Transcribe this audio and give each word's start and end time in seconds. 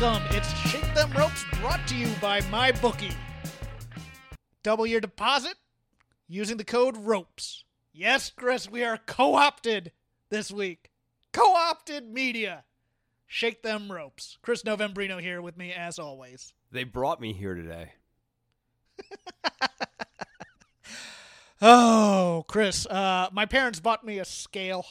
Welcome. 0.00 0.34
It's 0.34 0.50
Shake 0.60 0.94
Them 0.94 1.12
Ropes 1.12 1.44
brought 1.60 1.86
to 1.88 1.94
you 1.94 2.08
by 2.22 2.40
MyBookie. 2.42 3.14
Double 4.62 4.86
your 4.86 5.00
deposit 5.00 5.56
using 6.26 6.56
the 6.56 6.64
code 6.64 6.96
ROPES. 6.96 7.64
Yes, 7.92 8.30
Chris, 8.34 8.70
we 8.70 8.82
are 8.82 8.96
co 8.96 9.34
opted 9.34 9.92
this 10.30 10.50
week. 10.50 10.90
Co 11.32 11.54
opted 11.54 12.10
media. 12.10 12.64
Shake 13.26 13.62
Them 13.62 13.92
Ropes. 13.92 14.38
Chris 14.40 14.62
Novembrino 14.62 15.20
here 15.20 15.42
with 15.42 15.58
me 15.58 15.70
as 15.70 15.98
always. 15.98 16.54
They 16.72 16.84
brought 16.84 17.20
me 17.20 17.34
here 17.34 17.54
today. 17.54 17.92
Oh, 21.62 22.46
Chris, 22.48 22.86
uh, 22.86 23.28
my 23.32 23.44
parents 23.44 23.80
bought 23.80 24.02
me 24.02 24.18
a 24.18 24.24
scale. 24.24 24.86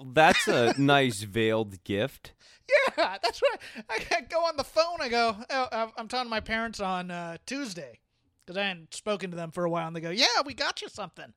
That's 0.00 0.46
a 0.46 0.74
nice 0.78 1.22
veiled 1.22 1.82
gift. 1.82 2.32
Yeah, 2.68 3.16
that's 3.22 3.40
right. 3.42 3.84
I, 3.88 4.20
go 4.22 4.44
on 4.44 4.56
the 4.56 4.64
phone. 4.64 5.00
I 5.00 5.08
go, 5.08 5.36
oh, 5.50 5.68
I'm- 5.72 6.08
talking 6.08 6.26
to 6.26 6.30
my 6.30 6.40
parents 6.40 6.80
on 6.80 7.10
uh, 7.10 7.38
Tuesday 7.46 7.98
because 8.44 8.56
I 8.56 8.64
hadn't 8.64 8.94
spoken 8.94 9.30
to 9.30 9.36
them 9.36 9.50
for 9.50 9.64
a 9.64 9.70
while. 9.70 9.86
And 9.86 9.94
they 9.96 10.00
go, 10.00 10.10
Yeah, 10.10 10.42
we 10.44 10.54
got 10.54 10.82
you 10.82 10.88
something. 10.88 11.32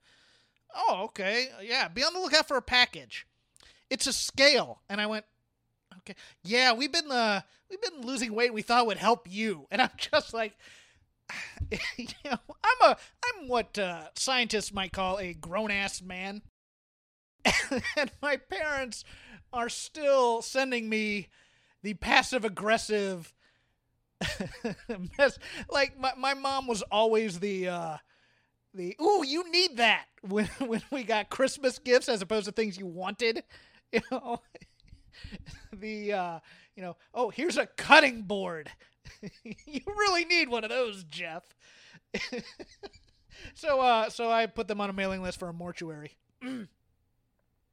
Oh, 0.76 1.04
okay. 1.06 1.50
Yeah, 1.62 1.88
be 1.88 2.04
on 2.04 2.14
the 2.14 2.20
lookout 2.20 2.48
for 2.48 2.58
a 2.58 2.62
package. 2.62 3.26
It's 3.90 4.08
a 4.08 4.14
scale. 4.14 4.82
And 4.90 5.00
I 5.00 5.06
went, 5.06 5.26
Okay. 6.00 6.16
Yeah, 6.44 6.74
we've 6.74 6.92
been 6.92 7.12
uh, 7.12 7.42
we've 7.70 7.82
been 7.82 8.02
losing 8.02 8.34
weight. 8.34 8.54
We 8.54 8.62
thought 8.62 8.88
would 8.88 8.98
help 8.98 9.28
you. 9.30 9.68
And 9.72 9.82
I'm 9.82 9.90
just 9.98 10.34
like, 10.34 10.56
you 11.98 12.08
know, 12.24 12.38
I'm 12.64 12.92
a 12.92 12.98
I'm 13.26 13.48
what 13.48 13.78
uh, 13.78 14.06
scientists 14.16 14.74
might 14.74 14.92
call 14.92 15.20
a 15.20 15.34
grown 15.34 15.72
ass 15.72 16.02
man, 16.02 16.42
and 17.98 18.12
my 18.22 18.38
parents 18.38 19.04
are 19.56 19.70
still 19.70 20.42
sending 20.42 20.90
me 20.90 21.30
the 21.82 21.94
passive 21.96 22.46
aggressive 22.46 23.34
mess. 25.18 25.40
Like 25.70 26.00
my, 26.00 26.14
my 26.18 26.34
mom 26.34 26.68
was 26.68 26.82
always 26.84 27.40
the 27.40 27.70
uh 27.70 27.98
the 28.74 28.96
ooh 29.02 29.24
you 29.26 29.50
need 29.52 29.78
that 29.78 30.06
when 30.22 30.48
when 30.60 30.82
we 30.92 31.04
got 31.04 31.30
Christmas 31.30 31.80
gifts 31.80 32.10
as 32.10 32.22
opposed 32.22 32.46
to 32.46 32.52
things 32.52 32.78
you 32.78 32.86
wanted. 32.86 33.44
You 33.94 34.02
know 34.12 34.42
the 35.72 36.12
uh 36.12 36.40
you 36.76 36.84
know 36.84 36.98
oh 37.14 37.30
here's 37.30 37.56
a 37.58 37.66
cutting 37.66 38.24
board. 38.24 38.70
you 39.46 39.82
really 39.86 40.26
need 40.26 40.50
one 40.50 40.66
of 40.66 40.70
those, 40.70 41.06
Jeff. 41.06 41.56
so 43.54 43.80
uh 43.80 44.10
so 44.10 44.30
I 44.32 44.48
put 44.48 44.68
them 44.68 44.82
on 44.82 44.90
a 44.90 44.94
mailing 44.94 45.22
list 45.22 45.40
for 45.40 45.48
a 45.48 45.54
mortuary. 45.54 46.18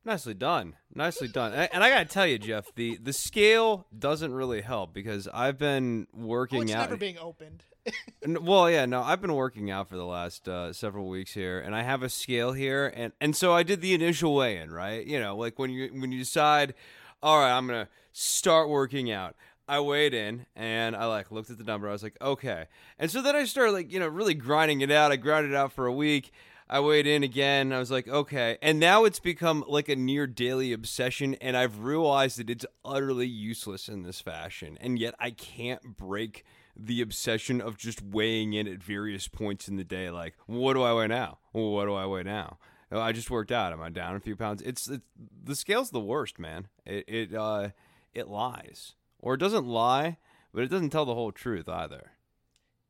Nicely 0.05 0.35
done. 0.35 0.75
Nicely 0.95 1.29
done. 1.29 1.53
And 1.53 1.85
I 1.85 1.89
gotta 1.91 2.05
tell 2.07 2.27
you, 2.27 2.39
Jeff, 2.39 2.75
the 2.75 2.97
the 3.01 3.13
scale 3.13 3.87
doesn't 3.97 4.35
really 4.35 4.61
help 4.61 4.93
because 4.93 5.29
I've 5.33 5.59
been 5.59 6.09
working 6.13 6.59
Oh, 6.59 6.63
it's 6.63 6.73
out. 6.73 6.81
never 6.81 6.97
being 6.97 7.19
opened. 7.19 7.65
Well, 8.25 8.71
yeah, 8.71 8.87
no, 8.87 9.03
I've 9.03 9.21
been 9.21 9.35
working 9.35 9.69
out 9.73 9.89
for 9.89 9.97
the 9.97 10.05
last 10.05 10.49
uh, 10.49 10.73
several 10.73 11.09
weeks 11.09 11.35
here, 11.35 11.59
and 11.59 11.75
I 11.75 11.83
have 11.83 12.05
a 12.05 12.09
scale 12.09 12.53
here, 12.53 12.93
and 12.95 13.13
and 13.21 13.35
so 13.35 13.53
I 13.53 13.65
did 13.65 13.81
the 13.81 13.95
initial 13.95 14.37
weigh-in, 14.37 14.71
right? 14.71 15.05
You 15.05 15.19
know, 15.19 15.37
like 15.37 15.59
when 15.59 15.71
you 15.71 15.89
when 15.89 16.13
you 16.13 16.21
decide, 16.21 16.75
all 17.21 17.41
right, 17.41 17.51
I'm 17.51 17.67
gonna 17.67 17.89
start 18.13 18.69
working 18.69 19.11
out. 19.11 19.35
I 19.67 19.81
weighed 19.81 20.15
in, 20.15 20.47
and 20.55 20.95
I 20.95 21.07
like 21.07 21.33
looked 21.33 21.51
at 21.51 21.59
the 21.59 21.65
number. 21.65 21.89
I 21.89 21.93
was 21.93 22.05
like, 22.05 22.17
okay, 22.21 22.67
and 23.01 23.11
so 23.11 23.21
then 23.23 23.35
I 23.35 23.45
started 23.45 23.73
like 23.73 23.93
you 23.93 23.99
know 23.99 24.07
really 24.07 24.35
grinding 24.35 24.81
it 24.83 24.93
out. 24.93 25.11
I 25.11 25.17
ground 25.17 25.47
it 25.47 25.55
out 25.55 25.73
for 25.73 25.87
a 25.87 25.93
week. 25.93 26.31
I 26.73 26.81
weighed 26.81 27.07
in 27.07 27.23
again. 27.23 27.71
I 27.71 27.79
was 27.79 27.91
like, 27.91 28.09
okay, 28.09 28.57
and 28.63 28.81
now 28.81 29.05
it's 29.05 29.21
become 29.21 29.63
like 29.69 29.91
a 29.91 29.95
near 29.95 30.27
daily 30.27 30.73
obsession, 30.73 31.35
and 31.35 31.55
I've 31.55 31.81
realized 31.81 32.39
that 32.39 32.49
it's 32.49 32.65
utterly 32.83 33.27
useless 33.27 33.91
in 33.91 34.05
this 34.05 34.23
fashion, 34.23 34.79
and 34.81 34.99
yet 34.99 35.15
I 35.21 35.33
can't 35.33 35.99
break 35.99 36.47
the 36.75 37.03
obsession 37.03 37.61
of 37.61 37.77
just 37.77 38.01
weighing 38.01 38.55
in 38.55 38.67
at 38.67 38.83
various 38.83 39.29
points 39.29 39.69
in 39.69 39.77
the 39.77 39.85
day. 39.85 40.09
Like, 40.09 40.35
what 40.47 40.73
do 40.73 40.83
I 40.83 40.95
weigh 40.95 41.09
now? 41.09 41.41
What 41.53 41.85
do 41.85 41.93
I 41.93 42.07
weigh 42.07 42.23
now? 42.23 42.57
Oh, 42.91 43.01
I 43.01 43.13
just 43.13 43.31
worked 43.31 43.53
out. 43.53 43.75
Am 43.75 43.83
I 43.83 43.91
down 43.91 44.17
a 44.17 44.21
few 44.21 44.35
pounds? 44.35 44.63
It's, 44.63 44.89
it's 44.89 45.05
the 45.45 45.55
scale's 45.55 45.91
the 45.91 46.01
worst, 46.01 46.39
man. 46.39 46.69
It 46.87 47.05
it 47.07 47.35
uh 47.35 47.69
it 48.15 48.29
lies, 48.29 48.95
or 49.19 49.35
it 49.35 49.41
doesn't 49.41 49.67
lie, 49.67 50.17
but 50.55 50.63
it 50.63 50.71
doesn't 50.71 50.89
tell 50.89 51.05
the 51.05 51.15
whole 51.15 51.33
truth 51.33 51.69
either. 51.69 52.13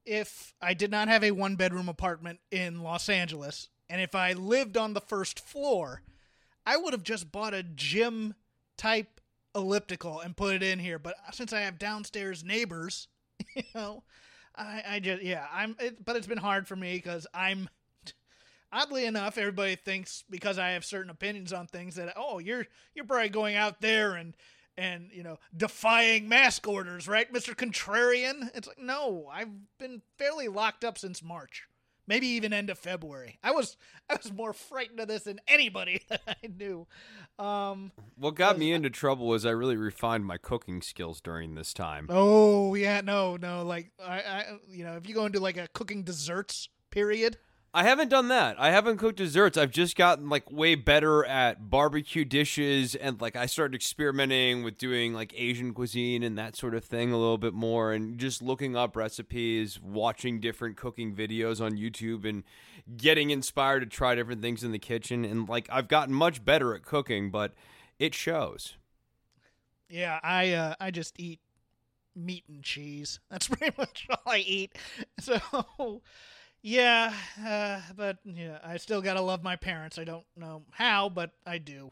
If 0.04 0.54
I 0.60 0.74
did 0.74 0.90
not 0.90 1.08
have 1.08 1.24
a 1.24 1.30
one 1.30 1.56
bedroom 1.56 1.88
apartment 1.88 2.40
in 2.50 2.82
Los 2.82 3.08
Angeles 3.08 3.68
and 3.88 4.00
if 4.00 4.14
I 4.14 4.32
lived 4.32 4.76
on 4.76 4.94
the 4.94 5.00
first 5.00 5.38
floor, 5.38 6.02
I 6.64 6.76
would 6.76 6.94
have 6.94 7.02
just 7.02 7.30
bought 7.30 7.54
a 7.54 7.62
gym 7.62 8.34
type 8.76 9.20
elliptical 9.54 10.20
and 10.20 10.36
put 10.36 10.54
it 10.54 10.62
in 10.62 10.78
here. 10.78 10.98
But 10.98 11.16
since 11.32 11.52
I 11.52 11.60
have 11.60 11.78
downstairs 11.78 12.42
neighbors, 12.42 13.08
you 13.54 13.64
know, 13.74 14.02
I, 14.56 14.82
I 14.88 15.00
just, 15.00 15.22
yeah, 15.22 15.46
I'm, 15.52 15.76
it, 15.78 16.04
but 16.04 16.16
it's 16.16 16.26
been 16.26 16.38
hard 16.38 16.66
for 16.66 16.74
me 16.74 16.94
because 16.94 17.26
I'm, 17.34 17.68
oddly 18.72 19.04
enough, 19.04 19.36
everybody 19.36 19.76
thinks 19.76 20.24
because 20.30 20.58
I 20.58 20.70
have 20.70 20.84
certain 20.84 21.10
opinions 21.10 21.52
on 21.52 21.66
things 21.66 21.96
that, 21.96 22.14
oh, 22.16 22.38
you're, 22.38 22.66
you're 22.94 23.04
probably 23.04 23.28
going 23.28 23.56
out 23.56 23.80
there 23.82 24.14
and, 24.14 24.34
and 24.76 25.10
you 25.12 25.22
know 25.22 25.38
defying 25.56 26.28
mask 26.28 26.66
orders 26.66 27.06
right 27.08 27.32
mr 27.32 27.54
contrarian? 27.54 28.50
It's 28.54 28.66
like 28.68 28.78
no 28.78 29.28
i've 29.32 29.48
been 29.78 30.02
fairly 30.18 30.48
locked 30.48 30.84
up 30.84 30.96
since 30.98 31.22
march 31.22 31.64
maybe 32.08 32.26
even 32.26 32.52
end 32.52 32.68
of 32.68 32.78
february. 32.78 33.38
I 33.44 33.52
was 33.52 33.76
i 34.10 34.16
was 34.20 34.32
more 34.32 34.52
frightened 34.52 34.98
of 35.00 35.08
this 35.08 35.22
than 35.24 35.40
anybody 35.46 36.02
that 36.08 36.22
i 36.26 36.46
knew. 36.46 36.86
Um 37.38 37.92
What 38.16 38.34
got 38.34 38.58
me 38.58 38.72
into 38.72 38.90
trouble 38.90 39.26
was 39.26 39.46
I 39.46 39.50
really 39.50 39.76
refined 39.76 40.26
my 40.26 40.36
cooking 40.36 40.82
skills 40.82 41.20
during 41.20 41.54
this 41.54 41.72
time. 41.72 42.06
oh 42.10 42.74
yeah 42.74 43.00
no 43.02 43.36
no 43.36 43.62
like 43.64 43.90
i 44.04 44.20
i 44.20 44.44
you 44.68 44.84
know 44.84 44.96
if 44.96 45.08
you 45.08 45.14
go 45.14 45.26
into 45.26 45.40
like 45.40 45.56
a 45.56 45.68
cooking 45.68 46.02
desserts 46.02 46.68
period 46.90 47.38
I 47.74 47.84
haven't 47.84 48.08
done 48.10 48.28
that. 48.28 48.60
I 48.60 48.70
haven't 48.70 48.98
cooked 48.98 49.16
desserts. 49.16 49.56
I've 49.56 49.70
just 49.70 49.96
gotten 49.96 50.28
like 50.28 50.50
way 50.52 50.74
better 50.74 51.24
at 51.24 51.70
barbecue 51.70 52.24
dishes 52.26 52.94
and 52.94 53.18
like 53.18 53.34
I 53.34 53.46
started 53.46 53.74
experimenting 53.74 54.62
with 54.62 54.76
doing 54.76 55.14
like 55.14 55.32
Asian 55.34 55.72
cuisine 55.72 56.22
and 56.22 56.36
that 56.36 56.54
sort 56.54 56.74
of 56.74 56.84
thing 56.84 57.12
a 57.12 57.16
little 57.16 57.38
bit 57.38 57.54
more 57.54 57.92
and 57.92 58.18
just 58.18 58.42
looking 58.42 58.76
up 58.76 58.94
recipes, 58.94 59.80
watching 59.80 60.38
different 60.38 60.76
cooking 60.76 61.14
videos 61.14 61.64
on 61.64 61.78
YouTube 61.78 62.28
and 62.28 62.44
getting 62.98 63.30
inspired 63.30 63.80
to 63.80 63.86
try 63.86 64.14
different 64.14 64.42
things 64.42 64.62
in 64.62 64.72
the 64.72 64.78
kitchen 64.78 65.24
and 65.24 65.48
like 65.48 65.66
I've 65.72 65.88
gotten 65.88 66.14
much 66.14 66.44
better 66.44 66.74
at 66.74 66.82
cooking, 66.82 67.30
but 67.30 67.54
it 67.98 68.14
shows. 68.14 68.76
yeah 69.88 70.18
i 70.22 70.52
uh 70.52 70.74
i 70.80 70.90
just 70.90 71.18
eat 71.20 71.40
meat 72.16 72.44
and 72.48 72.62
cheese 72.62 73.20
that's 73.30 73.48
pretty 73.52 73.74
much 73.78 74.06
all 74.10 74.32
i 74.32 74.38
eat 74.38 74.76
so 75.20 76.02
yeah 76.62 77.12
uh 77.44 77.80
but 77.96 78.18
yeah 78.24 78.58
i 78.64 78.76
still 78.76 79.02
gotta 79.02 79.20
love 79.20 79.42
my 79.42 79.56
parents 79.56 79.98
i 79.98 80.04
don't 80.04 80.24
know 80.36 80.62
how 80.70 81.08
but 81.08 81.30
i 81.46 81.58
do 81.58 81.90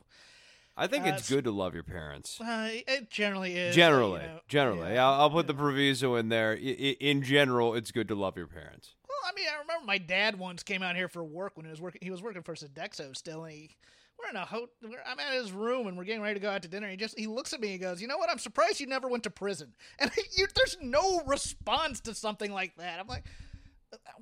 I 0.77 0.87
think 0.87 1.05
Uh, 1.05 1.09
it's 1.09 1.29
good 1.29 1.45
to 1.45 1.51
love 1.51 1.75
your 1.75 1.83
parents. 1.83 2.41
Uh, 2.41 2.71
it 2.73 3.11
generally 3.11 3.55
is. 3.55 3.75
Generally, 3.77 4.23
you 4.23 4.27
know, 4.29 4.41
generally, 4.49 4.95
yeah. 4.95 5.07
I'll, 5.07 5.23
I'll 5.23 5.31
put 5.31 5.47
the 5.47 5.53
proviso 5.53 6.15
in 6.15 6.31
there. 6.31 6.53
I, 6.53 6.55
I, 6.55 6.97
in 7.01 7.23
general, 7.23 7.75
it's 7.75 7.91
good 7.91 8.09
to 8.09 8.15
love 8.15 8.35
your 8.39 8.47
parents. 8.47 8.95
Well, 9.07 9.19
I 9.27 9.33
mean, 9.37 9.47
I 9.53 9.61
remember 9.61 9.85
my 9.85 9.99
dad 9.99 10.39
once 10.39 10.63
came 10.63 10.83
out 10.83 10.97
here 10.97 11.09
for 11.09 11.23
work 11.23 11.57
when 11.57 11.67
he 11.67 11.71
was 11.71 11.83
working. 11.83 11.99
He 12.03 12.11
was 12.11 12.23
working 12.23 12.43
for 12.43 12.55
Sodexo 12.55 13.15
still, 13.15 13.45
and 13.45 13.53
he 13.53 13.77
we're 14.19 14.31
in 14.31 14.37
a 14.37 14.45
ho- 14.47 14.69
we're, 14.83 15.03
I'm 15.07 15.19
at 15.21 15.35
his 15.35 15.53
room 15.53 15.87
and 15.87 15.99
we're 15.99 16.05
getting 16.05 16.23
ready 16.23 16.35
to 16.35 16.41
go 16.41 16.49
out 16.51 16.63
to 16.63 16.69
dinner. 16.69 16.89
He 16.89 16.97
just 16.97 17.19
he 17.19 17.27
looks 17.27 17.53
at 17.53 17.61
me. 17.61 17.69
And 17.69 17.73
he 17.73 17.79
goes, 17.79 18.01
"You 18.01 18.09
know 18.09 18.17
what? 18.17 18.31
I'm 18.31 18.39
surprised 18.39 18.81
you 18.81 18.87
never 18.87 19.09
went 19.09 19.25
to 19.25 19.31
prison." 19.31 19.75
And 19.99 20.11
you, 20.39 20.47
there's 20.55 20.79
no 20.81 21.21
response 21.27 22.01
to 22.03 22.15
something 22.15 22.53
like 22.53 22.77
that. 22.77 23.01
I'm 23.01 23.07
like, 23.07 23.25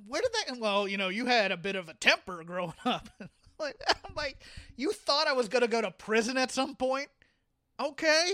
where 0.07 0.21
did 0.21 0.31
that? 0.33 0.59
Well, 0.59 0.87
you 0.87 0.97
know, 0.97 1.09
you 1.09 1.25
had 1.25 1.51
a 1.51 1.57
bit 1.57 1.75
of 1.75 1.89
a 1.89 1.93
temper 1.93 2.43
growing 2.43 2.73
up. 2.85 3.09
like, 3.59 3.75
I'm 3.87 4.15
like, 4.15 4.43
you 4.75 4.91
thought 4.91 5.27
I 5.27 5.33
was 5.33 5.47
gonna 5.47 5.67
go 5.67 5.81
to 5.81 5.91
prison 5.91 6.37
at 6.37 6.51
some 6.51 6.75
point? 6.75 7.09
Okay, 7.79 8.33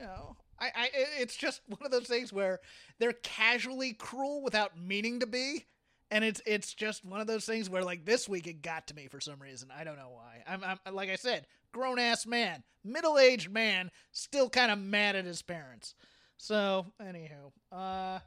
you 0.00 0.06
know, 0.06 0.36
I, 0.58 0.66
I 0.74 0.90
it's 1.18 1.36
just 1.36 1.62
one 1.66 1.84
of 1.84 1.90
those 1.90 2.06
things 2.06 2.32
where 2.32 2.60
they're 2.98 3.12
casually 3.12 3.92
cruel 3.92 4.42
without 4.42 4.78
meaning 4.78 5.20
to 5.20 5.26
be. 5.26 5.66
And 6.10 6.24
it's 6.24 6.40
it's 6.46 6.72
just 6.72 7.04
one 7.04 7.20
of 7.20 7.26
those 7.26 7.44
things 7.44 7.68
where 7.68 7.84
like 7.84 8.06
this 8.06 8.28
week 8.28 8.46
it 8.46 8.62
got 8.62 8.86
to 8.86 8.94
me 8.94 9.08
for 9.08 9.20
some 9.20 9.38
reason. 9.40 9.68
I 9.76 9.84
don't 9.84 9.96
know 9.98 10.10
why. 10.10 10.42
I'm, 10.46 10.64
I'm 10.64 10.94
like 10.94 11.10
I 11.10 11.16
said, 11.16 11.46
grown 11.72 11.98
ass 11.98 12.26
man, 12.26 12.62
middle 12.82 13.18
aged 13.18 13.50
man, 13.50 13.90
still 14.10 14.48
kind 14.48 14.72
of 14.72 14.78
mad 14.78 15.16
at 15.16 15.26
his 15.26 15.42
parents. 15.42 15.94
So 16.38 16.86
anywho, 17.02 17.52
uh, 17.70 18.20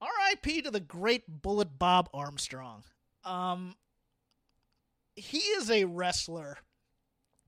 R.I.P. 0.00 0.62
to 0.62 0.70
the 0.70 0.80
great 0.80 1.42
Bullet 1.42 1.78
Bob 1.78 2.08
Armstrong. 2.12 2.84
Um, 3.24 3.74
he 5.14 5.38
is 5.38 5.70
a 5.70 5.84
wrestler, 5.84 6.58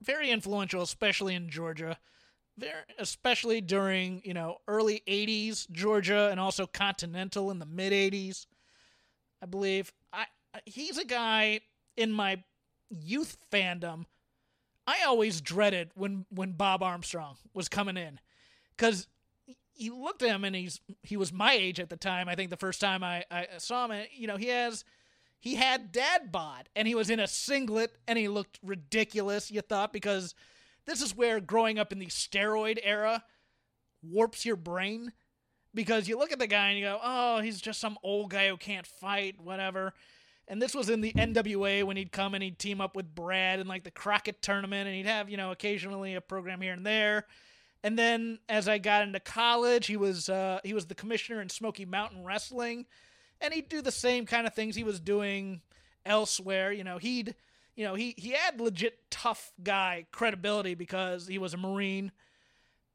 very 0.02 0.30
influential, 0.30 0.82
especially 0.82 1.34
in 1.34 1.50
Georgia. 1.50 1.98
Very, 2.56 2.82
especially 2.98 3.60
during 3.60 4.20
you 4.24 4.34
know 4.34 4.58
early 4.66 5.02
'80s 5.06 5.70
Georgia 5.70 6.28
and 6.30 6.40
also 6.40 6.66
Continental 6.66 7.50
in 7.50 7.60
the 7.60 7.66
mid 7.66 7.92
'80s, 7.92 8.46
I 9.40 9.46
believe. 9.46 9.92
I 10.12 10.26
he's 10.64 10.98
a 10.98 11.04
guy 11.04 11.60
in 11.96 12.10
my 12.10 12.42
youth 12.90 13.36
fandom. 13.52 14.06
I 14.88 15.04
always 15.06 15.40
dreaded 15.40 15.90
when 15.94 16.26
when 16.30 16.52
Bob 16.52 16.82
Armstrong 16.82 17.36
was 17.54 17.68
coming 17.68 17.96
in, 17.96 18.18
because 18.76 19.06
you 19.78 19.96
looked 19.96 20.22
at 20.22 20.28
him 20.28 20.44
and 20.44 20.54
he's 20.54 20.80
he 21.02 21.16
was 21.16 21.32
my 21.32 21.52
age 21.52 21.80
at 21.80 21.88
the 21.88 21.96
time. 21.96 22.28
I 22.28 22.34
think 22.34 22.50
the 22.50 22.56
first 22.56 22.80
time 22.80 23.02
I, 23.02 23.24
I 23.30 23.46
saw 23.58 23.88
him, 23.88 24.06
you 24.12 24.26
know, 24.26 24.36
he 24.36 24.48
has 24.48 24.84
he 25.40 25.54
had 25.54 25.92
dad 25.92 26.32
bod 26.32 26.68
and 26.74 26.86
he 26.86 26.94
was 26.94 27.10
in 27.10 27.20
a 27.20 27.28
singlet 27.28 27.96
and 28.06 28.18
he 28.18 28.28
looked 28.28 28.58
ridiculous. 28.62 29.50
You 29.50 29.60
thought 29.60 29.92
because 29.92 30.34
this 30.84 31.00
is 31.00 31.16
where 31.16 31.40
growing 31.40 31.78
up 31.78 31.92
in 31.92 31.98
the 32.00 32.06
steroid 32.06 32.78
era 32.82 33.22
warps 34.02 34.44
your 34.44 34.56
brain 34.56 35.12
because 35.74 36.08
you 36.08 36.18
look 36.18 36.32
at 36.32 36.38
the 36.38 36.46
guy 36.46 36.70
and 36.70 36.78
you 36.78 36.84
go, 36.84 36.98
oh, 37.02 37.40
he's 37.40 37.60
just 37.60 37.80
some 37.80 37.98
old 38.02 38.30
guy 38.30 38.48
who 38.48 38.56
can't 38.56 38.86
fight, 38.86 39.36
whatever. 39.40 39.94
And 40.48 40.62
this 40.62 40.74
was 40.74 40.88
in 40.88 41.02
the 41.02 41.12
NWA 41.12 41.84
when 41.84 41.96
he'd 41.96 42.10
come 42.10 42.34
and 42.34 42.42
he'd 42.42 42.58
team 42.58 42.80
up 42.80 42.96
with 42.96 43.14
Brad 43.14 43.60
in 43.60 43.68
like 43.68 43.84
the 43.84 43.90
Crockett 43.90 44.40
tournament 44.40 44.88
and 44.88 44.96
he'd 44.96 45.06
have, 45.06 45.28
you 45.28 45.36
know, 45.36 45.52
occasionally 45.52 46.14
a 46.14 46.20
program 46.20 46.60
here 46.60 46.72
and 46.72 46.86
there. 46.86 47.26
And 47.84 47.98
then 47.98 48.38
as 48.48 48.68
I 48.68 48.78
got 48.78 49.02
into 49.02 49.20
college, 49.20 49.86
he 49.86 49.96
was 49.96 50.28
uh, 50.28 50.60
he 50.64 50.74
was 50.74 50.86
the 50.86 50.94
commissioner 50.94 51.40
in 51.40 51.48
Smoky 51.48 51.84
Mountain 51.84 52.24
Wrestling, 52.24 52.86
and 53.40 53.54
he'd 53.54 53.68
do 53.68 53.82
the 53.82 53.92
same 53.92 54.26
kind 54.26 54.46
of 54.46 54.54
things 54.54 54.74
he 54.74 54.84
was 54.84 54.98
doing 54.98 55.60
elsewhere. 56.04 56.72
You 56.72 56.84
know, 56.84 56.98
he'd 56.98 57.36
you 57.76 57.84
know 57.84 57.94
he 57.94 58.14
he 58.16 58.30
had 58.30 58.60
legit 58.60 58.98
tough 59.10 59.52
guy 59.62 60.06
credibility 60.10 60.74
because 60.74 61.28
he 61.28 61.38
was 61.38 61.54
a 61.54 61.56
Marine, 61.56 62.10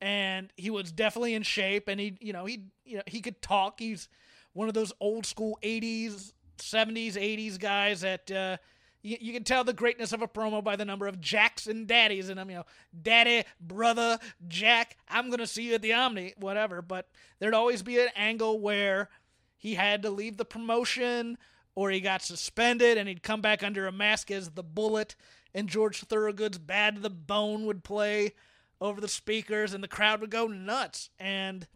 and 0.02 0.52
he 0.58 0.70
was 0.70 0.92
definitely 0.92 1.34
in 1.34 1.44
shape, 1.44 1.88
and 1.88 2.00
he 2.00 2.18
you 2.20 2.34
know 2.34 2.46
he 2.46 2.66
you 2.84 2.98
know 2.98 3.04
he 3.08 3.22
could 3.22 3.42
talk. 3.42 3.80
He's 3.80 4.10
one 4.52 4.68
of 4.68 4.74
those 4.74 4.92
old 5.00 5.26
school 5.26 5.58
'80s, 5.64 6.34
'70s, 6.58 7.14
'80s 7.14 7.58
guys 7.58 8.02
that. 8.02 8.30
Uh, 8.30 8.58
you, 9.04 9.18
you 9.20 9.34
can 9.34 9.44
tell 9.44 9.64
the 9.64 9.74
greatness 9.74 10.14
of 10.14 10.22
a 10.22 10.28
promo 10.28 10.64
by 10.64 10.76
the 10.76 10.86
number 10.86 11.08
of 11.08 11.22
Jacks 11.22 11.68
and 11.68 11.86
Daddies 11.86 12.30
in 12.30 12.38
them. 12.38 12.50
You 12.50 12.58
know, 12.58 12.66
Daddy, 13.00 13.44
brother, 13.62 14.18
Jack. 14.48 14.98
I'm 15.10 15.30
gonna 15.30 15.46
see 15.46 15.64
you 15.64 15.76
at 15.76 15.82
the 15.82 15.94
Omni, 15.94 16.34
whatever. 16.38 16.82
But 16.82 17.10
there'd 17.40 17.54
always 17.54 17.84
be 17.84 18.00
an 18.00 18.10
angle 18.16 18.60
where 18.60 19.10
he 19.58 19.76
had 19.76 20.02
to 20.02 20.10
leave 20.10 20.38
the 20.38 20.46
promotion 20.46 21.38
or 21.76 21.90
he 21.90 22.00
got 22.00 22.22
suspended 22.22 22.98
and 22.98 23.08
he'd 23.08 23.24
come 23.24 23.42
back 23.42 23.64
under 23.64 23.88
a 23.88 23.92
mask 23.92 24.32
as 24.32 24.52
the 24.52 24.64
Bullet, 24.64 25.16
and 25.54 25.70
George 25.70 26.00
Thorogood's 26.02 26.58
"Bad 26.58 26.96
to 26.96 27.02
the 27.02 27.10
Bone" 27.10 27.66
would 27.66 27.84
play 27.84 28.34
over 28.80 29.00
the 29.00 29.08
speakers, 29.08 29.74
and 29.74 29.84
the 29.84 29.88
crowd 29.88 30.22
would 30.22 30.30
go 30.32 30.48
nuts. 30.48 31.10
And 31.20 31.68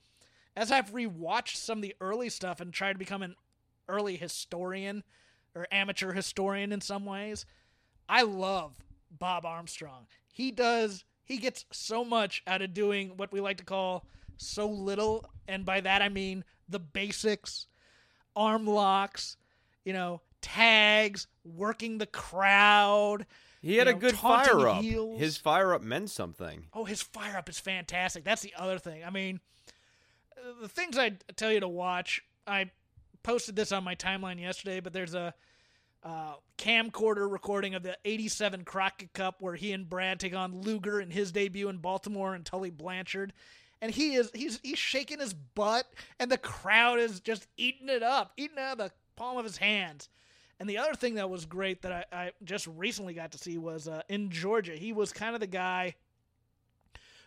as 0.56 0.72
I've 0.72 0.92
rewatched 0.92 1.56
some 1.56 1.80
of 1.80 1.82
the 1.82 1.96
early 2.02 2.30
stuff 2.30 2.60
and 2.60 2.74
tried 2.74 2.94
to 2.94 3.00
become 3.00 3.22
an 3.22 3.36
early 3.88 4.18
historian 4.18 5.04
or 5.56 5.68
amateur 5.72 6.14
historian 6.14 6.72
in 6.72 6.82
some 6.82 7.06
ways. 7.06 7.46
I 8.10 8.24
love 8.24 8.76
Bob 9.12 9.46
Armstrong. 9.46 10.08
He 10.32 10.52
does 10.52 11.04
he 11.24 11.38
gets 11.38 11.66
so 11.72 12.06
much 12.06 12.42
out 12.48 12.62
of 12.62 12.74
doing 12.74 13.18
what 13.18 13.32
we 13.32 13.42
like 13.42 13.58
to 13.58 13.66
call 13.66 14.06
so 14.38 14.70
little 14.70 15.30
and 15.48 15.66
by 15.66 15.82
that 15.82 16.02
I 16.02 16.10
mean 16.10 16.44
the 16.70 16.80
basics, 16.80 17.68
arm 18.36 18.66
locks, 18.68 19.38
you 19.84 19.94
know, 19.94 20.22
tags, 20.42 21.28
working 21.44 21.98
the 21.98 22.06
crowd. 22.06 23.26
He 23.62 23.78
had 23.78 23.88
you 23.88 23.94
a 23.94 23.98
good 23.98 24.16
fire 24.16 24.68
up. 24.68 24.82
heels. 24.82 25.20
His 25.20 25.38
fire 25.38 25.74
up 25.74 25.82
meant 25.82 26.10
something. 26.10 26.68
Oh, 26.74 26.86
his 26.86 27.02
fire 27.02 27.38
up 27.38 27.50
is 27.50 27.60
fantastic. 27.60 28.24
That's 28.24 28.42
the 28.42 28.54
other 28.56 28.80
thing. 28.80 29.04
I 29.04 29.10
mean, 29.10 29.40
uh, 30.38 30.62
the 30.62 30.70
things 30.70 30.98
I 30.98 31.14
tell 31.36 31.52
you 31.52 31.60
to 31.60 31.68
watch, 31.68 32.24
I 32.46 32.70
posted 33.28 33.58
this 33.58 33.74
on 33.74 33.84
my 33.84 33.94
timeline 33.94 34.40
yesterday, 34.40 34.80
but 34.80 34.94
there's 34.94 35.14
a 35.14 35.34
uh, 36.02 36.36
camcorder 36.58 37.30
recording 37.30 37.76
of 37.76 37.84
the 37.84 37.98
87 38.06 38.64
Crockett 38.64 39.12
Cup 39.12 39.36
where 39.42 39.56
he 39.56 39.74
and 39.74 39.90
Brad 39.90 40.22
take 40.22 40.34
on 40.34 40.62
Luger 40.62 41.02
in 41.02 41.12
his 41.12 41.34
debut 41.34 41.68
in 41.68 41.80
Baltimore 41.80 42.36
and 42.36 42.46
Tully 42.46 42.70
Blanchard. 42.70 43.34
And 43.82 43.94
he 43.94 44.16
is 44.16 44.32
he's 44.34 44.62
he's 44.64 44.80
shaking 44.80 45.20
his 45.20 45.34
butt 45.34 45.86
and 46.22 46.32
the 46.32 46.38
crowd 46.38 47.00
is 47.00 47.20
just 47.20 47.48
eating 47.58 47.90
it 47.90 48.02
up, 48.02 48.32
eating 48.38 48.58
out 48.58 48.80
of 48.80 48.88
the 48.88 48.92
palm 49.18 49.38
of 49.38 49.44
his 49.44 49.58
hands. 49.58 50.08
And 50.58 50.70
the 50.70 50.78
other 50.78 50.94
thing 50.94 51.16
that 51.16 51.30
was 51.30 51.46
great 51.46 51.82
that 51.82 51.92
I, 51.92 52.18
I 52.18 52.32
just 52.46 52.66
recently 52.66 53.14
got 53.14 53.34
to 53.34 53.38
see 53.38 53.58
was 53.58 53.90
uh, 53.90 54.04
in 54.08 54.30
Georgia. 54.30 54.78
He 54.78 54.94
was 54.94 55.12
kind 55.12 55.36
of 55.36 55.42
the 55.42 55.48
guy 55.48 55.96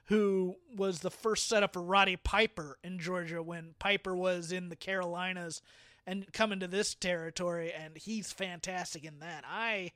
who 0.06 0.56
was 0.74 1.00
the 1.00 1.10
first 1.10 1.46
setup 1.46 1.74
for 1.74 1.82
Roddy 1.82 2.16
Piper 2.16 2.78
in 2.82 2.98
Georgia 2.98 3.42
when 3.42 3.74
Piper 3.78 4.16
was 4.16 4.50
in 4.50 4.70
the 4.70 4.76
Carolinas 4.76 5.60
and 6.06 6.30
come 6.32 6.52
into 6.52 6.66
this 6.66 6.94
territory, 6.94 7.72
and 7.72 7.96
he's 7.96 8.32
fantastic 8.32 9.04
in 9.04 9.20
that. 9.20 9.44
I, 9.46 9.92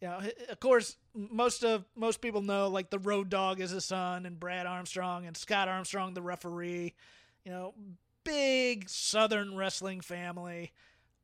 you 0.00 0.08
know, 0.08 0.20
of 0.48 0.60
course, 0.60 0.96
most 1.14 1.64
of 1.64 1.84
most 1.96 2.20
people 2.20 2.42
know 2.42 2.68
like 2.68 2.90
the 2.90 2.98
Road 2.98 3.30
Dog 3.30 3.60
is 3.60 3.70
his 3.70 3.84
son, 3.84 4.26
and 4.26 4.38
Brad 4.38 4.66
Armstrong 4.66 5.26
and 5.26 5.36
Scott 5.36 5.68
Armstrong, 5.68 6.14
the 6.14 6.22
referee. 6.22 6.94
You 7.44 7.52
know, 7.52 7.74
big 8.24 8.88
Southern 8.88 9.54
wrestling 9.54 10.00
family, 10.00 10.72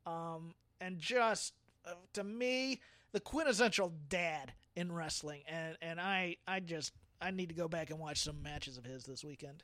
um, 0.07 0.55
and 0.81 0.99
just 0.99 1.55
uh, 1.87 1.95
to 2.13 2.23
me, 2.23 2.81
the 3.13 3.21
quintessential 3.21 3.93
dad 4.09 4.53
in 4.77 4.93
wrestling, 4.93 5.43
and 5.49 5.77
and 5.83 6.01
I 6.01 6.37
I 6.47 6.61
just 6.61 6.93
I 7.21 7.31
need 7.31 7.49
to 7.49 7.55
go 7.55 7.69
back 7.69 7.91
and 7.91 7.99
watch 7.99 8.21
some 8.21 8.43
matches 8.43 8.77
of 8.79 8.85
his 8.85 9.05
this 9.05 9.25
weekend. 9.25 9.63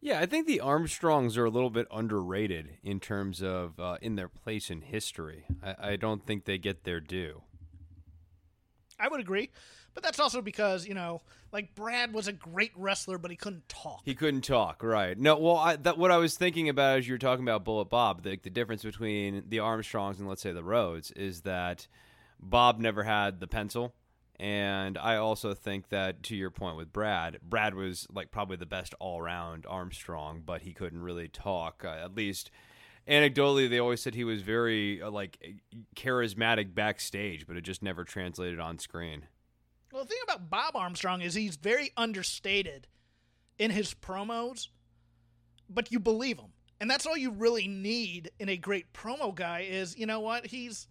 Yeah, 0.00 0.20
I 0.20 0.26
think 0.26 0.46
the 0.46 0.60
Armstrongs 0.60 1.36
are 1.36 1.44
a 1.44 1.50
little 1.50 1.70
bit 1.70 1.86
underrated 1.90 2.78
in 2.82 3.00
terms 3.00 3.42
of 3.42 3.80
uh, 3.80 3.96
in 4.00 4.16
their 4.16 4.28
place 4.28 4.70
in 4.70 4.82
history. 4.82 5.46
I, 5.62 5.92
I 5.92 5.96
don't 5.96 6.24
think 6.24 6.44
they 6.44 6.58
get 6.58 6.84
their 6.84 7.00
due. 7.00 7.42
I 8.98 9.08
would 9.08 9.20
agree, 9.20 9.50
but 9.94 10.02
that's 10.02 10.20
also 10.20 10.40
because 10.40 10.86
you 10.86 10.94
know, 10.94 11.22
like 11.52 11.74
Brad 11.74 12.12
was 12.12 12.28
a 12.28 12.32
great 12.32 12.72
wrestler, 12.76 13.18
but 13.18 13.30
he 13.30 13.36
couldn't 13.36 13.68
talk. 13.68 14.02
He 14.04 14.14
couldn't 14.14 14.42
talk, 14.42 14.82
right? 14.82 15.18
No, 15.18 15.38
well, 15.38 15.56
I, 15.56 15.76
that 15.76 15.98
what 15.98 16.10
I 16.10 16.18
was 16.18 16.36
thinking 16.36 16.68
about 16.68 16.98
as 16.98 17.08
you 17.08 17.14
were 17.14 17.18
talking 17.18 17.44
about 17.44 17.64
Bullet 17.64 17.90
Bob, 17.90 18.22
the, 18.22 18.38
the 18.42 18.50
difference 18.50 18.82
between 18.84 19.44
the 19.48 19.58
Armstrongs 19.60 20.18
and 20.18 20.28
let's 20.28 20.42
say 20.42 20.52
the 20.52 20.64
Rhodes 20.64 21.10
is 21.12 21.42
that 21.42 21.88
Bob 22.40 22.78
never 22.78 23.02
had 23.02 23.40
the 23.40 23.46
pencil, 23.46 23.94
and 24.38 24.98
I 24.98 25.16
also 25.16 25.54
think 25.54 25.88
that 25.88 26.22
to 26.24 26.36
your 26.36 26.50
point 26.50 26.76
with 26.76 26.92
Brad, 26.92 27.38
Brad 27.42 27.74
was 27.74 28.06
like 28.12 28.30
probably 28.30 28.56
the 28.56 28.66
best 28.66 28.94
all 29.00 29.22
round 29.22 29.64
Armstrong, 29.66 30.42
but 30.44 30.62
he 30.62 30.72
couldn't 30.72 31.02
really 31.02 31.28
talk. 31.28 31.84
Uh, 31.84 31.88
at 31.88 32.14
least 32.14 32.50
anecdotally, 33.08 33.68
they 33.68 33.78
always 33.78 34.00
said 34.00 34.14
he 34.14 34.24
was 34.24 34.42
very 34.42 35.00
uh, 35.00 35.10
like 35.10 35.38
charismatic 35.94 36.74
backstage, 36.74 37.46
but 37.46 37.56
it 37.56 37.62
just 37.62 37.82
never 37.82 38.04
translated 38.04 38.60
on 38.60 38.78
screen. 38.78 39.26
Well, 39.92 40.02
the 40.02 40.08
thing 40.08 40.18
about 40.24 40.50
Bob 40.50 40.76
Armstrong 40.76 41.22
is 41.22 41.34
he's 41.34 41.56
very 41.56 41.90
understated 41.96 42.88
in 43.58 43.70
his 43.70 43.94
promos, 43.94 44.68
but 45.70 45.90
you 45.90 45.98
believe 45.98 46.38
him. 46.38 46.52
And 46.78 46.90
that's 46.90 47.06
all 47.06 47.16
you 47.16 47.30
really 47.30 47.68
need 47.68 48.30
in 48.38 48.50
a 48.50 48.58
great 48.58 48.92
promo 48.92 49.34
guy 49.34 49.60
is, 49.60 49.96
you 49.96 50.04
know 50.04 50.20
what? 50.20 50.46
He's 50.46 50.88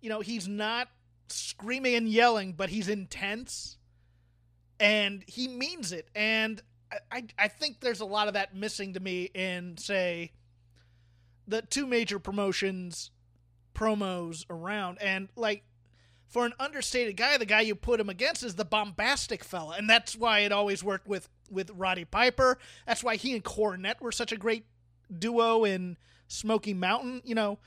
you 0.00 0.08
know, 0.08 0.20
he's 0.20 0.46
not 0.46 0.88
screaming 1.32 1.94
and 1.94 2.08
yelling, 2.08 2.52
but 2.52 2.70
he's 2.70 2.88
intense 2.88 3.78
and 4.80 5.24
he 5.26 5.48
means 5.48 5.92
it. 5.92 6.08
And 6.14 6.62
I, 7.10 7.24
I, 7.38 7.48
think 7.48 7.80
there's 7.80 8.00
a 8.00 8.06
lot 8.06 8.28
of 8.28 8.34
that 8.34 8.54
missing 8.54 8.94
to 8.94 9.00
me 9.00 9.24
in, 9.34 9.76
say, 9.76 10.32
the 11.46 11.62
two 11.62 11.86
major 11.86 12.18
promotions 12.18 13.10
promos 13.74 14.44
around. 14.48 14.98
And, 15.00 15.28
like, 15.36 15.64
for 16.28 16.46
an 16.46 16.52
understated 16.58 17.16
guy, 17.16 17.36
the 17.36 17.46
guy 17.46 17.62
you 17.62 17.74
put 17.74 18.00
him 18.00 18.08
against 18.08 18.42
is 18.42 18.54
the 18.54 18.64
bombastic 18.64 19.44
fella. 19.44 19.76
And 19.76 19.88
that's 19.88 20.16
why 20.16 20.40
it 20.40 20.52
always 20.52 20.82
worked 20.82 21.08
with, 21.08 21.28
with 21.50 21.70
Roddy 21.74 22.04
Piper. 22.04 22.58
That's 22.86 23.04
why 23.04 23.16
he 23.16 23.34
and 23.34 23.44
Cornette 23.44 24.00
were 24.00 24.12
such 24.12 24.32
a 24.32 24.36
great 24.36 24.64
duo 25.16 25.64
in 25.64 25.96
Smoky 26.26 26.74
Mountain. 26.74 27.22
You 27.24 27.34
know, 27.34 27.58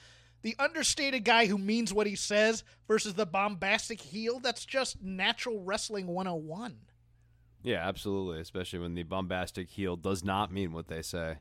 the 0.42 0.56
understated 0.58 1.24
guy 1.24 1.46
who 1.46 1.58
means 1.58 1.94
what 1.94 2.08
he 2.08 2.16
says 2.16 2.64
versus 2.88 3.14
the 3.14 3.26
bombastic 3.26 4.02
heel, 4.02 4.40
that's 4.40 4.66
just 4.66 5.02
natural 5.02 5.64
wrestling 5.64 6.08
101. 6.08 6.78
Yeah, 7.64 7.88
absolutely. 7.88 8.42
Especially 8.42 8.80
when 8.80 8.96
the 8.96 9.04
bombastic 9.04 9.70
heel 9.70 9.96
does 9.96 10.24
not 10.24 10.52
mean 10.52 10.74
what 10.74 10.88
they 10.88 11.02
say. 11.02 11.38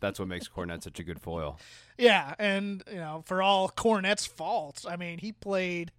That's 0.00 0.18
what 0.18 0.28
makes 0.28 0.48
Cornette 0.48 0.82
such 0.82 1.00
a 1.00 1.02
good 1.02 1.20
foil. 1.20 1.58
Yeah, 1.98 2.34
and 2.38 2.84
you 2.90 2.98
know, 2.98 3.22
for 3.26 3.42
all 3.42 3.68
Cornette's 3.68 4.26
faults, 4.26 4.86
I 4.86 4.96
mean, 4.96 5.18
he 5.18 5.32
played 5.32 5.90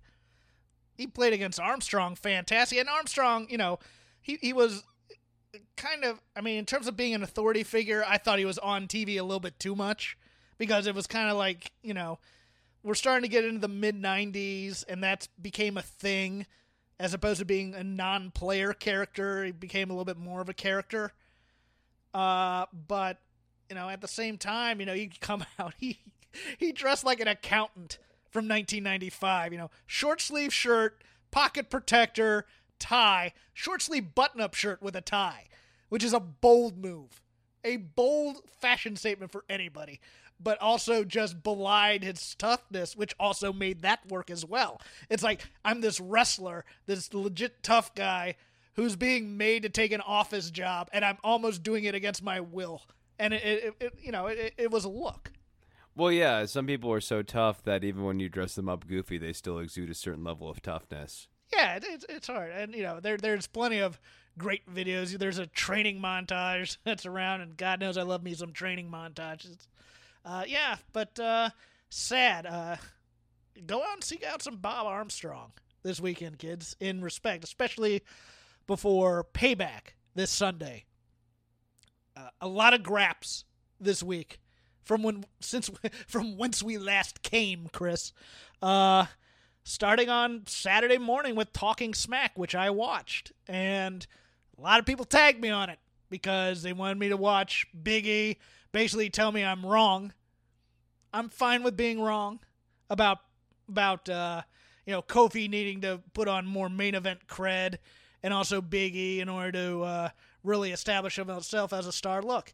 he 0.95 1.07
played 1.07 1.33
against 1.33 1.59
Armstrong 1.59 2.15
fantastic. 2.15 2.77
And 2.77 2.89
Armstrong, 2.89 3.47
you 3.49 3.57
know, 3.57 3.79
he 4.21 4.37
he 4.39 4.53
was 4.53 4.83
kind 5.75 6.03
of 6.03 6.21
I 6.35 6.41
mean, 6.41 6.59
in 6.59 6.65
terms 6.65 6.87
of 6.87 6.95
being 6.95 7.15
an 7.15 7.23
authority 7.23 7.63
figure, 7.63 8.05
I 8.07 8.17
thought 8.17 8.39
he 8.39 8.45
was 8.45 8.59
on 8.59 8.87
TV 8.87 9.19
a 9.19 9.23
little 9.23 9.39
bit 9.39 9.59
too 9.59 9.75
much 9.75 10.17
because 10.57 10.87
it 10.87 10.95
was 10.95 11.07
kind 11.07 11.29
of 11.29 11.37
like, 11.37 11.71
you 11.81 11.93
know, 11.93 12.19
we're 12.83 12.95
starting 12.95 13.23
to 13.23 13.29
get 13.29 13.45
into 13.45 13.59
the 13.59 13.67
mid 13.67 14.01
90s 14.01 14.83
and 14.87 15.03
that 15.03 15.27
became 15.41 15.77
a 15.77 15.81
thing 15.81 16.45
as 16.99 17.13
opposed 17.13 17.39
to 17.39 17.45
being 17.45 17.75
a 17.75 17.83
non-player 17.83 18.73
character, 18.73 19.45
he 19.45 19.51
became 19.51 19.89
a 19.89 19.93
little 19.93 20.05
bit 20.05 20.17
more 20.17 20.41
of 20.41 20.49
a 20.49 20.53
character. 20.53 21.11
Uh, 22.13 22.65
but 22.87 23.19
you 23.69 23.75
know, 23.75 23.89
at 23.89 24.01
the 24.01 24.07
same 24.07 24.37
time, 24.37 24.79
you 24.79 24.85
know, 24.85 24.93
you 24.93 25.09
come 25.21 25.45
out 25.59 25.73
he 25.77 25.99
he 26.57 26.71
dressed 26.71 27.03
like 27.03 27.19
an 27.19 27.27
accountant 27.27 27.97
from 28.29 28.47
1995. 28.47 29.51
You 29.51 29.59
know, 29.59 29.71
short 29.85 30.21
sleeve 30.21 30.53
shirt, 30.53 31.03
pocket 31.31 31.69
protector, 31.69 32.45
tie, 32.79 33.33
short 33.53 33.81
sleeve 33.81 34.15
button 34.15 34.41
up 34.41 34.53
shirt 34.53 34.81
with 34.81 34.95
a 34.95 35.01
tie, 35.01 35.45
which 35.89 36.03
is 36.03 36.13
a 36.13 36.19
bold 36.19 36.77
move, 36.77 37.21
a 37.63 37.77
bold 37.77 38.37
fashion 38.59 38.95
statement 38.95 39.31
for 39.31 39.43
anybody. 39.49 39.99
But 40.39 40.61
also 40.61 41.03
just 41.03 41.41
belied 41.43 42.03
his 42.03 42.35
toughness, 42.35 42.95
which 42.95 43.15
also 43.19 43.51
made 43.51 43.81
that 43.81 44.07
work 44.07 44.29
as 44.29 44.45
well. 44.45 44.81
It's 45.09 45.23
like 45.23 45.41
I'm 45.65 45.81
this 45.81 45.99
wrestler, 45.99 46.65
this 46.85 47.13
legit 47.13 47.63
tough 47.63 47.95
guy 47.95 48.35
who's 48.75 48.95
being 48.95 49.37
made 49.37 49.63
to 49.63 49.69
take 49.69 49.91
an 49.91 50.01
office 50.01 50.51
job, 50.51 50.89
and 50.93 51.03
I'm 51.03 51.17
almost 51.23 51.63
doing 51.63 51.85
it 51.85 51.95
against 51.95 52.23
my 52.23 52.39
will 52.39 52.83
and 53.19 53.33
it, 53.33 53.43
it, 53.43 53.75
it 53.79 53.93
you 54.01 54.11
know 54.11 54.27
it, 54.27 54.53
it 54.57 54.71
was 54.71 54.85
a 54.85 54.89
look. 54.89 55.31
Well, 55.95 56.11
yeah, 56.11 56.45
some 56.45 56.67
people 56.67 56.91
are 56.91 57.01
so 57.01 57.23
tough 57.23 57.63
that 57.63 57.83
even 57.83 58.03
when 58.03 58.19
you 58.19 58.29
dress 58.29 58.53
them 58.53 58.69
up 58.69 58.87
goofy, 58.87 59.17
they 59.17 59.33
still 59.33 59.57
exude 59.57 59.89
a 59.89 59.95
certain 59.95 60.23
level 60.23 60.47
of 60.47 60.61
toughness. 60.61 61.27
Yeah, 61.51 61.75
it, 61.75 61.85
it's 61.87 62.05
it's 62.09 62.27
hard, 62.27 62.51
and 62.51 62.73
you 62.75 62.83
know 62.83 62.99
there 62.99 63.17
there's 63.17 63.47
plenty 63.47 63.79
of 63.79 63.99
great 64.37 64.71
videos. 64.71 65.17
There's 65.17 65.39
a 65.39 65.47
training 65.47 65.99
montage 65.99 66.77
that's 66.83 67.05
around, 67.05 67.41
and 67.41 67.57
God 67.57 67.79
knows 67.79 67.97
I 67.97 68.03
love 68.03 68.23
me 68.23 68.33
some 68.33 68.53
training 68.53 68.89
montages. 68.91 69.67
Uh, 70.27 70.43
yeah, 70.45 70.75
but 70.91 71.17
uh, 71.19 71.49
sad. 71.89 72.45
Uh, 72.45 72.75
go 73.65 73.81
out 73.81 73.93
and 73.93 74.03
seek 74.03 74.25
out 74.25 74.41
some 74.43 74.57
Bob 74.57 74.85
Armstrong 74.85 75.53
this 75.83 76.01
weekend, 76.01 76.37
kids. 76.37 76.75
In 76.81 77.01
respect, 77.01 77.45
especially 77.45 78.03
before 78.67 79.25
Payback 79.33 79.93
this 80.15 80.29
Sunday 80.29 80.83
uh, 82.17 82.29
a 82.41 82.47
lot 82.47 82.73
of 82.73 82.83
graps 82.83 83.45
this 83.79 84.01
week 84.01 84.39
from 84.83 85.03
when 85.03 85.23
since 85.39 85.69
from 86.07 86.37
whence 86.37 86.63
we 86.63 86.77
last 86.77 87.21
came, 87.21 87.67
Chris. 87.71 88.11
Uh, 88.61 89.05
starting 89.63 90.09
on 90.09 90.43
Saturday 90.47 90.97
morning 90.97 91.35
with 91.35 91.53
Talking 91.53 91.93
Smack, 91.93 92.37
which 92.37 92.55
I 92.55 92.69
watched, 92.69 93.31
and 93.47 94.05
a 94.57 94.61
lot 94.61 94.79
of 94.79 94.85
people 94.85 95.05
tagged 95.05 95.41
me 95.41 95.49
on 95.49 95.69
it 95.69 95.79
because 96.09 96.63
they 96.63 96.73
wanted 96.73 96.97
me 96.97 97.09
to 97.09 97.17
watch 97.17 97.67
Biggie 97.81 98.37
basically 98.77 99.09
tell 99.09 99.31
me 99.31 99.43
I'm 99.43 99.65
wrong. 99.65 100.13
I'm 101.11 101.29
fine 101.29 101.63
with 101.63 101.75
being 101.75 101.99
wrong 101.99 102.37
about 102.91 103.17
about 103.67 104.07
uh, 104.07 104.43
you 104.85 104.93
know 104.93 105.01
Kofi 105.01 105.49
needing 105.49 105.81
to 105.81 105.99
put 106.13 106.27
on 106.27 106.45
more 106.45 106.69
main 106.69 106.93
event 106.93 107.21
cred, 107.27 107.77
and 108.21 108.35
also 108.35 108.61
Biggie 108.61 109.17
in 109.17 109.29
order 109.29 109.51
to 109.53 109.81
uh, 109.81 110.09
really 110.43 110.71
establish 110.71 111.15
himself 111.15 111.73
as 111.73 111.87
a 111.87 111.91
star. 111.91 112.21
Look, 112.21 112.53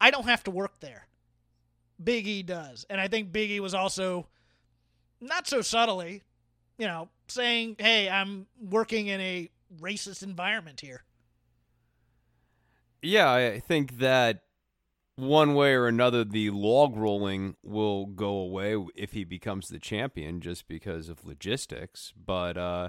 I 0.00 0.10
don't 0.10 0.24
have 0.24 0.42
to 0.44 0.50
work 0.50 0.80
there. 0.80 1.06
Big 2.02 2.26
E 2.26 2.42
does. 2.42 2.84
And 2.90 3.00
I 3.00 3.06
think 3.06 3.30
Big 3.30 3.52
E 3.52 3.60
was 3.60 3.72
also 3.72 4.26
not 5.20 5.46
so 5.46 5.60
subtly, 5.60 6.24
you 6.78 6.86
know, 6.88 7.10
saying, 7.28 7.76
hey, 7.78 8.10
I'm 8.10 8.48
working 8.60 9.06
in 9.06 9.20
a 9.20 9.48
racist 9.80 10.24
environment 10.24 10.80
here. 10.80 11.04
Yeah, 13.02 13.30
I 13.30 13.60
think 13.60 13.98
that 13.98 14.42
one 15.20 15.54
way 15.54 15.74
or 15.74 15.86
another, 15.86 16.24
the 16.24 16.50
log 16.50 16.96
rolling 16.96 17.56
will 17.62 18.06
go 18.06 18.30
away 18.30 18.76
if 18.94 19.12
he 19.12 19.24
becomes 19.24 19.68
the 19.68 19.78
champion 19.78 20.40
just 20.40 20.66
because 20.66 21.08
of 21.08 21.24
logistics. 21.24 22.12
But, 22.16 22.56
uh, 22.56 22.88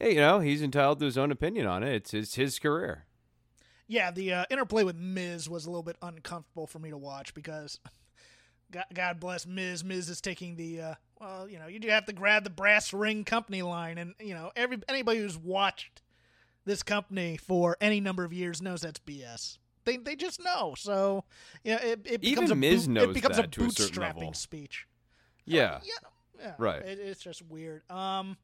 you 0.00 0.16
know, 0.16 0.40
he's 0.40 0.62
entitled 0.62 1.00
to 1.00 1.06
his 1.06 1.18
own 1.18 1.30
opinion 1.30 1.66
on 1.66 1.82
it. 1.82 1.94
It's, 1.94 2.14
it's 2.14 2.34
his 2.36 2.58
career 2.58 3.06
yeah, 3.88 4.10
the 4.10 4.32
uh, 4.34 4.44
interplay 4.50 4.84
with 4.84 4.96
Miz 4.96 5.48
was 5.48 5.64
a 5.64 5.70
little 5.70 5.82
bit 5.82 5.96
uncomfortable 6.02 6.66
for 6.66 6.78
me 6.78 6.90
to 6.90 6.98
watch 6.98 7.34
because, 7.34 7.80
God, 8.94 9.18
bless 9.18 9.46
Miz. 9.46 9.82
Miz 9.82 10.10
is 10.10 10.20
taking 10.20 10.56
the 10.56 10.80
uh, 10.80 10.94
well, 11.18 11.48
you 11.48 11.58
know, 11.58 11.66
you 11.66 11.80
have 11.90 12.04
to 12.04 12.12
grab 12.12 12.44
the 12.44 12.50
brass 12.50 12.92
ring 12.92 13.24
company 13.24 13.62
line, 13.62 13.96
and 13.98 14.14
you 14.20 14.34
know, 14.34 14.52
every 14.54 14.78
anybody 14.88 15.18
who's 15.20 15.38
watched 15.38 16.02
this 16.66 16.82
company 16.82 17.38
for 17.38 17.78
any 17.80 17.98
number 17.98 18.24
of 18.24 18.32
years 18.32 18.60
knows 18.60 18.82
that's 18.82 19.00
BS. 19.00 19.56
They 19.88 19.96
they 19.96 20.16
just 20.16 20.44
know. 20.44 20.74
So 20.76 21.24
yeah, 21.64 21.82
it, 21.82 22.00
it 22.04 22.20
becomes 22.20 22.50
Even 22.50 22.52
a 22.52 22.54
Miz 22.56 22.86
boot, 22.86 22.92
knows 22.92 23.08
it 23.08 23.14
becomes 23.14 23.36
that 23.36 23.46
a 23.46 23.48
to 23.48 23.64
a 23.64 23.68
bootstrapping 23.68 24.36
speech. 24.36 24.86
Yeah. 25.46 25.80
Yeah, 25.82 26.08
yeah, 26.38 26.54
Right. 26.58 26.82
It, 26.82 26.98
it's 26.98 27.22
just 27.22 27.40
weird. 27.40 27.90
Um, 27.90 28.36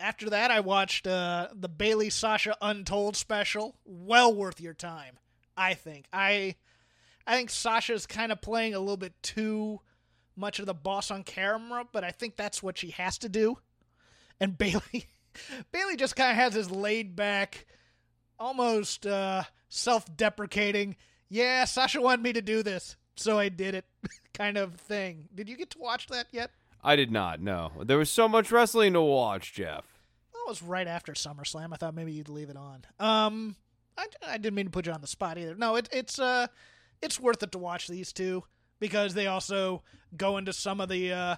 after 0.00 0.30
that, 0.30 0.50
I 0.50 0.60
watched 0.60 1.06
uh, 1.06 1.48
the 1.52 1.68
Bayley 1.68 2.08
Sasha 2.08 2.56
Untold 2.62 3.16
special. 3.16 3.76
Well 3.84 4.34
worth 4.34 4.62
your 4.62 4.72
time, 4.72 5.18
I 5.58 5.74
think. 5.74 6.06
I 6.10 6.54
I 7.26 7.36
think 7.36 7.50
Sasha's 7.50 8.06
kind 8.06 8.32
of 8.32 8.40
playing 8.40 8.74
a 8.74 8.80
little 8.80 8.96
bit 8.96 9.12
too 9.22 9.82
much 10.36 10.58
of 10.58 10.64
the 10.64 10.74
boss 10.74 11.10
on 11.10 11.22
camera, 11.22 11.84
but 11.92 12.02
I 12.02 12.12
think 12.12 12.36
that's 12.36 12.62
what 12.62 12.78
she 12.78 12.92
has 12.92 13.18
to 13.18 13.28
do. 13.28 13.58
And 14.40 14.56
Bayley 14.58 15.06
Bayley 15.70 15.96
just 15.96 16.16
kind 16.16 16.30
of 16.30 16.36
has 16.36 16.54
this 16.54 16.70
laid 16.70 17.14
back, 17.14 17.66
almost 18.38 19.06
uh, 19.06 19.44
self 19.68 20.14
deprecating, 20.16 20.96
yeah, 21.28 21.64
Sasha 21.64 22.00
wanted 22.00 22.22
me 22.22 22.32
to 22.32 22.42
do 22.42 22.62
this, 22.62 22.96
so 23.16 23.38
I 23.38 23.48
did 23.48 23.74
it 23.74 23.84
kind 24.34 24.56
of 24.56 24.74
thing. 24.74 25.28
Did 25.34 25.48
you 25.48 25.56
get 25.56 25.70
to 25.70 25.78
watch 25.78 26.08
that 26.08 26.26
yet? 26.32 26.50
I 26.82 26.96
did 26.96 27.10
not. 27.10 27.40
No, 27.40 27.72
there 27.82 27.98
was 27.98 28.10
so 28.10 28.28
much 28.28 28.52
wrestling 28.52 28.92
to 28.92 29.00
watch, 29.00 29.54
Jeff. 29.54 29.84
That 30.32 30.44
was 30.46 30.62
right 30.62 30.86
after 30.86 31.12
SummerSlam. 31.12 31.72
I 31.72 31.76
thought 31.76 31.94
maybe 31.94 32.12
you'd 32.12 32.28
leave 32.28 32.50
it 32.50 32.56
on. 32.56 32.84
Um, 33.00 33.56
I, 33.96 34.06
I 34.26 34.38
didn't 34.38 34.54
mean 34.54 34.66
to 34.66 34.70
put 34.70 34.86
you 34.86 34.92
on 34.92 35.00
the 35.00 35.06
spot 35.06 35.38
either. 35.38 35.54
No, 35.54 35.76
it, 35.76 35.88
it's 35.92 36.18
uh, 36.18 36.48
it's 37.00 37.18
worth 37.18 37.42
it 37.42 37.52
to 37.52 37.58
watch 37.58 37.88
these 37.88 38.12
two 38.12 38.44
because 38.80 39.14
they 39.14 39.26
also 39.26 39.82
go 40.16 40.36
into 40.36 40.52
some 40.52 40.80
of 40.80 40.88
the 40.88 41.12
uh, 41.12 41.36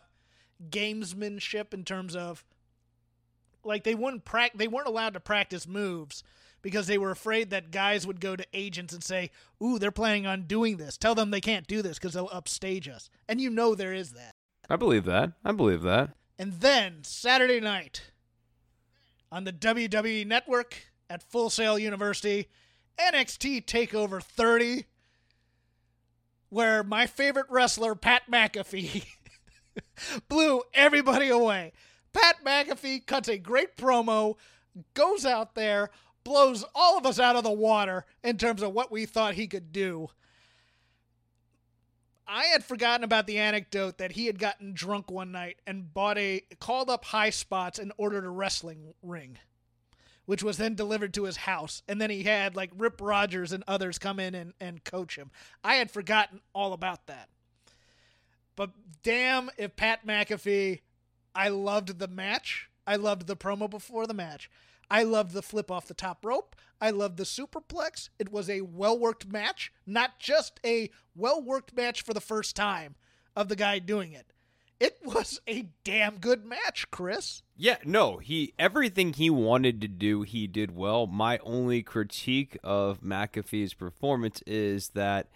gamesmanship 0.71 1.73
in 1.73 1.85
terms 1.85 2.17
of 2.17 2.45
like 3.65 3.85
they 3.85 3.95
wouldn't 3.95 4.25
prac 4.25 4.53
they 4.57 4.69
weren't 4.69 4.89
allowed 4.89 5.15
to 5.15 5.21
practice 5.21 5.67
moves 5.67 6.23
because 6.63 6.87
they 6.87 6.99
were 6.99 7.11
afraid 7.11 7.51
that 7.51 7.71
guys 7.71 8.07
would 8.07 8.21
go 8.21 8.37
to 8.37 8.47
agents 8.53 8.93
and 8.93 9.03
say, 9.03 9.31
"Ooh, 9.63 9.79
they're 9.79 9.91
planning 9.91 10.27
on 10.27 10.43
doing 10.43 10.77
this. 10.77 10.97
Tell 10.97 11.15
them 11.15 11.31
they 11.31 11.41
can't 11.41 11.67
do 11.67 11.83
this 11.83 11.99
because 11.99 12.15
they'll 12.15 12.31
upstage 12.33 12.89
us." 12.89 13.09
And 13.29 13.41
you 13.41 13.51
know 13.51 13.75
there 13.75 13.95
is 13.95 14.13
that. 14.13 14.35
I 14.69 14.77
believe 14.77 15.05
that. 15.05 15.33
I 15.45 15.53
believe 15.53 15.83
that. 15.83 16.17
And 16.39 16.55
then 16.55 17.05
Saturday 17.05 17.61
night 17.61 18.11
on 19.31 19.45
the 19.45 19.53
WWE 19.53 20.27
Network 20.27 20.89
at 21.09 21.23
Full 21.23 21.51
Sail 21.51 21.79
University, 21.79 22.49
NXT 22.99 23.65
Takeover 23.65 24.23
30, 24.23 24.87
where 26.49 26.83
my 26.83 27.07
favorite 27.07 27.47
wrestler, 27.49 27.95
Pat 27.95 28.23
McAfee, 28.31 29.07
blew 30.29 30.63
everybody 30.75 31.29
away. 31.29 31.73
Pat 32.13 32.37
McAfee 32.45 33.07
cuts 33.07 33.29
a 33.29 33.39
great 33.39 33.77
promo, 33.77 34.37
goes 34.95 35.27
out 35.27 35.55
there, 35.55 35.91
blows 36.27 36.65
all 36.75 36.99
of 36.99 37.07
us 37.07 37.21
out 37.21 37.37
of 37.37 37.45
the 37.45 37.53
water 37.53 38.05
in 38.25 38.37
terms 38.37 38.61
of 38.61 38.73
what 38.73 38.91
we 38.91 39.07
thought 39.07 39.35
he 39.35 39.47
could 39.47 39.71
do. 39.71 40.09
I 42.27 42.47
had 42.47 42.65
forgotten 42.65 43.05
about 43.05 43.29
the 43.29 43.39
anecdote 43.39 43.99
that 43.99 44.11
he 44.11 44.27
had 44.27 44.41
gotten 44.41 44.73
drunk 44.75 45.09
one 45.09 45.31
night 45.31 45.59
and 45.69 45.95
bought 45.95 46.19
a 46.19 46.43
called 46.59 46.91
up 46.91 47.05
Highspots 47.05 47.79
and 47.79 47.93
ordered 47.97 48.25
a 48.25 48.29
wrestling 48.29 48.95
ring, 49.05 49.39
which 50.25 50.43
was 50.43 50.57
then 50.57 50.75
delivered 50.75 51.15
to 51.15 51.25
his 51.25 51.37
house. 51.37 51.85
And 51.87 52.01
then 52.01 52.11
he 52.11 52.25
had 52.25 52.57
like 52.57 52.73
Rip 52.77 53.01
Rogers 53.01 53.53
and 53.53 53.63
others 53.69 53.97
come 53.97 54.19
in 54.19 54.35
and, 54.35 54.53
and 54.61 54.83
coach 54.83 55.17
him. 55.17 55.31
I 55.63 55.77
had 55.77 55.93
forgotten 55.93 56.41
all 56.53 56.73
about 56.73 57.07
that. 57.07 57.29
But 58.57 58.71
damn 59.05 59.49
if 59.59 59.77
Pat 59.77 60.05
McAfee, 60.05 60.81
I 61.37 61.51
loved 61.51 62.01
the 62.01 62.09
match. 62.09 62.69
I 62.85 62.97
loved 62.97 63.29
the 63.29 63.37
promo 63.37 63.71
before 63.71 64.09
the 64.09 64.15
match. 64.15 64.51
I 64.91 65.03
loved 65.03 65.33
the 65.33 65.43
flip 65.43 65.71
off 65.71 65.89
the 65.89 65.95
top 65.95 66.25
rope. 66.25 66.55
I 66.81 66.91
loved 66.91 67.17
the 67.17 67.25
superplex. 67.25 68.11
It 68.19 68.31
was 68.31 68.49
a 68.51 68.61
well 68.61 68.99
worked 68.99 69.27
match, 69.27 69.73
not 69.87 70.19
just 70.19 70.61
a 70.65 70.91
well 71.15 71.43
worked 71.43 71.75
match 71.75 72.03
for 72.03 72.15
the 72.15 72.21
first 72.21 72.55
time 72.55 72.95
of 73.35 73.49
the 73.49 73.57
guy 73.57 73.79
doing 73.79 74.13
it. 74.13 74.33
it 74.79 74.99
was 75.05 75.41
a 75.49 75.69
damn 75.85 76.19
good 76.19 76.45
match, 76.45 76.91
Chris. 76.91 77.43
Yeah, 77.57 77.79
no, 77.85 78.19
he 78.19 78.53
everything 78.59 79.15
he 79.15 79.31
wanted 79.31 79.81
to 79.81 79.89
do, 79.89 80.23
he 80.23 80.47
did 80.47 80.77
well. 80.77 81.07
My 81.07 81.39
only 81.39 81.83
critique 81.83 82.59
of 82.63 83.01
McAfee's 83.01 83.75
performance 83.75 84.43
is 84.47 84.91
that 84.91 85.29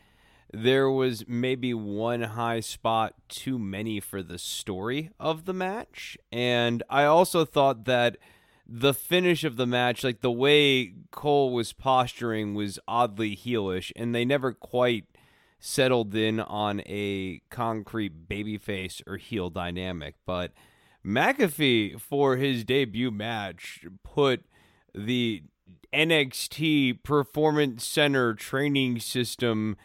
there 0.52 0.90
was 0.90 1.26
maybe 1.28 1.72
one 1.72 2.22
high 2.22 2.60
spot 2.60 3.14
too 3.28 3.58
many 3.58 4.00
for 4.00 4.22
the 4.22 4.38
story 4.38 5.10
of 5.18 5.44
the 5.44 5.52
match. 5.52 6.18
And 6.32 6.82
I 6.90 7.04
also 7.04 7.44
thought 7.44 7.84
that 7.84 8.16
the 8.72 8.94
finish 8.94 9.42
of 9.42 9.56
the 9.56 9.66
match, 9.66 10.04
like 10.04 10.20
the 10.20 10.30
way 10.30 10.94
Cole 11.10 11.52
was 11.52 11.72
posturing, 11.72 12.54
was 12.54 12.78
oddly 12.86 13.34
heelish, 13.34 13.90
and 13.96 14.14
they 14.14 14.24
never 14.24 14.52
quite 14.52 15.06
settled 15.58 16.14
in 16.14 16.38
on 16.38 16.80
a 16.86 17.42
concrete 17.50 18.28
babyface 18.28 19.02
or 19.08 19.16
heel 19.16 19.50
dynamic. 19.50 20.14
But 20.24 20.52
McAfee, 21.04 22.00
for 22.00 22.36
his 22.36 22.64
debut 22.64 23.10
match, 23.10 23.84
put 24.04 24.44
the 24.94 25.42
NXT 25.92 27.02
Performance 27.02 27.84
Center 27.84 28.34
training 28.34 29.00
system 29.00 29.76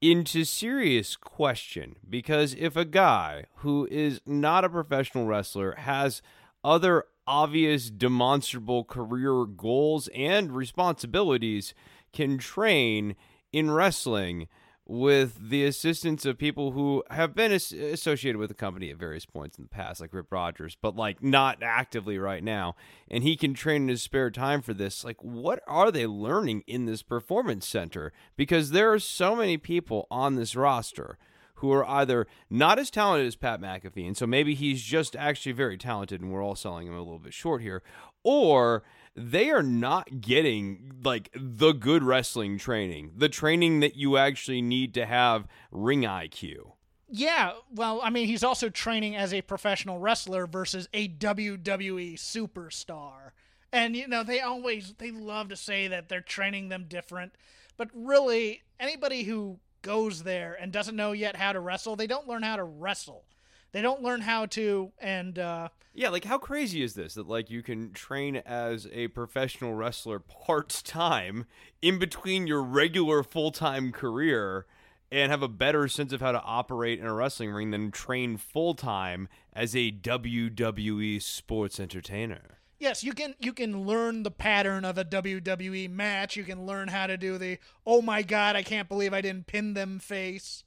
into 0.00 0.44
serious 0.44 1.16
question 1.16 1.96
because 2.08 2.54
if 2.54 2.76
a 2.76 2.84
guy 2.84 3.46
who 3.56 3.88
is 3.90 4.20
not 4.24 4.64
a 4.64 4.68
professional 4.68 5.26
wrestler 5.26 5.74
has 5.76 6.22
other 6.62 7.04
obvious 7.28 7.90
demonstrable 7.90 8.84
career 8.84 9.44
goals 9.44 10.08
and 10.14 10.50
responsibilities 10.50 11.74
can 12.12 12.38
train 12.38 13.14
in 13.52 13.70
wrestling 13.70 14.48
with 14.86 15.50
the 15.50 15.66
assistance 15.66 16.24
of 16.24 16.38
people 16.38 16.70
who 16.70 17.04
have 17.10 17.34
been 17.34 17.52
as- 17.52 17.72
associated 17.72 18.38
with 18.38 18.48
the 18.48 18.54
company 18.54 18.90
at 18.90 18.96
various 18.96 19.26
points 19.26 19.58
in 19.58 19.64
the 19.64 19.68
past, 19.68 20.00
like 20.00 20.14
Rip 20.14 20.32
Rogers, 20.32 20.78
but 20.80 20.96
like 20.96 21.22
not 21.22 21.62
actively 21.62 22.18
right 22.18 22.42
now. 22.42 22.74
And 23.10 23.22
he 23.22 23.36
can 23.36 23.52
train 23.52 23.82
in 23.82 23.88
his 23.88 24.02
spare 24.02 24.30
time 24.30 24.62
for 24.62 24.72
this. 24.72 25.04
Like, 25.04 25.22
what 25.22 25.60
are 25.66 25.90
they 25.90 26.06
learning 26.06 26.64
in 26.66 26.86
this 26.86 27.02
performance 27.02 27.68
center? 27.68 28.14
Because 28.34 28.70
there 28.70 28.90
are 28.90 28.98
so 28.98 29.36
many 29.36 29.58
people 29.58 30.06
on 30.10 30.36
this 30.36 30.56
roster 30.56 31.18
who 31.58 31.72
are 31.72 31.88
either 31.88 32.26
not 32.50 32.78
as 32.78 32.90
talented 32.90 33.26
as 33.26 33.36
Pat 33.36 33.60
McAfee, 33.60 34.06
and 34.06 34.16
so 34.16 34.26
maybe 34.26 34.54
he's 34.54 34.82
just 34.82 35.14
actually 35.16 35.52
very 35.52 35.78
talented 35.78 36.20
and 36.20 36.32
we're 36.32 36.42
all 36.42 36.56
selling 36.56 36.86
him 36.86 36.94
a 36.94 36.98
little 36.98 37.18
bit 37.18 37.34
short 37.34 37.62
here, 37.62 37.82
or 38.22 38.82
they 39.14 39.50
are 39.50 39.62
not 39.62 40.20
getting 40.20 40.92
like 41.02 41.30
the 41.34 41.72
good 41.72 42.02
wrestling 42.02 42.58
training, 42.58 43.12
the 43.16 43.28
training 43.28 43.80
that 43.80 43.96
you 43.96 44.16
actually 44.16 44.62
need 44.62 44.94
to 44.94 45.06
have 45.06 45.46
ring 45.70 46.02
IQ. 46.02 46.72
Yeah, 47.10 47.52
well, 47.74 48.00
I 48.02 48.10
mean, 48.10 48.26
he's 48.26 48.44
also 48.44 48.68
training 48.68 49.16
as 49.16 49.32
a 49.32 49.40
professional 49.40 49.98
wrestler 49.98 50.46
versus 50.46 50.88
a 50.92 51.08
WWE 51.08 52.14
superstar. 52.14 53.30
And 53.72 53.96
you 53.96 54.06
know, 54.06 54.22
they 54.22 54.40
always 54.40 54.94
they 54.98 55.10
love 55.10 55.48
to 55.48 55.56
say 55.56 55.88
that 55.88 56.08
they're 56.08 56.20
training 56.20 56.68
them 56.68 56.84
different, 56.88 57.32
but 57.76 57.88
really 57.94 58.62
anybody 58.78 59.24
who 59.24 59.58
goes 59.82 60.22
there 60.22 60.56
and 60.60 60.72
doesn't 60.72 60.96
know 60.96 61.12
yet 61.12 61.36
how 61.36 61.52
to 61.52 61.60
wrestle, 61.60 61.96
they 61.96 62.06
don't 62.06 62.28
learn 62.28 62.42
how 62.42 62.56
to 62.56 62.64
wrestle. 62.64 63.24
They 63.72 63.82
don't 63.82 64.02
learn 64.02 64.22
how 64.22 64.46
to 64.46 64.92
and 64.98 65.38
uh 65.38 65.68
Yeah, 65.92 66.08
like 66.08 66.24
how 66.24 66.38
crazy 66.38 66.82
is 66.82 66.94
this 66.94 67.14
that 67.14 67.28
like 67.28 67.50
you 67.50 67.62
can 67.62 67.92
train 67.92 68.36
as 68.36 68.86
a 68.92 69.08
professional 69.08 69.74
wrestler 69.74 70.18
part-time 70.18 71.46
in 71.82 71.98
between 71.98 72.46
your 72.46 72.62
regular 72.62 73.22
full-time 73.22 73.92
career 73.92 74.66
and 75.10 75.30
have 75.30 75.42
a 75.42 75.48
better 75.48 75.88
sense 75.88 76.12
of 76.12 76.20
how 76.20 76.32
to 76.32 76.42
operate 76.42 76.98
in 76.98 77.06
a 77.06 77.14
wrestling 77.14 77.50
ring 77.50 77.70
than 77.70 77.90
train 77.90 78.36
full-time 78.36 79.28
as 79.52 79.74
a 79.74 79.90
WWE 79.90 81.20
sports 81.22 81.80
entertainer. 81.80 82.57
Yes, 82.78 83.02
you 83.02 83.12
can 83.12 83.34
you 83.40 83.52
can 83.52 83.86
learn 83.86 84.22
the 84.22 84.30
pattern 84.30 84.84
of 84.84 84.98
a 84.98 85.04
WWE 85.04 85.90
match. 85.90 86.36
You 86.36 86.44
can 86.44 86.64
learn 86.64 86.88
how 86.88 87.06
to 87.06 87.16
do 87.16 87.36
the 87.36 87.58
oh 87.84 88.02
my 88.02 88.22
god, 88.22 88.54
I 88.54 88.62
can't 88.62 88.88
believe 88.88 89.12
I 89.12 89.20
didn't 89.20 89.46
pin 89.46 89.74
them 89.74 89.98
face. 89.98 90.62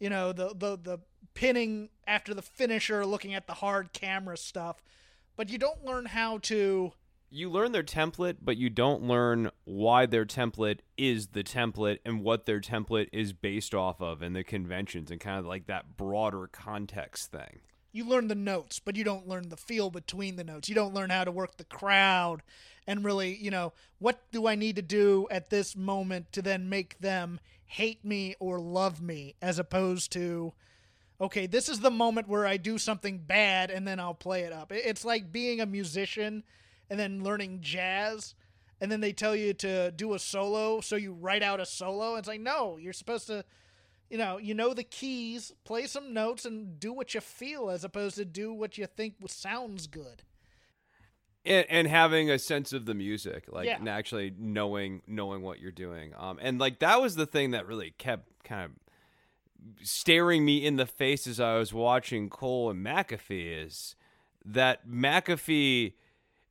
You 0.00 0.10
know, 0.10 0.32
the 0.32 0.48
the 0.48 0.76
the 0.76 0.98
pinning 1.34 1.90
after 2.06 2.34
the 2.34 2.42
finisher, 2.42 3.06
looking 3.06 3.34
at 3.34 3.46
the 3.46 3.54
hard 3.54 3.92
camera 3.92 4.36
stuff. 4.36 4.82
But 5.36 5.48
you 5.48 5.58
don't 5.58 5.84
learn 5.84 6.06
how 6.06 6.38
to 6.38 6.92
you 7.30 7.50
learn 7.50 7.72
their 7.72 7.82
template, 7.82 8.38
but 8.42 8.56
you 8.56 8.70
don't 8.70 9.02
learn 9.02 9.50
why 9.64 10.06
their 10.06 10.24
template 10.24 10.78
is 10.96 11.28
the 11.28 11.44
template 11.44 11.98
and 12.04 12.22
what 12.22 12.46
their 12.46 12.60
template 12.60 13.08
is 13.12 13.32
based 13.32 13.74
off 13.74 14.00
of 14.00 14.22
and 14.22 14.34
the 14.34 14.44
conventions 14.44 15.10
and 15.10 15.20
kind 15.20 15.38
of 15.38 15.46
like 15.46 15.66
that 15.66 15.96
broader 15.96 16.46
context 16.46 17.30
thing. 17.30 17.60
You 17.92 18.04
learn 18.06 18.28
the 18.28 18.34
notes, 18.34 18.78
but 18.78 18.96
you 18.96 19.04
don't 19.04 19.28
learn 19.28 19.48
the 19.48 19.56
feel 19.56 19.90
between 19.90 20.36
the 20.36 20.44
notes. 20.44 20.68
You 20.68 20.74
don't 20.74 20.94
learn 20.94 21.10
how 21.10 21.24
to 21.24 21.30
work 21.30 21.56
the 21.56 21.64
crowd 21.64 22.42
and 22.86 23.04
really, 23.04 23.34
you 23.36 23.50
know, 23.50 23.72
what 23.98 24.20
do 24.30 24.46
I 24.46 24.54
need 24.54 24.76
to 24.76 24.82
do 24.82 25.26
at 25.30 25.50
this 25.50 25.74
moment 25.74 26.32
to 26.32 26.42
then 26.42 26.68
make 26.68 26.98
them 26.98 27.40
hate 27.64 28.04
me 28.04 28.36
or 28.38 28.60
love 28.60 29.02
me 29.02 29.34
as 29.42 29.58
opposed 29.58 30.12
to 30.12 30.52
okay, 31.18 31.46
this 31.46 31.70
is 31.70 31.80
the 31.80 31.90
moment 31.90 32.28
where 32.28 32.46
I 32.46 32.58
do 32.58 32.76
something 32.76 33.16
bad 33.16 33.70
and 33.70 33.88
then 33.88 33.98
I'll 33.98 34.12
play 34.12 34.42
it 34.42 34.52
up. 34.52 34.70
It's 34.70 35.02
like 35.02 35.32
being 35.32 35.62
a 35.62 35.66
musician 35.66 36.44
and 36.90 37.00
then 37.00 37.24
learning 37.24 37.60
jazz 37.62 38.34
and 38.80 38.92
then 38.92 39.00
they 39.00 39.12
tell 39.12 39.34
you 39.34 39.54
to 39.54 39.90
do 39.92 40.14
a 40.14 40.18
solo 40.18 40.80
so 40.80 40.96
you 40.96 41.12
write 41.12 41.42
out 41.42 41.60
a 41.60 41.66
solo 41.66 42.16
it's 42.16 42.28
like 42.28 42.40
no 42.40 42.76
you're 42.76 42.92
supposed 42.92 43.26
to 43.26 43.44
you 44.10 44.18
know 44.18 44.38
you 44.38 44.54
know 44.54 44.72
the 44.74 44.82
keys 44.84 45.52
play 45.64 45.86
some 45.86 46.12
notes 46.14 46.44
and 46.44 46.78
do 46.80 46.92
what 46.92 47.14
you 47.14 47.20
feel 47.20 47.70
as 47.70 47.84
opposed 47.84 48.16
to 48.16 48.24
do 48.24 48.52
what 48.52 48.78
you 48.78 48.86
think 48.86 49.14
sounds 49.26 49.86
good 49.86 50.22
and, 51.44 51.66
and 51.68 51.88
having 51.88 52.30
a 52.30 52.38
sense 52.38 52.72
of 52.72 52.86
the 52.86 52.94
music 52.94 53.44
like 53.48 53.66
Yeah. 53.66 53.78
and 53.78 53.88
actually 53.88 54.32
knowing 54.38 55.02
knowing 55.06 55.42
what 55.42 55.58
you're 55.60 55.70
doing 55.72 56.12
um 56.16 56.38
and 56.40 56.58
like 56.58 56.78
that 56.80 57.00
was 57.00 57.16
the 57.16 57.26
thing 57.26 57.50
that 57.52 57.66
really 57.66 57.92
kept 57.98 58.44
kind 58.44 58.64
of 58.64 58.70
staring 59.82 60.44
me 60.44 60.64
in 60.64 60.76
the 60.76 60.86
face 60.86 61.26
as 61.26 61.40
I 61.40 61.56
was 61.56 61.72
watching 61.74 62.28
Cole 62.28 62.70
and 62.70 62.84
McAfee 62.84 63.64
is 63.64 63.96
that 64.44 64.86
McAfee 64.88 65.94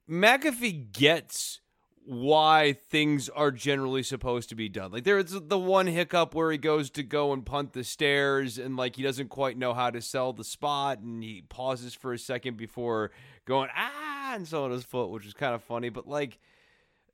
McAfee 0.09 0.91
gets 0.91 1.61
why 2.05 2.73
things 2.89 3.29
are 3.29 3.49
generally 3.49 4.03
supposed 4.03 4.49
to 4.49 4.55
be 4.55 4.69
done. 4.69 4.91
Like 4.91 5.03
there's 5.05 5.31
the 5.31 5.57
one 5.57 5.87
hiccup 5.87 6.35
where 6.35 6.51
he 6.51 6.57
goes 6.57 6.91
to 6.91 7.03
go 7.03 7.33
and 7.33 7.43
punt 7.43 7.73
the 7.73 7.83
stairs 7.83 8.59
and 8.59 8.77
like 8.77 8.95
he 8.95 9.03
doesn't 9.03 9.29
quite 9.29 9.57
know 9.57 9.73
how 9.73 9.89
to 9.89 10.01
sell 10.01 10.31
the 10.31 10.43
spot 10.43 10.99
and 10.99 11.23
he 11.23 11.43
pauses 11.49 11.95
for 11.95 12.13
a 12.13 12.19
second 12.19 12.57
before 12.57 13.11
going 13.45 13.69
ah 13.75 14.35
and 14.35 14.51
on 14.53 14.71
his 14.71 14.83
foot, 14.83 15.09
which 15.09 15.25
is 15.25 15.33
kind 15.33 15.55
of 15.55 15.63
funny. 15.63 15.89
But 15.89 16.07
like 16.07 16.37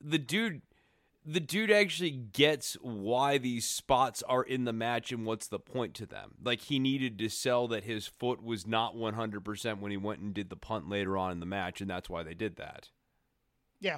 the 0.02 0.20
dude 0.20 0.62
the 1.24 1.40
dude 1.40 1.72
actually 1.72 2.12
gets 2.12 2.74
why 2.82 3.38
these 3.38 3.66
spots 3.66 4.24
are 4.24 4.44
in 4.44 4.66
the 4.66 4.74
match 4.74 5.12
and 5.12 5.26
what's 5.26 5.48
the 5.48 5.60
point 5.60 5.94
to 5.94 6.06
them. 6.06 6.32
Like 6.44 6.62
he 6.62 6.80
needed 6.80 7.18
to 7.20 7.30
sell 7.30 7.68
that 7.70 7.84
his 7.84 8.08
foot 8.08 8.44
was 8.44 8.66
not 8.66 8.96
100% 8.96 9.80
when 9.80 9.92
he 9.92 9.98
went 9.98 10.20
and 10.20 10.34
did 10.34 10.50
the 10.50 10.56
punt 10.56 10.90
later 10.90 11.18
on 11.18 11.32
in 11.32 11.40
the 11.40 11.46
match 11.46 11.80
and 11.80 11.90
that's 11.90 12.10
why 12.10 12.24
they 12.24 12.34
did 12.34 12.58
that. 12.58 12.90
yeah 13.80 13.98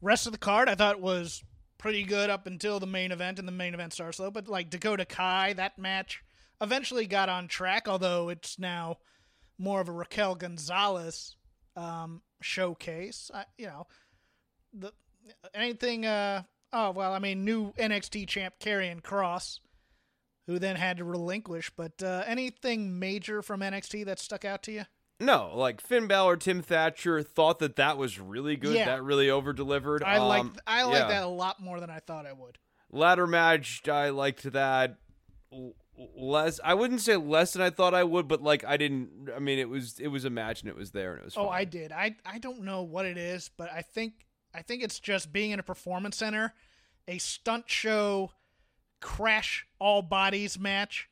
rest 0.00 0.26
of 0.26 0.32
the 0.32 0.38
card 0.38 0.68
i 0.68 0.74
thought 0.74 1.00
was 1.00 1.42
pretty 1.78 2.04
good 2.04 2.28
up 2.28 2.46
until 2.46 2.78
the 2.78 2.86
main 2.86 3.10
event 3.10 3.38
and 3.38 3.48
the 3.48 3.52
main 3.52 3.74
event 3.74 3.92
started 3.92 4.14
slow 4.14 4.30
but 4.30 4.48
like 4.48 4.70
dakota 4.70 5.04
kai 5.04 5.52
that 5.52 5.78
match 5.78 6.22
eventually 6.60 7.06
got 7.06 7.28
on 7.28 7.48
track 7.48 7.88
although 7.88 8.28
it's 8.28 8.58
now 8.58 8.96
more 9.58 9.80
of 9.80 9.88
a 9.88 9.92
raquel 9.92 10.34
gonzalez 10.34 11.36
um, 11.76 12.22
showcase. 12.42 13.30
I, 13.32 13.44
you 13.58 13.66
know 13.66 13.86
the 14.72 14.92
anything 15.54 16.06
uh 16.06 16.42
oh 16.72 16.90
well 16.92 17.12
i 17.12 17.18
mean 17.18 17.44
new 17.44 17.72
nxt 17.72 18.28
champ 18.28 18.54
Karrion 18.60 19.02
Kross 19.02 19.58
who 20.46 20.58
then 20.58 20.76
had 20.76 20.96
to 20.96 21.04
relinquish 21.04 21.70
but 21.76 22.02
uh, 22.02 22.22
anything 22.26 22.98
major 22.98 23.42
from 23.42 23.60
nxt 23.60 24.04
that 24.06 24.18
stuck 24.18 24.44
out 24.44 24.62
to 24.64 24.72
you 24.72 24.84
No, 25.20 25.52
like 25.54 25.80
Finn 25.80 26.06
Balor, 26.06 26.38
Tim 26.38 26.62
Thatcher 26.62 27.22
thought 27.22 27.58
that 27.58 27.76
that 27.76 27.98
was 27.98 28.18
really 28.18 28.56
good. 28.56 28.74
Yeah. 28.74 28.86
That 28.86 29.02
really 29.04 29.28
over 29.30 29.52
delivered. 29.52 30.02
i 30.02 30.18
like 30.18 30.40
Um, 30.40 30.56
i 30.66 30.82
like 30.84 30.94
yeah. 30.94 31.08
that 31.08 31.22
a 31.24 31.28
lot 31.28 31.60
more 31.60 31.78
than 31.78 31.90
i 31.90 31.98
thought 31.98 32.26
i 32.26 32.32
would 32.32 32.58
Ladder 32.92 33.26
match, 33.26 33.88
I 33.88 34.08
liked 34.10 34.42
that 34.52 34.96
less. 36.16 36.58
I 36.64 36.74
wouldn't 36.74 37.00
say 37.00 37.16
less 37.16 37.52
than 37.52 37.62
I 37.62 37.70
thought 37.70 37.94
I 37.94 38.02
would, 38.04 38.26
but 38.26 38.42
like 38.42 38.64
I 38.64 38.76
didn't. 38.76 39.28
I 39.34 39.38
mean, 39.38 39.58
it 39.58 39.68
was 39.68 39.98
it 40.00 40.08
was 40.08 40.24
a 40.24 40.30
match 40.30 40.62
and 40.62 40.68
it 40.68 40.76
was 40.76 40.90
there 40.90 41.12
and 41.12 41.20
it 41.20 41.24
was. 41.26 41.36
Oh. 41.36 41.48
I 41.48 41.64
did. 41.64 41.92
I 41.92 42.16
I 42.26 42.38
don't 42.38 42.62
know 42.62 42.82
what 42.82 43.06
it 43.06 43.16
is, 43.16 43.48
but 43.56 43.70
I 43.72 43.82
think 43.82 44.26
I 44.54 44.62
think 44.62 44.82
it's 44.82 44.98
just 44.98 45.32
being 45.32 45.52
in 45.52 45.60
a 45.60 45.62
performance 45.62 46.16
center, 46.16 46.54
a 47.06 47.18
stunt 47.18 47.64
show, 47.68 48.32
crash 49.00 49.66
all 49.78 50.02
bodies 50.02 50.58
match, 50.58 51.08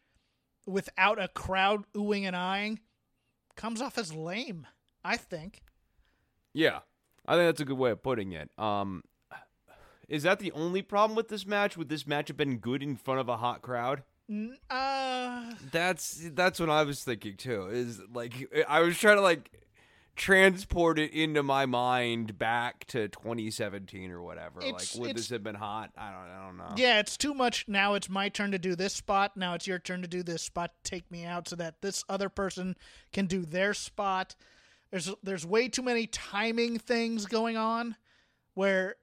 without 0.66 1.20
a 1.22 1.28
crowd 1.28 1.84
oohing 1.94 2.24
and 2.24 2.34
eyeing, 2.34 2.80
comes 3.58 3.82
off 3.82 3.98
as 3.98 4.14
lame. 4.14 4.66
I 5.04 5.16
think. 5.18 5.62
Yeah, 6.54 6.78
I 7.26 7.34
think 7.34 7.48
that's 7.48 7.60
a 7.60 7.64
good 7.66 7.76
way 7.78 7.90
of 7.90 8.02
putting 8.02 8.32
it. 8.32 8.50
Um, 8.58 9.04
is 10.08 10.22
that 10.22 10.38
the 10.38 10.50
only 10.52 10.80
problem 10.80 11.14
with 11.16 11.28
this 11.28 11.46
match? 11.46 11.76
Would 11.76 11.88
this 11.90 12.06
match 12.06 12.28
have 12.28 12.36
been 12.38 12.56
good 12.58 12.82
in 12.82 12.96
front 12.96 13.20
of 13.20 13.28
a 13.28 13.36
hot 13.36 13.60
crowd? 13.60 14.02
Uh, 14.70 15.52
That's 15.70 16.28
that's 16.32 16.60
what 16.60 16.68
I 16.70 16.82
was 16.84 17.02
thinking 17.04 17.36
too. 17.36 17.68
Is 17.68 18.00
like 18.12 18.34
I 18.68 18.80
was 18.80 18.98
trying 18.98 19.16
to 19.16 19.22
like 19.22 19.50
transport 20.18 20.98
it 20.98 21.12
into 21.12 21.42
my 21.42 21.64
mind 21.64 22.36
back 22.38 22.84
to 22.88 23.08
2017 23.08 24.10
or 24.10 24.20
whatever. 24.20 24.60
It's- 24.60 24.94
like 24.94 25.00
would 25.08 25.16
this 25.16 25.30
have 25.30 25.42
been 25.42 25.54
hot? 25.54 25.90
I 25.96 26.10
don't 26.10 26.28
I 26.30 26.46
don't 26.46 26.56
know. 26.58 26.74
yeah, 26.76 26.98
it's 26.98 27.16
too 27.16 27.32
much. 27.32 27.66
Now 27.68 27.94
it's 27.94 28.08
my 28.10 28.28
turn 28.28 28.50
to 28.50 28.58
do 28.58 28.74
this 28.74 28.92
spot. 28.92 29.36
Now 29.36 29.54
it's 29.54 29.66
your 29.66 29.78
turn 29.78 30.02
to 30.02 30.08
do 30.08 30.22
this 30.22 30.42
spot. 30.42 30.72
Take 30.84 31.10
me 31.10 31.24
out 31.24 31.48
so 31.48 31.56
that 31.56 31.80
this 31.80 32.04
other 32.08 32.28
person 32.28 32.76
can 33.12 33.26
do 33.26 33.44
their 33.46 33.72
spot. 33.72 34.34
There's 34.90 35.10
there's 35.22 35.46
way 35.46 35.68
too 35.68 35.82
many 35.82 36.06
timing 36.06 36.78
things 36.78 37.26
going 37.26 37.56
on, 37.56 37.96
where 38.54 38.96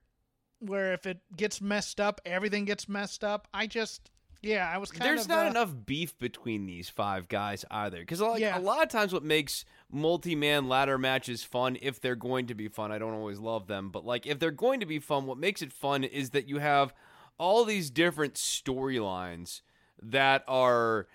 where 0.59 0.93
if 0.93 1.05
it 1.05 1.19
gets 1.35 1.61
messed 1.61 1.99
up, 1.99 2.21
everything 2.25 2.65
gets 2.65 2.89
messed 2.89 3.23
up. 3.23 3.47
I 3.53 3.67
just 3.67 4.09
yeah, 4.45 4.69
I 4.71 4.77
was 4.77 4.91
kind 4.91 5.01
of. 5.01 5.07
There's 5.07 5.21
of 5.23 5.29
not 5.29 5.47
uh, 5.47 5.49
enough 5.49 5.73
beef 5.85 6.17
between 6.19 6.65
these 6.65 6.87
five 6.89 7.27
guys 7.27 7.65
either. 7.71 7.99
Because 7.99 8.21
like 8.21 8.39
Yeah. 8.39 8.57
a 8.57 8.61
lot 8.61 8.83
of 8.83 8.89
times, 8.89 9.11
what 9.11 9.23
makes 9.23 9.65
multi-man 9.91 10.69
ladder 10.69 10.97
matches 10.97 11.43
fun, 11.43 11.77
if 11.81 11.99
they're 11.99 12.15
going 12.15 12.47
to 12.47 12.55
be 12.55 12.67
fun, 12.67 12.91
I 12.91 12.97
don't 12.99 13.13
always 13.13 13.39
love 13.39 13.67
them, 13.67 13.89
but 13.89 14.05
like 14.05 14.25
if 14.25 14.39
they're 14.39 14.51
going 14.51 14.79
to 14.79 14.85
be 14.85 14.99
fun, 14.99 15.25
what 15.25 15.37
makes 15.37 15.61
it 15.61 15.73
fun 15.73 16.03
is 16.03 16.29
that 16.31 16.47
you 16.47 16.59
have 16.59 16.93
all 17.37 17.65
these 17.65 17.89
different 17.89 18.35
storylines 18.35 19.61
that 20.01 20.43
are 20.47 21.07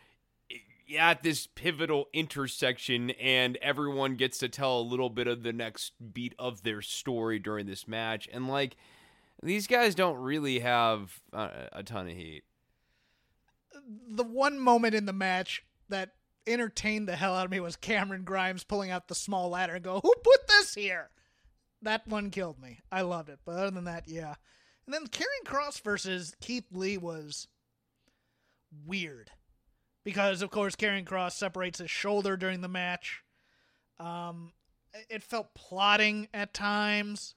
at 0.99 1.23
this 1.23 1.47
pivotal 1.47 2.09
intersection 2.13 3.11
and 3.11 3.57
everyone 3.63 4.17
gets 4.17 4.39
to 4.39 4.49
tell 4.49 4.81
a 4.81 4.83
little 4.83 5.09
bit 5.09 5.29
of 5.29 5.43
the 5.45 5.53
next 5.53 5.93
beat 6.13 6.35
of 6.39 6.63
their 6.65 6.83
story 6.83 7.39
during 7.39 7.67
this 7.67 7.87
match 7.87 8.29
and 8.33 8.49
like 8.49 8.77
these 9.41 9.69
guys 9.69 9.95
don't 9.95 10.17
really 10.17 10.59
have 10.59 11.21
uh, 11.33 11.49
a 11.73 11.83
ton 11.85 12.09
of 12.09 12.15
heat 12.17 12.43
the 14.09 14.25
one 14.25 14.59
moment 14.59 14.95
in 14.95 15.07
the 15.07 15.13
match 15.13 15.65
that 15.89 16.11
entertained 16.47 17.09
the 17.09 17.17
hell 17.17 17.35
out 17.35 17.45
of 17.45 17.51
me 17.51 17.61
was 17.61 17.77
Cameron 17.77 18.25
Grimes 18.25 18.65
pulling 18.65 18.91
out 18.91 19.09
the 19.09 19.15
small 19.15 19.49
ladder 19.51 19.75
and 19.75 19.85
go, 19.85 20.01
"Who 20.01 20.15
put 20.23 20.47
this 20.49 20.75
here?" 20.75 21.11
That 21.83 22.07
one 22.07 22.31
killed 22.31 22.61
me. 22.61 22.81
I 22.93 23.03
loved 23.03 23.29
it, 23.29 23.41
but 23.45 23.57
other 23.57 23.71
than 23.71 23.85
that, 23.85 24.07
yeah. 24.07 24.35
And 24.85 24.95
then 24.95 25.07
Karrion 25.07 25.45
Kross 25.47 25.81
versus 25.81 26.35
Keith 26.41 26.67
Lee 26.73 26.99
was 26.99 27.49
weird 28.87 29.31
because, 30.05 30.43
of 30.43 30.51
course, 30.51 30.77
Karrion 30.77 31.05
Kross 31.05 31.33
separates 31.33 31.79
his 31.79 31.91
shoulder 31.91 32.37
during 32.37 32.61
the 32.61 32.69
match. 32.69 33.23
Um, 33.99 34.53
it 35.09 35.23
felt 35.23 35.55
plotting 35.55 36.29
at 36.35 36.53
times. 36.55 37.35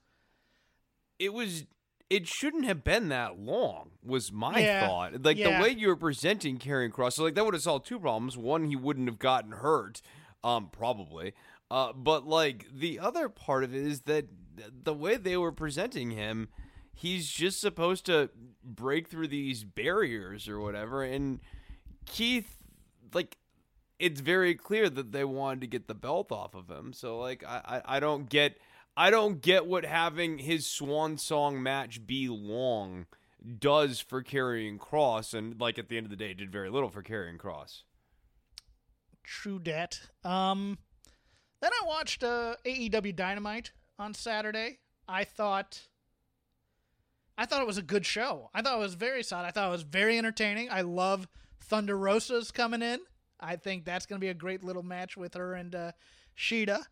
it 1.18 1.32
was 1.32 1.64
it 2.10 2.26
shouldn't 2.28 2.64
have 2.64 2.84
been 2.84 3.08
that 3.08 3.38
long 3.38 3.90
was 4.04 4.30
my 4.30 4.58
Yeah, 4.60 4.86
thought. 4.86 5.22
Like 5.24 5.36
yeah. 5.38 5.56
the 5.56 5.62
way 5.62 5.70
you 5.70 5.88
were 5.88 5.96
presenting 5.96 6.58
Karrion 6.58 6.90
Kross 6.90 7.14
so 7.14 7.24
like 7.24 7.34
that 7.34 7.44
would 7.44 7.54
have 7.54 7.62
solved 7.62 7.86
two 7.86 7.98
problems. 7.98 8.36
One 8.36 8.66
he 8.66 8.76
wouldn't 8.76 9.08
have 9.08 9.18
gotten 9.18 9.52
hurt 9.52 10.02
um 10.42 10.68
probably. 10.70 11.32
Uh 11.70 11.92
but 11.92 12.26
like 12.26 12.66
the 12.72 12.98
other 12.98 13.28
part 13.28 13.64
of 13.64 13.74
it 13.74 13.82
is 13.86 14.02
that 14.02 14.26
the 14.82 14.94
way 14.94 15.16
they 15.16 15.36
were 15.36 15.52
presenting 15.52 16.10
him 16.12 16.48
he's 16.94 17.28
just 17.28 17.60
supposed 17.60 18.06
to 18.06 18.30
break 18.62 19.08
through 19.08 19.28
these 19.28 19.64
barriers 19.64 20.48
or 20.48 20.60
whatever. 20.60 21.02
And 21.02 21.40
Keith 22.06 22.58
like 23.12 23.38
it's 23.98 24.20
very 24.20 24.54
clear 24.54 24.90
that 24.90 25.12
they 25.12 25.24
wanted 25.24 25.62
to 25.62 25.66
get 25.66 25.86
the 25.88 25.94
belt 25.94 26.30
off 26.30 26.54
of 26.54 26.68
him. 26.68 26.92
So 26.92 27.18
like 27.18 27.42
I, 27.44 27.80
I, 27.86 27.96
I 27.96 28.00
don't 28.00 28.28
get 28.28 28.58
I 28.96 29.10
don't 29.10 29.40
get 29.42 29.66
what 29.66 29.84
having 29.84 30.38
his 30.38 30.66
swan 30.66 31.18
song 31.18 31.62
match 31.62 32.06
be 32.06 32.28
long 32.28 33.06
does 33.58 34.00
for 34.00 34.22
Karrion 34.22 34.78
Kross 34.78 35.34
and 35.34 35.60
like 35.60 35.78
at 35.78 35.88
the 35.88 35.96
end 35.96 36.06
of 36.06 36.10
the 36.10 36.16
day 36.16 36.32
did 36.32 36.50
very 36.50 36.70
little 36.70 36.88
for 36.88 37.02
Karrion 37.02 37.36
Kross. 37.36 37.82
True 39.22 39.58
debt. 39.58 40.00
Um, 40.22 40.78
then 41.60 41.72
I 41.72 41.86
watched 41.86 42.22
uh, 42.22 42.56
AEW 42.64 43.16
Dynamite 43.16 43.72
on 43.98 44.14
Saturday. 44.14 44.78
I 45.08 45.24
thought, 45.24 45.88
I 47.36 47.46
thought 47.46 47.62
it 47.62 47.66
was 47.66 47.78
a 47.78 47.82
good 47.82 48.06
show. 48.06 48.50
I 48.54 48.62
thought 48.62 48.76
it 48.76 48.82
was 48.82 48.94
very 48.94 49.22
solid. 49.22 49.46
I 49.46 49.50
thought 49.50 49.68
it 49.68 49.72
was 49.72 49.82
very 49.82 50.18
entertaining. 50.18 50.68
I 50.70 50.82
love 50.82 51.26
Thunder 51.60 51.96
Rosa's 51.96 52.50
coming 52.50 52.82
in. 52.82 53.00
I 53.40 53.56
think 53.56 53.84
that's 53.84 54.06
going 54.06 54.20
to 54.20 54.24
be 54.24 54.30
a 54.30 54.34
great 54.34 54.62
little 54.62 54.82
match 54.82 55.16
with 55.16 55.34
her 55.34 55.54
and 55.54 55.74
uh, 55.74 55.92
Shida. 56.36 56.84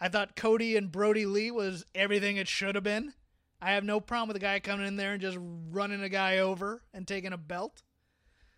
I 0.00 0.08
thought 0.08 0.36
Cody 0.36 0.76
and 0.76 0.90
Brody 0.90 1.26
Lee 1.26 1.50
was 1.50 1.84
everything 1.94 2.36
it 2.36 2.48
should 2.48 2.74
have 2.74 2.84
been. 2.84 3.14
I 3.60 3.72
have 3.72 3.84
no 3.84 4.00
problem 4.00 4.28
with 4.28 4.36
a 4.36 4.40
guy 4.40 4.60
coming 4.60 4.86
in 4.86 4.96
there 4.96 5.12
and 5.12 5.22
just 5.22 5.38
running 5.40 6.02
a 6.02 6.08
guy 6.08 6.38
over 6.38 6.82
and 6.92 7.06
taking 7.06 7.32
a 7.32 7.38
belt 7.38 7.82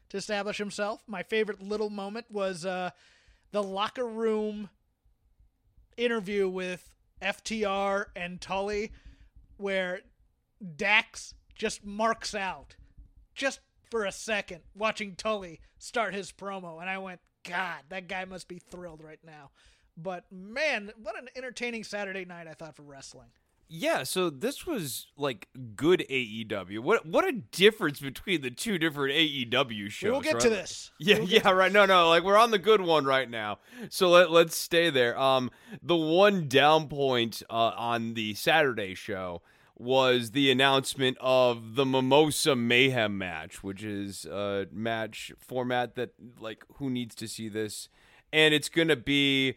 to 0.08 0.16
establish 0.16 0.58
himself. 0.58 1.02
My 1.06 1.22
favorite 1.22 1.62
little 1.62 1.90
moment 1.90 2.26
was 2.30 2.66
uh, 2.66 2.90
the 3.52 3.62
locker 3.62 4.06
room 4.06 4.70
interview 5.96 6.48
with 6.48 6.90
FTR 7.22 8.06
and 8.14 8.40
Tully, 8.40 8.92
where 9.56 10.00
Dax 10.76 11.34
just 11.54 11.84
marks 11.84 12.34
out 12.34 12.76
just 13.34 13.60
for 13.90 14.04
a 14.04 14.12
second 14.12 14.62
watching 14.74 15.14
Tully 15.14 15.60
start 15.78 16.14
his 16.14 16.32
promo. 16.32 16.80
And 16.80 16.90
I 16.90 16.98
went, 16.98 17.20
God, 17.44 17.82
that 17.88 18.08
guy 18.08 18.24
must 18.24 18.48
be 18.48 18.58
thrilled 18.58 19.02
right 19.02 19.20
now. 19.24 19.50
But 19.96 20.24
man, 20.30 20.92
what 21.02 21.18
an 21.18 21.28
entertaining 21.36 21.84
Saturday 21.84 22.24
night 22.24 22.46
I 22.46 22.54
thought 22.54 22.76
for 22.76 22.82
wrestling. 22.82 23.28
Yeah, 23.68 24.04
so 24.04 24.30
this 24.30 24.64
was 24.64 25.08
like 25.16 25.48
good 25.74 26.04
AEW. 26.08 26.78
What 26.80 27.04
what 27.04 27.26
a 27.26 27.32
difference 27.32 27.98
between 27.98 28.42
the 28.42 28.50
two 28.50 28.78
different 28.78 29.14
AEW 29.14 29.90
shows. 29.90 30.12
we'll 30.12 30.20
get 30.20 30.34
right? 30.34 30.42
to 30.42 30.48
this. 30.48 30.92
Yeah, 30.98 31.18
yeah, 31.18 31.50
right. 31.50 31.72
No, 31.72 31.84
no, 31.84 32.08
like 32.08 32.22
we're 32.22 32.38
on 32.38 32.52
the 32.52 32.58
good 32.58 32.80
one 32.80 33.04
right 33.04 33.28
now. 33.28 33.58
So 33.90 34.10
let 34.10 34.30
let's 34.30 34.56
stay 34.56 34.90
there. 34.90 35.18
Um, 35.18 35.50
the 35.82 35.96
one 35.96 36.46
down 36.48 36.88
point 36.88 37.42
uh, 37.50 37.72
on 37.76 38.14
the 38.14 38.34
Saturday 38.34 38.94
show 38.94 39.42
was 39.76 40.30
the 40.30 40.50
announcement 40.50 41.18
of 41.20 41.74
the 41.74 41.84
Mimosa 41.84 42.54
Mayhem 42.54 43.18
match, 43.18 43.62
which 43.64 43.82
is 43.82 44.24
a 44.26 44.66
match 44.72 45.32
format 45.38 45.96
that 45.96 46.12
like 46.38 46.64
who 46.74 46.88
needs 46.88 47.16
to 47.16 47.26
see 47.26 47.48
this, 47.48 47.88
and 48.32 48.54
it's 48.54 48.68
gonna 48.68 48.96
be. 48.96 49.56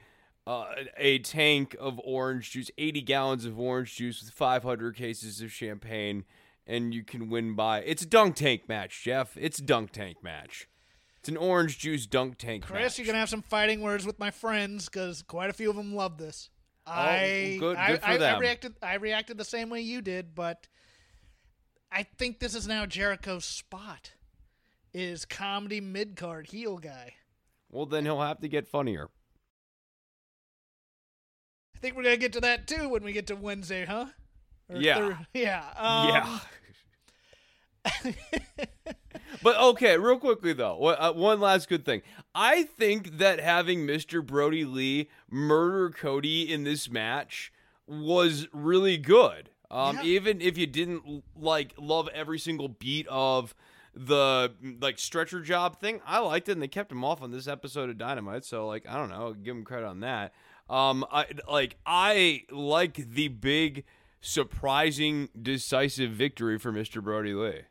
Uh, 0.49 0.65
a 0.97 1.19
tank 1.19 1.75
of 1.79 2.01
orange 2.03 2.49
juice, 2.49 2.71
80 2.75 3.01
gallons 3.03 3.45
of 3.45 3.59
orange 3.59 3.95
juice 3.95 4.23
with 4.23 4.33
500 4.33 4.95
cases 4.95 5.41
of 5.41 5.51
champagne, 5.51 6.23
and 6.65 6.91
you 6.91 7.03
can 7.03 7.29
win 7.29 7.53
by. 7.53 7.81
It's 7.81 8.01
a 8.01 8.07
dunk 8.07 8.35
tank 8.35 8.67
match, 8.67 9.03
Jeff. 9.03 9.37
It's 9.37 9.59
a 9.59 9.61
dunk 9.61 9.91
tank 9.91 10.23
match. 10.23 10.67
It's 11.19 11.29
an 11.29 11.37
orange 11.37 11.77
juice 11.77 12.07
dunk 12.07 12.39
tank 12.39 12.63
Chris, 12.63 12.81
match. 12.81 12.97
you're 12.97 13.05
gonna 13.05 13.19
have 13.19 13.29
some 13.29 13.43
fighting 13.43 13.81
words 13.81 14.07
with 14.07 14.17
my 14.17 14.31
friends 14.31 14.85
because 14.85 15.21
quite 15.21 15.51
a 15.51 15.53
few 15.53 15.69
of 15.69 15.75
them 15.75 15.93
love 15.93 16.17
this. 16.17 16.49
I, 16.87 17.57
Oh, 17.57 17.59
good- 17.59 17.77
I, 17.77 17.87
good 17.91 17.99
for 18.01 18.07
I, 18.07 18.13
I 18.13 18.17
them. 18.17 18.39
reacted. 18.39 18.73
I 18.81 18.95
reacted 18.95 19.37
the 19.37 19.45
same 19.45 19.69
way 19.69 19.81
you 19.81 20.01
did, 20.01 20.33
but 20.33 20.67
I 21.91 22.01
think 22.01 22.39
this 22.39 22.55
is 22.55 22.67
now 22.67 22.87
Jericho's 22.87 23.45
spot. 23.45 24.13
Is 24.95 25.25
comedy 25.25 25.79
mid 25.79 26.15
card 26.15 26.47
heel 26.47 26.79
guy. 26.79 27.13
Well, 27.69 27.85
then 27.85 28.05
he'll 28.05 28.21
have 28.21 28.39
to 28.39 28.47
get 28.47 28.67
funnier. 28.67 29.09
I 31.79 31.81
think 31.81 31.95
we're 31.95 32.03
gonna 32.03 32.17
get 32.17 32.33
to 32.33 32.41
that 32.41 32.67
too 32.67 32.89
when 32.89 33.03
we 33.03 33.13
get 33.13 33.27
to 33.27 33.37
Wednesday, 33.37 33.85
huh? 33.85 34.07
Or 34.69 34.75
Yeah. 34.75 34.95
Thur- 34.95 35.17
yeah. 35.33 35.63
Um, 35.77 36.09
yeah. 37.85 38.13
But 39.41 39.57
okay, 39.57 39.97
real 39.97 40.17
quickly 40.19 40.51
though, 40.51 40.83
uh, 40.83 41.13
one 41.13 41.39
last 41.39 41.69
good 41.69 41.85
thing. 41.85 42.01
I 42.35 42.63
think 42.63 43.19
that 43.19 43.39
having 43.39 43.87
Mr. 43.87 44.25
Brody 44.25 44.65
Lee 44.65 45.09
murder 45.29 45.89
Cody 45.91 46.51
in 46.51 46.65
this 46.65 46.89
match 46.89 47.53
was 47.87 48.47
really 48.51 48.97
good. 48.97 49.49
Um, 49.71 49.95
Yeah. 49.97 50.03
Even 50.03 50.41
if 50.41 50.57
you 50.57 50.67
didn't 50.67 51.23
like 51.37 51.73
love 51.77 52.09
every 52.13 52.37
single 52.39 52.67
beat 52.67 53.07
of 53.07 53.55
the 53.93 54.53
like 54.81 54.99
stretcher 54.99 55.39
job 55.41 55.79
thing, 55.79 56.01
I 56.05 56.19
liked 56.19 56.49
it, 56.49 56.53
and 56.53 56.61
they 56.61 56.67
kept 56.67 56.91
him 56.91 57.05
off 57.05 57.21
on 57.21 57.31
this 57.31 57.47
episode 57.47 57.89
of 57.89 57.97
Dynamite. 57.97 58.43
So 58.43 58.67
like, 58.67 58.85
I 58.89 58.97
don't 58.97 59.09
know, 59.09 59.33
give 59.33 59.55
him 59.55 59.63
credit 59.63 59.85
on 59.87 60.01
that. 60.01 60.33
Um, 60.69 61.05
I 61.11 61.25
like 61.49 61.77
I 61.85 62.43
like 62.51 62.95
the 62.95 63.27
big, 63.27 63.85
surprising, 64.21 65.29
decisive 65.39 66.11
victory 66.11 66.59
for 66.59 66.71
Mr. 66.71 67.03
Brody 67.03 67.33
Lee. 67.33 67.61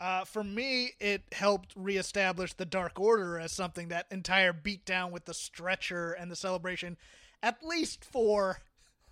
Uh, 0.00 0.24
for 0.24 0.44
me, 0.44 0.92
it 1.00 1.22
helped 1.32 1.72
reestablish 1.74 2.52
the 2.52 2.64
Dark 2.64 3.00
Order 3.00 3.38
as 3.38 3.50
something 3.50 3.88
that 3.88 4.06
entire 4.12 4.52
beatdown 4.52 5.10
with 5.10 5.24
the 5.24 5.34
stretcher 5.34 6.12
and 6.12 6.30
the 6.30 6.36
celebration, 6.36 6.96
at 7.42 7.64
least 7.64 8.04
for 8.04 8.60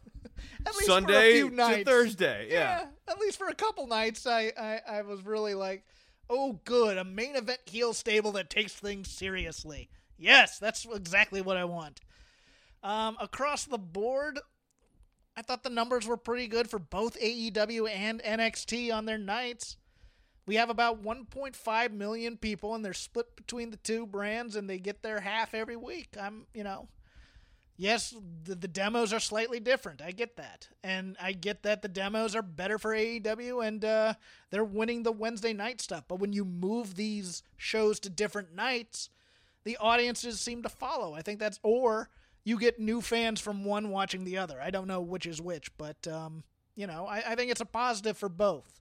at 0.64 0.74
least 0.76 0.76
for 0.76 0.82
a 0.82 0.84
Sunday 0.86 1.32
few 1.32 1.50
to 1.50 1.56
nights. 1.56 1.90
Thursday. 1.90 2.48
Yeah. 2.50 2.86
at 3.08 3.18
least 3.18 3.38
for 3.38 3.48
a 3.48 3.54
couple 3.54 3.88
nights, 3.88 4.24
I, 4.26 4.52
I 4.56 4.80
I 4.88 5.02
was 5.02 5.26
really 5.26 5.54
like, 5.54 5.84
oh, 6.30 6.60
good, 6.64 6.96
a 6.96 7.04
main 7.04 7.34
event 7.34 7.60
heel 7.66 7.92
stable 7.92 8.30
that 8.32 8.48
takes 8.48 8.72
things 8.72 9.10
seriously. 9.10 9.88
Yes, 10.16 10.60
that's 10.60 10.86
exactly 10.94 11.40
what 11.40 11.56
I 11.56 11.64
want. 11.64 12.00
Um, 12.86 13.16
across 13.18 13.64
the 13.64 13.78
board, 13.78 14.38
I 15.36 15.42
thought 15.42 15.64
the 15.64 15.70
numbers 15.70 16.06
were 16.06 16.16
pretty 16.16 16.46
good 16.46 16.70
for 16.70 16.78
both 16.78 17.18
AEW 17.20 17.90
and 17.90 18.22
NXT 18.22 18.94
on 18.94 19.06
their 19.06 19.18
nights. 19.18 19.76
We 20.46 20.54
have 20.54 20.70
about 20.70 21.02
1.5 21.02 21.90
million 21.90 22.36
people, 22.36 22.76
and 22.76 22.84
they're 22.84 22.94
split 22.94 23.34
between 23.34 23.72
the 23.72 23.76
two 23.76 24.06
brands, 24.06 24.54
and 24.54 24.70
they 24.70 24.78
get 24.78 25.02
their 25.02 25.18
half 25.18 25.52
every 25.52 25.74
week. 25.74 26.10
I'm, 26.20 26.46
you 26.54 26.62
know, 26.62 26.86
yes, 27.76 28.14
the, 28.44 28.54
the 28.54 28.68
demos 28.68 29.12
are 29.12 29.18
slightly 29.18 29.58
different. 29.58 30.00
I 30.00 30.12
get 30.12 30.36
that, 30.36 30.68
and 30.84 31.16
I 31.20 31.32
get 31.32 31.64
that 31.64 31.82
the 31.82 31.88
demos 31.88 32.36
are 32.36 32.42
better 32.42 32.78
for 32.78 32.94
AEW, 32.94 33.66
and 33.66 33.84
uh, 33.84 34.14
they're 34.50 34.62
winning 34.62 35.02
the 35.02 35.10
Wednesday 35.10 35.52
night 35.52 35.80
stuff. 35.80 36.04
But 36.06 36.20
when 36.20 36.32
you 36.32 36.44
move 36.44 36.94
these 36.94 37.42
shows 37.56 37.98
to 37.98 38.10
different 38.10 38.54
nights, 38.54 39.10
the 39.64 39.76
audiences 39.78 40.38
seem 40.38 40.62
to 40.62 40.68
follow. 40.68 41.14
I 41.14 41.22
think 41.22 41.40
that's 41.40 41.58
or 41.64 42.10
you 42.46 42.60
get 42.60 42.78
new 42.78 43.00
fans 43.00 43.40
from 43.40 43.64
one 43.64 43.90
watching 43.90 44.22
the 44.22 44.38
other. 44.38 44.62
I 44.62 44.70
don't 44.70 44.86
know 44.86 45.00
which 45.00 45.26
is 45.26 45.42
which, 45.42 45.76
but 45.76 46.06
um, 46.06 46.44
you 46.76 46.86
know, 46.86 47.04
I, 47.04 47.32
I 47.32 47.34
think 47.34 47.50
it's 47.50 47.60
a 47.60 47.66
positive 47.66 48.16
for 48.16 48.28
both. 48.28 48.80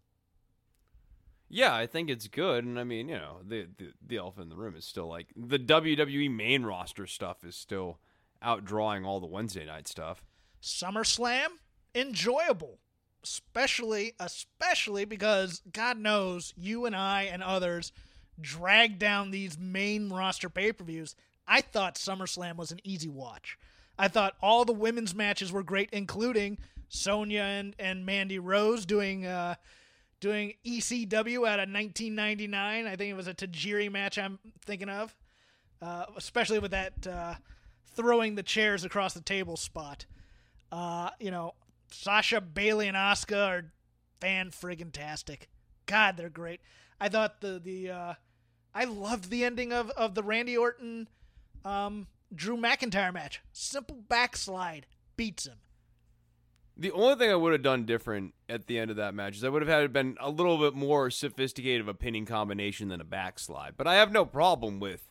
Yeah, 1.49 1.75
I 1.75 1.87
think 1.87 2.11
it's 2.11 2.27
good, 2.27 2.63
and 2.63 2.79
I 2.79 2.83
mean, 2.83 3.09
you 3.09 3.15
know, 3.15 3.37
the, 3.43 3.67
the 3.77 3.91
the 4.05 4.17
elephant 4.17 4.43
in 4.43 4.49
the 4.49 4.55
room 4.55 4.75
is 4.75 4.85
still 4.85 5.07
like 5.07 5.29
the 5.35 5.57
WWE 5.57 6.31
main 6.31 6.63
roster 6.63 7.07
stuff 7.07 7.43
is 7.43 7.55
still 7.55 7.97
outdrawing 8.43 9.03
all 9.03 9.19
the 9.19 9.25
Wednesday 9.25 9.65
night 9.65 9.87
stuff. 9.87 10.23
SummerSlam 10.61 11.47
enjoyable, 11.95 12.77
especially 13.23 14.13
especially 14.19 15.05
because 15.05 15.63
God 15.73 15.97
knows 15.97 16.53
you 16.55 16.85
and 16.85 16.95
I 16.95 17.23
and 17.23 17.41
others 17.41 17.91
drag 18.39 18.99
down 18.99 19.31
these 19.31 19.57
main 19.57 20.09
roster 20.09 20.49
pay 20.49 20.71
per 20.71 20.83
views. 20.83 21.15
I 21.47 21.61
thought 21.61 21.95
SummerSlam 21.95 22.55
was 22.55 22.71
an 22.71 22.79
easy 22.83 23.09
watch. 23.09 23.57
I 23.97 24.07
thought 24.07 24.35
all 24.41 24.65
the 24.65 24.73
women's 24.73 25.15
matches 25.15 25.51
were 25.51 25.63
great, 25.63 25.89
including 25.91 26.57
Sonya 26.89 27.41
and, 27.41 27.75
and 27.79 28.05
Mandy 28.05 28.39
Rose 28.39 28.85
doing 28.85 29.25
uh, 29.25 29.55
doing 30.19 30.53
ECW 30.65 31.47
out 31.47 31.59
of 31.59 31.69
1999. 31.69 32.87
I 32.87 32.95
think 32.95 33.11
it 33.11 33.15
was 33.15 33.27
a 33.27 33.33
Tajiri 33.33 33.91
match 33.91 34.17
I'm 34.17 34.39
thinking 34.65 34.89
of, 34.89 35.15
uh, 35.81 36.05
especially 36.17 36.59
with 36.59 36.71
that 36.71 37.07
uh, 37.07 37.35
throwing 37.95 38.35
the 38.35 38.43
chairs 38.43 38.83
across 38.83 39.13
the 39.13 39.21
table 39.21 39.57
spot. 39.57 40.05
Uh, 40.71 41.09
you 41.19 41.31
know, 41.31 41.53
Sasha, 41.91 42.41
Bayley 42.41 42.87
and 42.87 42.97
Asuka 42.97 43.47
are 43.47 43.71
fan 44.19 44.49
friggin' 44.49 44.91
tastic. 44.91 45.47
God, 45.85 46.17
they're 46.17 46.29
great. 46.29 46.59
I 46.99 47.09
thought 47.09 47.41
the 47.41 47.59
the 47.63 47.91
uh, 47.91 48.13
I 48.73 48.85
loved 48.85 49.29
the 49.29 49.43
ending 49.43 49.71
of 49.71 49.89
of 49.91 50.15
the 50.15 50.23
Randy 50.23 50.57
Orton 50.57 51.07
um, 51.65 52.07
Drew 52.33 52.55
McIntyre 52.55 53.13
match. 53.13 53.41
Simple 53.51 53.97
backslide 54.07 54.85
beats 55.17 55.45
him. 55.45 55.57
The 56.77 56.91
only 56.91 57.15
thing 57.15 57.31
I 57.31 57.35
would 57.35 57.53
have 57.53 57.61
done 57.61 57.85
different 57.85 58.33
at 58.49 58.67
the 58.67 58.77
end 58.77 58.91
of 58.91 58.97
that 58.97 59.13
match 59.13 59.37
is 59.37 59.43
I 59.43 59.49
would 59.49 59.61
have 59.61 59.69
had 59.69 59.83
it 59.83 59.93
been 59.93 60.17
a 60.19 60.29
little 60.29 60.57
bit 60.57 60.73
more 60.73 61.09
sophisticated 61.09 61.81
of 61.81 61.87
a 61.87 61.93
pinning 61.93 62.25
combination 62.25 62.89
than 62.89 62.99
a 62.99 63.05
backslide. 63.05 63.75
But 63.77 63.87
I 63.87 63.95
have 63.95 64.11
no 64.11 64.25
problem 64.25 64.81
with 64.81 65.09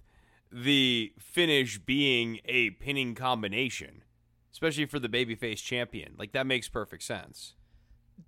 the 0.53 1.13
finish 1.19 1.79
being 1.79 2.41
a 2.45 2.71
pinning 2.71 3.15
combination, 3.15 4.05
especially 4.53 4.85
for 4.85 4.99
the 4.99 5.09
babyface 5.09 5.63
champion. 5.63 6.15
Like 6.19 6.33
that 6.33 6.47
makes 6.47 6.69
perfect 6.69 7.03
sense. 7.03 7.55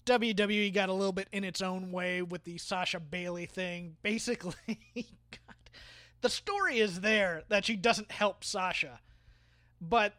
WWE 0.07 0.73
got 0.73 0.89
a 0.89 0.93
little 0.93 1.13
bit 1.13 1.29
in 1.31 1.45
its 1.45 1.61
own 1.61 1.93
way 1.93 2.23
with 2.23 2.45
the 2.45 2.59
Sasha 2.59 2.99
Bayley 2.99 3.47
thing. 3.47 3.97
Basically, 4.03 4.79
the 6.21 6.29
story 6.29 6.79
is 6.79 7.01
there 7.01 7.43
that 7.49 7.65
she 7.65 7.77
doesn't 7.77 8.11
help 8.11 8.45
Sasha, 8.45 9.01
but 9.81 10.15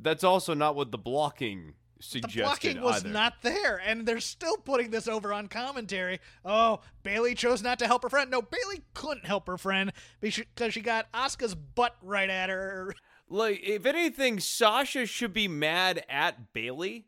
that's 0.00 0.24
also 0.24 0.54
not 0.54 0.76
what 0.76 0.90
the 0.90 0.98
blocking 0.98 1.74
suggested 2.00 2.38
the 2.38 2.42
blocking 2.78 2.82
was 2.82 3.04
either. 3.04 3.12
not 3.12 3.42
there, 3.42 3.80
and 3.84 4.06
they're 4.06 4.20
still 4.20 4.56
putting 4.56 4.90
this 4.90 5.06
over 5.06 5.32
on 5.32 5.48
commentary. 5.48 6.20
Oh, 6.44 6.80
Bayley 7.02 7.34
chose 7.34 7.62
not 7.62 7.78
to 7.80 7.86
help 7.86 8.02
her 8.02 8.08
friend. 8.08 8.30
No, 8.30 8.42
Bayley 8.42 8.82
couldn't 8.94 9.26
help 9.26 9.46
her 9.46 9.58
friend 9.58 9.92
because 10.20 10.72
she 10.72 10.80
got 10.80 11.12
Asuka's 11.12 11.54
butt 11.54 11.96
right 12.02 12.30
at 12.30 12.48
her. 12.48 12.94
Like, 13.28 13.60
if 13.62 13.86
anything, 13.86 14.40
Sasha 14.40 15.06
should 15.06 15.32
be 15.32 15.46
mad 15.46 16.04
at 16.08 16.52
Bayley. 16.52 17.06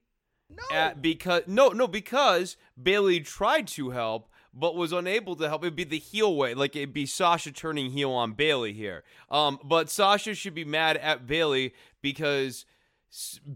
No, 0.48 0.62
At, 0.76 1.00
because 1.00 1.42
no, 1.46 1.68
no, 1.70 1.88
because 1.88 2.56
Bayley 2.80 3.20
tried 3.20 3.66
to 3.68 3.90
help 3.90 4.28
but 4.54 4.76
was 4.76 4.92
unable 4.92 5.36
to 5.36 5.48
help. 5.48 5.62
It'd 5.64 5.76
be 5.76 5.84
the 5.84 5.98
heel 5.98 6.36
way, 6.36 6.54
like 6.54 6.76
it'd 6.76 6.92
be 6.92 7.06
Sasha 7.06 7.52
turning 7.52 7.90
heel 7.90 8.10
on 8.10 8.32
Bayley 8.32 8.72
here. 8.72 9.04
Um, 9.30 9.58
but 9.64 9.90
Sasha 9.90 10.34
should 10.34 10.54
be 10.54 10.64
mad 10.64 10.96
at 10.98 11.26
Bayley 11.26 11.74
because 12.02 12.66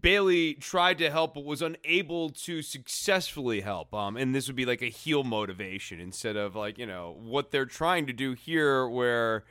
Bayley 0.01 0.55
tried 0.55 0.99
to 0.99 1.11
help 1.11 1.35
but 1.35 1.45
was 1.45 1.63
unable 1.63 2.31
to 2.31 2.63
successfully 2.63 3.61
help. 3.61 3.93
Um, 3.95 4.17
and 4.17 4.35
this 4.35 4.47
would 4.47 4.57
be 4.57 4.67
like 4.67 4.83
a 4.83 4.91
heel 4.91 5.25
motivation 5.25 6.01
instead 6.01 6.37
of 6.37 6.55
like, 6.55 6.79
you 6.79 6.87
know, 6.87 7.17
what 7.19 7.51
they're 7.51 7.67
trying 7.67 8.07
to 8.07 8.13
do 8.13 8.33
here 8.33 8.89
where 8.89 9.45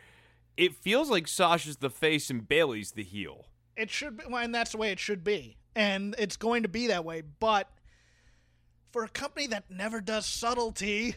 it 0.58 0.76
feels 0.76 1.10
like 1.10 1.28
Sasha's 1.28 1.78
the 1.78 1.90
face 1.90 2.30
and 2.30 2.48
Bayley's 2.48 2.92
the 2.92 3.04
heel. 3.04 3.46
It 3.76 3.90
should 3.90 4.18
be, 4.18 4.24
and 4.32 4.56
that's 4.56 4.72
the 4.72 4.78
way 4.78 4.92
it 4.92 5.00
should 5.00 5.24
be. 5.24 5.58
And 5.76 6.16
it's 6.18 6.38
going 6.38 6.64
to 6.64 6.70
be 6.70 6.88
that 6.88 7.04
way. 7.04 7.22
But 7.22 7.70
for 8.92 9.04
a 9.04 9.10
company 9.10 9.48
that 9.48 9.70
never 9.70 10.00
does 10.00 10.26
subtlety, 10.26 11.16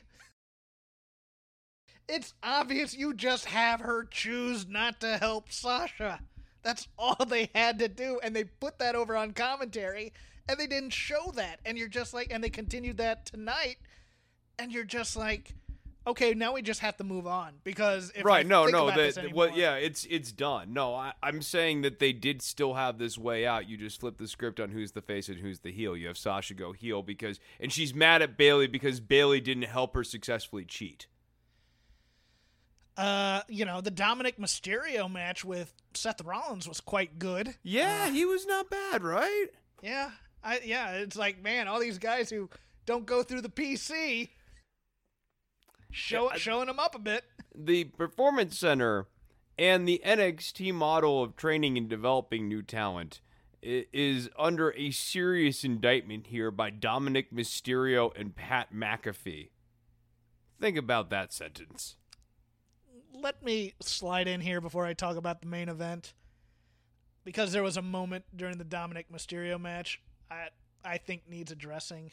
it's 2.08 2.34
obvious 2.42 2.96
you 2.96 3.14
just 3.14 3.44
have 3.46 3.80
her 3.80 4.04
choose 4.04 4.66
not 4.66 5.00
to 5.00 5.18
help 5.18 5.52
Sasha. 5.52 6.20
That's 6.62 6.88
all 6.98 7.24
they 7.26 7.50
had 7.54 7.78
to 7.78 7.88
do, 7.88 8.20
and 8.22 8.34
they 8.34 8.44
put 8.44 8.78
that 8.78 8.94
over 8.94 9.16
on 9.16 9.32
commentary, 9.32 10.12
and 10.48 10.58
they 10.58 10.66
didn't 10.66 10.92
show 10.92 11.32
that. 11.34 11.60
And 11.64 11.78
you're 11.78 11.88
just 11.88 12.12
like, 12.12 12.28
and 12.32 12.42
they 12.42 12.50
continued 12.50 12.96
that 12.98 13.26
tonight, 13.26 13.76
and 14.58 14.72
you're 14.72 14.84
just 14.84 15.16
like, 15.16 15.54
okay, 16.06 16.32
now 16.34 16.54
we 16.54 16.62
just 16.62 16.80
have 16.80 16.96
to 16.96 17.04
move 17.04 17.26
on 17.26 17.54
because 17.64 18.10
if 18.14 18.24
right, 18.24 18.46
no, 18.46 18.66
no, 18.66 18.86
that 18.90 19.32
well, 19.34 19.50
yeah, 19.54 19.74
it's 19.74 20.06
it's 20.10 20.32
done. 20.32 20.72
No, 20.72 20.94
I, 20.94 21.12
I'm 21.22 21.42
saying 21.42 21.82
that 21.82 21.98
they 21.98 22.12
did 22.12 22.42
still 22.42 22.74
have 22.74 22.98
this 22.98 23.18
way 23.18 23.46
out. 23.46 23.68
You 23.68 23.76
just 23.76 24.00
flip 24.00 24.16
the 24.16 24.26
script 24.26 24.58
on 24.58 24.70
who's 24.70 24.92
the 24.92 25.02
face 25.02 25.28
and 25.28 25.38
who's 25.38 25.60
the 25.60 25.70
heel. 25.70 25.96
You 25.96 26.08
have 26.08 26.18
Sasha 26.18 26.54
go 26.54 26.72
heel 26.72 27.02
because, 27.02 27.38
and 27.60 27.72
she's 27.72 27.94
mad 27.94 28.22
at 28.22 28.36
Bayley 28.36 28.66
because 28.66 29.00
Bayley 29.00 29.40
didn't 29.40 29.64
help 29.64 29.94
her 29.94 30.04
successfully 30.04 30.64
cheat. 30.64 31.06
Uh, 32.98 33.42
you 33.48 33.64
know, 33.64 33.80
the 33.80 33.90
Dominik 33.92 34.38
Mysterio 34.38 35.10
match 35.10 35.44
with 35.44 35.72
Seth 35.94 36.20
Rollins 36.22 36.68
was 36.68 36.80
quite 36.80 37.18
good. 37.18 37.54
Yeah, 37.62 38.06
Uh, 38.08 38.12
he 38.12 38.24
was 38.24 38.44
not 38.44 38.68
bad, 38.68 39.02
right? 39.04 39.46
yeah, 39.82 40.10
I 40.42 40.60
yeah, 40.64 40.90
it's 40.94 41.14
like 41.16 41.40
man, 41.42 41.68
all 41.68 41.78
these 41.80 41.98
guys 41.98 42.28
who 42.28 42.50
don't 42.86 43.06
go 43.06 43.22
through 43.22 43.42
the 43.42 43.48
PC, 43.48 44.30
show 45.92 46.30
Yeah, 46.32 46.36
showing 46.38 46.66
them 46.66 46.78
up 46.80 46.94
a 46.94 46.98
bit. 46.98 47.24
the 47.54 47.84
Performance 47.84 48.58
Center 48.58 49.06
and 49.56 49.86
the 49.88 50.00
NXT 50.04 50.72
model 50.74 51.22
of 51.22 51.36
training 51.36 51.76
and 51.78 51.88
developing 51.88 52.48
new 52.48 52.62
talent 52.62 53.20
is 53.62 54.28
under 54.38 54.72
a 54.76 54.90
serious 54.92 55.64
indictment 55.64 56.28
here 56.28 56.50
by 56.50 56.70
Dominik 56.70 57.32
Mysterio 57.32 58.10
and 58.18 58.34
Pat 58.36 58.72
McAfee. 58.72 59.50
Think 60.60 60.76
about 60.76 61.10
that 61.10 61.32
sentence. 61.32 61.96
Let 63.20 63.42
me 63.42 63.74
slide 63.80 64.28
in 64.28 64.40
here 64.40 64.60
before 64.60 64.86
I 64.86 64.94
talk 64.94 65.16
about 65.16 65.40
the 65.40 65.48
main 65.48 65.68
event, 65.68 66.14
because 67.24 67.52
there 67.52 67.62
was 67.62 67.76
a 67.76 67.82
moment 67.82 68.24
during 68.36 68.58
the 68.58 68.64
Dominik 68.64 69.06
Mysterio 69.12 69.60
match 69.60 70.00
I 70.30 70.48
I 70.84 70.98
think 70.98 71.28
needs 71.28 71.50
addressing. 71.50 72.12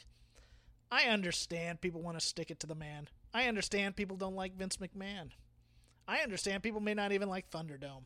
I 0.90 1.04
understand 1.04 1.80
people 1.80 2.02
want 2.02 2.18
to 2.18 2.24
stick 2.24 2.50
it 2.50 2.60
to 2.60 2.66
the 2.66 2.74
man. 2.74 3.08
I 3.32 3.44
understand 3.44 3.96
people 3.96 4.16
don't 4.16 4.36
like 4.36 4.56
Vince 4.56 4.78
McMahon. 4.78 5.30
I 6.08 6.18
understand 6.20 6.62
people 6.62 6.80
may 6.80 6.94
not 6.94 7.12
even 7.12 7.28
like 7.28 7.50
Thunderdome. 7.50 8.04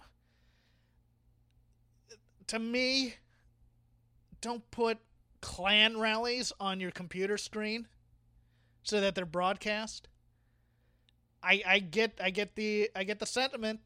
To 2.49 2.59
me, 2.59 3.15
don't 4.41 4.69
put 4.71 4.99
Klan 5.41 5.99
rallies 5.99 6.53
on 6.59 6.81
your 6.81 6.91
computer 6.91 7.39
screen 7.39 7.87
so 8.83 9.01
that 9.01 9.15
they're 9.15 9.27
broadcast. 9.27 10.09
I 11.42 11.62
I 11.66 11.79
get 11.79 12.18
I 12.22 12.31
get 12.31 12.55
the 12.57 12.90
I 12.94 13.05
get 13.05 13.18
the 13.18 13.26
sentiment. 13.26 13.81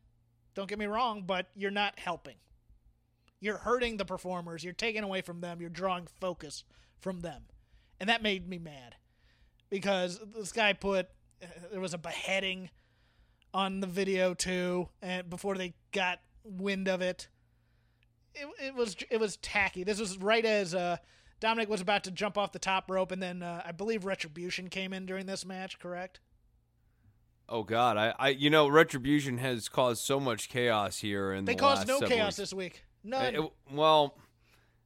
Don't 0.55 0.69
get 0.69 0.79
me 0.79 0.87
wrong, 0.87 1.25
but 1.27 1.49
you're 1.55 1.71
not 1.71 1.99
helping. 1.99 2.37
You're 3.41 3.59
hurting 3.59 3.97
the 3.97 4.05
performers. 4.05 4.63
You're 4.65 4.73
taking 4.73 5.03
away 5.03 5.21
from 5.21 5.41
them. 5.41 5.61
You're 5.61 5.71
drawing 5.71 6.07
focus 6.21 6.65
from 7.01 7.21
them. 7.21 7.43
And 8.01 8.09
that 8.09 8.23
made 8.23 8.49
me 8.49 8.59
mad 8.59 8.97
because 9.71 10.21
this 10.35 10.53
guy 10.53 10.73
put 10.73 11.09
there 11.71 11.81
was 11.81 11.95
a 11.95 11.99
beheading 11.99 12.71
on 13.53 13.81
the 13.81 13.87
video 13.87 14.35
too 14.35 14.89
and 15.03 15.29
before 15.29 15.57
they 15.57 15.75
got 15.93 16.21
wind 16.45 16.89
of 16.89 17.01
it 17.01 17.29
it, 18.35 18.47
it 18.61 18.75
was 18.75 18.97
it 19.11 19.21
was 19.21 19.37
tacky 19.39 19.85
this 19.85 20.01
was 20.01 20.19
right 20.19 20.45
as 20.45 20.75
uh, 20.75 20.97
dominik 21.41 21.69
was 21.69 21.81
about 21.81 22.05
to 22.05 22.11
jump 22.11 22.37
off 22.37 22.53
the 22.53 22.59
top 22.59 22.91
rope 22.91 23.13
and 23.13 23.23
then 23.23 23.43
uh, 23.43 23.63
i 23.65 23.73
believe 23.73 24.05
retribution 24.05 24.69
came 24.69 24.93
in 24.93 25.07
during 25.07 25.27
this 25.27 25.45
match 25.45 25.79
correct 25.79 26.21
Oh 27.49 27.63
God, 27.63 27.97
I, 27.97 28.15
I, 28.19 28.29
you 28.31 28.49
know, 28.51 28.69
Retribution 28.69 29.39
has 29.39 29.69
caused 29.69 30.03
so 30.03 30.19
much 30.19 30.49
chaos 30.49 30.99
here, 30.99 31.33
and 31.33 31.47
they 31.47 31.55
the 31.55 31.61
caused 31.61 31.87
no 31.89 32.01
chaos 32.01 32.27
weeks. 32.27 32.37
this 32.37 32.55
week 32.55 32.85
none 33.05 33.35
it- 33.35 33.53
well, 33.73 34.17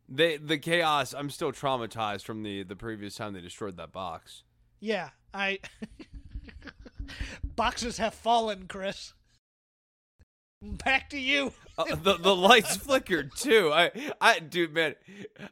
they 0.08 0.36
the 0.38 0.58
chaos. 0.58 1.14
I'm 1.14 1.30
still 1.30 1.52
traumatized 1.52 2.22
from 2.24 2.42
the 2.42 2.62
the 2.64 2.76
previous 2.76 3.14
time 3.14 3.32
they 3.32 3.40
destroyed 3.40 3.76
that 3.76 3.92
box. 3.92 4.42
yeah 4.80 5.10
i 5.32 5.58
Boxes 7.56 7.98
have 7.98 8.14
fallen, 8.14 8.66
Chris. 8.68 9.14
Back 10.60 11.10
to 11.10 11.18
you. 11.18 11.52
Uh, 11.76 11.94
the 11.94 12.16
the 12.16 12.34
lights 12.34 12.76
flickered 12.76 13.30
too. 13.36 13.70
I 13.72 13.92
I 14.20 14.40
dude 14.40 14.74
man, 14.74 14.96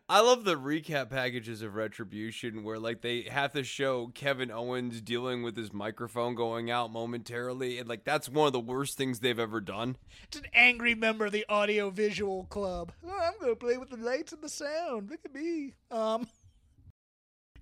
I 0.09 0.21
love 0.21 0.43
the 0.43 0.57
recap 0.57 1.11
packages 1.11 1.63
of 1.63 1.77
Retribution 1.77 2.65
where 2.65 2.81
like 2.81 3.03
they 3.03 3.23
have 3.31 3.53
to 3.53 3.63
show 3.63 4.09
Kevin 4.09 4.51
Owens 4.51 5.01
dealing 5.01 5.45
with 5.45 5.57
his 5.57 5.73
microphone 5.73 6.35
going 6.35 6.69
out 6.69 6.91
momentarily, 6.91 7.79
and 7.79 7.89
like 7.89 8.03
that's 8.03 8.29
one 8.29 8.49
of 8.49 8.53
the 8.53 8.59
worst 8.59 8.99
things 8.99 9.21
they've 9.21 9.39
ever 9.39 9.61
done. 9.61 9.97
It's 10.25 10.39
an 10.39 10.47
angry 10.53 10.97
member 10.97 11.27
of 11.27 11.33
the 11.33 11.47
audio 11.49 11.91
visual 11.91 12.47
club. 12.47 12.91
Oh, 13.07 13.21
I'm 13.23 13.39
gonna 13.41 13.55
play 13.55 13.77
with 13.77 13.91
the 13.91 13.97
lights 13.99 14.33
and 14.33 14.43
the 14.43 14.49
sound. 14.49 15.09
Look 15.09 15.21
at 15.25 15.33
me. 15.33 15.75
Um. 15.93 16.27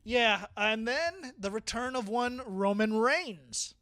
Yeah, 0.02 0.46
and 0.56 0.88
then 0.88 1.32
the 1.38 1.50
return 1.50 1.96
of 1.96 2.08
one 2.08 2.40
Roman 2.46 2.94
Reigns. 2.94 3.74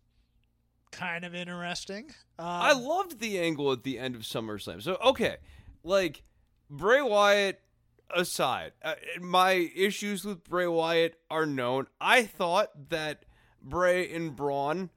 Kind 0.92 1.24
of 1.24 1.35
interesting. 1.35 2.11
Um, 2.38 2.46
I 2.46 2.72
loved 2.72 3.18
the 3.18 3.38
angle 3.38 3.72
at 3.72 3.83
the 3.83 3.98
end 3.98 4.14
of 4.14 4.22
SummerSlam. 4.22 4.83
So 4.83 4.96
okay, 5.05 5.38
like 5.83 6.22
Bray 6.70 7.02
Wyatt 7.02 7.61
aside, 8.14 8.72
uh, 8.85 8.94
my 9.20 9.52
issues 9.74 10.24
with 10.24 10.44
Bray 10.44 10.66
Wyatt 10.66 11.16
are 11.31 11.46
known. 11.46 11.87
I 12.00 12.24
thought 12.24 12.90
that 12.90 13.24
Bray 13.62 14.12
and 14.14 14.37
Braun 14.37 14.90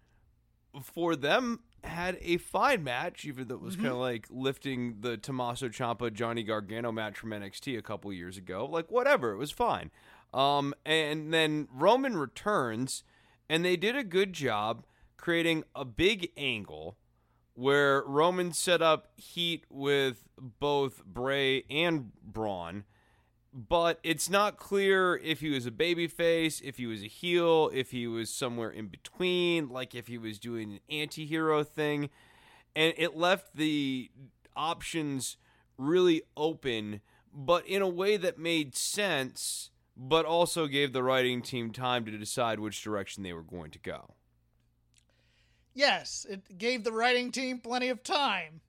for 0.83 1.15
them 1.15 1.61
had 1.83 2.17
a 2.21 2.37
fine 2.37 2.83
match, 2.83 3.25
even 3.25 3.47
though 3.47 3.55
it 3.55 3.61
was 3.61 3.75
kind 3.75 3.87
of 3.87 3.97
like 3.97 4.27
lifting 4.29 4.97
the 5.01 5.17
Tommaso 5.17 5.69
Ciampa 5.69 6.11
Johnny 6.11 6.43
Gargano 6.43 6.91
match 6.91 7.17
from 7.17 7.29
NXT 7.29 7.77
a 7.77 7.81
couple 7.81 8.11
years 8.11 8.37
ago. 8.37 8.65
Like 8.65 8.91
whatever, 8.91 9.31
it 9.31 9.37
was 9.37 9.51
fine. 9.51 9.91
Um, 10.33 10.73
and 10.85 11.33
then 11.33 11.67
Roman 11.71 12.17
returns, 12.17 13.03
and 13.49 13.63
they 13.63 13.77
did 13.77 13.95
a 13.95 14.03
good 14.03 14.33
job 14.33 14.83
creating 15.17 15.63
a 15.75 15.85
big 15.85 16.31
angle 16.37 16.97
where 17.53 18.03
Roman 18.03 18.51
set 18.51 18.81
up 18.81 19.07
heat 19.15 19.65
with 19.69 20.27
both 20.37 21.05
Bray 21.05 21.63
and 21.69 22.11
Braun, 22.21 22.83
but 23.53 23.99
it's 24.03 24.29
not 24.29 24.57
clear 24.57 25.15
if 25.15 25.39
he 25.39 25.49
was 25.49 25.65
a 25.65 25.71
babyface, 25.71 26.61
if 26.61 26.75
he 26.77 26.85
was 26.85 27.01
a 27.01 27.07
heel, 27.07 27.71
if 27.73 27.91
he 27.91 28.07
was 28.07 28.29
somewhere 28.29 28.69
in 28.69 28.87
between, 28.87 29.69
like 29.69 29.95
if 29.95 30.07
he 30.07 30.17
was 30.17 30.37
doing 30.37 30.73
an 30.73 30.79
anti 30.89 31.25
hero 31.25 31.63
thing. 31.63 32.09
And 32.75 32.93
it 32.97 33.15
left 33.15 33.55
the 33.55 34.11
options 34.55 35.37
really 35.77 36.23
open, 36.35 36.99
but 37.33 37.65
in 37.65 37.81
a 37.81 37.87
way 37.87 38.17
that 38.17 38.37
made 38.37 38.75
sense, 38.75 39.71
but 39.95 40.25
also 40.25 40.67
gave 40.67 40.91
the 40.91 41.03
writing 41.03 41.41
team 41.41 41.71
time 41.71 42.03
to 42.03 42.11
decide 42.17 42.59
which 42.59 42.83
direction 42.83 43.23
they 43.23 43.31
were 43.31 43.41
going 43.41 43.71
to 43.71 43.79
go. 43.79 44.15
Yes, 45.75 46.25
it 46.29 46.57
gave 46.57 46.85
the 46.85 46.93
writing 46.93 47.31
team 47.31 47.59
plenty 47.59 47.89
of 47.89 48.01
time, 48.01 48.61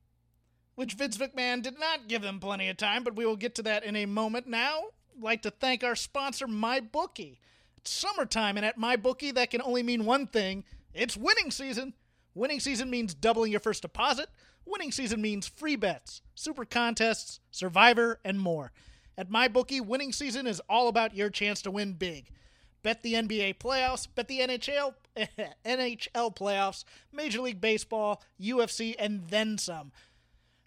which 0.74 0.94
Vince 0.94 1.16
McMahon 1.16 1.62
did 1.62 1.78
not 1.78 2.08
give 2.08 2.20
them 2.20 2.40
plenty 2.40 2.68
of 2.68 2.76
time, 2.76 3.04
but 3.04 3.14
we 3.14 3.24
will 3.24 3.36
get 3.36 3.54
to 3.54 3.62
that 3.62 3.84
in 3.84 3.94
a 3.94 4.06
moment. 4.06 4.48
Now, 4.48 4.86
I'd 5.16 5.22
like 5.22 5.42
to 5.42 5.52
thank 5.52 5.84
our 5.84 5.94
sponsor, 5.94 6.48
MyBookie. 6.48 7.38
It's 7.76 7.92
summertime, 7.92 8.56
and 8.56 8.66
at 8.66 8.76
MyBookie, 8.76 9.34
that 9.34 9.50
can 9.52 9.62
only 9.62 9.84
mean 9.84 10.04
one 10.04 10.26
thing 10.26 10.64
it's 10.92 11.16
winning 11.16 11.52
season. 11.52 11.94
Winning 12.34 12.58
season 12.58 12.90
means 12.90 13.14
doubling 13.14 13.52
your 13.52 13.60
first 13.60 13.82
deposit. 13.82 14.28
Winning 14.64 14.90
season 14.90 15.22
means 15.22 15.46
free 15.46 15.76
bets, 15.76 16.22
super 16.34 16.64
contests, 16.64 17.38
survivor, 17.52 18.18
and 18.24 18.40
more. 18.40 18.72
At 19.16 19.30
MyBookie, 19.30 19.86
winning 19.86 20.12
season 20.12 20.48
is 20.48 20.60
all 20.68 20.88
about 20.88 21.14
your 21.14 21.30
chance 21.30 21.62
to 21.62 21.70
win 21.70 21.92
big. 21.92 22.30
Bet 22.82 23.02
the 23.02 23.14
NBA 23.14 23.58
playoffs, 23.58 24.08
bet 24.12 24.26
the 24.26 24.40
NHL 24.40 24.94
NHL 25.64 26.36
playoffs, 26.36 26.84
Major 27.12 27.40
League 27.40 27.60
Baseball, 27.60 28.22
UFC, 28.40 28.94
and 28.98 29.26
then 29.28 29.58
some. 29.58 29.92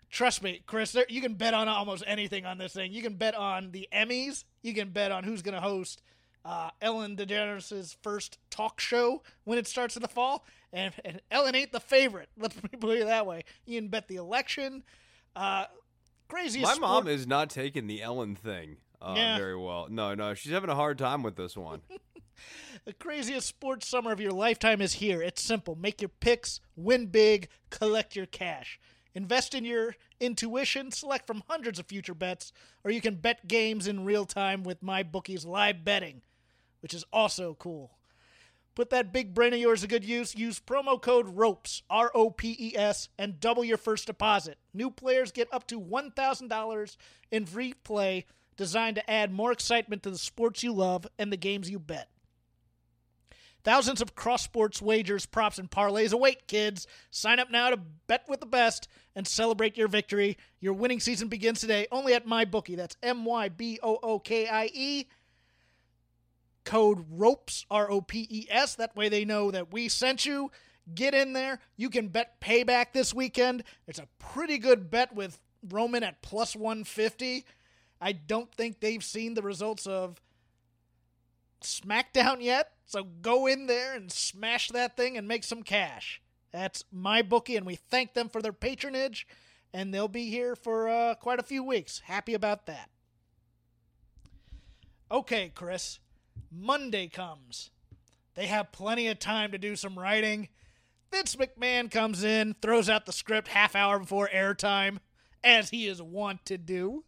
Trust 0.10 0.42
me, 0.42 0.64
Chris, 0.66 0.92
there, 0.92 1.06
you 1.08 1.22
can 1.22 1.36
bet 1.36 1.54
on 1.54 1.68
almost 1.68 2.04
anything 2.08 2.46
on 2.46 2.58
this 2.58 2.74
thing. 2.74 2.92
You 2.92 3.02
can 3.04 3.14
bet 3.16 3.36
on 3.36 3.72
the 3.72 3.88
Emmys. 3.94 4.44
You 4.64 4.74
can 4.74 4.90
bet 4.90 5.12
on 5.12 5.24
who's 5.24 5.44
going 5.44 5.54
to 5.54 5.62
host 5.62 6.02
uh, 6.44 6.72
Ellen 6.82 7.16
DeGeneres' 7.16 7.96
first 8.02 8.40
talk 8.50 8.80
show 8.80 9.22
when 9.44 9.60
it 9.60 9.68
starts 9.68 9.96
in 9.96 10.02
the 10.02 10.08
fall. 10.08 10.46
And, 10.74 10.94
and 11.06 11.22
Ellen 11.30 11.54
ain't 11.56 11.72
the 11.72 11.80
favorite. 11.80 12.30
Let's 12.38 12.56
put 12.80 12.98
it 12.98 13.06
that 13.06 13.28
way. 13.28 13.44
You 13.66 13.80
can 13.80 13.90
bet 13.90 14.08
the 14.08 14.16
election. 14.16 14.84
Uh, 15.36 15.66
craziest. 16.28 16.64
My 16.68 16.74
sport- 16.74 17.06
mom 17.06 17.08
is 17.08 17.28
not 17.28 17.52
taking 17.52 17.86
the 17.86 18.02
Ellen 18.02 18.36
thing 18.36 18.78
uh, 19.00 19.14
Yeah. 19.16 19.38
very 19.38 19.58
well. 19.58 19.88
No, 19.92 20.16
no, 20.16 20.34
she's 20.34 20.52
having 20.52 20.72
a 20.72 20.76
hard 20.76 20.98
time 20.98 21.22
with 21.22 21.36
this 21.36 21.56
one. 21.56 21.82
The 22.86 22.93
craziest 22.93 23.47
sports 23.47 23.88
summer 23.88 24.12
of 24.12 24.19
your 24.19 24.32
lifetime 24.32 24.82
is 24.82 24.93
here. 24.93 25.21
It's 25.21 25.41
simple. 25.41 25.75
Make 25.75 26.02
your 26.02 26.10
picks, 26.10 26.60
win 26.75 27.08
big, 27.08 27.49
collect 27.69 28.15
your 28.15 28.25
cash. 28.25 28.80
Invest 29.15 29.56
in 29.56 29.65
your 29.65 29.95
intuition, 30.19 30.91
select 30.91 31.28
from 31.28 31.43
hundreds 31.49 31.80
of 31.80 31.88
future 31.88 32.13
bets, 32.13 32.54
or 32.84 32.91
you 32.91 33.02
can 33.02 33.15
bet 33.15 33.47
games 33.47 33.88
in 33.88 34.06
real 34.06 34.25
time 34.25 34.63
with 34.63 34.84
MyBookie's 34.84 35.45
live 35.45 35.84
betting, 35.84 36.21
which 36.82 36.93
is 36.93 37.04
also 37.12 37.56
cool. 37.56 37.97
Put 38.75 38.91
that 38.91 39.12
big 39.12 39.34
brain 39.34 39.52
of 39.52 39.60
yours 39.60 39.82
to 39.82 39.88
good 39.88 40.06
use. 40.06 40.36
Use 40.36 40.60
promo 40.62 41.02
code 41.02 41.36
ROPES, 41.36 41.84
R 41.89 42.12
O 42.15 42.30
P 42.30 42.56
E 42.58 42.78
S, 42.78 43.10
and 43.17 43.39
double 43.39 43.65
your 43.65 43.78
first 43.78 44.08
deposit. 44.08 44.58
New 44.73 44.89
players 44.89 45.34
get 45.34 45.54
up 45.54 45.67
to 45.67 45.82
$1,000 45.82 46.97
in 47.30 47.45
free 47.45 47.73
play 47.73 48.25
designed 48.56 48.95
to 48.95 49.10
add 49.10 49.34
more 49.34 49.52
excitement 49.52 50.04
to 50.04 50.12
the 50.12 50.17
sports 50.17 50.63
you 50.63 50.71
love 50.71 51.08
and 51.17 51.30
the 51.30 51.38
games 51.38 51.69
you 51.69 51.80
bet. 51.80 52.10
Thousands 53.63 54.02
of 54.02 54.15
cross 54.15 54.43
sports 54.43 54.82
wagers, 54.82 55.26
props, 55.26 55.60
and 55.60 55.69
parlays 55.69 56.13
await, 56.13 56.48
kids. 56.48 56.88
Sign 57.12 57.39
up 57.39 57.52
now 57.52 57.69
to 57.69 57.78
bet 58.08 58.24
with 58.30 58.39
the 58.39 58.45
best 58.45 58.88
and 59.15 59.28
celebrate 59.28 59.78
your 59.78 59.89
victory. 59.89 60.38
Your 60.62 60.74
winning 60.74 61.00
season 61.00 61.28
begins 61.28 61.60
today 61.60 61.88
only 61.91 62.13
at 62.13 62.26
MyBookie. 62.26 62.78
That's 62.78 62.95
M 63.04 63.26
Y 63.26 63.50
B 63.50 63.80
O 63.84 64.00
O 64.02 64.19
K 64.19 64.48
I 64.48 64.69
E. 64.74 65.06
Code 66.63 67.06
ROPES, 67.10 67.65
R 67.69 67.89
O 67.91 68.02
P 68.02 68.28
E 68.30 68.48
S. 68.50 68.76
That 68.76 68.95
way 68.95 69.10
they 69.10 69.26
know 69.26 69.52
that 69.52 69.74
we 69.74 69.89
sent 69.89 70.26
you. 70.26 70.52
Get 70.93 71.13
in 71.13 71.34
there. 71.34 71.60
You 71.78 71.89
can 71.89 72.08
bet 72.08 72.39
payback 72.39 72.93
this 72.93 73.13
weekend. 73.13 73.63
It's 73.88 74.00
a 74.00 74.08
pretty 74.19 74.58
good 74.58 74.89
bet 74.89 75.13
with 75.13 75.39
Roman 75.67 76.04
at 76.04 76.22
plus 76.22 76.56
150. 76.56 77.45
I 78.02 78.12
don't 78.13 78.54
think 78.54 78.80
they've 78.80 79.04
seen 79.04 79.34
the 79.34 79.41
results 79.41 79.86
of 79.86 80.22
SmackDown 81.62 82.41
yet, 82.41 82.72
so 82.86 83.04
go 83.04 83.48
in 83.48 83.67
there 83.67 83.93
and 83.95 84.12
smash 84.12 84.69
that 84.69 84.95
thing 84.98 85.17
and 85.17 85.28
make 85.28 85.43
some 85.43 85.63
cash. 85.63 86.22
That's 86.52 86.84
my 86.91 87.22
bookie, 87.22 87.56
and 87.56 87.65
we 87.65 87.76
thank 87.76 88.13
them 88.13 88.30
for 88.30 88.41
their 88.41 88.54
patronage, 88.54 89.28
and 89.74 89.93
they'll 89.93 90.08
be 90.08 90.30
here 90.30 90.56
for 90.56 90.89
uh, 90.89 91.15
quite 91.15 91.39
a 91.39 91.43
few 91.43 91.63
weeks. 91.63 92.02
Happy 92.06 92.34
about 92.34 92.65
that. 92.65 92.89
Okay, 95.12 95.52
Chris. 95.54 96.00
Monday 96.52 97.08
comes. 97.08 97.69
They 98.36 98.48
have 98.48 98.72
plenty 98.72 99.08
of 99.08 99.19
time 99.19 99.52
to 99.52 99.58
do 99.58 99.76
some 99.76 100.00
writing. 100.00 100.50
Vince 101.12 101.36
McMahon 101.36 101.89
comes 101.91 102.24
in, 102.24 102.56
throws 102.62 102.89
out 102.89 103.06
the 103.06 103.12
script 103.12 103.50
half 103.50 103.76
hour 103.76 104.00
before 104.00 104.30
airtime, 104.34 105.00
as 105.43 105.69
he 105.69 105.88
is 105.88 106.02
wont 106.02 106.45
to 106.45 106.58
do. 106.58 107.04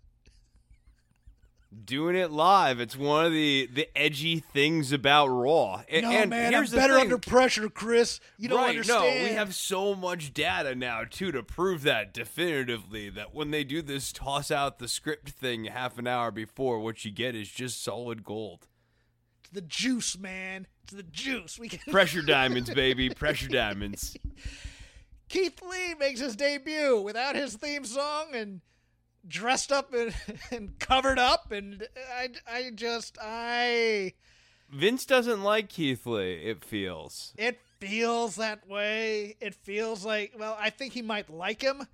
Doing 1.85 2.17
it 2.17 2.31
live. 2.31 2.81
It's 2.81 2.97
one 2.97 3.25
of 3.25 3.31
the 3.31 3.69
the 3.73 3.87
edgy 3.97 4.39
things 4.41 4.91
about 4.91 5.27
Raw. 5.27 5.83
A- 5.87 6.01
No, 6.01 6.11
and 6.11 6.29
man, 6.29 6.53
I'm 6.53 6.65
better 6.65 6.95
thing. 6.95 7.03
under 7.03 7.17
pressure, 7.17 7.69
Chris. 7.69 8.19
You 8.37 8.49
don't 8.49 8.59
right, 8.59 8.69
understand. 8.71 9.19
No, 9.23 9.29
we 9.29 9.33
have 9.35 9.55
so 9.55 9.95
much 9.95 10.33
data 10.33 10.75
now 10.75 11.03
too 11.09 11.31
to 11.31 11.41
prove 11.41 11.83
that 11.83 12.13
definitively 12.13 13.09
that 13.11 13.33
when 13.33 13.51
they 13.51 13.63
do 13.63 13.81
this 13.81 14.11
toss 14.11 14.51
out 14.51 14.79
the 14.79 14.89
script 14.89 15.29
thing 15.29 15.63
half 15.65 15.97
an 15.97 16.07
hour 16.07 16.29
before, 16.29 16.79
what 16.81 17.05
you 17.05 17.11
get 17.11 17.35
is 17.35 17.49
just 17.49 17.81
solid 17.81 18.25
gold. 18.25 18.67
It's 19.39 19.51
the 19.51 19.61
juice, 19.61 20.17
man. 20.17 20.67
It's 20.83 20.91
the 20.93 21.03
juice. 21.03 21.57
We 21.57 21.69
can. 21.69 21.79
Pressure 21.89 22.21
diamonds, 22.25 22.69
baby. 22.73 23.09
Pressure 23.11 23.47
diamonds. 23.47 24.17
Keith 25.29 25.61
Lee 25.61 25.93
makes 25.97 26.19
his 26.19 26.35
debut 26.35 26.99
without 27.01 27.37
his 27.37 27.55
theme 27.55 27.85
song 27.85 28.35
and 28.35 28.59
dressed 29.27 29.71
up 29.71 29.93
and, 29.93 30.13
and 30.51 30.79
covered 30.79 31.19
up, 31.19 31.51
and 31.51 31.87
I, 32.15 32.29
I 32.49 32.71
just, 32.73 33.17
I. 33.21 34.13
Vince 34.69 35.05
doesn't 35.05 35.43
like 35.43 35.69
Keith 35.69 36.05
Lee, 36.05 36.33
it 36.35 36.63
feels. 36.63 37.33
It 37.37 37.59
feels 37.79 38.35
that 38.35 38.67
way. 38.67 39.35
It 39.41 39.55
feels 39.55 40.05
like, 40.05 40.33
well, 40.37 40.57
I 40.59 40.69
think 40.69 40.93
he 40.93 41.01
might 41.01 41.29
like 41.29 41.61
him, 41.61 41.87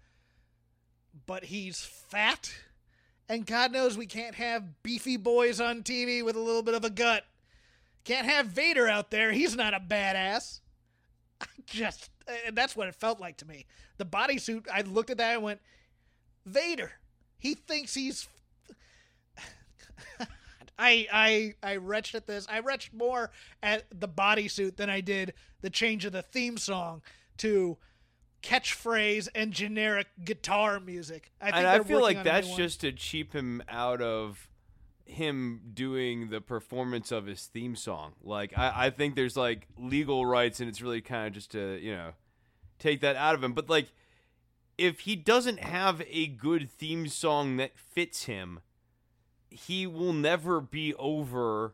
but 1.26 1.46
he's 1.46 1.80
fat. 1.80 2.54
And 3.30 3.46
God 3.46 3.72
knows 3.72 3.98
we 3.98 4.06
can't 4.06 4.36
have 4.36 4.84
beefy 4.84 5.18
boys 5.18 5.60
on 5.60 5.84
TV 5.84 6.24
with 6.24 6.36
a 6.36 6.42
little 6.42 6.64
bit 6.64 6.76
of 6.76 6.86
a 6.86 6.90
gut. 6.90 7.26
Can't 8.04 8.28
have 8.28 8.48
Vader 8.48 8.88
out 8.88 9.12
there. 9.12 9.32
He's 9.32 9.56
not 9.56 9.74
a 9.74 9.80
badass. 9.80 10.60
I 11.42 11.48
just, 11.66 12.10
and 12.46 12.56
that's 12.56 12.76
what 12.76 12.88
it 12.88 12.96
felt 12.96 13.20
like 13.20 13.38
to 13.38 13.48
me. 13.48 13.66
The 13.98 14.06
bodysuit, 14.06 14.68
I 14.72 14.82
looked 14.82 15.10
at 15.10 15.18
that 15.18 15.34
and 15.34 15.44
went, 15.44 15.60
Vader. 16.46 16.94
He 17.38 17.56
thinks 17.56 17.94
he's. 17.94 18.28
I 20.80 21.08
I 21.12 21.54
I 21.64 21.76
retched 21.78 22.16
at 22.16 22.28
this. 22.28 22.48
I 22.50 22.60
retched 22.60 22.94
more 22.94 23.32
at 23.64 23.86
the 23.92 24.08
bodysuit 24.08 24.76
than 24.78 24.90
I 24.90 25.02
did 25.02 25.34
the 25.62 25.70
change 25.70 26.06
of 26.06 26.14
the 26.14 26.22
theme 26.22 26.58
song 26.58 27.02
to 27.38 27.78
catchphrase 28.44 29.28
and 29.34 29.52
generic 29.52 30.08
guitar 30.24 30.80
music. 30.80 31.32
I 31.42 31.46
think 31.46 31.58
and 31.58 31.68
I 31.68 31.80
feel 31.84 32.02
like 32.02 32.18
on 32.18 32.22
a 32.22 32.24
new 32.24 32.30
that's 32.32 32.56
just 32.56 32.82
to 32.82 32.92
cheap 32.92 33.34
him 33.34 33.64
out 33.68 34.02
of 34.02 34.50
him 35.06 35.62
doing 35.74 36.30
the 36.30 36.42
performance 36.42 37.12
of 37.12 37.26
his 37.26 37.46
theme 37.46 37.76
song. 37.76 38.14
Like 38.24 38.58
I, 38.58 38.88
I 38.88 38.90
think 38.90 39.16
there's 39.16 39.38
like 39.38 39.68
legal 39.78 40.26
rights, 40.26 40.60
and 40.60 40.70
it's 40.70 40.82
really 40.82 41.02
kind 41.02 41.28
of 41.28 41.34
just 41.34 41.52
to 41.52 41.80
you 41.82 41.96
know 41.96 42.12
take 42.80 43.02
that 43.02 43.16
out 43.16 43.36
of 43.36 43.44
him. 43.44 43.54
But 43.54 43.70
like, 43.70 43.92
if 44.78 45.02
he 45.02 45.16
doesn't 45.16 45.60
have 45.60 46.02
a 46.10 46.28
good 46.28 46.72
theme 46.72 47.08
song 47.08 47.58
that 47.58 47.78
fits 47.78 48.26
him, 48.26 48.60
he 49.50 49.88
will 49.88 50.14
never 50.14 50.62
be 50.62 50.94
over. 50.96 51.74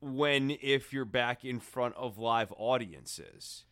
When 0.00 0.56
if 0.62 0.92
you're 0.92 1.04
back 1.04 1.44
in 1.44 1.58
front 1.58 1.96
of 1.96 2.18
live 2.18 2.52
audiences 2.56 3.64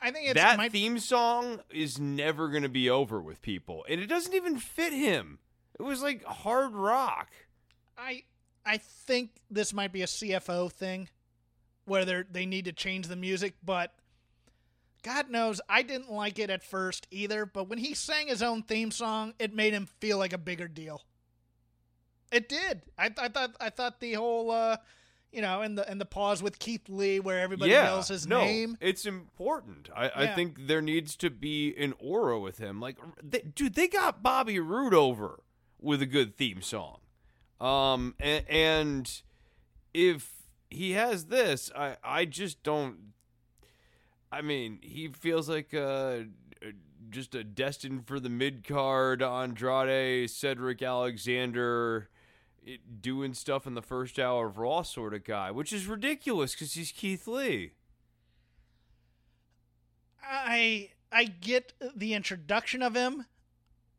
I 0.00 0.10
think 0.10 0.30
it's 0.30 0.34
that 0.34 0.56
might, 0.56 0.72
theme 0.72 0.98
song 0.98 1.60
is 1.70 2.00
never 2.00 2.48
going 2.48 2.64
to 2.64 2.68
be 2.68 2.90
over 2.90 3.20
with 3.20 3.40
people 3.42 3.86
and 3.88 4.00
it 4.00 4.08
doesn't 4.08 4.34
even 4.34 4.58
fit 4.58 4.92
him 4.92 5.38
it 5.78 5.84
was 5.84 6.02
like 6.02 6.24
hard 6.24 6.74
rock 6.74 7.28
I 7.96 8.24
I 8.64 8.78
think 8.78 9.30
this 9.50 9.72
might 9.72 9.92
be 9.92 10.02
a 10.02 10.06
CFO 10.06 10.70
thing 10.70 11.08
where 11.84 12.04
they 12.04 12.22
they 12.30 12.46
need 12.46 12.64
to 12.66 12.72
change 12.72 13.08
the 13.08 13.16
music, 13.16 13.54
but 13.64 13.94
God 15.02 15.30
knows 15.30 15.60
I 15.68 15.82
didn't 15.82 16.10
like 16.10 16.38
it 16.38 16.50
at 16.50 16.62
first 16.62 17.06
either, 17.10 17.44
but 17.46 17.68
when 17.68 17.78
he 17.78 17.94
sang 17.94 18.28
his 18.28 18.42
own 18.42 18.62
theme 18.62 18.90
song, 18.90 19.34
it 19.38 19.54
made 19.54 19.72
him 19.72 19.86
feel 20.00 20.18
like 20.18 20.32
a 20.32 20.38
bigger 20.38 20.68
deal. 20.68 21.02
It 22.30 22.48
did. 22.48 22.82
I, 22.96 23.10
I 23.18 23.28
thought 23.28 23.56
I 23.60 23.70
thought 23.70 24.00
the 24.00 24.14
whole 24.14 24.50
uh 24.50 24.76
you 25.32 25.40
know, 25.40 25.62
and 25.62 25.78
the 25.78 25.88
and 25.90 25.98
the 26.00 26.04
pause 26.04 26.42
with 26.42 26.58
Keith 26.58 26.88
Lee 26.88 27.18
where 27.18 27.40
everybody 27.40 27.70
yeah 27.70 27.84
yells 27.84 28.08
his 28.08 28.26
no 28.26 28.40
name. 28.40 28.76
it's 28.80 29.06
important 29.06 29.88
I, 29.96 30.10
I 30.14 30.26
think 30.28 30.66
there 30.66 30.82
needs 30.82 31.16
to 31.16 31.30
be 31.30 31.74
an 31.76 31.94
aura 31.98 32.38
with 32.38 32.58
him 32.58 32.80
like 32.80 32.98
they, 33.22 33.40
dude 33.40 33.74
they 33.74 33.88
got 33.88 34.22
bobby 34.22 34.60
roode 34.60 34.92
over 34.94 35.40
with 35.80 36.02
a 36.02 36.06
good 36.06 36.36
theme 36.36 36.60
song 36.60 36.98
um 37.60 38.14
and, 38.20 38.44
and 38.48 39.22
if 39.94 40.30
he 40.68 40.92
has 40.92 41.26
this 41.26 41.70
i 41.74 41.96
i 42.04 42.24
just 42.26 42.62
don't 42.62 43.11
i 44.32 44.40
mean 44.42 44.78
he 44.82 45.06
feels 45.08 45.48
like 45.48 45.72
uh 45.72 46.16
just 47.10 47.34
a 47.34 47.44
destined 47.44 48.06
for 48.06 48.18
the 48.18 48.30
mid 48.30 48.66
card 48.66 49.22
Andrade, 49.22 50.30
Cedric 50.30 50.80
Alexander, 50.82 52.08
it- 52.64 53.02
doing 53.02 53.34
stuff 53.34 53.66
in 53.66 53.74
the 53.74 53.82
first 53.82 54.18
hour 54.18 54.46
of 54.46 54.56
Raw 54.56 54.80
sort 54.82 55.12
of 55.12 55.22
guy, 55.24 55.50
which 55.50 55.72
is 55.74 55.86
ridiculous 55.86 56.54
because 56.54 56.72
he's 56.72 56.90
Keith 56.90 57.26
Lee. 57.26 57.72
I 60.22 60.90
I 61.10 61.24
get 61.24 61.72
the 61.94 62.14
introduction 62.14 62.82
of 62.82 62.94
him. 62.94 63.26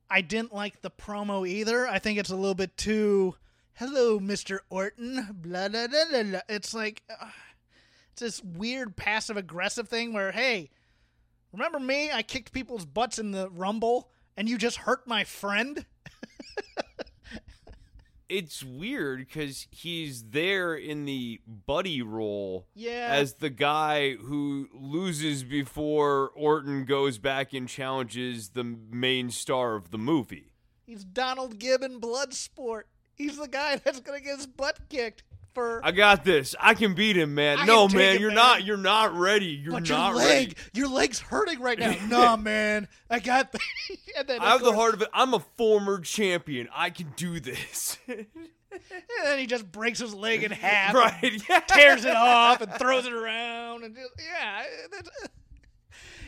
I 0.10 0.22
didn't 0.22 0.54
like 0.54 0.82
the 0.82 0.90
promo 0.92 1.48
either. 1.48 1.88
I 1.88 2.00
think 2.00 2.18
it's 2.18 2.30
a 2.32 2.36
little 2.36 2.56
bit 2.56 2.76
too 2.78 3.36
"Hello, 3.74 4.20
Mr. 4.20 4.60
Orton." 4.70 5.38
Blah 5.42 5.68
blah 5.70 5.88
blah 5.88 6.06
blah. 6.10 6.24
blah. 6.24 6.40
It's 6.50 6.74
like 6.74 7.04
uh, 7.10 7.28
it's 8.14 8.22
this 8.22 8.44
weird 8.44 8.96
passive 8.96 9.38
aggressive 9.38 9.88
thing 9.90 10.14
where, 10.14 10.32
hey, 10.32 10.70
remember 11.52 11.80
me? 11.80 12.12
I 12.12 12.22
kicked 12.22 12.54
people's 12.54 12.86
butts 12.86 13.18
in 13.18 13.32
the 13.32 13.50
Rumble, 13.50 14.12
and 14.38 14.48
you 14.48 14.58
just 14.58 14.78
hurt 14.78 15.08
my 15.08 15.24
friend. 15.24 15.86
It's 18.30 18.64
weird 18.64 19.20
because 19.20 19.68
he's 19.70 20.24
there 20.30 20.74
in 20.74 21.06
the 21.06 21.40
buddy 21.46 22.02
role 22.02 22.66
Yeah. 22.74 23.10
as 23.12 23.36
the 23.36 23.52
guy 23.52 24.14
who 24.16 24.70
loses 24.74 25.44
before 25.44 26.30
Orton 26.30 26.86
goes 26.86 27.20
back 27.20 27.54
and 27.54 27.68
challenges 27.70 28.50
the 28.52 28.64
main 28.64 29.30
star 29.30 29.76
of 29.76 29.92
the 29.92 30.00
movie. 30.00 30.52
He's 30.88 31.04
Donald 31.04 31.60
Gibbon 31.60 32.00
Bloodsport. 32.02 32.84
He's 33.14 33.38
the 33.38 33.48
guy 33.48 33.76
that's 33.84 34.00
gonna 34.00 34.22
get 34.22 34.38
his 34.38 34.48
butt 34.48 34.80
kicked 34.90 35.22
for. 35.54 35.82
I 35.84 35.92
got 35.92 36.24
this. 36.24 36.56
I 36.60 36.74
can 36.74 36.94
beat 36.94 37.18
him, 37.18 37.36
man. 37.36 37.60
I 37.60 37.66
no, 37.66 37.88
man, 37.88 38.20
you're 38.20 38.30
man. 38.30 38.36
not. 38.36 38.64
You're 38.64 38.78
not 38.78 39.16
ready. 39.16 39.48
You're 39.48 39.74
but 39.74 39.88
your 39.88 40.14
leg, 40.14 40.18
ready. 40.18 40.56
your 40.74 40.88
leg's 40.90 41.20
hurting 41.20 41.60
right 41.60 41.78
now. 41.78 41.96
nah, 42.08 42.36
man, 42.36 42.88
I 43.10 43.20
got. 43.20 43.52
The, 43.52 43.60
and 44.18 44.28
then, 44.28 44.42
I 44.42 44.52
have 44.52 44.64
the 44.64 44.74
heart 44.74 44.94
of 44.94 45.02
it. 45.02 45.10
I'm 45.14 45.34
a 45.34 45.40
former 45.58 46.00
champion. 46.00 46.70
I 46.74 46.90
can 46.90 47.14
do 47.16 47.40
this. 47.40 47.98
And 48.74 49.28
then 49.28 49.38
he 49.38 49.46
just 49.46 49.72
breaks 49.72 50.00
his 50.00 50.16
leg 50.16 50.42
in 50.42 50.50
half, 50.50 50.96
right? 50.96 51.42
Yeah. 51.48 51.60
tears 51.60 52.06
it 52.06 52.16
off, 52.16 52.60
and 52.60 52.74
throws 52.74 53.06
it 53.06 53.14
around, 53.14 53.84
and 53.84 53.96
just, 53.96 54.10
yeah, 54.18 54.64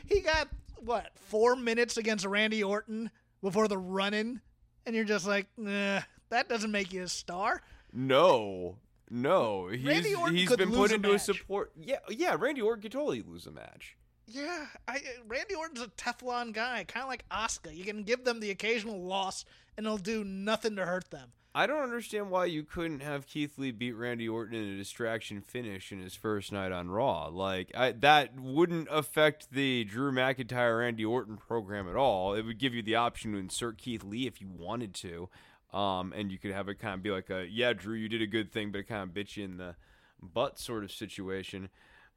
he 0.05 0.19
got 0.19 0.47
what 0.77 1.09
four 1.15 1.55
minutes 1.55 1.97
against 1.97 2.23
Randy 2.23 2.63
Orton 2.63 3.09
before 3.41 3.67
the 3.67 3.79
run-in, 3.79 4.41
and 4.85 4.95
you're 4.95 5.05
just 5.05 5.25
like, 5.25 5.47
nah, 5.57 6.01
that 6.29 6.47
doesn't 6.47 6.71
make 6.71 6.93
you 6.93 7.03
a 7.03 7.07
star. 7.07 7.61
No, 7.91 8.77
no. 9.09 9.67
He's 9.67 10.05
he's 10.05 10.55
been 10.55 10.71
put 10.71 10.91
into 10.91 11.09
a 11.09 11.13
match. 11.13 11.21
support. 11.21 11.71
Yeah, 11.75 11.97
yeah. 12.09 12.35
Randy 12.39 12.61
Orton 12.61 12.81
could 12.81 12.91
totally 12.91 13.21
lose 13.21 13.45
a 13.45 13.51
match. 13.51 13.97
Yeah, 14.27 14.65
I, 14.87 15.01
Randy 15.27 15.53
Orton's 15.53 15.81
a 15.81 15.87
Teflon 15.87 16.51
guy, 16.51 16.83
kind 16.87 17.03
of 17.03 17.09
like 17.09 17.27
Asuka. 17.29 17.75
You 17.75 17.83
can 17.83 18.03
give 18.03 18.23
them 18.23 18.39
the 18.39 18.49
occasional 18.49 18.99
loss, 19.03 19.45
and 19.77 19.85
it'll 19.85 19.97
do 19.99 20.23
nothing 20.23 20.75
to 20.77 20.85
hurt 20.85 21.11
them. 21.11 21.31
I 21.57 21.67
don't 21.67 21.83
understand 21.83 22.31
why 22.31 22.45
you 22.45 22.63
couldn't 22.63 22.99
have 22.99 23.27
Keith 23.27 23.57
Lee 23.57 23.71
beat 23.71 23.93
Randy 23.93 24.27
Orton 24.27 24.55
in 24.55 24.73
a 24.73 24.77
distraction 24.77 25.39
finish 25.39 25.89
in 25.93 26.01
his 26.01 26.13
first 26.13 26.51
night 26.51 26.73
on 26.73 26.89
Raw. 26.89 27.27
Like 27.27 27.71
I, 27.73 27.93
that 27.93 28.37
wouldn't 28.37 28.89
affect 28.91 29.51
the 29.51 29.85
Drew 29.85 30.11
McIntyre 30.11 30.79
Randy 30.79 31.05
Orton 31.05 31.37
program 31.37 31.87
at 31.87 31.95
all. 31.95 32.33
It 32.33 32.45
would 32.45 32.59
give 32.59 32.73
you 32.73 32.83
the 32.83 32.95
option 32.95 33.31
to 33.31 33.37
insert 33.37 33.77
Keith 33.77 34.03
Lee 34.03 34.27
if 34.27 34.41
you 34.41 34.49
wanted 34.49 34.93
to, 34.95 35.29
um, 35.75 36.13
and 36.15 36.31
you 36.31 36.39
could 36.39 36.51
have 36.51 36.69
it 36.69 36.79
kind 36.79 36.93
of 36.93 37.03
be 37.03 37.11
like 37.11 37.29
a 37.29 37.45
yeah, 37.45 37.73
Drew, 37.73 37.95
you 37.95 38.07
did 38.07 38.21
a 38.21 38.27
good 38.27 38.51
thing, 38.51 38.71
but 38.71 38.79
it 38.79 38.87
kind 38.87 39.03
of 39.03 39.13
bit 39.13 39.35
you 39.35 39.43
in 39.43 39.57
the 39.57 39.75
butt 40.21 40.57
sort 40.57 40.83
of 40.83 40.91
situation. 40.91 41.69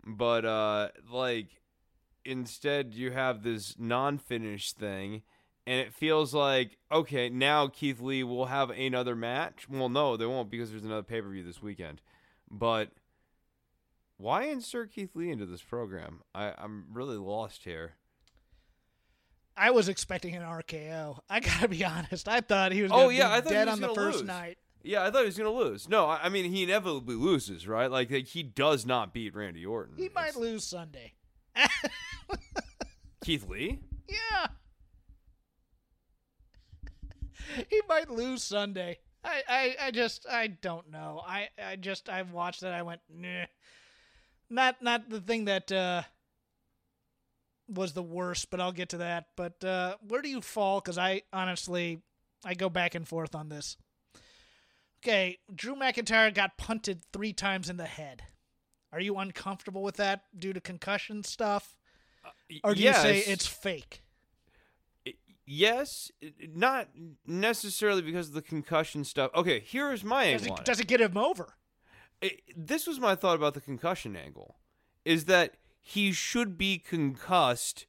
But 0.06 0.44
uh, 0.44 0.88
like 1.11 1.61
instead, 2.24 2.94
you 2.94 3.11
have 3.11 3.42
this 3.42 3.74
non-finished 3.78 4.78
thing 4.78 5.22
and 5.66 5.80
it 5.80 5.92
feels 5.92 6.32
like 6.32 6.78
okay 6.90 7.28
now 7.28 7.66
keith 7.66 8.00
lee 8.00 8.22
will 8.22 8.46
have 8.46 8.70
another 8.70 9.16
match. 9.16 9.68
Well 9.68 9.88
no 9.88 10.16
they 10.16 10.24
won't 10.24 10.50
because 10.50 10.70
there's 10.70 10.84
another 10.84 11.02
pay-per-view 11.02 11.42
this 11.42 11.61
weekend. 11.61 12.00
But 12.50 12.92
why 14.16 14.44
insert 14.44 14.92
keith 14.92 15.14
lee 15.14 15.30
into 15.30 15.46
this 15.46 15.62
program? 15.62 16.20
I, 16.34 16.54
i'm 16.56 16.86
really 16.92 17.18
lost 17.18 17.64
here 17.64 17.94
I 19.59 19.70
was 19.72 19.88
expecting 19.88 20.34
an 20.36 20.42
RKO. 20.42 21.18
I 21.28 21.40
gotta 21.50 21.68
be 21.68 21.84
honest. 21.84 22.28
I 22.28 22.40
thought 22.40 22.72
he 22.72 22.82
was. 22.82 22.92
Oh, 22.94 23.09
yeah, 23.09 23.28
be 23.28 23.34
I 23.34 23.40
thought 23.40 23.48
he 23.50 23.54
dead 23.54 23.66
was 23.66 23.74
on 23.74 23.80
the 23.80 23.94
first 23.94 24.18
lose. 24.18 24.26
night. 24.26 24.59
yeah 24.82 25.04
i 25.04 25.11
thought 25.11 25.20
he 25.20 25.26
was 25.26 25.36
gonna 25.36 25.50
lose 25.50 25.88
no 25.88 26.06
i, 26.06 26.20
I 26.24 26.28
mean 26.28 26.44
he 26.52 26.62
inevitably 26.62 27.16
loses 27.16 27.66
right 27.66 27.90
like, 27.90 28.11
like 28.12 28.26
he 28.28 28.42
does 28.44 28.86
not 28.86 29.12
beat 29.12 29.34
randy 29.34 29.66
orton 29.66 29.94
He 29.96 30.09
might 30.14 30.36
lose 30.36 30.64
Sunday. 30.64 31.14
keith 33.24 33.46
lee 33.48 33.80
Yeah. 34.09 34.46
he 37.70 37.80
might 37.88 38.11
lose 38.11 38.42
Sunday. 38.42 38.98
I, 39.24 39.42
I, 39.48 39.76
I 39.86 39.90
just 39.90 40.26
I 40.30 40.46
don't 40.46 40.90
know. 40.90 41.20
I, 41.26 41.48
I 41.62 41.76
just 41.76 42.09
I've 42.09 42.32
watched 42.32 42.62
it. 42.62 42.68
I 42.68 42.82
went 42.82 43.00
nah. 43.12 43.44
Not 44.48 44.80
not 44.80 45.11
the 45.11 45.20
thing 45.20 45.46
that 45.46 45.70
uh, 45.72 46.02
was 47.68 47.92
the 47.92 48.02
worst, 48.02 48.50
but 48.50 48.60
I'll 48.60 48.72
get 48.72 48.90
to 48.90 48.98
that. 48.98 49.26
But 49.36 49.62
uh, 49.64 49.96
where 50.06 50.22
do 50.22 50.28
you 50.28 50.40
fall? 50.40 50.80
Because 50.80 50.98
I 50.98 51.22
honestly 51.32 52.00
I 52.44 52.54
go 52.54 52.68
back 52.68 52.94
and 52.94 53.06
forth 53.06 53.34
on 53.34 53.48
this. 53.48 53.76
Okay, 55.04 55.38
Drew 55.54 55.76
McIntyre 55.76 56.34
got 56.34 56.58
punted 56.58 57.02
three 57.12 57.32
times 57.32 57.68
in 57.68 57.76
the 57.76 57.86
head. 57.86 58.22
Are 58.92 59.00
you 59.00 59.16
uncomfortable 59.16 59.82
with 59.82 59.96
that 59.96 60.22
due 60.36 60.52
to 60.52 60.60
concussion 60.60 61.22
stuff, 61.22 61.76
or 62.64 62.74
do 62.74 62.82
you 62.82 62.94
say 62.94 63.18
it's 63.18 63.46
fake? 63.46 64.02
yes 65.50 66.10
not 66.54 66.88
necessarily 67.26 68.02
because 68.02 68.28
of 68.28 68.34
the 68.34 68.42
concussion 68.42 69.02
stuff 69.02 69.30
okay 69.34 69.64
here's 69.66 70.04
my 70.04 70.30
Does 70.30 70.42
angle 70.42 70.52
on 70.52 70.58
it, 70.58 70.60
it. 70.60 70.64
does 70.66 70.80
it 70.80 70.86
get 70.86 71.00
him 71.00 71.16
over? 71.16 71.54
it, 72.20 72.42
this 72.54 72.86
was 72.86 73.00
my 73.00 73.14
thought 73.14 73.36
about 73.36 73.54
the 73.54 73.60
concussion 73.62 74.14
angle 74.14 74.56
is 75.06 75.24
that 75.24 75.54
he 75.91 76.12
should 76.12 76.59
be 76.59 76.76
concussed 76.78 77.86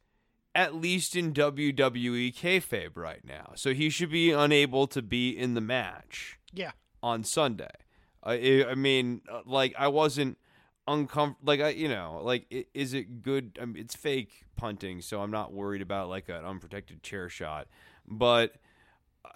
at 0.55 0.73
least 0.73 1.15
in 1.17 1.33
WWE 1.33 2.33
kayfabe 2.33 2.95
right 2.95 3.23
now. 3.25 3.51
So 3.55 3.73
he 3.73 3.89
should 3.89 4.09
be 4.09 4.31
unable 4.31 4.87
to 4.87 5.01
be 5.01 5.29
in 5.37 5.53
the 5.53 5.59
match 5.61 6.39
Yeah. 6.53 6.71
on 7.03 7.23
Sunday. 7.25 7.69
I, 8.23 8.63
I 8.69 8.75
mean, 8.75 9.21
like 9.45 9.73
I 9.77 9.89
wasn't 9.89 10.37
uncomfortable. 10.87 11.45
Like 11.45 11.59
I, 11.59 11.69
you 11.69 11.89
know, 11.89 12.21
like 12.23 12.67
is 12.73 12.93
it 12.93 13.21
good? 13.21 13.59
I 13.61 13.65
mean, 13.65 13.83
it's 13.83 13.95
fake 13.97 14.45
punting, 14.55 15.01
so 15.01 15.21
I'm 15.21 15.31
not 15.31 15.51
worried 15.51 15.81
about 15.81 16.07
like 16.07 16.29
an 16.29 16.45
unprotected 16.45 17.03
chair 17.03 17.27
shot. 17.27 17.67
But 18.07 18.55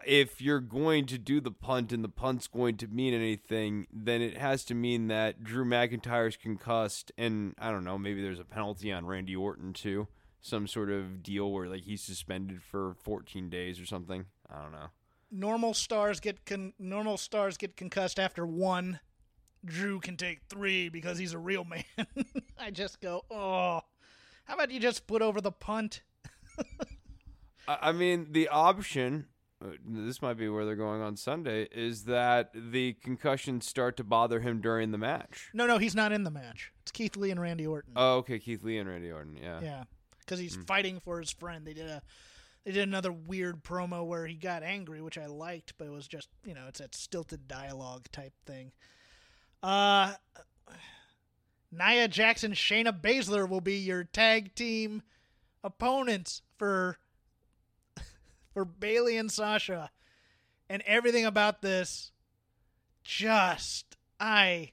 if 0.05 0.41
you're 0.41 0.59
going 0.59 1.05
to 1.07 1.17
do 1.17 1.39
the 1.39 1.51
punt 1.51 1.91
and 1.91 2.03
the 2.03 2.09
punt's 2.09 2.47
going 2.47 2.77
to 2.77 2.87
mean 2.87 3.13
anything, 3.13 3.87
then 3.91 4.21
it 4.21 4.37
has 4.37 4.63
to 4.65 4.75
mean 4.75 5.07
that 5.07 5.43
Drew 5.43 5.65
McIntyre's 5.65 6.37
concussed, 6.37 7.11
and 7.17 7.55
I 7.57 7.71
don't 7.71 7.83
know, 7.83 7.97
maybe 7.97 8.21
there's 8.21 8.39
a 8.39 8.45
penalty 8.45 8.91
on 8.91 9.05
Randy 9.05 9.35
Orton 9.35 9.73
too, 9.73 10.07
some 10.41 10.67
sort 10.67 10.89
of 10.89 11.23
deal 11.23 11.51
where 11.51 11.67
like 11.67 11.83
he's 11.83 12.01
suspended 12.01 12.61
for 12.61 12.95
14 13.03 13.49
days 13.49 13.79
or 13.79 13.85
something. 13.85 14.25
I 14.49 14.61
don't 14.61 14.71
know. 14.71 14.87
Normal 15.31 15.73
stars 15.73 16.19
get 16.19 16.45
con- 16.45 16.73
normal 16.77 17.17
stars 17.17 17.57
get 17.57 17.75
concussed 17.75 18.19
after 18.19 18.45
one. 18.45 18.99
Drew 19.65 19.99
can 19.99 20.17
take 20.17 20.41
three 20.49 20.89
because 20.89 21.17
he's 21.17 21.33
a 21.33 21.39
real 21.39 21.63
man. 21.63 21.83
I 22.59 22.69
just 22.69 22.99
go, 22.99 23.23
oh, 23.31 23.81
how 24.43 24.53
about 24.53 24.71
you 24.71 24.79
just 24.79 25.07
put 25.07 25.21
over 25.21 25.39
the 25.41 25.51
punt? 25.51 26.01
I 27.67 27.77
I 27.89 27.91
mean, 27.93 28.27
the 28.31 28.49
option. 28.49 29.27
Uh, 29.63 29.69
This 29.85 30.21
might 30.21 30.33
be 30.35 30.49
where 30.49 30.65
they're 30.65 30.75
going 30.75 31.01
on 31.01 31.15
Sunday. 31.15 31.67
Is 31.71 32.03
that 32.05 32.51
the 32.53 32.93
concussions 32.93 33.65
start 33.67 33.95
to 33.97 34.03
bother 34.03 34.39
him 34.41 34.59
during 34.61 34.91
the 34.91 34.97
match? 34.97 35.49
No, 35.53 35.65
no, 35.65 35.77
he's 35.77 35.95
not 35.95 36.11
in 36.11 36.23
the 36.23 36.31
match. 36.31 36.71
It's 36.81 36.91
Keith 36.91 37.15
Lee 37.15 37.31
and 37.31 37.39
Randy 37.39 37.65
Orton. 37.65 37.93
Oh, 37.95 38.17
okay. 38.17 38.39
Keith 38.39 38.63
Lee 38.63 38.77
and 38.77 38.89
Randy 38.89 39.11
Orton. 39.11 39.37
Yeah. 39.41 39.59
Yeah, 39.61 39.83
because 40.19 40.39
he's 40.39 40.55
Hmm. 40.55 40.63
fighting 40.63 40.99
for 40.99 41.19
his 41.19 41.31
friend. 41.31 41.65
They 41.65 41.73
did 41.73 41.89
a 41.89 42.01
they 42.65 42.71
did 42.71 42.87
another 42.87 43.11
weird 43.11 43.61
promo 43.63 44.05
where 44.05 44.25
he 44.25 44.35
got 44.35 44.63
angry, 44.63 45.01
which 45.01 45.17
I 45.17 45.25
liked, 45.25 45.73
but 45.77 45.85
it 45.85 45.91
was 45.91 46.07
just 46.07 46.29
you 46.45 46.53
know 46.53 46.65
it's 46.67 46.79
that 46.79 46.95
stilted 46.95 47.47
dialogue 47.47 48.05
type 48.11 48.33
thing. 48.45 48.71
Uh, 49.61 50.13
Nia 51.71 52.07
Jax, 52.07 52.43
Shayna 52.43 52.97
Baszler 52.99 53.49
will 53.49 53.61
be 53.61 53.75
your 53.77 54.03
tag 54.03 54.53
team 54.55 55.01
opponents 55.63 56.41
for 56.57 56.97
for 58.53 58.65
Bayley 58.65 59.17
and 59.17 59.31
Sasha, 59.31 59.91
and 60.69 60.81
everything 60.85 61.25
about 61.25 61.61
this 61.61 62.11
just 63.03 63.97
I 64.19 64.71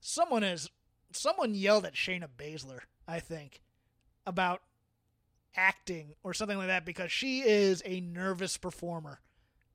someone 0.00 0.44
is 0.44 0.68
someone 1.12 1.54
yelled 1.54 1.86
at 1.86 1.94
Shayna 1.94 2.28
Baszler, 2.36 2.80
I 3.08 3.20
think, 3.20 3.62
about 4.26 4.62
acting 5.56 6.14
or 6.22 6.34
something 6.34 6.58
like 6.58 6.66
that 6.66 6.84
because 6.84 7.10
she 7.10 7.40
is 7.40 7.82
a 7.86 8.00
nervous 8.00 8.56
performer. 8.58 9.20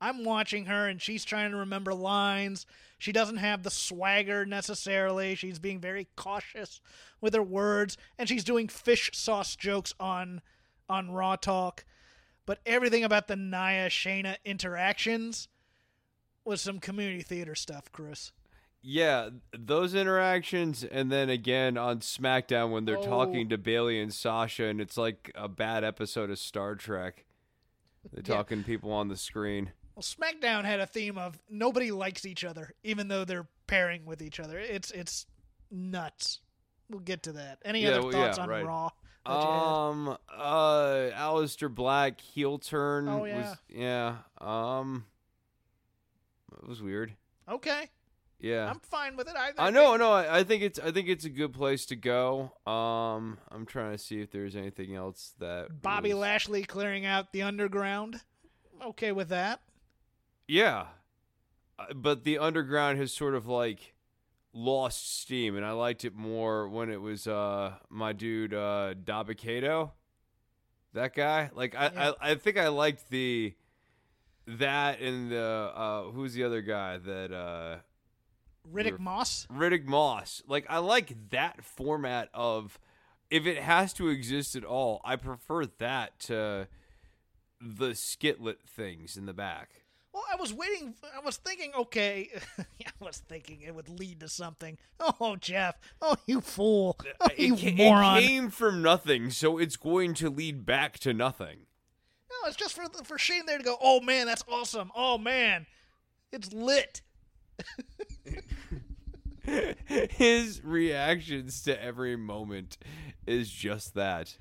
I'm 0.00 0.24
watching 0.24 0.66
her 0.66 0.88
and 0.88 1.00
she's 1.00 1.24
trying 1.24 1.52
to 1.52 1.56
remember 1.56 1.94
lines. 1.94 2.66
She 2.98 3.12
doesn't 3.12 3.36
have 3.36 3.62
the 3.62 3.70
swagger 3.70 4.44
necessarily. 4.44 5.34
She's 5.34 5.58
being 5.58 5.80
very 5.80 6.08
cautious 6.16 6.80
with 7.20 7.34
her 7.34 7.42
words 7.42 7.96
and 8.18 8.28
she's 8.28 8.44
doing 8.44 8.68
fish 8.68 9.10
sauce 9.12 9.54
jokes 9.56 9.94
on 10.00 10.40
on 10.88 11.10
Raw 11.10 11.36
Talk. 11.36 11.84
But 12.46 12.58
everything 12.66 13.04
about 13.04 13.28
the 13.28 13.36
Nia 13.36 13.88
Shayna 13.88 14.36
interactions 14.44 15.48
was 16.44 16.60
some 16.60 16.80
community 16.80 17.22
theater 17.22 17.54
stuff, 17.54 17.90
Chris. 17.92 18.32
Yeah, 18.84 19.30
those 19.56 19.94
interactions, 19.94 20.82
and 20.82 21.12
then 21.12 21.30
again 21.30 21.78
on 21.78 22.00
SmackDown 22.00 22.72
when 22.72 22.84
they're 22.84 22.98
Oh. 22.98 23.04
talking 23.04 23.48
to 23.50 23.56
Bayley 23.58 24.00
and 24.00 24.12
Sasha, 24.12 24.64
and 24.64 24.80
it's 24.80 24.96
like 24.96 25.30
a 25.36 25.46
bad 25.48 25.84
episode 25.84 26.30
of 26.30 26.38
Star 26.40 26.74
Trek. 26.74 27.24
They're 28.12 28.24
Yeah. 28.26 28.34
talking 28.34 28.64
people 28.64 28.90
on 28.90 29.06
the 29.06 29.16
screen. 29.16 29.72
Well, 29.94 30.02
SmackDown 30.02 30.64
had 30.64 30.80
a 30.80 30.86
theme 30.86 31.16
of 31.16 31.38
nobody 31.48 31.92
likes 31.92 32.26
each 32.26 32.42
other, 32.42 32.74
even 32.82 33.06
though 33.06 33.24
they're 33.24 33.46
pairing 33.68 34.04
with 34.04 34.20
each 34.20 34.40
other. 34.40 34.58
It's 34.58 34.90
it's 34.90 35.26
nuts. 35.70 36.40
We'll 36.90 37.00
get 37.00 37.22
to 37.22 37.32
that. 37.34 37.60
Any 37.64 37.82
Yeah, 37.82 37.90
other 37.90 38.02
well, 38.02 38.10
thoughts 38.12 38.38
yeah, 38.38 38.42
on 38.42 38.48
right. 38.48 38.64
Raw? 38.64 38.90
That 39.24 39.30
you 39.32 39.36
had? 39.38 39.44
Um, 39.46 40.08
uh, 40.36 41.10
Aleister 41.14 41.72
Black 41.74 42.20
heel 42.20 42.58
turn. 42.58 43.08
Oh, 43.08 43.18
Was, 43.22 43.56
yeah. 43.68 44.16
Um, 44.40 45.04
it 46.62 46.68
was 46.68 46.82
weird. 46.82 47.12
okay, 47.48 47.88
Yeah. 48.40 48.68
I'm 48.70 48.80
fine 48.80 49.16
with 49.16 49.28
it. 49.28 49.34
I, 49.36 49.52
I 49.58 49.70
know, 49.70 49.96
no, 49.96 50.12
I, 50.12 50.38
I 50.40 50.44
think 50.44 50.62
it's 50.62 50.78
I 50.78 50.90
think 50.92 51.08
it's 51.08 51.24
a 51.24 51.30
good 51.30 51.52
place 51.52 51.86
to 51.86 51.96
go. 51.96 52.52
Um, 52.66 53.38
I'm 53.50 53.66
trying 53.66 53.92
to 53.92 53.98
see 53.98 54.20
if 54.20 54.30
there's 54.30 54.56
anything 54.56 54.94
else 54.94 55.32
that 55.38 55.82
Bobby 55.82 56.10
was- 56.12 56.20
Lashley 56.20 56.64
clearing 56.64 57.04
out 57.06 57.32
the 57.32 57.42
underground. 57.42 58.20
Okay 58.84 59.12
with 59.12 59.28
that. 59.28 59.60
Yeah, 60.48 60.86
Uh, 61.78 61.94
but 61.94 62.24
the 62.24 62.38
underground 62.38 62.98
has 62.98 63.12
sort 63.12 63.34
of 63.34 63.46
like 63.46 63.91
lost 64.52 65.20
steam, 65.20 65.56
and 65.56 65.64
I 65.64 65.72
liked 65.72 66.04
it 66.04 66.14
more 66.14 66.68
when 66.68 66.90
it 66.90 67.00
was 67.00 67.26
uh 67.26 67.74
my 67.88 68.12
dude 68.12 68.54
uh 68.54 68.94
Dabba-Kato. 68.94 69.92
That 70.94 71.14
guy, 71.14 71.50
like 71.54 71.74
I, 71.74 71.90
Yeah. 71.92 72.12
I 72.20 72.32
I 72.32 72.34
think 72.34 72.58
I 72.58 72.68
liked 72.68 73.10
the 73.10 73.54
that 74.46 75.00
and 75.00 75.30
the 75.30 75.72
uh 75.74 76.02
who's 76.10 76.34
the 76.34 76.44
other 76.44 76.60
guy 76.62 76.98
that 76.98 77.32
uh 77.32 77.76
Riddick 78.70 78.98
Moss. 78.98 79.46
Riddick 79.52 79.86
Moss. 79.86 80.42
Like 80.46 80.66
I 80.68 80.78
like 80.78 81.30
that 81.30 81.64
format 81.64 82.28
of 82.32 82.78
if 83.30 83.46
it 83.46 83.58
has 83.58 83.92
to 83.94 84.08
exist 84.08 84.54
at 84.54 84.64
all, 84.64 85.00
I 85.04 85.16
prefer 85.16 85.64
that 85.78 86.18
to 86.20 86.68
the 87.60 87.94
skitlet 87.94 88.60
things 88.66 89.16
in 89.16 89.26
the 89.26 89.32
back. 89.32 89.81
Well, 90.12 90.24
I 90.30 90.36
was 90.36 90.52
waiting. 90.52 90.94
I 91.16 91.20
was 91.20 91.38
thinking, 91.38 91.72
okay, 91.74 92.28
I 92.58 92.90
was 93.00 93.18
thinking 93.18 93.62
it 93.62 93.74
would 93.74 93.88
lead 93.88 94.20
to 94.20 94.28
something. 94.28 94.76
Oh, 95.00 95.36
Jeff. 95.36 95.76
Oh, 96.02 96.16
you 96.26 96.40
fool. 96.42 96.98
Oh, 97.20 97.28
you 97.36 97.54
it, 97.54 97.60
ca- 97.60 97.66
it 97.68 97.76
moron. 97.76 98.20
came 98.20 98.50
from 98.50 98.82
nothing, 98.82 99.30
so 99.30 99.56
it's 99.58 99.76
going 99.76 100.14
to 100.14 100.28
lead 100.28 100.66
back 100.66 100.98
to 101.00 101.14
nothing. 101.14 101.60
No, 102.30 102.48
it's 102.48 102.56
just 102.56 102.74
for 102.74 102.84
for 103.04 103.16
Shane 103.18 103.46
there 103.46 103.58
to 103.58 103.64
go. 103.64 103.76
Oh 103.80 104.00
man, 104.00 104.26
that's 104.26 104.44
awesome. 104.48 104.90
Oh 104.94 105.16
man, 105.18 105.66
it's 106.30 106.52
lit. 106.52 107.00
His 109.44 110.62
reactions 110.64 111.62
to 111.62 111.82
every 111.82 112.16
moment 112.16 112.78
is 113.26 113.50
just 113.50 113.94
that. 113.94 114.36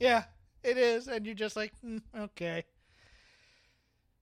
Yeah, 0.00 0.24
it 0.64 0.78
is, 0.78 1.08
and 1.08 1.26
you're 1.26 1.34
just 1.34 1.56
like, 1.56 1.72
"Hmm, 1.80 1.98
okay. 2.18 2.64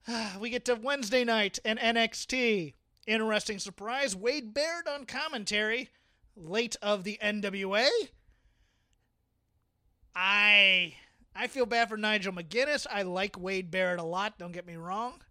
we 0.39 0.49
get 0.49 0.65
to 0.65 0.75
Wednesday 0.75 1.23
night 1.23 1.59
and 1.65 1.79
NXT. 1.79 2.73
Interesting 3.07 3.59
surprise: 3.59 4.15
Wade 4.15 4.53
Barrett 4.53 4.87
on 4.87 5.05
commentary, 5.05 5.89
late 6.35 6.75
of 6.81 7.03
the 7.03 7.19
NWA. 7.21 7.89
I 10.15 10.95
I 11.35 11.47
feel 11.47 11.65
bad 11.65 11.89
for 11.89 11.97
Nigel 11.97 12.33
McGuinness. 12.33 12.87
I 12.89 13.03
like 13.03 13.39
Wade 13.39 13.69
Barrett 13.69 13.99
a 13.99 14.03
lot. 14.03 14.39
Don't 14.39 14.53
get 14.53 14.65
me 14.65 14.75
wrong. 14.75 15.21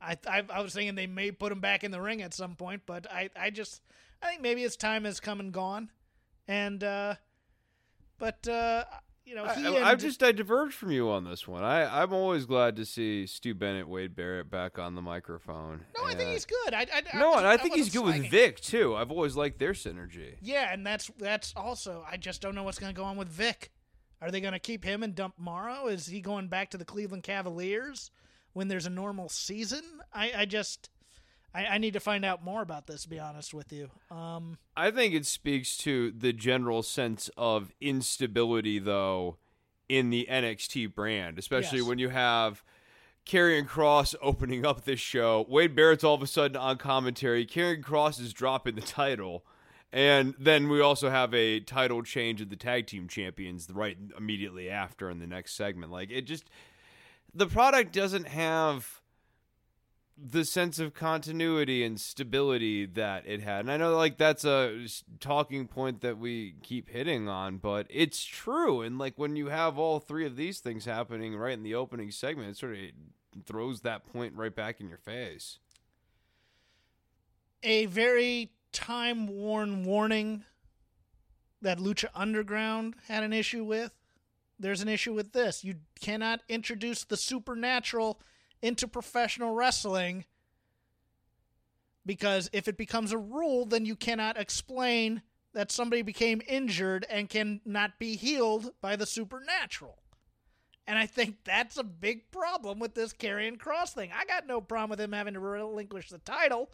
I 0.00 0.16
I, 0.26 0.42
I 0.52 0.62
was 0.62 0.72
thinking 0.72 0.94
they 0.94 1.06
may 1.06 1.30
put 1.30 1.52
him 1.52 1.60
back 1.60 1.84
in 1.84 1.90
the 1.90 2.00
ring 2.00 2.22
at 2.22 2.34
some 2.34 2.56
point, 2.56 2.82
but 2.86 3.10
I 3.10 3.30
I 3.36 3.50
just 3.50 3.82
I 4.22 4.28
think 4.30 4.40
maybe 4.40 4.62
his 4.62 4.76
time 4.76 5.04
has 5.04 5.20
come 5.20 5.38
and 5.40 5.52
gone, 5.52 5.90
and 6.48 6.82
uh, 6.82 7.14
but 8.18 8.46
uh, 8.48 8.84
you 9.24 9.34
know 9.34 9.44
he 9.46 9.66
I, 9.66 9.70
and, 9.70 9.84
I've 9.84 10.00
just 10.00 10.22
I 10.22 10.32
diverged 10.32 10.74
from 10.74 10.90
you 10.90 11.08
on 11.10 11.24
this 11.24 11.46
one. 11.46 11.62
I 11.62 12.02
I'm 12.02 12.12
always 12.12 12.44
glad 12.44 12.76
to 12.76 12.84
see 12.84 13.26
Stu 13.26 13.54
Bennett, 13.54 13.88
Wade 13.88 14.14
Barrett 14.14 14.50
back 14.50 14.78
on 14.78 14.94
the 14.94 15.02
microphone. 15.02 15.84
no, 15.96 16.04
I 16.04 16.14
think 16.14 16.30
he's 16.30 16.44
good. 16.44 16.74
I, 16.74 16.86
I, 16.92 17.18
no, 17.18 17.34
I, 17.34 17.38
and 17.38 17.46
I 17.46 17.56
think 17.56 17.74
he's 17.74 17.90
good 17.90 18.04
with. 18.04 18.30
Vic 18.30 18.60
too. 18.60 18.94
I've 18.94 19.10
always 19.10 19.36
liked 19.36 19.58
their 19.58 19.72
synergy. 19.72 20.36
Yeah, 20.40 20.72
and 20.72 20.86
that's 20.86 21.10
that's 21.18 21.52
also 21.56 22.04
I 22.10 22.16
just 22.16 22.40
don't 22.40 22.54
know 22.54 22.62
what's 22.62 22.78
going 22.78 22.94
to 22.94 22.98
go 22.98 23.04
on 23.04 23.16
with 23.16 23.28
Vic. 23.28 23.70
Are 24.20 24.30
they 24.30 24.40
going 24.40 24.52
to 24.52 24.60
keep 24.60 24.84
him 24.84 25.02
and 25.02 25.14
dump 25.14 25.34
Morrow? 25.36 25.88
Is 25.88 26.06
he 26.06 26.20
going 26.20 26.46
back 26.46 26.70
to 26.70 26.78
the 26.78 26.84
Cleveland 26.84 27.24
Cavaliers 27.24 28.12
when 28.52 28.68
there's 28.68 28.86
a 28.86 28.90
normal 28.90 29.28
season? 29.28 29.82
I, 30.12 30.32
I 30.36 30.44
just 30.44 30.90
I, 31.54 31.66
I 31.66 31.78
need 31.78 31.92
to 31.92 32.00
find 32.00 32.24
out 32.24 32.42
more 32.44 32.62
about 32.62 32.86
this. 32.86 33.02
To 33.02 33.08
be 33.08 33.18
honest 33.18 33.52
with 33.54 33.72
you. 33.72 33.90
Um, 34.10 34.58
I 34.76 34.90
think 34.90 35.14
it 35.14 35.26
speaks 35.26 35.76
to 35.78 36.10
the 36.10 36.32
general 36.32 36.82
sense 36.82 37.30
of 37.36 37.72
instability, 37.80 38.78
though, 38.78 39.36
in 39.88 40.10
the 40.10 40.26
NXT 40.30 40.94
brand, 40.94 41.38
especially 41.38 41.78
Yes. 41.80 41.88
when 41.88 41.98
you 41.98 42.08
have 42.08 42.62
Karrion 43.26 43.66
Kross 43.68 44.14
opening 44.22 44.64
up 44.66 44.84
this 44.84 45.00
show. 45.00 45.44
Wade 45.48 45.76
Barrett's 45.76 46.02
all 46.04 46.14
of 46.14 46.22
a 46.22 46.26
sudden 46.26 46.56
on 46.56 46.78
commentary. 46.78 47.44
Karrion 47.46 47.82
Kross 47.82 48.18
is 48.20 48.32
dropping 48.32 48.74
the 48.74 48.80
title. 48.80 49.44
And 49.94 50.34
then 50.38 50.70
we 50.70 50.80
also 50.80 51.10
have 51.10 51.34
a 51.34 51.60
title 51.60 52.02
change 52.02 52.40
of 52.40 52.48
the 52.48 52.56
tag 52.56 52.86
team 52.86 53.08
champions 53.08 53.68
right 53.70 53.98
immediately 54.16 54.70
after 54.70 55.10
in 55.10 55.18
the 55.18 55.26
next 55.26 55.52
segment. 55.54 55.92
Like, 55.92 56.10
it 56.10 56.22
just, 56.22 56.44
the 57.34 57.46
product 57.46 57.92
doesn't 57.92 58.26
have 58.28 59.01
the 60.24 60.44
sense 60.44 60.78
of 60.78 60.94
continuity 60.94 61.82
and 61.82 62.00
stability 62.00 62.86
that 62.86 63.26
it 63.26 63.42
had. 63.42 63.60
And 63.60 63.72
I 63.72 63.76
know 63.76 63.96
like 63.96 64.18
that's 64.18 64.44
a 64.44 64.86
talking 65.18 65.66
point 65.66 66.00
that 66.02 66.18
we 66.18 66.54
keep 66.62 66.88
hitting 66.90 67.28
on, 67.28 67.58
but 67.58 67.86
it's 67.90 68.24
true. 68.24 68.82
And 68.82 68.98
like 68.98 69.14
when 69.16 69.34
you 69.34 69.48
have 69.48 69.78
all 69.78 69.98
three 69.98 70.24
of 70.24 70.36
these 70.36 70.60
things 70.60 70.84
happening 70.84 71.34
right 71.36 71.54
in 71.54 71.64
the 71.64 71.74
opening 71.74 72.10
segment, 72.12 72.50
it 72.50 72.56
sort 72.56 72.74
of 72.74 72.78
throws 73.44 73.80
that 73.80 74.06
point 74.06 74.34
right 74.36 74.54
back 74.54 74.80
in 74.80 74.88
your 74.88 74.98
face. 74.98 75.58
a 77.62 77.86
very 77.86 78.52
time 78.72 79.26
worn 79.26 79.84
warning 79.84 80.44
that 81.60 81.78
Lucha 81.78 82.06
Underground 82.14 82.94
had 83.08 83.22
an 83.22 83.32
issue 83.32 83.64
with. 83.64 83.92
There's 84.58 84.82
an 84.82 84.88
issue 84.88 85.12
with 85.12 85.32
this. 85.32 85.64
You 85.64 85.76
cannot 86.00 86.40
introduce 86.48 87.04
the 87.04 87.16
supernatural 87.16 88.20
into 88.62 88.88
professional 88.88 89.54
wrestling 89.54 90.24
because 92.06 92.50
if 92.52 92.68
it 92.68 92.76
becomes 92.76 93.12
a 93.12 93.18
rule, 93.18 93.66
then 93.66 93.84
you 93.84 93.94
cannot 93.94 94.36
explain 94.36 95.22
that 95.54 95.70
somebody 95.70 96.02
became 96.02 96.40
injured 96.48 97.06
and 97.10 97.28
cannot 97.28 97.98
be 97.98 98.16
healed 98.16 98.72
by 98.80 98.96
the 98.96 99.06
supernatural. 99.06 99.98
And 100.86 100.98
I 100.98 101.06
think 101.06 101.44
that's 101.44 101.76
a 101.76 101.84
big 101.84 102.30
problem 102.30 102.78
with 102.78 102.94
this 102.94 103.12
Karrion 103.12 103.56
Kross 103.56 103.90
thing. 103.90 104.10
I 104.16 104.24
got 104.24 104.46
no 104.46 104.60
problem 104.60 104.90
with 104.90 105.00
him 105.00 105.12
having 105.12 105.34
to 105.34 105.40
relinquish 105.40 106.08
the 106.08 106.18
title, 106.18 106.70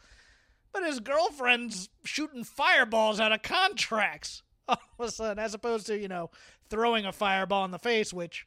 but 0.73 0.85
his 0.85 1.01
girlfriend's 1.01 1.91
shooting 2.05 2.45
fireballs 2.45 3.21
out 3.21 3.33
of 3.33 3.43
contracts 3.43 4.43
all 4.69 4.79
of 4.99 5.09
a 5.09 5.11
sudden, 5.11 5.39
as 5.39 5.55
opposed 5.55 5.87
to, 5.87 5.99
you 5.99 6.09
know, 6.09 6.31
throwing 6.71 7.05
a 7.05 7.13
fireball 7.13 7.65
in 7.65 7.71
the 7.71 7.79
face, 7.79 8.13
which 8.13 8.47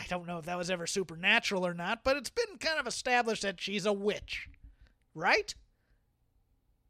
I 0.00 0.06
don't 0.08 0.26
know 0.26 0.38
if 0.38 0.46
that 0.46 0.56
was 0.56 0.70
ever 0.70 0.86
supernatural 0.86 1.66
or 1.66 1.74
not, 1.74 2.04
but 2.04 2.16
it's 2.16 2.30
been 2.30 2.56
kind 2.58 2.80
of 2.80 2.86
established 2.86 3.42
that 3.42 3.60
she's 3.60 3.84
a 3.84 3.92
witch, 3.92 4.48
right? 5.14 5.54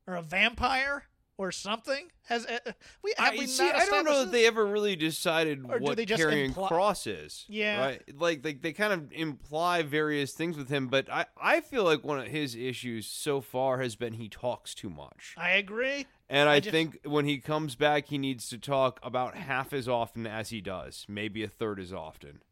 Or 0.07 0.15
a 0.15 0.23
vampire 0.23 1.05
or 1.37 1.51
something? 1.51 2.11
Has 2.27 2.47
uh, 2.47 2.59
we 3.03 3.13
have 3.19 3.33
I, 3.33 3.37
we 3.37 3.47
see, 3.47 3.65
not 3.65 3.75
I 3.77 3.87
don't 3.87 4.05
know 4.05 4.25
that 4.25 4.31
they 4.33 4.47
ever 4.47 4.65
really 4.65 4.95
decided 4.95 5.65
Or 5.69 5.79
what 5.79 5.97
they 5.97 6.07
carrying 6.07 6.47
imply- 6.51 6.69
cross 6.69 7.07
is. 7.09 7.47
Yeah. 7.49 7.81
right. 7.81 8.03
Like 8.17 8.43
they, 8.43 8.53
they 8.55 8.73
kind 8.73 8.93
of 8.93 9.11
imply 9.13 9.83
various 9.83 10.33
things 10.33 10.57
with 10.57 10.69
him, 10.69 10.87
but 10.89 11.11
I, 11.11 11.27
I 11.41 11.61
feel 11.63 11.83
like 11.83 12.05
one 12.05 12.21
of 12.21 12.27
his 12.29 12.55
issues 12.55 13.07
so 13.07 13.41
far 13.41 13.81
has 13.81 13.97
been 13.97 14.13
he 14.15 14.29
talks 14.29 14.75
too 14.75 14.91
much, 14.91 15.35
I 15.37 15.51
agree. 15.53 16.07
and 16.29 16.49
I, 16.49 16.55
I 16.55 16.61
just- 16.61 16.71
think 16.73 17.01
when 17.05 17.25
he 17.25 17.39
comes 17.39 17.75
back, 17.75 18.07
he 18.07 18.19
needs 18.19 18.49
to 18.51 18.59
talk 18.59 19.01
about 19.03 19.35
half 19.35 19.73
as 19.73 19.89
often 19.89 20.27
as 20.29 20.51
he 20.51 20.61
does, 20.61 21.05
maybe 21.09 21.43
a 21.43 21.49
third 21.49 21.81
as 21.81 21.93
often. 21.93 22.43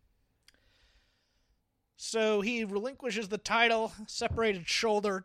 So 2.01 2.43
he 2.43 2.65
relinquishes 2.65 3.27
the 3.27 3.39
title, 3.39 3.93
separated 4.07 4.69
shoulder, 4.69 5.25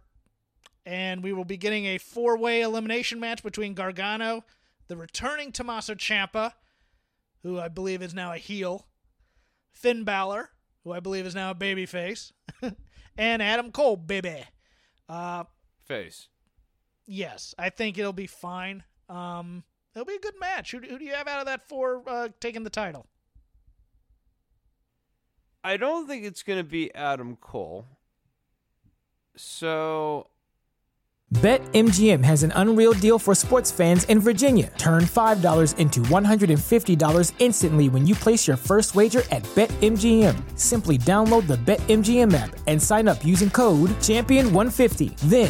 and 0.88 1.24
we 1.24 1.32
will 1.32 1.46
be 1.46 1.56
getting 1.56 1.86
a 1.86 2.00
four 2.00 2.36
way 2.36 2.62
elimination 2.62 3.20
match 3.20 3.44
between 3.44 3.76
Gargano, 3.76 4.44
the 4.88 4.98
returning 4.98 5.52
Tommaso 5.52 5.94
Ciampa, 5.94 6.54
who 7.44 7.60
I 7.60 7.68
believe 7.68 8.02
is 8.02 8.16
now 8.16 8.34
a 8.34 8.38
heel, 8.38 8.88
Finn 9.72 10.04
Balor, 10.04 10.50
who 10.84 10.92
I 10.92 11.00
believe 11.00 11.28
is 11.28 11.36
now 11.36 11.52
a 11.52 11.56
babyface, 11.56 12.32
and 13.18 13.42
Adam 13.44 13.72
Cole, 13.72 13.96
baby. 13.96 14.44
Uh, 15.08 15.44
Face. 15.86 16.28
yes, 17.06 17.54
I 17.60 17.70
think 17.70 18.00
it'll 18.00 18.14
be 18.14 18.26
fine. 18.26 18.84
Um, 19.10 19.64
it'll 19.94 20.06
be 20.08 20.16
a 20.16 20.20
good 20.20 20.40
match. 20.40 20.72
Who, 20.72 20.80
who 20.80 20.98
do 20.98 21.06
you 21.06 21.14
have 21.14 21.28
out 21.28 21.40
of 21.40 21.46
that 21.46 21.70
four 21.70 22.02
uh, 22.08 22.30
taking 22.40 22.64
the 22.64 22.72
title? 22.72 23.06
I 25.64 25.78
don't 25.78 26.08
think 26.08 26.26
it's 26.26 26.44
going 26.44 26.60
to 26.60 26.64
be 26.64 26.94
Adam 26.94 27.38
Cole. 27.38 27.86
So 29.36 30.28
BetMGM 31.34 32.24
has 32.24 32.44
an 32.44 32.52
unreal 32.56 32.94
deal 32.94 33.18
for 33.18 33.34
sports 33.34 33.72
fans 33.72 34.04
in 34.04 34.20
Virginia. 34.20 34.72
Turn 34.78 35.04
$5 35.04 35.78
into 35.78 36.02
$150 36.02 37.34
instantly 37.40 37.90
when 37.90 38.06
you 38.06 38.14
place 38.14 38.46
your 38.46 38.58
first 38.58 38.94
wager 38.94 39.24
at 39.32 39.42
BetMGM. 39.56 40.60
Simply 40.60 40.98
download 40.98 41.48
the 41.48 41.56
BetMGM 41.56 42.34
app 42.34 42.56
and 42.68 42.82
sign 42.82 43.08
up 43.08 43.26
using 43.26 43.50
code 43.50 43.90
Champion150. 44.02 45.18
Then 45.22 45.50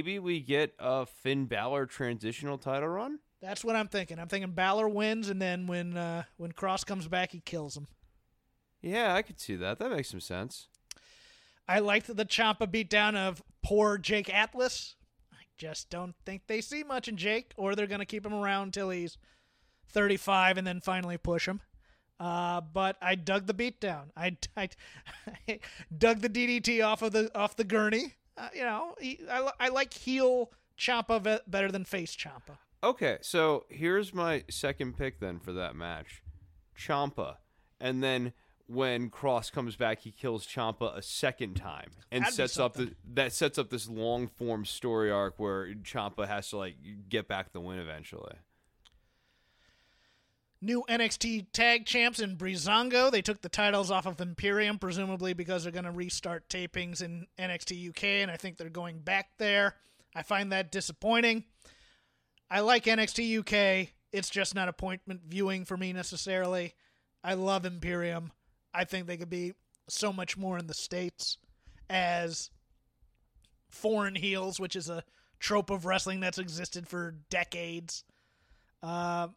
Maybe 0.00 0.18
we 0.18 0.40
get 0.40 0.72
a 0.78 1.04
Finn 1.04 1.44
Balor 1.44 1.84
transitional 1.84 2.56
title 2.56 2.88
run. 2.88 3.18
That's 3.42 3.62
what 3.62 3.76
I'm 3.76 3.86
thinking. 3.86 4.18
I'm 4.18 4.28
thinking 4.28 4.52
Balor 4.52 4.88
wins, 4.88 5.28
and 5.28 5.42
then 5.42 5.66
when 5.66 5.94
uh, 5.94 6.22
when 6.38 6.52
Kross 6.52 6.86
comes 6.86 7.06
back, 7.06 7.32
he 7.32 7.40
kills 7.40 7.76
him. 7.76 7.86
Yeah, 8.80 9.14
I 9.14 9.20
could 9.20 9.38
see 9.38 9.56
that. 9.56 9.78
That 9.78 9.90
makes 9.90 10.08
some 10.08 10.20
sense. 10.20 10.68
I 11.68 11.80
liked 11.80 12.06
the 12.06 12.24
Ciampa 12.24 12.66
beatdown 12.66 13.14
of 13.14 13.42
poor 13.62 13.98
Jake 13.98 14.32
Atlas. 14.32 14.94
I 15.34 15.44
just 15.58 15.90
don't 15.90 16.14
think 16.24 16.46
they 16.46 16.62
see 16.62 16.82
much 16.82 17.06
in 17.06 17.18
Jake, 17.18 17.52
or 17.58 17.74
they're 17.74 17.86
going 17.86 18.00
to 18.00 18.06
keep 18.06 18.24
him 18.24 18.32
around 18.32 18.68
until 18.68 18.88
he's 18.88 19.18
35 19.90 20.56
and 20.56 20.66
then 20.66 20.80
finally 20.80 21.18
push 21.18 21.46
him. 21.46 21.60
Uh, 22.18 22.62
but 22.62 22.96
I 23.02 23.16
dug 23.16 23.46
the 23.46 23.52
beatdown. 23.52 24.04
I, 24.16 24.38
I, 24.56 24.70
I 25.48 25.60
dug 25.94 26.20
the 26.20 26.30
DDT 26.30 26.82
off 26.82 27.02
of 27.02 27.12
the 27.12 27.30
off 27.34 27.54
the 27.54 27.64
gurney. 27.64 28.14
Uh, 28.40 28.48
you 28.54 28.62
know, 28.62 28.94
he, 28.98 29.20
I, 29.30 29.50
I 29.60 29.68
like 29.68 29.92
heel 29.92 30.50
Ciampa 30.78 31.40
better 31.46 31.70
than 31.70 31.84
face 31.84 32.16
Ciampa. 32.16 32.56
Okay, 32.82 33.18
so 33.20 33.66
here's 33.68 34.14
my 34.14 34.44
second 34.48 34.96
pick 34.96 35.20
then 35.20 35.38
for 35.38 35.52
that 35.52 35.76
match. 35.76 36.22
Ciampa. 36.78 37.36
And 37.78 38.02
then 38.02 38.32
when 38.66 39.10
Kross 39.10 39.52
comes 39.52 39.76
back, 39.76 40.00
he 40.00 40.10
kills 40.10 40.46
Ciampa 40.46 40.96
a 40.96 41.02
second 41.02 41.54
time 41.54 41.90
and 42.10 42.22
That'd 42.22 42.36
sets 42.36 42.58
up 42.58 42.74
the, 42.74 42.94
that 43.14 43.32
sets 43.32 43.58
up 43.58 43.68
this 43.68 43.88
long 43.88 44.28
form 44.28 44.64
story 44.64 45.10
arc 45.10 45.38
where 45.38 45.74
Ciampa 45.74 46.26
has 46.26 46.48
to 46.50 46.56
like 46.56 46.76
get 47.08 47.28
back 47.28 47.52
the 47.52 47.60
win 47.60 47.78
eventually. 47.78 48.36
New 50.62 50.84
NXT 50.88 51.46
tag 51.52 51.86
champs 51.86 52.20
in 52.20 52.36
Breezango. 52.36 53.10
They 53.10 53.22
took 53.22 53.40
the 53.40 53.48
titles 53.48 53.90
off 53.90 54.06
of 54.06 54.20
Imperium, 54.20 54.78
presumably 54.78 55.32
because 55.32 55.62
they're 55.62 55.72
going 55.72 55.84
to 55.84 55.90
restart 55.90 56.48
tapings 56.50 57.02
in 57.02 57.26
NXT 57.38 57.88
UK, 57.90 58.04
and 58.04 58.30
I 58.30 58.36
think 58.36 58.58
they're 58.58 58.68
going 58.68 58.98
back 58.98 59.30
there. 59.38 59.76
I 60.14 60.22
find 60.22 60.52
that 60.52 60.70
disappointing. 60.70 61.44
I 62.50 62.60
like 62.60 62.84
NXT 62.84 63.38
UK. 63.38 63.88
It's 64.12 64.28
just 64.28 64.54
not 64.54 64.68
appointment 64.68 65.22
viewing 65.26 65.64
for 65.64 65.76
me 65.76 65.92
necessarily. 65.92 66.74
I 67.22 67.34
love 67.34 67.64
Imperium. 67.64 68.32
I 68.74 68.84
think 68.84 69.06
they 69.06 69.16
could 69.16 69.30
be 69.30 69.54
so 69.88 70.12
much 70.12 70.36
more 70.36 70.58
in 70.58 70.66
the 70.66 70.74
States 70.74 71.38
as 71.88 72.50
foreign 73.68 74.14
heels, 74.14 74.60
which 74.60 74.76
is 74.76 74.88
a 74.88 75.04
trope 75.38 75.70
of 75.70 75.86
wrestling 75.86 76.20
that's 76.20 76.38
existed 76.38 76.86
for 76.86 77.14
decades. 77.30 78.04
Uh, 78.82 79.28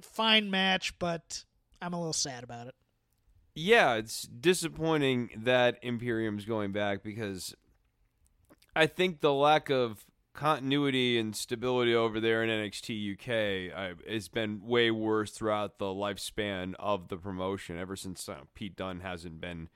fine 0.00 0.50
match, 0.50 0.98
but 0.98 1.44
I'm 1.80 1.92
a 1.92 1.98
little 1.98 2.12
sad 2.12 2.44
about 2.44 2.68
it. 2.68 2.74
Yeah, 3.54 3.94
it's 3.94 4.22
disappointing 4.22 5.30
that 5.36 5.78
Imperium's 5.82 6.44
going 6.44 6.72
back 6.72 7.02
because 7.02 7.54
I 8.74 8.86
think 8.86 9.20
the 9.20 9.32
lack 9.32 9.70
of 9.70 10.04
continuity 10.34 11.18
and 11.18 11.34
stability 11.34 11.94
over 11.94 12.20
there 12.20 12.44
in 12.44 12.50
NXT 12.50 13.14
UK 13.14 13.74
uh, 13.74 13.94
has 14.12 14.28
been 14.28 14.60
way 14.66 14.90
worse 14.90 15.30
throughout 15.32 15.78
the 15.78 15.86
lifespan 15.86 16.74
of 16.78 17.08
the 17.08 17.16
promotion. 17.16 17.78
Ever 17.78 17.96
since 17.96 18.28
uh, 18.28 18.40
Pete 18.54 18.76
Dunne 18.76 19.00
hasn't 19.00 19.40
been 19.40 19.70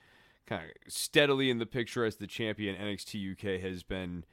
kind 0.47 0.65
of 0.65 0.93
steadily 0.93 1.49
in 1.49 1.59
the 1.59 1.67
picture 1.67 2.05
as 2.05 2.17
the 2.17 2.27
champion, 2.27 2.77
NXT 2.77 3.33
UK 3.33 3.61
has 3.63 3.83
been 3.83 4.25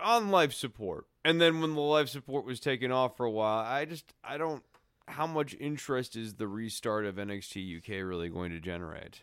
on 0.00 0.30
life 0.30 0.52
support. 0.52 1.06
And 1.24 1.40
then 1.40 1.60
when 1.60 1.74
the 1.74 1.80
life 1.80 2.08
support 2.08 2.44
was 2.46 2.60
taken 2.60 2.90
off 2.90 3.16
for 3.16 3.26
a 3.26 3.30
while, 3.30 3.64
I 3.64 3.84
just 3.84 4.12
I 4.24 4.38
don't 4.38 4.62
how 5.06 5.26
much 5.26 5.54
interest 5.58 6.16
is 6.16 6.34
the 6.34 6.48
restart 6.48 7.04
of 7.04 7.16
NXT 7.16 7.78
UK 7.78 8.06
really 8.06 8.28
going 8.28 8.52
to 8.52 8.60
generate? 8.60 9.22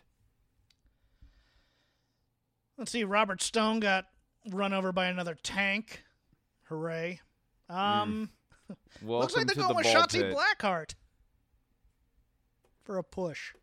Let's 2.76 2.92
see. 2.92 3.04
Robert 3.04 3.42
Stone 3.42 3.80
got 3.80 4.06
run 4.50 4.72
over 4.72 4.92
by 4.92 5.06
another 5.06 5.36
tank. 5.42 6.04
Hooray! 6.64 7.20
Um, 7.68 8.30
Welcome 9.02 9.20
looks 9.20 9.36
like 9.36 9.46
they're 9.46 9.56
going 9.56 9.68
the 9.68 9.74
with 9.74 9.86
Shotzi 9.86 10.20
pit. 10.20 10.36
Blackheart 10.36 10.94
for 12.84 12.98
a 12.98 13.02
push. 13.02 13.54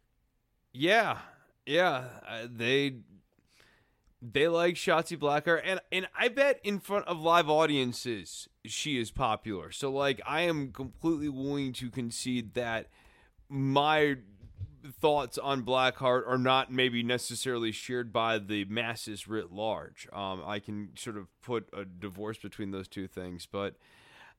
Yeah, 0.74 1.20
yeah, 1.66 2.06
uh, 2.28 2.48
they 2.50 2.98
they 4.34 4.48
like 4.48 4.76
Shotzi 4.76 5.18
Blackheart, 5.18 5.62
and 5.64 5.80
and 5.92 6.08
I 6.18 6.30
bet 6.30 6.60
in 6.64 6.80
front 6.80 7.08
of 7.08 7.20
live 7.20 7.50
audiences 7.50 8.48
she 8.66 8.98
is 8.98 9.12
popular. 9.12 9.72
So 9.72 9.92
like, 9.92 10.22
I 10.26 10.42
am 10.42 10.72
completely 10.72 11.30
willing 11.30 11.74
to 11.74 11.90
concede 11.90 12.54
that 12.56 12.88
my 13.50 14.18
thoughts 15.00 15.38
on 15.38 15.64
Blackheart 15.64 16.28
are 16.28 16.38
not 16.38 16.72
maybe 16.72 17.04
necessarily 17.04 17.72
shared 17.72 18.14
by 18.14 18.38
the 18.40 18.66
masses 18.66 19.28
writ 19.28 19.52
large. 19.52 20.08
Um, 20.14 20.44
I 20.46 20.60
can 20.60 20.90
sort 20.96 21.18
of 21.18 21.28
put 21.42 21.68
a 21.74 21.86
divorce 21.86 22.38
between 22.38 22.72
those 22.72 22.88
two 22.88 23.08
things, 23.08 23.48
but. 23.52 23.76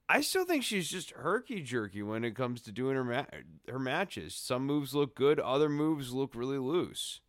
I 0.09 0.21
still 0.21 0.45
think 0.45 0.63
she's 0.63 0.89
just 0.89 1.11
herky 1.11 1.63
jerky 1.63 2.01
when 2.01 2.23
it 2.23 2.37
comes 2.37 2.61
to 2.61 2.71
doing 2.71 2.95
her 2.95 3.03
ma- 3.03 3.25
her 3.69 3.81
matches. 3.81 4.37
Some 4.37 4.65
moves 4.65 4.95
look 4.95 5.17
good, 5.17 5.41
other 5.41 5.69
moves 5.69 6.13
look 6.13 6.33
really 6.37 6.59
loose. 6.59 7.21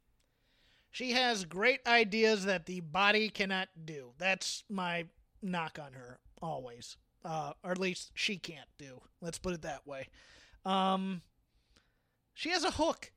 She 0.97 1.11
has 1.11 1.45
great 1.45 1.81
ideas 1.85 2.45
that 2.45 2.65
the 2.65 2.79
body 2.79 3.29
cannot 3.29 3.69
do. 3.85 4.13
That's 4.17 4.63
my 4.67 5.05
knock 5.43 5.77
on 5.79 5.93
her 5.93 6.17
always, 6.41 6.97
uh, 7.23 7.53
or 7.63 7.69
at 7.69 7.77
least 7.77 8.09
she 8.15 8.37
can't 8.37 8.67
do. 8.79 9.01
Let's 9.21 9.37
put 9.37 9.53
it 9.53 9.61
that 9.61 9.85
way. 9.85 10.07
Um, 10.65 11.21
she 12.33 12.49
has 12.49 12.63
a 12.63 12.71
hook. 12.71 13.11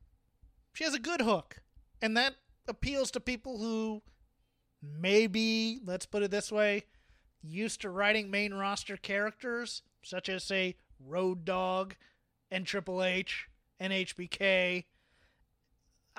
She 0.74 0.85
has 0.85 0.93
a 0.93 0.99
good 0.99 1.22
hook, 1.22 1.62
and 2.03 2.14
that 2.18 2.35
appeals 2.68 3.11
to 3.12 3.18
people 3.18 3.57
who 3.57 4.03
maybe, 4.83 5.81
let's 5.83 6.05
put 6.05 6.22
it 6.22 6.31
this 6.31 6.53
way, 6.53 6.85
used 7.43 7.81
to 7.81 7.89
writing 7.89 8.31
main 8.31 8.53
roster 8.53 8.99
characters 8.99 9.81
such 10.03 10.28
as 10.28 10.45
say 10.45 10.76
Road 11.03 11.47
Dog 11.47 11.97
and 12.51 12.66
Triple 12.66 13.03
H 13.03 13.49
and 13.78 13.91
HBK. 13.91 14.85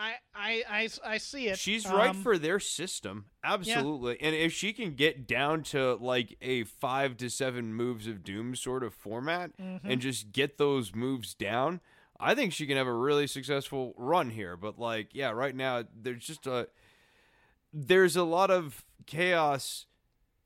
I 0.01 0.13
I 0.33 0.63
I, 0.69 0.89
I 1.13 1.17
see 1.19 1.47
it. 1.47 1.59
She's 1.59 1.85
right 1.85 2.09
Um, 2.09 2.23
for 2.23 2.37
their 2.37 2.59
system, 2.59 3.25
absolutely. 3.43 4.19
And 4.19 4.35
if 4.35 4.51
she 4.51 4.73
can 4.73 4.95
get 4.95 5.27
down 5.27 5.61
to 5.65 5.93
like 5.95 6.37
a 6.41 6.63
five 6.63 7.17
to 7.17 7.29
seven 7.29 7.73
moves 7.73 8.07
of 8.07 8.23
doom 8.23 8.55
sort 8.55 8.83
of 8.83 8.93
format 8.93 9.55
Mm-hmm. 9.57 9.87
and 9.89 10.01
just 10.01 10.31
get 10.31 10.57
those 10.57 10.95
moves 10.95 11.33
down, 11.33 11.81
I 12.19 12.33
think 12.35 12.51
she 12.53 12.65
can 12.65 12.77
have 12.77 12.87
a 12.87 12.93
really 12.93 13.27
successful 13.27 13.93
run 13.97 14.31
here. 14.31 14.57
But 14.57 14.79
like, 14.79 15.09
yeah, 15.13 15.29
right 15.31 15.55
now 15.55 15.83
there's 15.95 16.25
just 16.25 16.47
a 16.47 16.67
there's 17.73 18.15
a 18.15 18.23
lot 18.23 18.51
of 18.51 18.83
chaos 19.05 19.85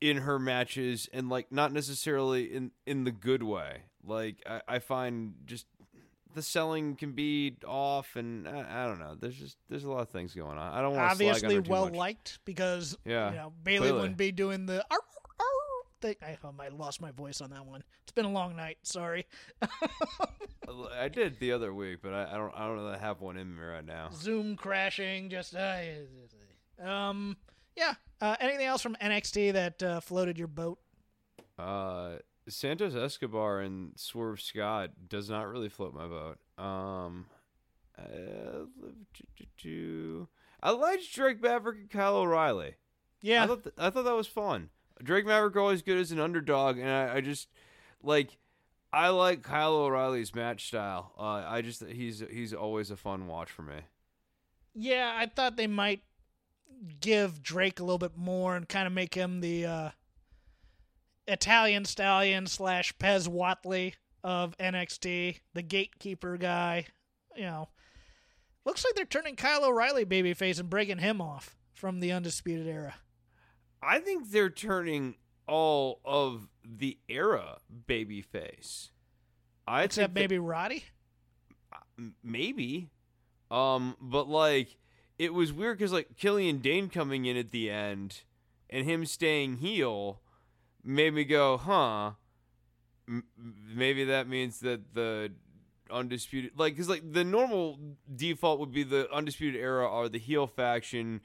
in 0.00 0.18
her 0.18 0.38
matches 0.38 1.08
and 1.12 1.28
like 1.28 1.50
not 1.50 1.72
necessarily 1.72 2.44
in 2.44 2.70
in 2.84 3.04
the 3.04 3.10
good 3.12 3.42
way. 3.42 3.82
Like 4.04 4.36
I, 4.48 4.60
I 4.68 4.78
find 4.78 5.34
just 5.46 5.66
the 6.36 6.42
selling 6.42 6.94
can 6.96 7.12
be 7.12 7.56
off, 7.66 8.14
and 8.14 8.46
I, 8.46 8.84
I 8.84 8.86
don't 8.86 9.00
know. 9.00 9.16
There's 9.18 9.34
just 9.34 9.56
there's 9.68 9.84
a 9.84 9.90
lot 9.90 10.02
of 10.02 10.10
things 10.10 10.34
going 10.34 10.58
on. 10.58 10.72
I 10.72 10.80
don't 10.82 10.94
want 10.94 11.10
to 11.10 11.16
slag 11.16 11.28
on 11.28 11.44
obviously 11.46 11.70
well 11.70 11.86
much. 11.86 11.94
liked 11.94 12.38
because 12.44 12.96
Yeah, 13.04 13.30
you 13.30 13.36
know 13.36 13.52
Bayley 13.64 13.78
clearly. 13.78 14.00
wouldn't 14.00 14.16
be 14.18 14.30
doing 14.32 14.66
the 14.66 14.84
thing. 16.00 16.14
I, 16.22 16.36
oh, 16.44 16.54
I 16.60 16.68
lost 16.68 17.00
my 17.00 17.10
voice 17.10 17.40
on 17.40 17.50
that 17.50 17.64
one. 17.66 17.82
It's 18.02 18.12
been 18.12 18.26
a 18.26 18.30
long 18.30 18.54
night. 18.54 18.78
Sorry. 18.82 19.26
I 20.98 21.08
did 21.08 21.38
the 21.40 21.52
other 21.52 21.72
week, 21.72 22.00
but 22.02 22.12
I, 22.12 22.34
I 22.34 22.36
don't 22.36 22.52
I 22.54 22.66
don't 22.66 22.86
I 22.86 22.98
have 22.98 23.20
one 23.20 23.36
in 23.36 23.54
me 23.56 23.62
right 23.62 23.84
now. 23.84 24.10
Zoom 24.12 24.56
crashing. 24.56 25.30
Just 25.30 25.54
uh, 25.54 25.78
um 26.82 27.36
yeah. 27.76 27.94
Uh, 28.20 28.36
anything 28.40 28.66
else 28.66 28.82
from 28.82 28.96
NXT 29.02 29.52
that 29.52 29.82
uh, 29.82 30.00
floated 30.00 30.38
your 30.38 30.48
boat? 30.48 30.78
Uh, 31.58 32.16
Santos 32.48 32.94
Escobar 32.94 33.60
and 33.60 33.92
Swerve 33.96 34.40
Scott 34.40 34.90
does 35.08 35.28
not 35.28 35.48
really 35.48 35.68
float 35.68 35.94
my 35.94 36.06
boat. 36.06 36.38
Um, 36.58 37.26
uh, 37.98 38.66
I 40.62 40.70
liked 40.70 41.12
Drake 41.12 41.42
Maverick 41.42 41.78
and 41.78 41.90
Kyle 41.90 42.16
O'Reilly. 42.16 42.76
Yeah. 43.20 43.44
I 43.44 43.46
thought 43.46 43.64
th- 43.64 43.74
I 43.78 43.90
thought 43.90 44.04
that 44.04 44.14
was 44.14 44.26
fun. 44.26 44.70
Drake 45.02 45.26
Maverick 45.26 45.56
always 45.56 45.82
good 45.82 45.98
as 45.98 46.12
an 46.12 46.20
underdog, 46.20 46.78
and 46.78 46.88
I, 46.88 47.16
I 47.16 47.20
just 47.20 47.48
like 48.02 48.38
I 48.92 49.08
like 49.08 49.42
Kyle 49.42 49.74
O'Reilly's 49.74 50.34
match 50.34 50.68
style. 50.68 51.12
Uh, 51.18 51.44
I 51.46 51.62
just 51.62 51.84
he's 51.84 52.22
he's 52.30 52.54
always 52.54 52.90
a 52.90 52.96
fun 52.96 53.26
watch 53.26 53.50
for 53.50 53.62
me. 53.62 53.80
Yeah, 54.74 55.12
I 55.16 55.26
thought 55.26 55.56
they 55.56 55.66
might 55.66 56.02
give 57.00 57.42
Drake 57.42 57.80
a 57.80 57.82
little 57.82 57.98
bit 57.98 58.16
more 58.16 58.56
and 58.56 58.68
kind 58.68 58.86
of 58.86 58.92
make 58.92 59.14
him 59.14 59.40
the 59.40 59.66
uh, 59.66 59.90
Italian 61.26 61.84
stallion 61.84 62.46
slash 62.46 62.92
Pez 62.98 63.28
Whatley 63.28 63.94
of 64.22 64.56
NXT, 64.58 65.40
the 65.54 65.62
gatekeeper 65.62 66.36
guy. 66.36 66.86
You 67.36 67.42
know, 67.44 67.68
looks 68.64 68.84
like 68.84 68.94
they're 68.94 69.04
turning 69.04 69.36
Kyle 69.36 69.64
O'Reilly 69.64 70.04
babyface 70.04 70.58
and 70.60 70.70
breaking 70.70 70.98
him 70.98 71.20
off 71.20 71.56
from 71.74 72.00
the 72.00 72.12
Undisputed 72.12 72.66
Era. 72.66 72.94
I 73.82 73.98
think 73.98 74.30
they're 74.30 74.50
turning 74.50 75.16
all 75.46 76.00
of 76.04 76.48
the 76.64 76.98
era 77.08 77.58
babyface. 77.86 78.88
I 79.68 79.82
Except 79.84 79.94
think 79.94 80.14
that- 80.14 80.20
maybe 80.20 80.38
Roddy. 80.38 80.84
Maybe 82.22 82.90
um 83.50 83.96
but 84.00 84.28
like 84.28 84.76
it 85.18 85.32
was 85.32 85.52
weird 85.52 85.78
because 85.78 85.92
like 85.92 86.16
killian 86.16 86.58
dain 86.58 86.88
coming 86.90 87.24
in 87.26 87.36
at 87.36 87.52
the 87.52 87.70
end 87.70 88.22
and 88.68 88.84
him 88.84 89.06
staying 89.06 89.58
heel 89.58 90.20
made 90.86 91.12
me 91.12 91.24
go 91.24 91.56
huh 91.56 92.12
M- 93.08 93.24
maybe 93.74 94.04
that 94.04 94.28
means 94.28 94.60
that 94.60 94.94
the 94.94 95.32
undisputed 95.90 96.52
like 96.56 96.74
because 96.74 96.88
like 96.88 97.12
the 97.12 97.24
normal 97.24 97.78
default 98.14 98.58
would 98.58 98.72
be 98.72 98.82
the 98.82 99.12
undisputed 99.12 99.60
era 99.60 99.88
are 99.88 100.08
the 100.08 100.18
heel 100.18 100.46
faction 100.46 101.20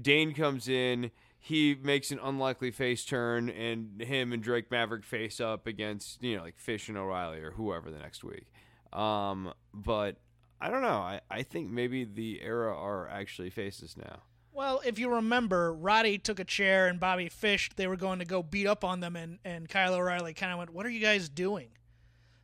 dain 0.00 0.32
comes 0.32 0.68
in 0.68 1.10
he 1.38 1.74
makes 1.82 2.10
an 2.10 2.18
unlikely 2.22 2.70
face 2.70 3.04
turn 3.04 3.50
and 3.50 4.00
him 4.00 4.32
and 4.32 4.42
drake 4.42 4.70
maverick 4.70 5.04
face 5.04 5.40
up 5.40 5.66
against 5.66 6.22
you 6.22 6.36
know 6.36 6.42
like 6.42 6.58
fish 6.58 6.88
and 6.88 6.96
o'reilly 6.96 7.40
or 7.40 7.50
whoever 7.52 7.90
the 7.90 7.98
next 7.98 8.24
week 8.24 8.46
um, 8.92 9.52
but 9.74 10.16
I 10.60 10.70
don't 10.70 10.82
know. 10.82 10.88
I, 10.88 11.20
I 11.30 11.42
think 11.42 11.70
maybe 11.70 12.04
the 12.04 12.40
era 12.42 12.74
are 12.76 13.08
actually 13.08 13.50
faces 13.50 13.96
now. 13.96 14.22
Well, 14.58 14.80
if 14.84 14.98
you 14.98 15.08
remember, 15.14 15.72
Roddy 15.72 16.18
took 16.18 16.40
a 16.40 16.44
chair 16.44 16.88
and 16.88 16.98
Bobby 16.98 17.28
Fish, 17.28 17.70
they 17.76 17.86
were 17.86 17.94
going 17.94 18.18
to 18.18 18.24
go 18.24 18.42
beat 18.42 18.66
up 18.66 18.82
on 18.82 18.98
them, 18.98 19.14
and, 19.14 19.38
and 19.44 19.68
Kyle 19.68 19.94
O'Reilly 19.94 20.34
kind 20.34 20.50
of 20.50 20.58
went, 20.58 20.70
What 20.70 20.84
are 20.84 20.90
you 20.90 20.98
guys 20.98 21.28
doing? 21.28 21.68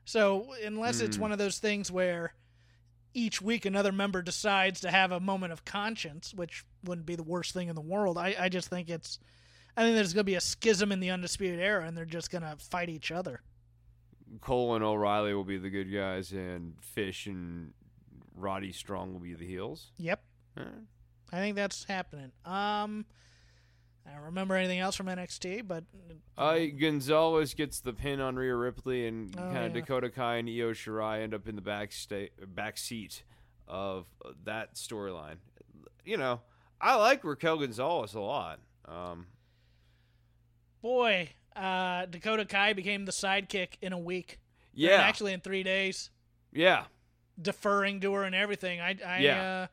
So, 0.05 0.55
unless 0.65 1.01
it's 1.01 1.17
hmm. 1.17 1.23
one 1.23 1.33
of 1.33 1.39
those 1.39 1.59
things 1.59 1.91
where 1.91 2.35
each 3.15 3.43
week 3.43 3.65
another 3.65 3.91
member 3.91 4.23
decides 4.23 4.79
to 4.83 4.93
have 4.93 5.11
a 5.11 5.19
moment 5.19 5.53
of 5.53 5.65
conscience, 5.65 6.33
which 6.33 6.65
wouldn't 6.85 7.05
be 7.05 7.17
the 7.17 7.25
worst 7.25 7.53
thing 7.53 7.67
in 7.67 7.75
the 7.75 7.81
world, 7.81 8.17
I, 8.17 8.37
I 8.39 8.49
just 8.49 8.69
think 8.69 8.89
it's. 8.89 9.19
I 9.77 9.83
think 9.83 9.97
there's 9.97 10.13
going 10.13 10.23
to 10.23 10.25
be 10.31 10.37
a 10.37 10.41
schism 10.41 10.93
in 10.93 11.01
the 11.01 11.11
Undisputed 11.11 11.59
Era, 11.59 11.85
and 11.85 11.97
they're 11.97 12.05
just 12.05 12.31
going 12.31 12.43
to 12.43 12.55
fight 12.61 12.91
each 12.91 13.11
other. 13.11 13.41
Cole 14.41 14.77
and 14.77 14.85
O'Reilly 14.85 15.35
will 15.35 15.43
be 15.43 15.59
the 15.59 15.69
good 15.69 15.93
guys, 15.93 16.31
and 16.31 16.75
Fish 16.81 17.27
and 17.27 17.73
Roddy 18.37 18.71
Strong 18.71 19.15
will 19.15 19.21
be 19.21 19.35
the 19.35 19.49
heels. 19.49 19.91
Yep. 19.99 20.23
Right. 20.57 20.67
I 21.33 21.37
think 21.39 21.57
that's 21.57 21.85
happening. 21.85 22.31
Um, 22.45 23.07
I 24.07 24.13
don't 24.13 24.25
remember 24.25 24.55
anything 24.55 24.79
else 24.81 24.95
from 24.97 25.07
NXT, 25.07 25.67
but 25.67 25.85
Uh, 26.37 26.59
Gonzalez 26.79 27.55
gets 27.55 27.81
the 27.81 27.93
pin 27.93 28.21
on 28.21 28.37
Rhea 28.37 28.55
Ripley, 28.55 29.07
and 29.07 29.35
Oh, 29.37 29.41
kind 29.41 29.59
of 29.67 29.75
yeah. 29.75 29.81
Dakota 29.81 30.11
Kai 30.11 30.37
and 30.37 30.49
Io 30.49 30.73
Shirai 30.73 31.23
end 31.23 31.33
up 31.35 31.49
in 31.49 31.57
the 31.57 31.63
back 31.63 31.91
sta- 31.93 32.31
back 32.47 32.77
seat 32.79 33.23
of 33.67 34.07
that 34.45 34.75
storyline. 34.75 35.37
You 36.05 36.19
know, 36.19 36.43
I 36.81 36.97
like 36.97 37.25
Raquel 37.25 37.59
Gonzalez 37.59 38.15
a 38.15 38.21
lot. 38.21 38.61
Um, 38.85 39.29
boy, 40.83 41.31
uh, 41.57 42.07
Dakota 42.07 42.45
Kai 42.45 42.73
became 42.75 43.05
the 43.07 43.13
sidekick 43.13 43.75
in 43.81 43.93
a 43.93 43.99
week. 43.99 44.39
Yeah, 44.75 44.97
actually 45.03 45.33
in 45.33 45.41
three 45.41 45.63
days, 45.63 46.11
yeah. 46.53 46.85
deferring 47.41 48.01
to 48.01 48.13
her 48.15 48.25
and 48.25 48.35
everything. 48.35 48.81
I, 48.81 48.97
I, 49.07 49.19
Yeah. 49.21 49.43
uh, 49.63 49.67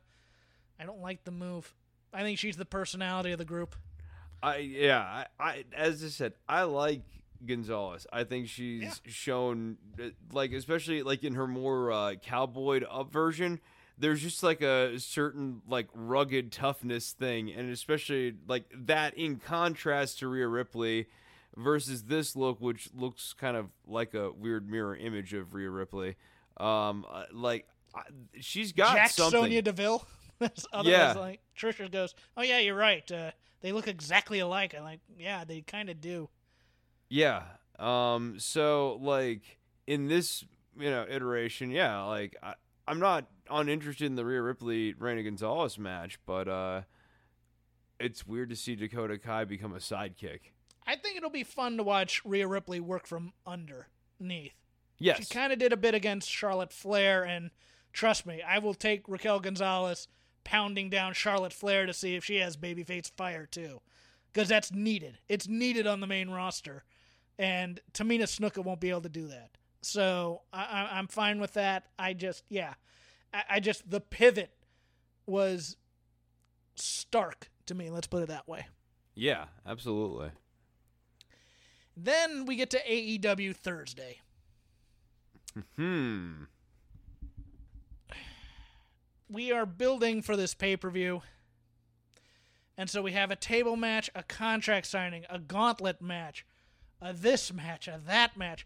I 0.82 0.86
don't 0.86 1.02
like 1.02 1.24
the 1.24 1.32
move. 1.32 1.74
I 2.14 2.24
think 2.24 2.40
she's 2.40 2.58
the 2.58 2.66
personality 2.66 3.32
of 3.32 3.38
the 3.38 3.46
group. 3.46 3.76
I 4.44 4.58
yeah, 4.58 5.00
I, 5.00 5.26
I 5.40 5.64
as 5.76 6.04
I 6.04 6.08
said, 6.08 6.34
I 6.50 6.64
like 6.64 7.04
Gonzalez. 7.46 8.08
I 8.12 8.24
think 8.24 8.48
she's 8.48 8.82
Yeah. 8.82 8.92
shown 9.06 9.78
uh, 10.02 10.06
like 10.32 10.52
especially 10.52 11.04
like 11.04 11.24
in 11.24 11.36
her 11.36 11.48
more 11.48 11.92
uh, 11.92 12.16
cowboyed 12.16 12.86
up 12.90 13.12
version. 13.12 13.60
There's 13.98 14.22
just 14.22 14.42
like 14.42 14.62
a 14.62 14.98
certain 15.00 15.62
like 15.68 15.88
rugged 15.94 16.52
toughness 16.52 17.12
thing, 17.12 17.52
and 17.52 17.70
especially 17.70 18.34
like 18.48 18.66
that 18.76 19.16
in 19.16 19.36
contrast 19.38 20.20
to 20.20 20.28
Rhea 20.28 20.48
Ripley 20.48 21.06
versus 21.56 22.04
this 22.06 22.36
look, 22.36 22.60
which 22.60 22.90
looks 22.96 23.34
kind 23.34 23.56
of 23.56 23.68
like 23.86 24.16
a 24.16 24.32
weird 24.32 24.68
mirror 24.68 24.96
image 24.96 25.34
of 25.36 25.54
Rhea 25.54 25.70
Ripley. 25.70 26.16
Um, 26.58 27.06
uh, 27.12 27.26
like 27.32 27.68
I, 27.94 28.02
she's 28.40 28.72
got 28.72 28.96
Jack 28.96 29.12
something. 29.12 29.40
Sonya 29.42 29.62
Deville. 29.62 30.04
Otherwise, 30.74 30.86
Yeah. 30.92 31.14
like 31.14 31.40
Trisha 31.58 31.92
goes, 31.92 32.14
"Oh 32.38 32.42
yeah, 32.42 32.60
you're 32.60 32.76
right. 32.76 33.10
Uh, 33.12 33.32
they 33.62 33.72
look 33.72 33.88
exactly 33.88 34.40
alike." 34.40 34.74
I'm 34.78 34.84
like, 34.84 35.00
"Yeah, 35.18 35.44
they 35.44 35.62
kind 35.62 35.90
of 35.90 36.02
do." 36.02 36.30
Yeah. 37.10 37.44
Um. 37.80 38.36
So 38.40 38.98
like 39.02 39.60
in 39.88 40.08
this 40.08 40.44
you 40.78 40.90
know 40.90 41.06
iteration, 41.10 41.72
yeah. 41.72 42.02
Like 42.04 42.36
I, 42.42 42.56
I'm 42.88 43.00
not 43.00 43.26
uninterested 43.50 44.08
in 44.08 44.16
the 44.16 44.26
Rhea 44.26 44.42
Ripley 44.42 44.94
Reina 44.94 45.24
Gonzalez 45.24 45.78
match, 45.78 46.20
but 46.26 46.48
uh, 46.48 46.82
it's 48.00 48.26
weird 48.26 48.50
to 48.50 48.56
see 48.56 48.76
Dakota 48.76 49.18
Kai 49.18 49.46
become 49.46 49.74
a 49.74 49.78
sidekick. 49.80 50.40
I 50.88 50.96
think 50.96 51.16
it'll 51.18 51.30
be 51.30 51.44
fun 51.44 51.78
to 51.78 51.84
watch 51.84 52.22
Rhea 52.26 52.48
Ripley 52.48 52.80
work 52.80 53.06
from 53.06 53.34
underneath. 53.46 54.54
Yes. 54.98 55.18
She 55.20 55.26
kind 55.26 55.54
of 55.54 55.60
did 55.60 55.74
a 55.74 55.78
bit 55.78 55.94
against 55.96 56.30
Charlotte 56.30 56.72
Flair, 56.74 57.24
and 57.24 57.52
trust 57.94 58.26
me, 58.26 58.42
I 58.42 58.60
will 58.60 58.74
take 58.74 59.08
Raquel 59.08 59.40
Gonzalez 59.40 60.08
pounding 60.44 60.90
down 60.90 61.14
Charlotte 61.14 61.54
Flair 61.54 61.86
to 61.86 61.94
see 61.94 62.16
if 62.16 62.24
she 62.26 62.38
has 62.38 62.58
babyface 62.58 63.12
fire 63.12 63.46
too, 63.46 63.82
because 64.32 64.48
that's 64.50 64.72
needed. 64.72 65.20
It's 65.30 65.48
needed 65.48 65.88
on 65.88 66.00
the 66.00 66.08
main 66.08 66.30
roster, 66.30 66.84
and 67.38 67.80
Tamina 67.94 68.24
Snuka 68.24 68.64
won't 68.64 68.80
be 68.80 68.90
able 68.90 69.02
to 69.02 69.10
do 69.10 69.28
that. 69.28 69.52
So 69.82 70.42
I, 70.54 70.64
I, 70.64 70.98
I'm 70.98 71.08
fine 71.08 71.40
with 71.40 71.54
that. 71.54 71.86
I 71.98 72.14
just, 72.14 72.44
yeah, 72.50 72.74
I, 73.34 73.44
I 73.50 73.60
just 73.60 73.90
the 73.90 74.00
pivot 74.02 74.52
was 75.26 75.78
stark 76.76 77.50
to 77.66 77.76
me. 77.76 77.90
Let's 77.90 78.08
put 78.08 78.24
it 78.24 78.30
that 78.30 78.48
way. 78.48 78.68
yeah. 79.16 79.46
Absolutely. 79.66 80.30
Then 81.96 82.46
we 82.46 82.56
get 82.56 82.70
to 82.72 82.80
AEW 82.84 83.56
Thursday. 83.56 84.20
Hmm. 85.76 86.44
We 89.32 89.52
are 89.52 89.66
building 89.66 90.22
for 90.22 90.36
this 90.36 90.54
pay 90.54 90.76
per 90.76 90.90
view. 90.90 91.22
And 92.78 92.90
so 92.90 93.02
we 93.02 93.12
have 93.12 93.32
a 93.32 93.36
table 93.36 93.76
match, 93.76 94.10
a 94.16 94.24
contract 94.24 94.88
signing, 94.88 95.26
a 95.30 95.40
gauntlet 95.40 96.02
match, 96.02 96.46
a 97.02 97.14
this 97.14 97.54
match, 97.54 97.88
a 97.88 98.00
that 98.08 98.38
match. 98.38 98.66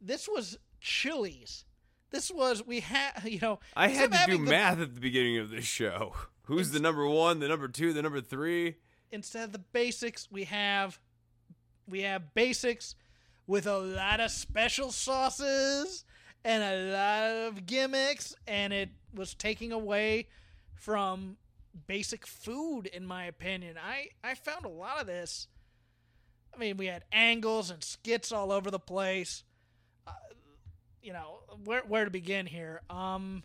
This 0.00 0.28
was 0.28 0.58
Chili's. 0.80 1.64
This 2.10 2.30
was 2.30 2.66
we 2.66 2.80
had 2.80 3.12
you 3.24 3.40
know 3.40 3.60
I 3.76 3.88
had 3.88 4.12
to 4.12 4.18
do 4.26 4.38
the- 4.38 4.50
math 4.50 4.80
at 4.80 4.94
the 4.94 5.00
beginning 5.00 5.38
of 5.38 5.50
this 5.50 5.64
show. 5.64 6.14
Who's 6.44 6.72
the 6.72 6.80
number 6.80 7.06
one, 7.06 7.38
the 7.38 7.46
number 7.48 7.68
two, 7.68 7.92
the 7.92 8.02
number 8.02 8.20
three? 8.20 8.76
instead 9.12 9.44
of 9.44 9.52
the 9.52 9.58
basics, 9.58 10.28
we 10.30 10.44
have 10.44 11.00
we 11.88 12.02
have 12.02 12.34
basics 12.34 12.94
with 13.46 13.66
a 13.66 13.78
lot 13.78 14.20
of 14.20 14.30
special 14.30 14.92
sauces 14.92 16.04
and 16.44 16.62
a 16.62 16.92
lot 16.92 17.48
of 17.48 17.66
gimmicks, 17.66 18.34
and 18.46 18.72
it 18.72 18.90
was 19.14 19.34
taking 19.34 19.72
away 19.72 20.28
from 20.74 21.36
basic 21.86 22.26
food, 22.26 22.86
in 22.86 23.06
my 23.06 23.24
opinion. 23.24 23.76
I 23.82 24.08
I 24.24 24.34
found 24.34 24.64
a 24.64 24.68
lot 24.70 25.00
of 25.00 25.06
this. 25.06 25.48
I 26.54 26.58
mean, 26.58 26.76
we 26.76 26.86
had 26.86 27.04
angles 27.12 27.70
and 27.70 27.82
skits 27.82 28.32
all 28.32 28.50
over 28.52 28.70
the 28.70 28.78
place. 28.80 29.44
Uh, 30.06 30.12
you 31.02 31.12
know, 31.12 31.40
where 31.64 31.82
where 31.82 32.04
to 32.04 32.10
begin 32.10 32.46
here? 32.46 32.82
Um, 32.90 33.42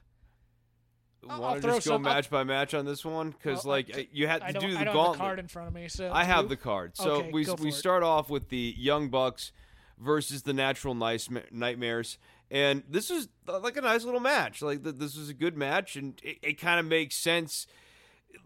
I'll- 1.27 1.31
I'll 1.37 1.41
Want 1.41 1.61
to 1.63 1.67
just 1.69 1.87
go 1.87 1.93
some- 1.95 2.05
I'll- 2.07 2.13
match 2.13 2.29
by 2.29 2.43
match 2.43 2.73
on 2.75 2.85
this 2.85 3.03
one? 3.03 3.31
Because 3.31 3.65
Well, 3.65 3.75
like 3.77 3.95
I- 3.95 4.01
uh, 4.01 4.03
you 4.11 4.27
had 4.27 4.41
I 4.43 4.51
to 4.51 4.59
do 4.59 4.67
I 4.67 4.79
the 4.79 4.85
don't 4.85 4.93
gauntlet. 4.93 5.05
have 5.07 5.13
the 5.13 5.17
card 5.17 5.39
in 5.39 5.47
front 5.47 5.67
of 5.69 5.73
me, 5.73 5.87
so 5.87 6.11
I 6.11 6.23
have 6.23 6.43
you- 6.45 6.49
the 6.49 6.57
card. 6.57 6.95
So 6.97 7.11
Okay, 7.15 7.31
we 7.31 7.45
we 7.59 7.69
it. 7.69 7.73
start 7.73 8.03
off 8.03 8.29
with 8.29 8.49
the 8.49 8.75
Young 8.77 9.09
Bucks 9.09 9.51
versus 9.97 10.43
the 10.43 10.53
Natural 10.53 10.93
Nice 10.93 11.29
Nightmares, 11.51 12.17
and 12.51 12.83
this 12.89 13.09
was 13.09 13.27
uh, 13.47 13.59
like 13.59 13.77
a 13.77 13.81
nice 13.81 14.03
little 14.03 14.19
match. 14.19 14.61
Like 14.61 14.83
th- 14.83 14.95
this 14.97 15.17
was 15.17 15.29
a 15.29 15.33
good 15.33 15.57
match, 15.57 15.95
and 15.95 16.19
it, 16.23 16.37
it 16.41 16.61
kind 16.61 16.79
of 16.79 16.85
makes 16.85 17.15
sense. 17.15 17.67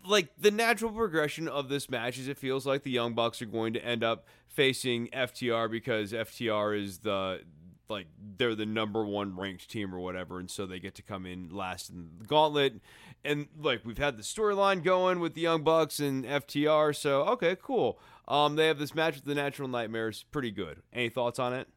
Like 0.05 0.29
the 0.37 0.51
natural 0.51 0.91
progression 0.91 1.47
of 1.47 1.69
this 1.69 1.89
match 1.89 2.17
is, 2.17 2.27
it 2.27 2.37
feels 2.37 2.65
like 2.65 2.83
the 2.83 2.91
Young 2.91 3.13
Bucks 3.13 3.41
are 3.41 3.45
going 3.47 3.73
to 3.73 3.83
end 3.83 4.03
up 4.03 4.25
facing 4.47 5.07
FTR 5.07 5.69
because 5.69 6.11
FTR 6.13 6.81
is 6.81 6.99
the 6.99 7.41
like 7.89 8.07
they're 8.37 8.55
the 8.55 8.65
number 8.65 9.03
one 9.03 9.35
ranked 9.35 9.69
team 9.69 9.93
or 9.93 9.99
whatever, 9.99 10.39
and 10.39 10.49
so 10.49 10.65
they 10.65 10.79
get 10.79 10.95
to 10.95 11.01
come 11.01 11.25
in 11.25 11.49
last 11.49 11.89
in 11.89 12.09
the 12.19 12.25
gauntlet. 12.25 12.79
And 13.25 13.47
like 13.59 13.83
we've 13.83 13.97
had 13.97 14.15
the 14.15 14.23
storyline 14.23 14.83
going 14.83 15.19
with 15.19 15.33
the 15.33 15.41
Young 15.41 15.63
Bucks 15.63 15.99
and 15.99 16.23
FTR, 16.23 16.95
so 16.95 17.23
okay, 17.23 17.57
cool. 17.61 17.99
Um, 18.27 18.55
they 18.55 18.67
have 18.67 18.77
this 18.77 18.93
match 18.93 19.15
with 19.15 19.25
the 19.25 19.35
Natural 19.35 19.67
Nightmares, 19.67 20.23
pretty 20.31 20.51
good. 20.51 20.83
Any 20.93 21.09
thoughts 21.09 21.39
on 21.39 21.53
it? 21.53 21.67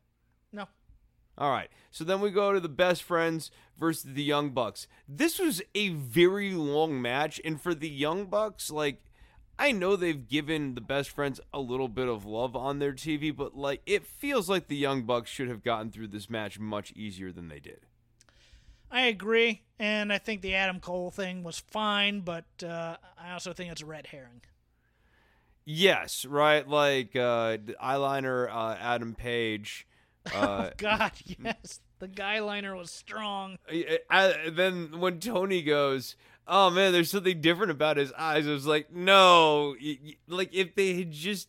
All 1.38 1.50
right. 1.50 1.68
So 1.90 2.04
then 2.04 2.20
we 2.20 2.30
go 2.30 2.52
to 2.52 2.60
the 2.60 2.68
best 2.68 3.02
friends 3.02 3.50
versus 3.78 4.14
the 4.14 4.22
Young 4.22 4.50
Bucks. 4.50 4.86
This 5.08 5.38
was 5.38 5.62
a 5.74 5.90
very 5.90 6.52
long 6.52 7.00
match, 7.00 7.40
and 7.44 7.60
for 7.60 7.74
the 7.74 7.88
Young 7.88 8.26
Bucks, 8.26 8.70
like 8.70 9.02
I 9.58 9.72
know 9.72 9.96
they've 9.96 10.28
given 10.28 10.74
the 10.74 10.80
best 10.80 11.10
friends 11.10 11.40
a 11.52 11.60
little 11.60 11.88
bit 11.88 12.08
of 12.08 12.24
love 12.24 12.56
on 12.56 12.78
their 12.78 12.92
TV, 12.92 13.34
but 13.34 13.56
like 13.56 13.82
it 13.86 14.06
feels 14.06 14.48
like 14.48 14.68
the 14.68 14.76
Young 14.76 15.04
Bucks 15.04 15.30
should 15.30 15.48
have 15.48 15.62
gotten 15.62 15.90
through 15.90 16.08
this 16.08 16.28
match 16.28 16.58
much 16.58 16.92
easier 16.92 17.32
than 17.32 17.48
they 17.48 17.60
did. 17.60 17.86
I 18.90 19.02
agree, 19.02 19.62
and 19.78 20.12
I 20.12 20.18
think 20.18 20.42
the 20.42 20.54
Adam 20.54 20.78
Cole 20.78 21.10
thing 21.10 21.42
was 21.42 21.58
fine, 21.58 22.20
but 22.20 22.44
uh, 22.62 22.96
I 23.18 23.32
also 23.32 23.54
think 23.54 23.72
it's 23.72 23.80
a 23.80 23.86
red 23.86 24.08
herring. 24.08 24.42
Yes, 25.64 26.24
right. 26.24 26.66
Like 26.66 27.16
uh, 27.16 27.58
eyeliner 27.82 28.50
uh, 28.50 28.76
Adam 28.78 29.14
Page. 29.14 29.86
Uh, 30.34 30.70
God, 30.76 31.12
yes, 31.44 31.80
the 31.98 32.06
guy 32.08 32.38
liner 32.40 32.76
was 32.76 32.90
strong. 32.90 33.56
I, 33.68 33.98
I- 34.08 34.50
then 34.50 35.00
when 35.00 35.18
Tony 35.18 35.62
goes, 35.62 36.14
"Oh 36.46 36.70
man, 36.70 36.92
there's 36.92 37.10
something 37.10 37.40
different 37.40 37.72
about 37.72 37.96
his 37.96 38.12
eyes," 38.12 38.46
I 38.46 38.52
was 38.52 38.66
like, 38.66 38.92
"No!" 38.92 39.74
Like 40.28 40.54
if 40.54 40.74
they 40.76 40.94
had 40.94 41.10
just, 41.10 41.48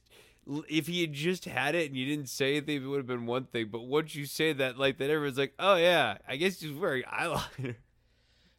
if 0.68 0.88
he 0.88 1.02
had 1.02 1.14
just 1.14 1.46
had 1.46 1.76
it 1.76 1.88
and 1.88 1.96
you 1.96 2.06
didn't 2.08 2.30
say 2.30 2.58
anything, 2.58 2.84
it 2.84 2.88
would 2.88 2.98
have 2.98 3.08
been 3.08 3.28
one 3.28 3.46
thing. 3.46 3.68
But 3.72 3.82
once 3.86 4.16
you 4.16 4.26
say 4.26 4.54
that, 4.54 4.78
like 4.80 4.98
that, 4.98 5.10
everyone's 5.10 5.38
like, 5.38 5.54
"Oh 5.60 5.76
yeah, 5.76 6.18
I 6.28 6.36
guess 6.38 6.60
he's 6.60 6.74
wearing 6.74 7.04
eyeliner." 7.04 7.76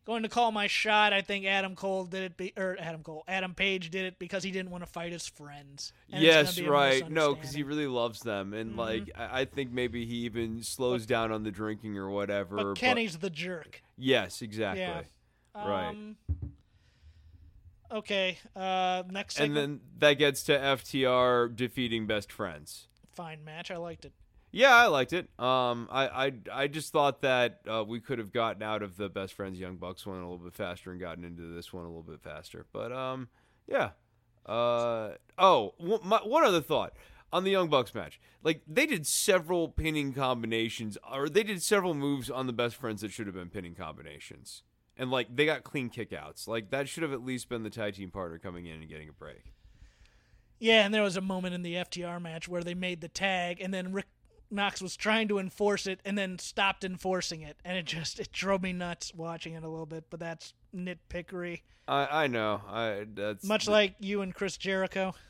Going 0.07 0.23
to 0.23 0.29
call 0.29 0.53
my 0.53 0.67
shot. 0.67 1.15
I 1.15 1.23
think 1.23 1.47
Adam 1.47 1.75
Cole 1.75 2.05
did 2.05 2.23
it, 2.25 2.37
be, 2.37 2.53
or 2.59 2.77
Adam 2.79 3.03
Cole, 3.03 3.25
Adam 3.27 3.55
Page 3.55 3.91
did 3.91 4.05
it 4.05 4.19
because 4.19 4.43
he 4.43 4.51
didn't 4.51 4.71
want 4.71 4.85
to 4.85 4.91
fight 4.91 5.13
his 5.13 5.27
friends. 5.27 5.95
And 6.13 6.23
yes, 6.23 6.57
gonna 6.57 6.65
be 6.65 6.69
a 6.69 6.71
right. 6.71 7.11
No, 7.11 7.35
because 7.35 7.53
he 7.53 7.63
really 7.63 7.87
loves 7.87 8.21
them, 8.21 8.53
and 8.53 8.77
like 8.77 9.11
I, 9.17 9.47
think 9.47 9.73
maybe 9.73 10.05
he 10.05 10.17
even 10.27 10.63
slows 10.63 11.07
down 11.07 11.33
on 11.33 11.43
the 11.43 11.51
drinking 11.51 11.97
or 11.97 12.11
whatever. 12.11 12.57
But 12.57 12.77
Kenny's 12.77 13.17
the 13.17 13.31
jerk. 13.31 13.83
yes, 13.97 14.43
exactly. 14.43 14.83
Yeah. 14.83 15.03
Right. 15.55 15.89
Um, 15.89 16.17
okay. 17.91 18.39
Uh, 18.55 19.05
next 19.11 19.39
and 19.39 19.57
then 19.57 19.81
that 19.99 20.15
gets 20.15 20.43
to 20.45 20.59
FTR 20.59 21.55
defeating 21.55 22.07
best 22.07 22.31
friends. 22.31 22.89
fine 23.15 23.43
match. 23.45 23.71
I 23.71 23.77
liked 23.79 24.05
it. 24.05 24.13
Yeah, 24.55 24.73
I 24.73 24.87
liked 24.87 25.13
it. 25.13 25.29
Um, 25.37 25.89
I 25.91 26.27
I, 26.27 26.33
I 26.53 26.67
just 26.69 26.93
thought 26.93 27.23
that 27.23 27.59
uh, 27.69 27.85
we 27.85 27.99
could 27.99 28.21
have 28.21 28.33
gotten 28.33 28.63
out 28.63 28.85
of 28.85 28.97
the 28.97 29.09
best 29.09 29.35
friends 29.35 29.59
Young 29.59 29.75
Bucks 29.75 30.07
one 30.07 30.19
a 30.19 30.21
little 30.21 30.39
bit 30.39 30.55
faster 30.55 30.93
and 30.93 31.01
gotten 31.01 31.25
into 31.25 31.53
this 31.53 31.73
one 31.73 31.83
a 31.83 31.89
little 31.89 32.05
bit 32.05 32.23
faster. 32.23 32.65
But 32.73 32.93
um, 32.93 33.29
yeah. 33.67 33.91
Uh 34.47 35.15
oh, 35.39 35.75
one, 35.79 36.01
my, 36.05 36.19
one 36.19 36.45
other 36.45 36.61
thought 36.61 36.93
on 37.33 37.43
the 37.43 37.51
Young 37.51 37.69
Bucks 37.69 37.93
match. 37.97 38.21
Like 38.45 38.63
they 38.69 38.87
did 38.87 39.09
several 39.09 39.69
pinning 39.69 40.13
combinations, 40.13 40.97
or 41.13 41.29
they 41.29 41.43
did 41.43 41.61
several 41.61 41.95
moves 41.95 42.31
on 42.31 42.47
the 42.47 42.53
best 42.53 42.77
friends 42.77 43.01
that 43.01 43.11
should 43.11 43.27
have 43.27 43.35
been 43.35 43.51
pinning 43.51 43.75
combinations, 43.75 44.63
and 44.97 45.11
like 45.11 45.35
they 45.35 45.47
got 45.47 45.65
clean 45.65 45.91
kickouts. 45.91 46.47
Like 46.47 46.71
that 46.71 46.89
should 46.89 47.03
have 47.03 47.13
at 47.13 47.25
least 47.25 47.49
been 47.49 47.65
the 47.65 47.71
tag 47.71 47.95
team 47.95 48.13
partner 48.13 48.39
coming 48.39 48.67
in 48.67 48.75
and 48.75 48.89
getting 48.89 49.09
a 49.09 49.13
break. 49.13 49.53
Yeah, 50.61 50.85
and 50.85 50.95
there 50.95 51.03
was 51.03 51.17
a 51.17 51.21
moment 51.21 51.57
in 51.57 51.63
the 51.63 51.75
FTR 51.75 52.23
match 52.23 52.47
where 52.47 52.63
they 52.63 52.75
made 52.75 53.01
the 53.01 53.09
tag, 53.09 53.61
and 53.61 53.75
then 53.75 53.93
Rick 53.93 54.07
Knox 54.51 54.81
was 54.81 54.97
trying 54.97 55.29
to 55.29 55.39
enforce 55.39 55.87
it, 55.87 56.01
and 56.05 56.17
then 56.17 56.39
stopped 56.39 56.85
enforcing 56.85 57.43
it, 57.43 57.57
and 57.65 57.77
it 57.77 57.87
just 57.87 58.21
it 58.21 58.33
drove 58.33 58.63
me 58.63 58.73
nuts 58.73 59.13
watching 59.15 59.55
it 59.55 59.65
a 59.65 59.69
little 59.69 59.87
bit. 59.87 60.05
But 60.11 60.21
that's 60.21 60.55
nitpickery, 60.75 61.63
I 61.87 62.25
I 62.25 62.27
know. 62.27 62.61
I 62.69 63.07
that's 63.13 63.45
much 63.45 63.69
like 63.69 63.95
you 63.99 64.21
and 64.23 64.35
Chris 64.35 64.57
Jericho. 64.57 65.15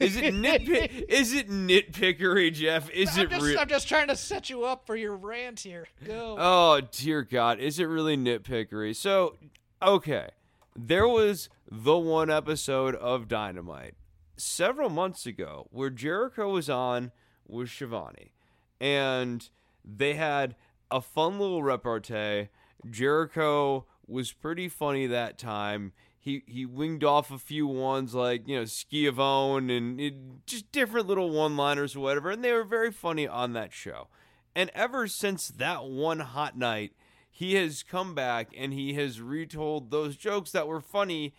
Is 0.00 0.16
it 0.16 0.34
nitpick? 0.34 1.04
is 1.08 1.32
it 1.32 1.48
nitpickery, 1.48 2.52
Jeff? 2.52 2.90
Is 2.90 3.16
I'm 3.16 3.26
it 3.26 3.30
just, 3.30 3.42
real? 3.42 3.58
I'm 3.58 3.68
just 3.68 3.88
trying 3.88 4.08
to 4.08 4.16
set 4.16 4.50
you 4.50 4.64
up 4.64 4.86
for 4.86 4.96
your 4.96 5.16
rant 5.16 5.60
here. 5.60 5.86
Go. 6.04 6.36
Oh 6.38 6.80
dear 6.90 7.22
God! 7.22 7.58
Is 7.58 7.78
it 7.78 7.84
really 7.84 8.16
nitpickery? 8.16 8.94
So, 8.94 9.36
okay, 9.80 10.28
there 10.76 11.08
was 11.08 11.48
the 11.70 11.96
one 11.96 12.28
episode 12.28 12.94
of 12.96 13.28
Dynamite 13.28 13.94
several 14.36 14.88
months 14.88 15.26
ago 15.26 15.68
where 15.70 15.90
Jericho 15.90 16.50
was 16.50 16.68
on 16.70 17.12
with 17.46 17.70
Schiavone, 17.70 18.32
and 18.80 19.48
they 19.84 20.14
had 20.14 20.54
a 20.90 21.00
fun 21.00 21.38
little 21.38 21.62
repartee. 21.62 22.48
Jericho 22.88 23.86
was 24.06 24.32
pretty 24.32 24.68
funny 24.68 25.06
that 25.06 25.38
time. 25.38 25.92
He 26.18 26.42
he 26.46 26.66
winged 26.66 27.02
off 27.02 27.30
a 27.30 27.38
few 27.38 27.66
ones 27.66 28.14
like 28.14 28.46
you 28.46 28.58
know 28.58 28.64
Schiavone 28.64 29.76
and 29.76 30.00
it, 30.00 30.14
just 30.46 30.70
different 30.70 31.08
little 31.08 31.30
one-liners 31.30 31.96
or 31.96 32.00
whatever, 32.00 32.30
and 32.30 32.44
they 32.44 32.52
were 32.52 32.64
very 32.64 32.92
funny 32.92 33.26
on 33.26 33.52
that 33.54 33.72
show. 33.72 34.08
And 34.54 34.70
ever 34.74 35.08
since 35.08 35.48
that 35.48 35.84
one 35.84 36.20
hot 36.20 36.56
night, 36.56 36.92
he 37.30 37.54
has 37.54 37.82
come 37.82 38.14
back 38.14 38.50
and 38.56 38.72
he 38.72 38.94
has 38.94 39.20
retold 39.20 39.90
those 39.90 40.16
jokes 40.16 40.52
that 40.52 40.68
were 40.68 40.80
funny, 40.80 41.34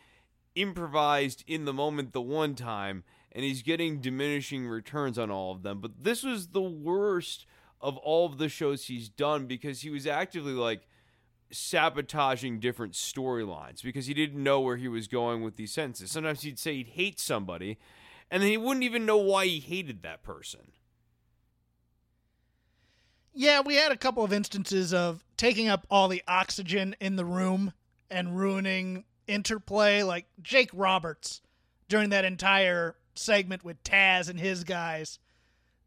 improvised 0.55 1.43
in 1.47 1.65
the 1.65 1.73
moment 1.73 2.13
the 2.13 2.21
one 2.21 2.55
time, 2.55 3.03
and 3.31 3.43
he's 3.43 3.61
getting 3.61 3.99
diminishing 3.99 4.67
returns 4.67 5.17
on 5.17 5.31
all 5.31 5.51
of 5.51 5.63
them. 5.63 5.79
But 5.79 6.03
this 6.03 6.23
was 6.23 6.47
the 6.47 6.61
worst 6.61 7.45
of 7.81 7.97
all 7.97 8.25
of 8.25 8.37
the 8.37 8.49
shows 8.49 8.85
he's 8.85 9.09
done 9.09 9.45
because 9.45 9.81
he 9.81 9.89
was 9.89 10.07
actively 10.07 10.53
like 10.53 10.87
sabotaging 11.51 12.59
different 12.59 12.93
storylines 12.93 13.83
because 13.83 14.07
he 14.07 14.13
didn't 14.13 14.41
know 14.41 14.59
where 14.59 14.77
he 14.77 14.87
was 14.87 15.07
going 15.07 15.43
with 15.43 15.55
these 15.55 15.71
sentences. 15.71 16.11
Sometimes 16.11 16.41
he'd 16.41 16.59
say 16.59 16.75
he'd 16.75 16.87
hate 16.89 17.19
somebody, 17.19 17.77
and 18.31 18.41
then 18.41 18.49
he 18.49 18.57
wouldn't 18.57 18.83
even 18.83 19.05
know 19.05 19.17
why 19.17 19.45
he 19.45 19.59
hated 19.59 20.01
that 20.03 20.23
person. 20.23 20.71
Yeah, 23.33 23.61
we 23.61 23.75
had 23.75 23.91
a 23.91 23.97
couple 23.97 24.23
of 24.23 24.31
instances 24.31 24.93
of 24.93 25.23
taking 25.37 25.67
up 25.67 25.87
all 25.89 26.07
the 26.07 26.23
oxygen 26.27 26.95
in 26.99 27.15
the 27.15 27.25
room 27.25 27.73
and 28.09 28.37
ruining 28.37 29.05
interplay, 29.27 30.03
like 30.03 30.25
Jake 30.41 30.69
Roberts 30.73 31.41
during 31.87 32.09
that 32.09 32.25
entire 32.25 32.95
segment 33.15 33.63
with 33.63 33.83
Taz 33.83 34.29
and 34.29 34.39
his 34.39 34.63
guys 34.63 35.19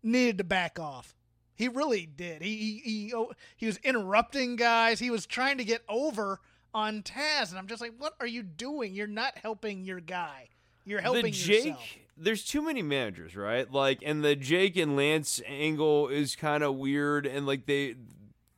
needed 0.03 0.39
to 0.39 0.45
back 0.45 0.79
off. 0.79 1.15
He 1.55 1.69
really 1.69 2.07
did. 2.07 2.43
He 2.43 2.57
he 2.57 2.79
he, 2.85 3.15
oh, 3.15 3.33
he 3.57 3.67
was 3.67 3.79
interrupting 3.79 4.57
guys. 4.57 4.99
He 4.99 5.11
was 5.11 5.27
trying 5.27 5.59
to 5.59 5.65
get 5.65 5.83
over 5.89 6.41
on 6.75 7.03
Taz, 7.03 7.51
and 7.51 7.59
I'm 7.59 7.67
just 7.67 7.81
like, 7.81 7.95
what 7.99 8.15
are 8.21 8.27
you 8.27 8.43
doing? 8.43 8.95
You're 8.95 9.07
not 9.07 9.39
helping 9.39 9.85
your 9.85 10.01
guy. 10.01 10.49
You're 10.85 11.01
helping 11.01 11.25
the 11.25 11.31
Jake, 11.31 11.65
yourself. 11.65 11.97
there's 12.17 12.45
too 12.45 12.63
many 12.63 12.83
managers, 12.83 13.35
right? 13.35 13.71
Like, 13.73 14.01
and 14.05 14.23
the 14.23 14.37
Jake 14.37 14.77
and 14.77 14.97
Lance 14.97 15.41
angle 15.47 16.09
is 16.09 16.37
kind 16.37 16.63
of 16.63 16.77
weird, 16.77 17.27
and 17.27 17.47
like 17.47 17.65
they 17.65 17.97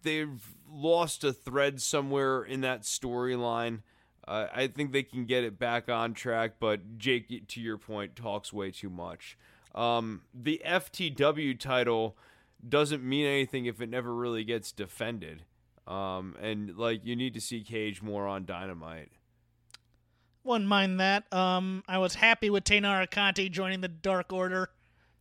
they've 0.03 0.43
lost 0.69 1.23
a 1.23 1.33
thread 1.33 1.81
somewhere 1.81 2.43
in 2.43 2.61
that 2.63 2.83
storyline. 2.83 3.83
Uh, 4.29 4.47
I 4.55 4.67
think 4.67 4.93
they 4.93 5.03
can 5.03 5.25
get 5.25 5.43
it 5.43 5.59
back 5.59 5.89
on 5.89 6.13
track, 6.13 6.57
but 6.61 6.99
Jake, 6.99 7.49
to 7.49 7.61
your 7.63 7.79
point, 7.79 8.15
talks 8.15 8.53
way 8.53 8.71
too 8.71 8.91
much. 8.91 9.39
Um, 9.75 10.21
the 10.35 10.61
FTW 10.67 11.59
title 11.59 12.15
doesn't 12.67 13.03
mean 13.03 13.25
anything 13.25 13.65
if 13.65 13.81
it 13.81 13.89
never 13.89 14.15
really 14.15 14.45
gets 14.45 14.71
defended. 14.71 15.45
Um, 15.87 16.37
and 16.43 16.77
like 16.77 17.07
you 17.07 17.17
need 17.17 17.33
to 17.35 17.41
see 17.41 17.63
Cage 17.63 18.03
more 18.03 18.27
on 18.27 18.45
Dynamite. 18.45 19.13
Wouldn't 20.45 20.69
mind 20.69 21.01
that. 21.01 21.33
Um, 21.33 21.83
I 21.89 21.97
was 21.97 22.17
happy 22.17 22.51
with 22.51 22.65
Taynara 22.65 23.11
Conti 23.11 23.49
joining 23.49 23.81
the 23.81 23.89
Dark 23.89 24.31
Order. 24.31 24.69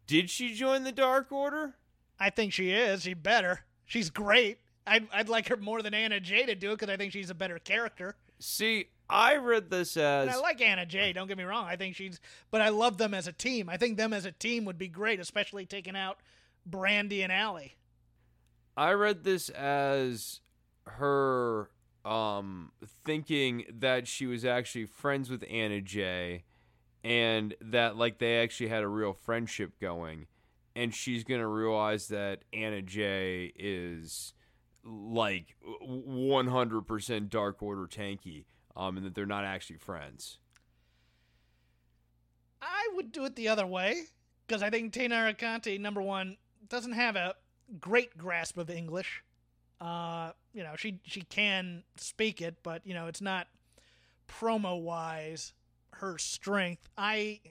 Did 0.05 0.29
she 0.29 0.53
join 0.53 0.83
the 0.83 0.91
Dark 0.91 1.31
Order? 1.31 1.75
I 2.19 2.29
think 2.29 2.51
she 2.51 2.71
is. 2.71 3.03
She 3.03 3.13
better. 3.13 3.61
She's 3.85 4.09
great. 4.09 4.59
I'd, 4.85 5.07
I'd 5.13 5.29
like 5.29 5.47
her 5.47 5.55
more 5.55 5.81
than 5.81 5.93
Anna 5.93 6.19
Jay 6.19 6.45
to 6.45 6.55
do 6.55 6.71
it 6.71 6.79
because 6.79 6.89
I 6.89 6.97
think 6.97 7.13
she's 7.13 7.29
a 7.29 7.35
better 7.35 7.59
character. 7.59 8.15
See, 8.39 8.87
I 9.09 9.37
read 9.37 9.69
this 9.69 9.95
as 9.95 10.27
And 10.27 10.35
I 10.35 10.39
like 10.39 10.61
Anna 10.61 10.85
Jay. 10.85 11.13
Don't 11.13 11.27
get 11.27 11.37
me 11.37 11.43
wrong. 11.43 11.65
I 11.65 11.75
think 11.75 11.95
she's, 11.95 12.19
but 12.51 12.61
I 12.61 12.69
love 12.69 12.97
them 12.97 13.13
as 13.13 13.27
a 13.27 13.31
team. 13.31 13.69
I 13.69 13.77
think 13.77 13.97
them 13.97 14.11
as 14.13 14.25
a 14.25 14.31
team 14.31 14.65
would 14.65 14.77
be 14.77 14.87
great, 14.87 15.19
especially 15.19 15.65
taking 15.65 15.95
out 15.95 16.19
Brandi 16.69 17.23
and 17.23 17.31
Allie. 17.31 17.75
I 18.75 18.91
read 18.91 19.23
this 19.23 19.49
as 19.49 20.41
her 20.85 21.69
um 22.05 22.71
thinking 23.03 23.65
that 23.79 24.07
she 24.07 24.25
was 24.25 24.45
actually 24.45 24.85
friends 24.85 25.29
with 25.29 25.43
Anna 25.49 25.81
Jay 25.81 26.43
and 27.03 27.53
that 27.59 27.97
like 27.97 28.19
they 28.19 28.37
actually 28.37 28.69
had 28.69 28.83
a 28.83 28.87
real 28.87 29.13
friendship 29.13 29.79
going 29.81 30.27
and 30.75 30.93
she's 30.93 31.23
going 31.23 31.41
to 31.41 31.47
realize 31.47 32.07
that 32.07 32.43
Anna 32.53 32.81
Jay 32.81 33.51
is 33.57 34.33
like 34.85 35.55
100% 35.83 37.29
dark 37.29 37.63
order 37.63 37.87
tanky 37.87 38.45
um 38.77 38.95
and 38.97 39.05
that 39.05 39.15
they're 39.15 39.25
not 39.25 39.43
actually 39.43 39.77
friends. 39.77 40.37
I 42.61 42.89
would 42.95 43.11
do 43.11 43.25
it 43.25 43.35
the 43.35 43.49
other 43.49 43.67
way 43.67 44.03
because 44.45 44.63
I 44.63 44.69
think 44.69 44.93
Taynara 44.93 45.37
Conti, 45.37 45.77
number 45.77 46.01
one, 46.01 46.37
doesn't 46.69 46.93
have 46.93 47.15
a 47.15 47.35
great 47.79 48.17
grasp 48.17 48.57
of 48.57 48.69
English. 48.69 49.23
Uh, 49.79 50.31
you 50.53 50.63
know, 50.63 50.73
she 50.75 50.99
she 51.03 51.21
can 51.21 51.83
speak 51.97 52.41
it, 52.41 52.55
but 52.63 52.81
you 52.85 52.93
know, 52.93 53.07
it's 53.07 53.21
not 53.21 53.47
promo 54.27 54.81
wise 54.81 55.53
her 55.93 56.17
strength. 56.17 56.89
I, 56.97 57.41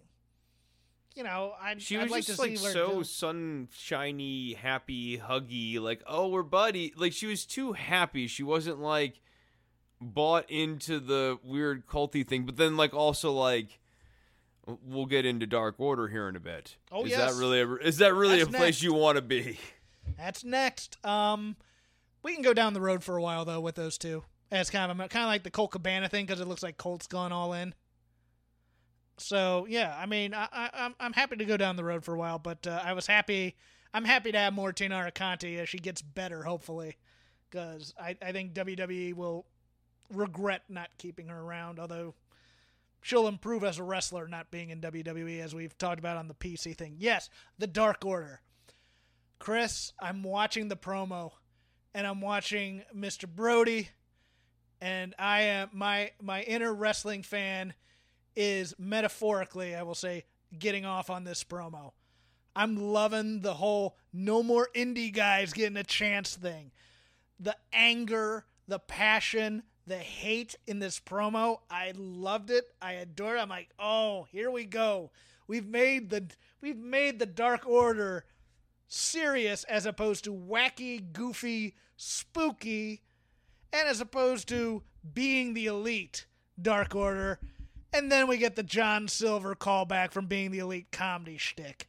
you 1.15 1.23
know, 1.23 1.53
I 1.61 1.77
She 1.79 1.97
I'd 1.97 2.05
was 2.05 2.11
like 2.11 2.25
just 2.27 2.41
to 2.41 2.47
like 2.49 2.59
so 2.59 2.73
Jill- 2.73 3.05
sunshiny, 3.05 4.55
happy, 4.55 5.19
huggy, 5.19 5.81
like 5.81 6.03
oh 6.07 6.29
we're 6.29 6.43
buddy. 6.43 6.93
Like 6.97 7.13
she 7.13 7.27
was 7.27 7.47
too 7.47 7.73
happy. 7.75 8.27
She 8.27 8.43
wasn't 8.43 8.81
like 8.81 9.21
bought 10.01 10.51
into 10.51 11.01
the 11.01 11.39
weird 11.43 11.87
culty 11.87 12.27
thing, 12.27 12.45
but 12.45 12.57
then 12.57 12.77
like 12.77 12.95
also 12.95 13.33
like 13.33 13.79
we'll 14.85 15.07
get 15.07 15.25
into 15.25 15.47
Dark 15.47 15.77
Order 15.79 16.09
here 16.09 16.29
in 16.29 16.37
a 16.37 16.41
bit. 16.41 16.77
Oh, 16.91 17.05
is 17.05 17.11
yes. 17.11 17.33
that 17.33 17.39
really 17.39 17.61
a, 17.61 17.75
is 17.75 17.99
that 17.99 18.15
really 18.15 18.39
That's 18.39 18.51
a 18.51 18.53
place 18.53 18.83
you 18.83 18.93
want 18.93 19.17
to 19.17 19.23
be? 19.23 19.59
That's 20.17 20.45
next. 20.45 21.05
Um, 21.05 21.57
we 22.23 22.35
can 22.35 22.43
go 22.43 22.55
down 22.55 22.75
the 22.75 22.81
road 22.81 23.03
for 23.03 23.17
a 23.17 23.23
while 23.23 23.45
though 23.45 23.61
with 23.61 23.75
those 23.75 23.99
two. 23.99 24.25
As 24.51 24.71
kind 24.71 24.93
of 24.93 24.99
kind 24.99 25.25
of 25.25 25.29
like 25.29 25.43
the 25.43 25.51
Colt 25.51 25.73
Cabana 25.73 26.09
thing 26.09 26.25
because 26.25 26.41
it 26.41 26.47
looks 26.47 26.63
like 26.63 26.77
Colt's 26.77 27.09
gone 27.09 27.33
all 27.33 27.53
in. 27.53 27.75
So 29.19 29.67
yeah, 29.69 29.97
I 29.99 30.07
mean, 30.07 30.35
I, 30.35 30.47
I, 30.53 30.71
I'm 30.73 30.95
I'm 31.01 31.13
happy 31.13 31.37
to 31.37 31.45
go 31.45 31.57
down 31.57 31.77
the 31.77 31.85
road 31.85 32.05
for 32.05 32.15
a 32.15 32.19
while, 32.19 32.39
but 32.39 32.67
uh, 32.67 32.81
I 32.85 32.93
was 32.93 33.07
happy. 33.07 33.57
I'm 33.93 34.05
happy 34.05 34.31
to 34.33 34.39
have 34.39 34.53
more 34.53 34.73
Taynara 34.73 35.15
Conti 35.15 35.59
as 35.59 35.69
she 35.69 35.79
gets 35.79 36.03
better, 36.03 36.43
hopefully, 36.43 36.97
because 37.51 37.95
I 37.99 38.17
I 38.23 38.33
think 38.33 38.53
WWE 38.55 39.15
will 39.15 39.47
regret 40.11 40.63
not 40.69 40.91
keeping 40.99 41.29
her 41.29 41.41
around. 41.41 41.79
Although 41.79 42.15
she'll 43.03 43.29
improve 43.29 43.65
as 43.65 43.79
a 43.79 43.83
wrestler, 43.83 44.27
not 44.29 44.51
being 44.51 44.71
in 44.71 44.81
WWE, 44.81 45.41
as 45.41 45.55
we've 45.55 45.77
talked 45.79 45.99
about 45.99 46.17
on 46.17 46.29
the 46.29 46.35
PC 46.35 46.77
thing. 46.77 46.97
Yes, 46.99 47.31
the 47.59 47.67
Dark 47.67 48.05
Order. 48.05 48.41
Chris, 49.39 49.93
I'm 50.01 50.23
watching 50.23 50.69
the 50.69 50.77
promo, 50.77 51.33
and 51.95 52.07
I'm 52.07 52.21
watching 52.21 52.83
Mr. 52.95 53.29
Brodie, 53.29 53.91
and 54.81 55.15
I 55.19 55.43
am 55.43 55.71
my 55.73 56.13
my 56.21 56.43
inner 56.43 56.73
wrestling 56.73 57.23
fan 57.23 57.75
is 58.35 58.75
metaphorically, 58.79 59.75
I 59.75 59.83
will 59.83 59.95
say, 59.95 60.25
getting 60.59 60.85
off 60.85 61.11
on 61.11 61.25
this 61.25 61.43
promo. 61.45 61.93
I'm 62.55 62.77
loving 62.77 63.41
the 63.41 63.55
whole 63.55 63.97
no 64.13 64.43
more 64.43 64.69
indie 64.75 65.13
guys 65.13 65.53
getting 65.53 65.77
a 65.77 65.85
chance 65.85 66.35
thing. 66.35 66.73
The 67.39 67.57
anger, 67.73 68.47
the 68.67 68.79
passion, 68.79 69.63
the 69.87 69.99
hate 69.99 70.57
in 70.67 70.79
this 70.79 70.99
promo, 70.99 71.61
I 71.71 71.93
loved 71.97 72.51
it. 72.51 72.65
I 72.83 72.93
adored 72.93 73.39
it. 73.39 73.43
I'm 73.43 73.49
like, 73.49 73.69
oh, 73.79 74.27
here 74.31 74.51
we 74.51 74.65
go. 74.65 75.11
We've 75.47 75.67
made 75.67 76.11
the 76.11 76.27
we've 76.61 76.79
made 76.79 77.19
the 77.19 77.27
Dark 77.27 77.67
Order 77.67 78.25
serious 78.89 79.65
as 79.65 79.87
opposed 79.87 80.25
to 80.25 80.33
wacky, 80.35 81.13
goofy, 81.13 81.77
spooky, 81.97 83.03
and 83.73 83.89
as 83.89 84.01
opposed 84.01 84.49
to 84.49 84.83
being 85.15 85.55
the 85.55 85.67
elite 85.67 86.27
Dark 86.61 86.95
Order. 86.95 87.39
And 87.93 88.11
then 88.11 88.27
we 88.27 88.39
get 88.39 88.57
the 88.57 88.63
John 88.63 89.09
Silver 89.09 89.55
callback 89.55 90.11
from 90.11 90.27
being 90.27 90.51
the 90.51 90.59
elite 90.59 90.91
comedy 90.91 91.39
shtick. 91.39 91.89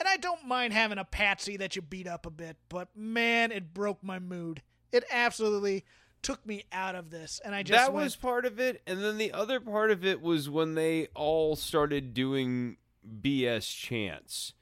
And 0.00 0.08
I 0.08 0.16
don't 0.16 0.46
mind 0.46 0.72
having 0.72 0.98
a 0.98 1.04
patsy 1.04 1.56
that 1.58 1.76
you 1.76 1.82
beat 1.82 2.08
up 2.08 2.26
a 2.26 2.30
bit, 2.30 2.56
but 2.68 2.88
man, 2.96 3.52
it 3.52 3.72
broke 3.72 4.02
my 4.02 4.18
mood. 4.18 4.62
It 4.92 5.04
absolutely 5.10 5.84
took 6.24 6.44
me 6.44 6.64
out 6.72 6.96
of 6.96 7.10
this, 7.10 7.40
and 7.44 7.54
I 7.54 7.62
just 7.62 7.78
that 7.78 7.92
went, 7.92 8.04
was 8.04 8.16
part 8.16 8.44
of 8.46 8.58
it, 8.58 8.82
and 8.86 9.00
then 9.04 9.18
the 9.18 9.32
other 9.32 9.60
part 9.60 9.90
of 9.92 10.04
it 10.04 10.20
was 10.20 10.50
when 10.50 10.74
they 10.74 11.06
all 11.14 11.54
started 11.54 12.14
doing 12.14 12.78
BS 13.22 13.70
chants, 13.72 14.54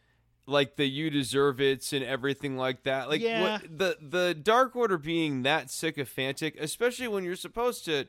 like 0.46 0.76
the 0.76 0.86
"You 0.86 1.08
deserve 1.08 1.60
it's" 1.60 1.92
and 1.92 2.04
everything 2.04 2.56
like 2.56 2.82
that. 2.82 3.08
Like 3.08 3.20
Yeah. 3.22 3.40
what, 3.42 3.78
the 3.78 3.96
the 4.00 4.34
Dark 4.34 4.76
Order 4.76 4.98
being 4.98 5.42
that 5.44 5.70
sycophantic, 5.70 6.60
especially 6.60 7.08
when 7.08 7.24
you're 7.24 7.36
supposed 7.36 7.84
to. 7.86 8.04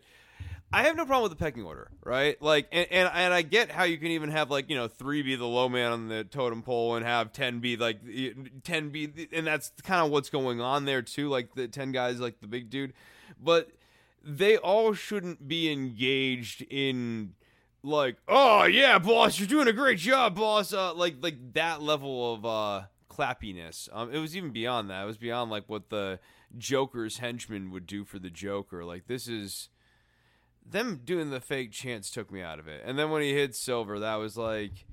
I 0.75 0.81
have 0.85 0.95
no 0.95 1.05
problem 1.05 1.29
with 1.29 1.37
the 1.37 1.43
pecking 1.45 1.63
order, 1.63 1.91
right? 2.03 2.41
Like, 2.41 2.67
and, 2.71 2.87
and 2.89 3.07
and 3.13 3.31
I 3.31 3.43
get 3.43 3.69
how 3.69 3.83
you 3.83 3.99
can 3.99 4.07
even 4.07 4.31
have 4.31 4.49
like 4.49 4.71
you 4.71 4.75
know 4.75 4.87
three 4.87 5.21
be 5.21 5.35
the 5.35 5.45
low 5.45 5.69
man 5.69 5.91
on 5.91 6.07
the 6.07 6.23
totem 6.23 6.63
pole 6.63 6.95
and 6.95 7.05
have 7.05 7.31
ten 7.31 7.59
be 7.59 7.77
like 7.77 7.99
ten 8.63 8.89
be, 8.89 9.27
and 9.31 9.45
that's 9.45 9.71
kind 9.83 10.03
of 10.03 10.09
what's 10.09 10.31
going 10.31 10.61
on 10.61 10.85
there 10.85 11.03
too. 11.03 11.29
Like 11.29 11.53
the 11.53 11.67
ten 11.67 11.91
guys, 11.91 12.19
like 12.19 12.39
the 12.41 12.47
big 12.47 12.71
dude, 12.71 12.93
but 13.43 13.69
they 14.23 14.57
all 14.57 14.93
shouldn't 14.93 15.47
be 15.47 15.71
engaged 15.71 16.61
in 16.69 17.33
like, 17.83 18.17
oh 18.27 18.63
yeah, 18.63 18.97
boss, 18.99 19.39
you're 19.39 19.47
doing 19.47 19.67
a 19.67 19.73
great 19.73 19.99
job, 19.99 20.35
boss. 20.35 20.73
Uh, 20.73 20.93
like 20.93 21.15
like 21.21 21.53
that 21.53 21.81
level 21.81 22.33
of 22.33 22.45
uh 22.45 22.83
clappiness. 23.09 23.89
Um, 23.91 24.11
it 24.11 24.19
was 24.19 24.35
even 24.35 24.51
beyond 24.51 24.89
that. 24.89 25.03
It 25.03 25.07
was 25.07 25.17
beyond 25.17 25.51
like 25.51 25.65
what 25.67 25.89
the 25.89 26.19
Joker's 26.57 27.17
henchmen 27.17 27.71
would 27.71 27.85
do 27.85 28.05
for 28.05 28.19
the 28.19 28.29
Joker. 28.29 28.83
Like 28.85 29.07
this 29.07 29.27
is 29.27 29.69
them 30.65 31.01
doing 31.03 31.29
the 31.29 31.41
fake 31.41 31.71
chants 31.71 32.09
took 32.09 32.31
me 32.31 32.41
out 32.41 32.59
of 32.59 32.67
it. 32.67 32.83
And 32.85 32.97
then 32.97 33.09
when 33.09 33.21
he 33.21 33.33
hit 33.33 33.55
silver, 33.55 33.99
that 33.99 34.15
was 34.15 34.37
like 34.37 34.85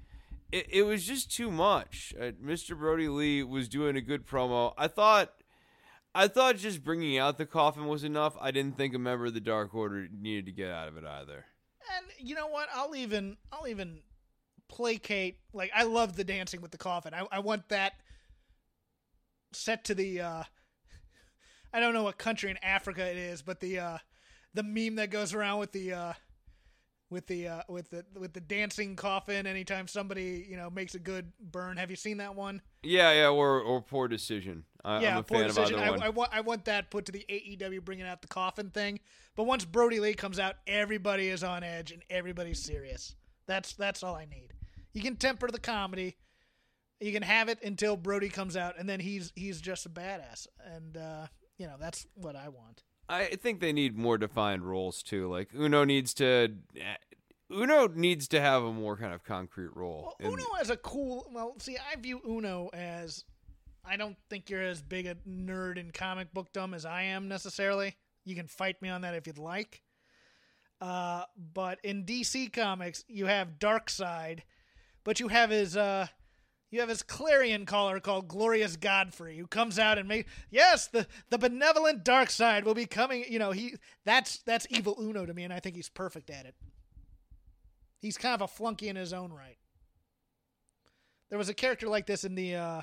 it, 0.51 0.67
it 0.69 0.83
was 0.83 1.05
just 1.05 1.31
too 1.31 1.51
much. 1.51 2.15
Uh, 2.21 2.33
Mr. 2.45 2.77
Brodie 2.77 3.09
Lee 3.09 3.43
was 3.43 3.69
doing 3.69 3.97
a 3.97 4.01
good 4.01 4.27
promo. 4.27 4.75
I 4.77 4.89
thought 4.89 5.33
I 6.15 6.27
thought 6.29 6.57
just 6.57 6.83
bringing 6.83 7.19
out 7.19 7.39
the 7.39 7.47
coffin 7.47 7.87
was 7.87 8.03
enough. 8.03 8.37
I 8.41 8.51
didn't 8.51 8.77
think 8.77 8.95
a 8.95 8.99
member 8.99 9.27
of 9.27 9.35
the 9.35 9.41
Dark 9.41 9.75
Order 9.75 10.09
needed 10.11 10.47
to 10.47 10.53
get 10.53 10.71
out 10.71 10.89
of 10.89 10.97
it 10.97 11.05
either. 11.05 11.45
And 11.97 12.07
you 12.19 12.35
know 12.35 12.49
what? 12.49 12.69
I'll 12.75 12.95
even 12.97 13.37
I'll 13.53 13.69
even 13.69 14.01
placate. 14.69 15.39
Like 15.53 15.71
I 15.75 15.85
love 15.85 16.17
the 16.17 16.25
dancing 16.25 16.61
with 16.61 16.73
the 16.73 16.79
coffin. 16.79 17.15
I, 17.15 17.27
I 17.31 17.39
want 17.41 17.69
that 17.69 17.93
set 19.53 19.85
to 19.85 19.95
the. 19.95 20.21
uh 20.21 20.43
I 21.73 21.79
don't 21.81 21.95
know 21.95 22.03
what 22.03 22.19
country 22.19 22.51
in 22.51 22.59
Africa 22.63 23.09
it 23.09 23.17
is, 23.17 23.43
but 23.43 23.61
the 23.61 23.79
uh 23.79 23.99
the 24.55 24.63
meme 24.65 24.97
that 24.97 25.11
goes 25.11 25.33
around 25.33 25.61
with 25.61 25.71
the 25.73 25.93
uh 25.93 26.13
with 27.09 27.27
the 27.29 27.47
uh 27.49 27.63
with 27.69 27.91
the 27.91 28.05
with 28.19 28.33
the 28.33 28.41
dancing 28.41 28.97
coffin 28.97 29.47
anytime 29.47 29.87
somebody 29.87 30.45
you 30.49 30.57
know 30.57 30.71
makes 30.71 30.95
a 30.97 31.01
good 31.01 31.33
burn. 31.41 31.77
Have 31.77 31.91
you 31.91 31.97
seen 31.97 32.17
that 32.19 32.35
one? 32.35 32.63
Yeah, 32.83 33.13
yeah, 33.13 33.29
or 33.29 33.61
or 33.61 33.81
poor 33.81 34.09
decision. 34.09 34.65
I, 34.85 35.01
yeah, 35.03 35.13
I'm 35.13 35.19
a 35.19 35.23
poor 35.23 35.39
fan 35.39 35.49
decision. 35.49 35.75
of 35.75 35.81
either 35.81 35.91
one. 35.93 36.03
I, 36.03 36.07
I 36.07 36.09
want 36.09 36.31
I 36.33 36.41
want 36.41 36.65
that 36.67 36.91
put 36.91 37.07
to 37.07 37.13
the 37.13 37.25
AEW 37.29 37.85
bringing 37.85 38.07
out 38.07 38.23
the 38.23 38.29
coffin 38.29 38.71
thing. 38.71 39.01
But 39.37 39.45
once 39.45 39.65
Brodie 39.65 40.01
Lee 40.01 40.15
comes 40.15 40.39
out, 40.39 40.57
everybody 40.67 41.29
is 41.29 41.45
on 41.45 41.63
edge 41.63 41.93
and 41.93 42.03
everybody's 42.11 42.63
serious. 42.63 43.15
That's 43.47 43.75
that's 43.75 44.03
all 44.03 44.15
I 44.15 44.27
need. 44.27 44.53
You 44.93 45.03
can 45.03 45.17
temper 45.17 45.49
the 45.49 45.61
comedy. 45.61 46.17
You 47.01 47.13
can 47.13 47.23
have 47.23 47.49
it 47.49 47.63
until 47.63 47.97
Brodie 47.97 48.29
comes 48.29 48.57
out, 48.57 48.79
and 48.79 48.89
then 48.89 49.01
he's 49.01 49.33
he's 49.35 49.61
just 49.61 49.87
a 49.87 49.89
badass, 49.89 50.47
and 50.75 50.97
uh, 50.97 51.27
you 51.59 51.67
know 51.67 51.77
that's 51.79 52.07
what 52.15 52.37
I 52.37 52.49
want. 52.49 52.83
I 53.09 53.25
think 53.25 53.61
they 53.61 53.73
need 53.73 53.97
more 53.97 54.19
defined 54.19 54.63
roles 54.65 55.03
too. 55.03 55.29
Like 55.29 55.51
Uno 55.55 55.85
needs 55.85 56.15
to 56.15 56.55
Uno 57.53 57.89
needs 57.89 58.29
to 58.29 58.41
have 58.41 58.63
a 58.63 58.73
more 58.73 58.97
kind 58.97 59.13
of 59.13 59.25
concrete 59.25 59.75
role. 59.75 60.15
Well, 60.21 60.33
in- 60.33 60.39
Uno 60.39 60.47
has 60.59 60.71
a 60.71 60.77
cool. 60.77 61.29
Well, 61.33 61.55
see, 61.59 61.77
I 61.77 61.97
view 61.97 62.21
Uno 62.27 62.71
as. 62.73 63.25
I 63.85 63.97
don't 63.97 64.17
think 64.29 64.51
you're 64.51 64.63
as 64.63 64.83
big 64.83 65.07
a 65.07 65.17
nerd 65.29 65.79
in 65.79 65.91
comic 65.91 66.33
book 66.33 66.53
dumb 66.53 66.75
as 66.75 66.85
I 66.85 67.03
am 67.03 67.29
necessarily. 67.29 67.97
You 68.25 68.35
can 68.35 68.47
fight 68.47 68.81
me 68.83 68.89
on 68.89 69.03
that 69.03 69.15
if 69.15 69.27
you'd 69.27 69.39
like. 69.39 69.83
Uh, 70.81 71.25
but 71.37 71.79
in 71.83 72.05
DC 72.05 72.53
Comics, 72.53 73.05
you 73.07 73.27
have 73.27 73.59
Darkseid, 73.59 74.41
but 75.05 75.21
you 75.21 75.29
have 75.29 75.51
his 75.51 75.77
uh, 75.77 76.07
you 76.71 76.81
have 76.81 76.89
his 76.89 77.03
clarion 77.03 77.67
caller 77.67 78.01
called 78.01 78.29
Glorious 78.29 78.77
Godfrey, 78.77 79.37
who 79.37 79.47
comes 79.47 79.79
out 79.79 79.99
and 79.99 80.09
make 80.09 80.27
yes, 80.51 80.87
the 80.87 81.07
the 81.29 81.39
benevolent 81.39 82.05
Darkseid 82.05 82.65
will 82.65 82.75
be 82.75 82.87
coming. 82.87 83.25
You 83.29 83.39
know, 83.39 83.51
he 83.51 83.75
that's 84.05 84.39
that's 84.39 84.67
evil 84.71 84.97
Uno 84.99 85.27
to 85.27 85.35
me, 85.35 85.45
and 85.45 85.53
I 85.53 85.61
think 85.61 85.77
he's 85.77 85.91
perfect 85.91 86.31
at 86.31 86.47
it. 86.47 86.55
He's 88.01 88.17
kind 88.17 88.35
of 88.35 88.41
a 88.41 88.49
flunky 88.49 88.89
in 88.89 88.97
his 88.97 89.13
own 89.13 89.33
right. 89.33 89.59
There 91.29 91.39
was 91.39 91.51
a 91.51 91.55
character 91.55 91.89
like 91.89 92.07
this 92.07 92.25
in 92.25 92.35
the 92.35 92.57
uh, 92.57 92.83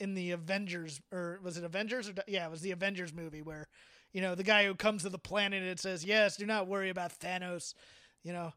in 0.00 0.14
the 0.14 0.30
Avengers, 0.32 1.00
or 1.12 1.40
was 1.42 1.56
it 1.56 1.64
Avengers? 1.64 2.08
Or 2.08 2.14
yeah, 2.26 2.46
it 2.46 2.50
was 2.50 2.60
the 2.60 2.72
Avengers 2.72 3.12
movie 3.12 3.42
where, 3.42 3.66
you 4.12 4.20
know, 4.20 4.34
the 4.34 4.42
guy 4.42 4.64
who 4.64 4.74
comes 4.74 5.02
to 5.02 5.08
the 5.08 5.18
planet 5.18 5.62
and 5.62 5.78
says, 5.78 6.04
"Yes, 6.04 6.36
do 6.36 6.46
not 6.46 6.66
worry 6.66 6.90
about 6.90 7.18
Thanos," 7.18 7.74
you 8.22 8.32
know. 8.32 8.52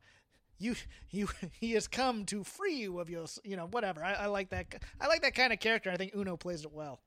You, 0.61 0.75
you, 1.09 1.29
he 1.59 1.71
has 1.71 1.87
come 1.87 2.25
to 2.25 2.43
free 2.43 2.75
you 2.75 2.99
of 2.99 3.09
your, 3.09 3.25
you 3.45 3.55
know, 3.55 3.67
whatever. 3.67 4.03
I, 4.03 4.13
I 4.13 4.25
like 4.25 4.49
that. 4.49 4.83
I 4.99 5.07
like 5.07 5.21
that 5.21 5.33
kind 5.33 5.53
of 5.53 5.59
character. 5.61 5.89
I 5.89 5.95
think 5.95 6.13
Uno 6.13 6.35
plays 6.35 6.63
it 6.65 6.73
well. 6.73 6.99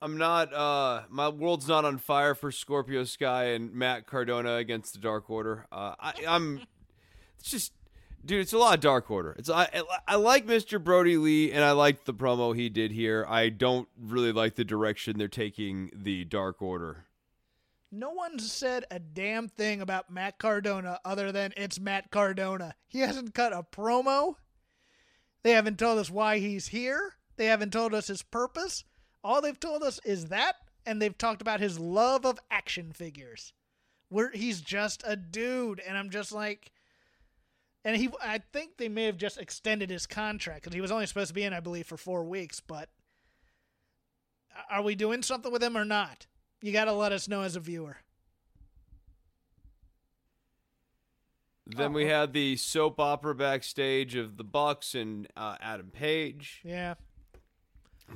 I'm 0.00 0.18
not. 0.18 0.52
uh 0.52 1.02
My 1.10 1.28
world's 1.28 1.68
not 1.68 1.84
on 1.84 1.98
fire 1.98 2.34
for 2.34 2.50
Scorpio 2.50 3.04
Sky 3.04 3.46
and 3.52 3.72
Matt 3.72 4.06
Cardona 4.06 4.56
against 4.56 4.94
the 4.94 4.98
Dark 4.98 5.30
Order. 5.30 5.66
Uh, 5.72 5.94
I, 5.98 6.12
I'm. 6.28 6.60
It's 7.38 7.50
just, 7.50 7.72
dude. 8.24 8.40
It's 8.40 8.52
a 8.52 8.58
lot 8.58 8.74
of 8.74 8.80
Dark 8.80 9.10
Order. 9.10 9.34
It's 9.38 9.50
I. 9.50 9.68
I 10.06 10.16
like 10.16 10.46
Mr. 10.46 10.82
Brodie 10.82 11.16
Lee, 11.16 11.52
and 11.52 11.64
I 11.64 11.72
like 11.72 12.04
the 12.04 12.14
promo 12.14 12.54
he 12.54 12.68
did 12.68 12.92
here. 12.92 13.26
I 13.28 13.48
don't 13.48 13.88
really 14.00 14.32
like 14.32 14.54
the 14.54 14.64
direction 14.64 15.18
they're 15.18 15.28
taking 15.28 15.90
the 15.94 16.24
Dark 16.24 16.62
Order. 16.62 17.06
No 17.94 18.10
one 18.10 18.38
said 18.38 18.86
a 18.90 18.98
damn 18.98 19.48
thing 19.48 19.82
about 19.82 20.10
Matt 20.10 20.38
Cardona 20.38 20.98
other 21.04 21.30
than 21.30 21.52
it's 21.58 21.78
Matt 21.78 22.10
Cardona. 22.10 22.74
He 22.88 23.00
hasn't 23.00 23.34
cut 23.34 23.52
a 23.52 23.62
promo. 23.62 24.36
They 25.42 25.50
haven't 25.50 25.78
told 25.78 25.98
us 25.98 26.10
why 26.10 26.38
he's 26.38 26.68
here. 26.68 27.16
They 27.36 27.46
haven't 27.46 27.72
told 27.72 27.92
us 27.92 28.06
his 28.06 28.22
purpose. 28.22 28.84
All 29.22 29.42
they've 29.42 29.60
told 29.60 29.82
us 29.82 30.00
is 30.04 30.26
that, 30.28 30.56
and 30.86 31.02
they've 31.02 31.16
talked 31.16 31.42
about 31.42 31.60
his 31.60 31.78
love 31.78 32.24
of 32.24 32.38
action 32.50 32.92
figures. 32.92 33.52
Where 34.08 34.30
he's 34.30 34.62
just 34.62 35.02
a 35.06 35.16
dude, 35.16 35.80
and 35.80 35.98
I'm 35.98 36.10
just 36.10 36.32
like, 36.32 36.72
and 37.84 37.96
he, 37.96 38.08
I 38.22 38.38
think 38.52 38.76
they 38.76 38.88
may 38.88 39.04
have 39.04 39.16
just 39.16 39.38
extended 39.38 39.90
his 39.90 40.06
contract 40.06 40.62
because 40.62 40.74
he 40.74 40.80
was 40.80 40.90
only 40.92 41.06
supposed 41.06 41.28
to 41.28 41.34
be 41.34 41.42
in, 41.42 41.52
I 41.52 41.60
believe, 41.60 41.86
for 41.86 41.96
four 41.96 42.24
weeks. 42.24 42.60
But 42.60 42.88
are 44.70 44.82
we 44.82 44.94
doing 44.94 45.22
something 45.22 45.50
with 45.52 45.62
him 45.62 45.76
or 45.76 45.84
not? 45.84 46.26
You 46.60 46.72
got 46.72 46.84
to 46.84 46.92
let 46.92 47.12
us 47.12 47.26
know 47.28 47.42
as 47.42 47.56
a 47.56 47.60
viewer. 47.60 47.96
Then 51.66 51.92
we 51.92 52.06
had 52.06 52.32
the 52.32 52.56
soap 52.56 52.98
opera 53.00 53.34
backstage 53.34 54.14
of 54.16 54.36
the 54.36 54.44
Bucks 54.44 54.94
and 54.94 55.28
uh, 55.36 55.56
Adam 55.60 55.90
Page. 55.90 56.60
Yeah. 56.64 56.94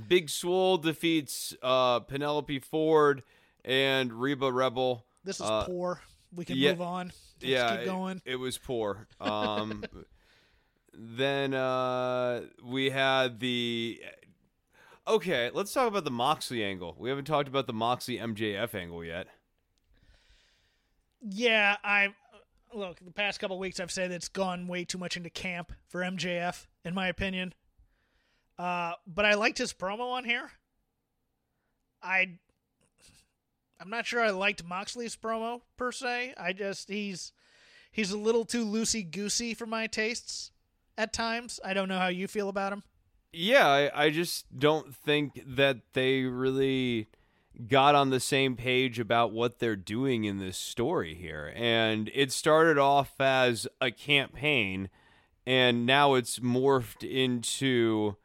Big 0.08 0.28
Swole 0.28 0.76
defeats 0.76 1.54
uh, 1.62 2.00
Penelope 2.00 2.58
Ford 2.58 3.22
and 3.64 4.12
Reba 4.12 4.52
Rebel. 4.52 5.06
This 5.24 5.36
is 5.36 5.46
Uh, 5.46 5.64
poor. 5.64 6.02
We 6.36 6.44
can 6.44 6.56
yeah, 6.56 6.70
move 6.72 6.82
on. 6.82 7.06
Let's 7.06 7.16
yeah, 7.40 7.70
keep 7.70 7.80
it- 7.80 7.84
going. 7.86 8.22
It, 8.24 8.36
was 8.36 8.58
poor. 8.58 9.08
Um, 9.20 9.84
then 10.94 11.54
uh, 11.54 12.42
we 12.62 12.90
had 12.90 13.40
the. 13.40 14.00
Okay, 15.08 15.50
let's 15.54 15.72
talk 15.72 15.88
about 15.88 16.04
the 16.04 16.10
Moxley 16.10 16.64
angle. 16.64 16.96
We 16.98 17.08
haven't 17.08 17.26
talked 17.26 17.48
about 17.48 17.66
the 17.66 17.72
Moxley 17.72 18.18
MJF 18.18 18.74
angle 18.74 19.04
yet. 19.04 19.28
Yeah, 21.20 21.76
I 21.82 22.08
look. 22.74 22.98
The 23.04 23.12
past 23.12 23.40
couple 23.40 23.58
weeks, 23.58 23.80
I've 23.80 23.90
said 23.90 24.10
it's 24.10 24.28
gone 24.28 24.66
way 24.68 24.84
too 24.84 24.98
much 24.98 25.16
into 25.16 25.30
camp 25.30 25.72
for 25.88 26.00
MJF, 26.00 26.66
in 26.84 26.94
my 26.94 27.08
opinion. 27.08 27.54
Uh, 28.58 28.92
but 29.06 29.24
I 29.24 29.34
liked 29.34 29.58
his 29.58 29.72
promo 29.72 30.12
on 30.12 30.24
here. 30.24 30.50
I, 32.02 32.38
I'm 33.80 33.90
not 33.90 34.06
sure 34.06 34.20
I 34.20 34.30
liked 34.30 34.64
Moxley's 34.64 35.16
promo 35.16 35.60
per 35.76 35.92
se. 35.92 36.34
I 36.36 36.52
just 36.52 36.88
he's 36.88 37.32
he's 37.90 38.10
a 38.10 38.18
little 38.18 38.44
too 38.44 38.64
loosey 38.64 39.08
goosey 39.08 39.54
for 39.54 39.66
my 39.66 39.86
tastes 39.86 40.50
at 40.96 41.12
times. 41.12 41.60
I 41.64 41.74
don't 41.74 41.88
know 41.88 41.98
how 41.98 42.08
you 42.08 42.28
feel 42.28 42.48
about 42.48 42.72
him. 42.72 42.82
Yeah, 43.32 43.66
I, 43.66 44.04
I 44.06 44.10
just 44.10 44.46
don't 44.58 44.94
think 44.94 45.42
that 45.46 45.78
they 45.92 46.22
really 46.22 47.08
got 47.68 47.94
on 47.94 48.10
the 48.10 48.20
same 48.20 48.56
page 48.56 48.98
about 48.98 49.32
what 49.32 49.58
they're 49.58 49.76
doing 49.76 50.24
in 50.24 50.38
this 50.38 50.56
story 50.56 51.14
here. 51.14 51.52
And 51.54 52.10
it 52.14 52.32
started 52.32 52.78
off 52.78 53.20
as 53.20 53.66
a 53.80 53.90
campaign, 53.90 54.88
and 55.46 55.86
now 55.86 56.14
it's 56.14 56.38
morphed 56.38 57.02
into 57.02 58.16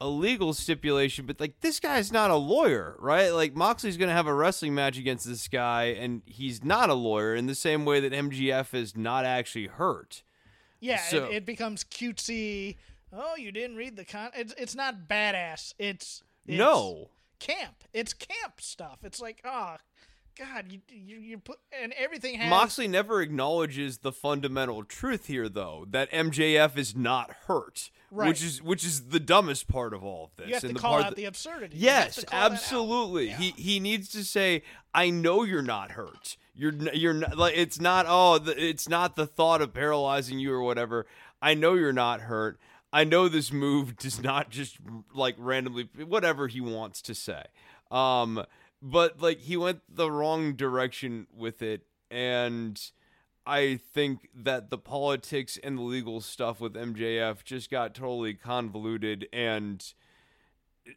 a 0.00 0.08
legal 0.08 0.52
stipulation. 0.54 1.26
But, 1.26 1.40
like, 1.40 1.60
this 1.60 1.80
guy's 1.80 2.12
not 2.12 2.30
a 2.30 2.36
lawyer, 2.36 2.96
right? 2.98 3.30
Like, 3.30 3.54
Moxley's 3.54 3.96
going 3.96 4.08
to 4.08 4.14
have 4.14 4.26
a 4.26 4.34
wrestling 4.34 4.74
match 4.74 4.98
against 4.98 5.26
this 5.26 5.48
guy, 5.48 5.84
and 5.86 6.22
he's 6.26 6.62
not 6.64 6.90
a 6.90 6.94
lawyer 6.94 7.34
in 7.34 7.46
the 7.46 7.54
same 7.54 7.84
way 7.84 8.00
that 8.00 8.12
MJF 8.12 8.74
is 8.74 8.96
not 8.96 9.24
actually 9.24 9.66
hurt. 9.66 10.22
Yeah, 10.80 10.98
So- 10.98 11.24
it, 11.26 11.36
it 11.36 11.46
becomes 11.46 11.84
cutesy. 11.84 12.76
Oh, 13.12 13.36
you 13.36 13.52
didn't 13.52 13.76
read 13.76 13.96
the 13.96 14.04
con. 14.04 14.30
It's 14.34 14.52
it's 14.58 14.74
not 14.74 15.08
badass. 15.08 15.72
It's, 15.78 16.22
it's 16.46 16.58
No. 16.58 17.10
camp. 17.38 17.84
It's 17.94 18.12
camp 18.12 18.60
stuff. 18.60 18.98
It's 19.04 19.20
like, 19.20 19.40
oh, 19.44 19.76
God, 20.38 20.70
you 20.70 20.80
you, 20.90 21.16
you 21.16 21.38
put 21.38 21.58
and 21.82 21.92
everything 21.96 22.34
has 22.38 22.50
Moxley 22.50 22.88
never 22.88 23.22
acknowledges 23.22 23.98
the 23.98 24.12
fundamental 24.12 24.84
truth 24.84 25.26
here, 25.26 25.48
though, 25.48 25.86
that 25.90 26.10
MJF 26.12 26.76
is 26.76 26.94
not 26.94 27.30
hurt, 27.46 27.90
Right. 28.10 28.28
which 28.28 28.42
is 28.42 28.62
which 28.62 28.84
is 28.84 29.08
the 29.08 29.20
dumbest 29.20 29.66
part 29.66 29.94
of 29.94 30.04
all 30.04 30.24
of 30.24 30.30
this. 30.36 30.48
You 30.48 30.52
have 30.54 30.60
to 30.62 30.66
and 30.68 30.76
the 30.76 30.80
call 30.80 30.92
part 30.92 31.04
out 31.04 31.10
that- 31.10 31.16
the 31.16 31.24
absurdity. 31.24 31.78
Yes, 31.78 32.16
to 32.16 32.26
call 32.26 32.38
that 32.40 32.46
out. 32.46 32.52
absolutely. 32.52 33.28
Yeah. 33.28 33.36
He 33.38 33.50
he 33.56 33.80
needs 33.80 34.08
to 34.10 34.24
say, 34.24 34.62
"I 34.94 35.08
know 35.10 35.42
you're 35.42 35.62
not 35.62 35.92
hurt. 35.92 36.36
You're 36.54 36.72
you're 36.92 37.14
not 37.14 37.36
like 37.36 37.54
it's 37.56 37.80
not 37.80 38.04
oh 38.08 38.38
the, 38.38 38.62
it's 38.62 38.88
not 38.88 39.16
the 39.16 39.26
thought 39.26 39.62
of 39.62 39.72
paralyzing 39.72 40.38
you 40.38 40.52
or 40.52 40.62
whatever. 40.62 41.06
I 41.40 41.54
know 41.54 41.74
you're 41.74 41.92
not 41.92 42.22
hurt. 42.22 42.58
I 42.92 43.04
know 43.04 43.28
this 43.28 43.52
move 43.52 43.96
does 43.96 44.22
not 44.22 44.50
just 44.50 44.76
like 45.14 45.34
randomly 45.38 45.88
whatever 46.06 46.46
he 46.48 46.60
wants 46.60 47.00
to 47.02 47.14
say. 47.14 47.44
Um, 47.90 48.44
but 48.82 49.20
like 49.20 49.40
he 49.40 49.56
went 49.56 49.80
the 49.88 50.10
wrong 50.10 50.54
direction 50.54 51.26
with 51.34 51.62
it, 51.62 51.86
and 52.10 52.80
I 53.46 53.78
think 53.94 54.28
that 54.34 54.70
the 54.70 54.78
politics 54.78 55.58
and 55.62 55.78
the 55.78 55.82
legal 55.82 56.20
stuff 56.20 56.60
with 56.60 56.74
MJF 56.74 57.44
just 57.44 57.70
got 57.70 57.94
totally 57.94 58.34
convoluted 58.34 59.28
and 59.32 59.84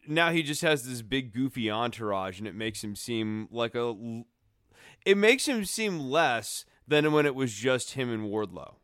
now 0.08 0.32
he 0.32 0.44
just 0.44 0.62
has 0.62 0.84
this 0.84 1.02
big 1.02 1.34
goofy 1.34 1.70
entourage 1.70 2.40
and 2.40 2.48
it 2.48 2.56
makes 2.56 2.84
him 2.84 2.96
seem 2.96 3.48
like 3.52 3.76
a 3.76 4.24
it 5.06 5.18
makes 5.18 5.48
him 5.48 5.64
seem 5.64 6.00
less 6.00 6.66
than 6.88 7.12
when 7.12 7.26
it 7.26 7.36
was 7.36 7.54
just 7.54 7.92
him 7.92 8.12
and 8.12 8.24
Wardlow. 8.24 8.76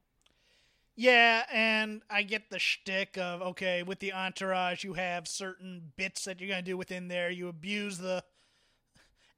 Yeah, 0.95 1.43
and 1.51 2.03
I 2.09 2.23
get 2.23 2.49
the 2.49 2.59
shtick 2.59 3.17
of 3.17 3.41
okay, 3.41 3.83
with 3.83 3.99
the 3.99 4.13
entourage, 4.13 4.83
you 4.83 4.93
have 4.93 5.27
certain 5.27 5.91
bits 5.97 6.23
that 6.23 6.39
you're 6.39 6.49
gonna 6.49 6.61
do 6.61 6.77
within 6.77 7.09
there. 7.09 7.29
You 7.29 7.49
abuse 7.49 7.97
the 7.97 8.23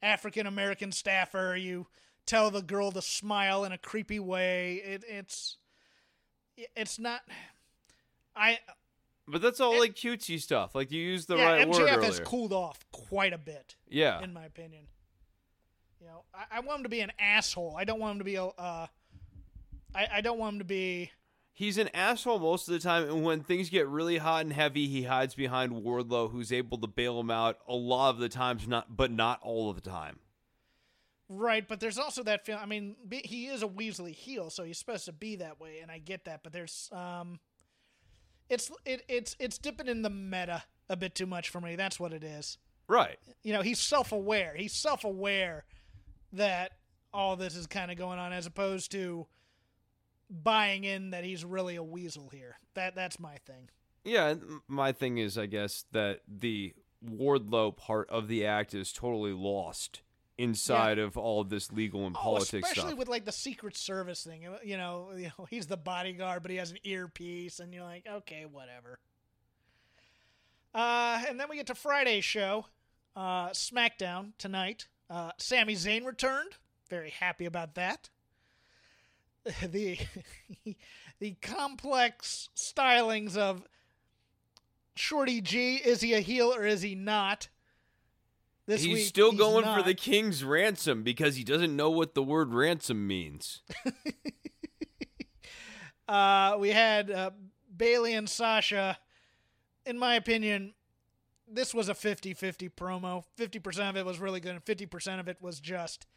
African 0.01 0.47
American 0.47 0.91
staffer. 0.91 1.55
You 1.55 1.87
tell 2.25 2.51
the 2.51 2.61
girl 2.61 2.91
to 2.91 3.01
smile 3.01 3.63
in 3.63 3.71
a 3.71 3.77
creepy 3.77 4.19
way. 4.19 4.75
It, 4.85 5.03
it's 5.07 5.57
it's 6.75 6.99
not. 6.99 7.21
I 8.35 8.59
But 9.27 9.41
that's 9.41 9.59
all 9.59 9.79
like 9.79 9.95
cutesy 9.95 10.39
stuff. 10.39 10.75
Like 10.75 10.91
you 10.91 11.01
use 11.01 11.25
the 11.25 11.37
yeah, 11.37 11.51
right 11.51 11.67
MJF 11.67 11.95
word 11.95 12.03
has 12.03 12.19
cooled 12.19 12.53
off 12.53 12.85
quite 12.91 13.33
a 13.33 13.37
bit, 13.37 13.75
yeah. 13.87 14.21
in 14.21 14.33
my 14.33 14.45
opinion. 14.45 14.87
You 15.99 16.07
know, 16.07 16.23
I, 16.33 16.57
I 16.57 16.59
want 16.59 16.79
him 16.79 16.83
to 16.83 16.89
be 16.89 17.01
an 17.01 17.11
asshole. 17.19 17.75
I 17.77 17.83
don't 17.83 17.99
want 17.99 18.13
him 18.13 18.17
to 18.19 18.25
be 18.25 18.35
a. 18.35 18.45
Uh, 18.45 18.87
I, 19.95 20.07
I 20.15 20.21
don't 20.21 20.37
want 20.37 20.53
him 20.53 20.59
to 20.59 20.65
be. 20.65 21.11
He's 21.57 21.79
an 21.79 21.89
asshole 21.91 22.37
most 22.37 22.67
of 22.67 22.75
the 22.75 22.79
time, 22.79 23.09
and 23.09 23.23
when 23.23 23.41
things 23.41 23.71
get 23.71 23.87
really 23.87 24.19
hot 24.19 24.41
and 24.41 24.53
heavy, 24.53 24.87
he 24.87 25.01
hides 25.01 25.33
behind 25.33 25.71
Wardlow, 25.71 26.31
who's 26.31 26.51
able 26.51 26.77
to 26.77 26.85
bail 26.85 27.19
him 27.19 27.31
out 27.31 27.57
a 27.67 27.73
lot 27.73 28.11
of 28.11 28.19
the 28.19 28.29
times, 28.29 28.67
not 28.67 28.95
but 28.95 29.09
not 29.09 29.39
all 29.41 29.67
of 29.67 29.81
the 29.81 29.89
time. 29.89 30.19
Right, 31.27 31.67
but 31.67 31.79
there's 31.79 31.97
also 31.97 32.21
that 32.21 32.45
feeling. 32.45 32.61
I 32.61 32.67
mean, 32.67 32.95
he 33.09 33.47
is 33.47 33.63
a 33.63 33.67
Weasley 33.67 34.13
heel, 34.13 34.51
so 34.51 34.61
he's 34.61 34.77
supposed 34.77 35.05
to 35.05 35.11
be 35.11 35.37
that 35.37 35.59
way, 35.59 35.79
and 35.81 35.89
I 35.89 35.97
get 35.97 36.25
that. 36.25 36.43
But 36.43 36.53
there's, 36.53 36.91
um, 36.93 37.39
it's 38.51 38.69
it, 38.85 39.01
it's 39.09 39.35
it's 39.39 39.57
dipping 39.57 39.87
in 39.87 40.03
the 40.03 40.11
meta 40.11 40.61
a 40.89 40.95
bit 40.95 41.15
too 41.15 41.25
much 41.25 41.49
for 41.49 41.59
me. 41.59 41.75
That's 41.75 41.99
what 41.99 42.13
it 42.13 42.23
is. 42.23 42.59
Right. 42.87 43.17
You 43.41 43.53
know, 43.53 43.63
he's 43.63 43.79
self 43.79 44.11
aware. 44.11 44.53
He's 44.55 44.73
self 44.73 45.03
aware 45.03 45.65
that 46.33 46.73
all 47.11 47.35
this 47.35 47.55
is 47.55 47.65
kind 47.65 47.89
of 47.89 47.97
going 47.97 48.19
on, 48.19 48.31
as 48.31 48.45
opposed 48.45 48.91
to 48.91 49.25
buying 50.29 50.83
in 50.83 51.11
that 51.11 51.23
he's 51.23 51.43
really 51.45 51.75
a 51.75 51.83
weasel 51.83 52.29
here. 52.29 52.57
That 52.73 52.95
that's 52.95 53.19
my 53.19 53.37
thing. 53.45 53.69
Yeah, 54.03 54.35
my 54.67 54.91
thing 54.93 55.17
is, 55.17 55.37
I 55.37 55.45
guess 55.47 55.85
that 55.91 56.21
the 56.27 56.73
Wardlow 57.05 57.75
part 57.75 58.09
of 58.09 58.27
the 58.27 58.45
act 58.45 58.73
is 58.73 58.91
totally 58.91 59.33
lost 59.33 60.01
inside 60.37 60.97
of 60.99 61.17
all 61.17 61.41
of 61.41 61.49
this 61.49 61.71
legal 61.71 62.05
and 62.07 62.15
Oh, 62.15 62.19
politics 62.19 62.67
especially 62.69 62.89
stuff. 62.91 62.99
with 62.99 63.07
like 63.09 63.25
the 63.25 63.31
Secret 63.31 63.75
Service 63.75 64.23
thing. 64.23 64.43
You 64.63 64.77
know, 64.77 65.09
you 65.15 65.31
know, 65.37 65.45
he's 65.49 65.67
the 65.67 65.77
bodyguard, 65.77 66.41
but 66.41 66.51
he 66.51 66.57
has 66.57 66.71
an 66.71 66.77
earpiece, 66.83 67.59
and 67.59 67.73
you're 67.73 67.83
like, 67.83 68.05
okay, 68.07 68.45
whatever. 68.49 68.99
Uh, 70.73 71.23
and 71.27 71.39
then 71.39 71.47
we 71.49 71.55
get 71.55 71.67
to 71.67 71.75
Friday's 71.75 72.23
show, 72.25 72.65
uh, 73.15 73.49
SmackDown 73.49 74.33
tonight. 74.37 74.87
Uh, 75.09 75.31
Sami 75.37 75.73
Zayn 75.75 76.05
returned. 76.05 76.51
Very 76.89 77.09
happy 77.09 77.45
about 77.45 77.75
that. 77.75 78.09
The 79.69 79.97
the 81.19 81.35
complex 81.41 82.49
stylings 82.55 83.37
of 83.37 83.63
Shorty 84.95 85.41
G. 85.41 85.75
Is 85.77 86.01
he 86.01 86.13
a 86.13 86.19
heel 86.19 86.53
or 86.53 86.65
is 86.65 86.81
he 86.81 86.95
not? 86.95 87.49
This 88.65 88.83
he's 88.83 88.93
week, 88.93 89.05
still 89.05 89.31
going 89.31 89.63
for 89.63 89.81
the 89.81 89.93
king's 89.93 90.43
ransom 90.43 91.03
because 91.03 91.37
he 91.37 91.43
doesn't 91.45 91.73
know 91.75 91.89
what 91.89 92.13
the 92.13 92.23
word 92.23 92.53
ransom 92.53 93.07
means. 93.07 93.61
Uh, 96.07 96.55
we 96.57 96.69
had 96.69 97.11
uh, 97.11 97.31
Bayley 97.75 98.13
and 98.13 98.29
Sasha. 98.29 98.97
In 99.85 99.99
my 99.99 100.15
opinion, 100.15 100.73
this 101.47 101.73
was 101.73 101.89
a 101.89 101.93
50 101.93 102.33
50 102.33 102.69
promo. 102.69 103.23
50% 103.37 103.89
of 103.89 103.97
it 103.97 104.05
was 104.05 104.19
really 104.19 104.39
good, 104.39 104.51
and 104.51 104.63
50% 104.63 105.19
of 105.19 105.27
it 105.27 105.37
was 105.41 105.59
just 105.59 106.07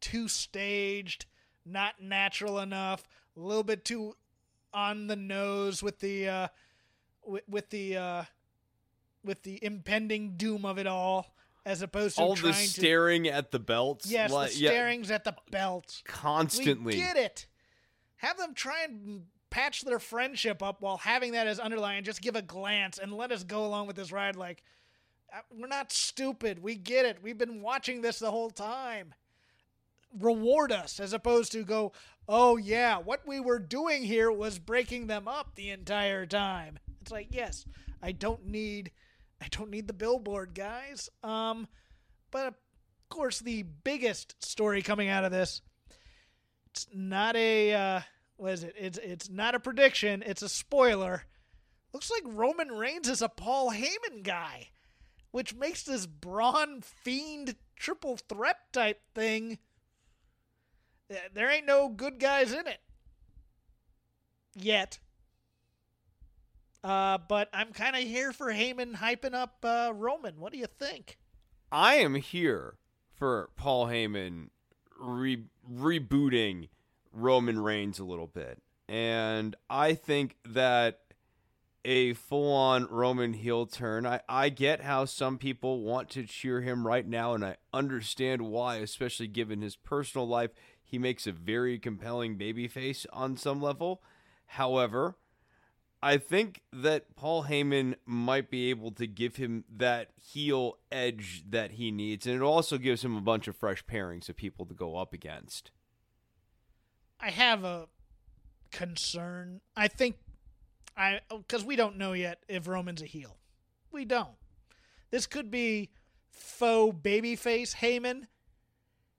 too 0.00 0.28
staged, 0.28 1.26
not 1.64 2.00
natural 2.00 2.58
enough, 2.58 3.08
a 3.36 3.40
little 3.40 3.64
bit 3.64 3.84
too 3.84 4.16
on 4.72 5.06
the 5.06 5.16
nose 5.16 5.82
with 5.82 6.00
the. 6.00 6.28
Uh, 6.28 6.48
with, 7.26 7.42
with 7.48 7.70
the 7.70 7.96
uh, 7.96 8.22
with 9.24 9.42
the 9.42 9.58
impending 9.62 10.36
doom 10.36 10.64
of 10.64 10.78
it 10.78 10.86
all, 10.86 11.34
as 11.64 11.82
opposed 11.82 12.16
to 12.16 12.22
all 12.22 12.34
the 12.34 12.52
to 12.52 12.52
staring 12.52 13.26
at 13.26 13.50
the 13.50 13.58
belts. 13.58 14.06
yes, 14.06 14.30
like, 14.30 14.52
the 14.52 14.58
yeah, 14.58 14.70
starings 14.70 15.10
at 15.10 15.24
the 15.24 15.34
belts 15.50 16.02
constantly. 16.06 16.94
We 16.94 17.00
get 17.00 17.16
it. 17.16 17.46
Have 18.16 18.38
them 18.38 18.54
try 18.54 18.84
and 18.84 19.24
patch 19.50 19.82
their 19.82 19.98
friendship 19.98 20.62
up 20.62 20.80
while 20.80 20.98
having 20.98 21.32
that 21.32 21.46
as 21.46 21.58
underlying. 21.58 22.04
Just 22.04 22.20
give 22.20 22.36
a 22.36 22.42
glance 22.42 22.98
and 22.98 23.12
let 23.12 23.32
us 23.32 23.44
go 23.44 23.64
along 23.66 23.86
with 23.86 23.96
this 23.96 24.12
ride. 24.12 24.36
Like, 24.36 24.62
uh, 25.32 25.40
we're 25.50 25.66
not 25.66 25.92
stupid. 25.92 26.62
We 26.62 26.74
get 26.74 27.06
it. 27.06 27.18
We've 27.22 27.38
been 27.38 27.60
watching 27.60 28.00
this 28.00 28.18
the 28.18 28.30
whole 28.30 28.50
time. 28.50 29.14
Reward 30.18 30.72
us 30.72 31.00
as 31.00 31.12
opposed 31.12 31.52
to 31.52 31.64
go, 31.64 31.92
oh, 32.28 32.56
yeah, 32.56 32.98
what 32.98 33.26
we 33.26 33.40
were 33.40 33.58
doing 33.58 34.02
here 34.02 34.30
was 34.30 34.58
breaking 34.58 35.06
them 35.06 35.28
up 35.28 35.54
the 35.54 35.70
entire 35.70 36.26
time. 36.26 36.78
It's 37.02 37.10
like, 37.12 37.28
yes, 37.30 37.64
I 38.02 38.12
don't 38.12 38.46
need. 38.46 38.90
I 39.42 39.48
don't 39.50 39.70
need 39.70 39.88
the 39.88 39.92
billboard, 39.92 40.54
guys. 40.54 41.10
Um, 41.22 41.66
but 42.30 42.46
of 42.46 42.54
course, 43.10 43.40
the 43.40 43.62
biggest 43.62 44.42
story 44.42 44.80
coming 44.80 45.08
out 45.08 45.24
of 45.24 45.32
this 45.32 45.60
it's 46.74 46.88
not 46.92 47.36
a 47.36 47.72
uh, 47.72 48.00
what 48.36 48.52
is 48.52 48.64
it? 48.64 48.74
It's 48.76 48.98
it's 48.98 49.30
not 49.30 49.54
a 49.54 49.60
prediction. 49.60 50.24
It's 50.26 50.42
a 50.42 50.48
spoiler. 50.48 51.22
Looks 51.92 52.10
like 52.10 52.24
Roman 52.26 52.72
Reigns 52.72 53.08
is 53.08 53.22
a 53.22 53.28
Paul 53.28 53.70
Heyman 53.70 54.24
guy, 54.24 54.70
which 55.30 55.54
makes 55.54 55.84
this 55.84 56.06
Braun 56.06 56.80
Fiend 56.80 57.54
triple 57.76 58.16
threat 58.16 58.56
type 58.72 59.00
thing. 59.14 59.58
There 61.34 61.50
ain't 61.50 61.66
no 61.66 61.88
good 61.88 62.18
guys 62.18 62.52
in 62.52 62.66
it 62.66 62.80
yet. 64.54 64.98
Uh, 66.82 67.18
but 67.28 67.48
I'm 67.52 67.72
kind 67.72 67.96
of 67.96 68.02
here 68.02 68.32
for 68.32 68.52
Heyman 68.52 68.96
hyping 68.96 69.34
up 69.34 69.56
uh, 69.64 69.92
Roman. 69.94 70.38
What 70.38 70.52
do 70.52 70.58
you 70.58 70.66
think? 70.66 71.16
I 71.72 71.94
am 71.96 72.14
here 72.14 72.74
for 73.14 73.50
Paul 73.56 73.86
Heyman 73.86 74.48
re- 75.00 75.44
rebooting 75.72 76.68
Roman 77.12 77.58
Reigns 77.58 77.98
a 77.98 78.04
little 78.04 78.26
bit. 78.26 78.60
And 78.86 79.56
I 79.70 79.94
think 79.94 80.36
that 80.44 81.00
a 81.86 82.14
full 82.14 82.52
on 82.52 82.86
Roman 82.86 83.34
heel 83.34 83.66
turn, 83.66 84.06
I, 84.06 84.20
I 84.28 84.48
get 84.48 84.82
how 84.82 85.04
some 85.04 85.38
people 85.38 85.80
want 85.80 86.10
to 86.10 86.24
cheer 86.24 86.60
him 86.60 86.86
right 86.86 87.06
now, 87.06 87.34
and 87.34 87.44
I 87.44 87.56
understand 87.72 88.42
why, 88.42 88.76
especially 88.76 89.26
given 89.26 89.62
his 89.62 89.76
personal 89.76 90.26
life. 90.26 90.50
He 90.84 90.98
makes 90.98 91.26
a 91.26 91.32
very 91.32 91.78
compelling 91.78 92.38
babyface 92.38 93.06
on 93.12 93.36
some 93.36 93.60
level. 93.60 94.02
However, 94.46 95.16
I 96.02 96.18
think 96.18 96.60
that 96.72 97.16
Paul 97.16 97.44
Heyman 97.44 97.94
might 98.04 98.50
be 98.50 98.68
able 98.68 98.92
to 98.92 99.06
give 99.06 99.36
him 99.36 99.64
that 99.74 100.10
heel 100.22 100.76
edge 100.92 101.44
that 101.48 101.72
he 101.72 101.90
needs, 101.90 102.26
and 102.26 102.36
it 102.36 102.42
also 102.42 102.76
gives 102.76 103.02
him 103.02 103.16
a 103.16 103.22
bunch 103.22 103.48
of 103.48 103.56
fresh 103.56 103.84
pairings 103.86 104.28
of 104.28 104.36
people 104.36 104.66
to 104.66 104.74
go 104.74 104.96
up 104.96 105.14
against. 105.14 105.70
I 107.18 107.30
have 107.30 107.64
a 107.64 107.88
concern. 108.70 109.62
I 109.74 109.88
think 109.88 110.16
I 110.94 111.20
oh, 111.30 111.38
because 111.38 111.64
we 111.64 111.74
don't 111.74 111.96
know 111.96 112.12
yet 112.12 112.42
if 112.48 112.68
Roman's 112.68 113.00
a 113.00 113.06
heel. 113.06 113.38
We 113.90 114.04
don't. 114.04 114.36
This 115.10 115.26
could 115.26 115.50
be 115.50 115.90
faux 116.28 116.94
babyface 117.02 117.76
Heyman, 117.76 118.26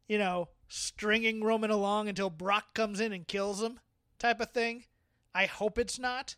you 0.08 0.20
know, 0.20 0.50
stringing 0.68 1.44
Roman 1.44 1.72
along 1.72 2.10
until 2.10 2.30
Brock 2.30 2.74
comes 2.74 3.00
in 3.00 3.14
and 3.14 3.28
kills 3.28 3.62
him, 3.62 3.80
type 4.20 4.40
of 4.40 4.52
thing. 4.52 4.86
I 5.34 5.46
hope 5.46 5.78
it's 5.78 6.00
not. 6.00 6.36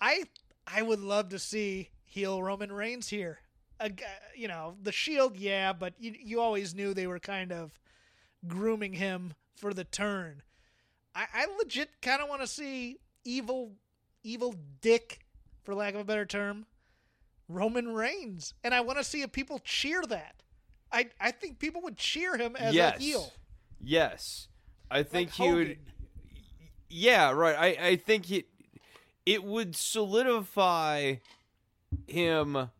I 0.00 0.24
I 0.66 0.82
would 0.82 1.00
love 1.00 1.28
to 1.30 1.38
see 1.38 1.90
heel 2.04 2.42
Roman 2.42 2.72
Reigns 2.72 3.08
here. 3.08 3.40
You 4.36 4.48
know, 4.48 4.76
the 4.82 4.92
Shield, 4.92 5.36
yeah, 5.36 5.72
but 5.72 5.94
you 5.98 6.14
you 6.18 6.40
always 6.40 6.74
knew 6.74 6.94
they 6.94 7.06
were 7.06 7.18
kind 7.18 7.52
of 7.52 7.78
grooming 8.46 8.94
him 8.94 9.34
for 9.54 9.74
the 9.74 9.84
turn. 9.84 10.42
I, 11.14 11.26
I 11.34 11.46
legit 11.58 12.00
kind 12.00 12.22
of 12.22 12.28
want 12.28 12.40
to 12.42 12.46
see 12.46 12.98
evil, 13.24 13.72
evil 14.22 14.54
Dick, 14.80 15.20
for 15.64 15.74
lack 15.74 15.94
of 15.94 16.00
a 16.00 16.04
better 16.04 16.26
term, 16.26 16.66
Roman 17.48 17.94
Reigns, 17.94 18.54
and 18.62 18.72
I 18.72 18.80
want 18.80 18.98
to 18.98 19.04
see 19.04 19.22
if 19.22 19.32
people 19.32 19.58
cheer 19.58 20.02
that. 20.08 20.42
I 20.92 21.08
I 21.20 21.30
think 21.30 21.58
people 21.58 21.82
would 21.82 21.96
cheer 21.96 22.36
him 22.36 22.56
as 22.56 22.74
yes. 22.74 22.96
a 22.96 23.02
heel. 23.02 23.32
Yes. 23.80 24.48
I 24.90 25.02
think 25.02 25.38
Like 25.38 25.48
he 25.48 25.54
would. 25.54 25.78
Yeah, 26.88 27.32
right. 27.32 27.56
I, 27.56 27.88
I 27.88 27.96
think 27.96 28.30
it 28.30 28.46
it 29.26 29.44
would 29.44 29.76
solidify 29.76 31.16
him 32.06 32.70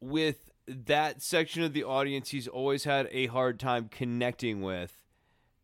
with 0.00 0.50
that 0.66 1.20
section 1.20 1.62
of 1.62 1.72
the 1.72 1.84
audience 1.84 2.30
he's 2.30 2.48
always 2.48 2.84
had 2.84 3.08
a 3.10 3.26
hard 3.26 3.58
time 3.60 3.88
connecting 3.90 4.62
with. 4.62 5.02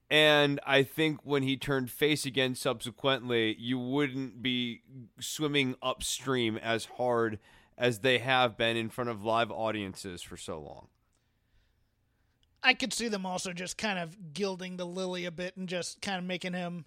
And 0.09 0.60
I 0.64 0.82
think 0.82 1.20
when 1.24 1.43
he 1.43 1.56
turned 1.56 1.90
face 1.90 2.27
again 2.27 2.55
subsequently, 2.55 3.56
you 3.59 3.78
wouldn't 3.78 4.43
be 4.43 4.82
swimming 5.18 5.74
upstream 5.82 6.56
as 6.59 6.85
hard 6.97 7.39
as 7.77 8.01
they 8.01 8.18
have 8.18 8.56
been 8.56 8.77
in 8.77 8.89
front 8.89 9.10
of 9.10 9.24
live 9.24 9.51
audiences 9.51 10.23
for 10.23 10.36
so 10.36 10.60
long. 10.60 10.89
I 12.62 12.74
could 12.74 12.92
see 12.92 13.08
them 13.08 13.24
also 13.26 13.52
just 13.52 13.78
kind 13.78 13.98
of 13.98 14.32
gilding 14.34 14.76
the 14.76 14.86
lily 14.86 15.24
a 15.24 15.30
bit 15.30 15.56
and 15.56 15.68
just 15.68 16.00
kind 16.00 16.18
of 16.18 16.24
making 16.24 16.52
him 16.52 16.84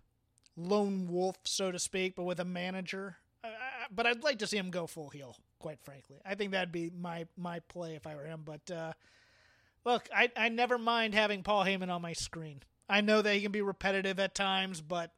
lone 0.58 1.08
wolf, 1.08 1.38
so 1.46 1.72
to 1.72 1.80
speak, 1.80 2.16
but 2.16 2.24
with 2.24 2.40
a 2.40 2.46
manager. 2.46 3.18
Uh, 3.44 3.48
but 3.94 4.06
I'd 4.06 4.24
like 4.24 4.40
to 4.40 4.48
see 4.48 4.58
him 4.58 4.72
go 4.72 4.88
full 4.88 5.10
heel, 5.10 5.38
quite 5.60 5.80
frankly. 5.82 6.18
I 6.26 6.36
think 6.36 6.52
that'd 6.52 6.72
be 6.72 6.92
my 6.98 7.28
my 7.38 7.60
play 7.60 7.96
if 7.96 8.06
I 8.06 8.16
were 8.16 8.26
him. 8.26 8.42
But 8.44 8.70
uh, 8.70 8.94
look, 9.86 10.10
I 10.14 10.30
I 10.36 10.50
never 10.50 10.78
mind 10.78 11.14
having 11.14 11.44
Paul 11.44 11.64
Heyman 11.66 11.90
on 11.90 12.02
my 12.02 12.14
screen. 12.14 12.62
I 12.90 13.02
know 13.02 13.22
that 13.22 13.36
he 13.36 13.42
can 13.42 13.52
be 13.52 13.62
repetitive 13.62 14.20
at 14.20 14.34
times, 14.34 14.82
but 14.82 15.12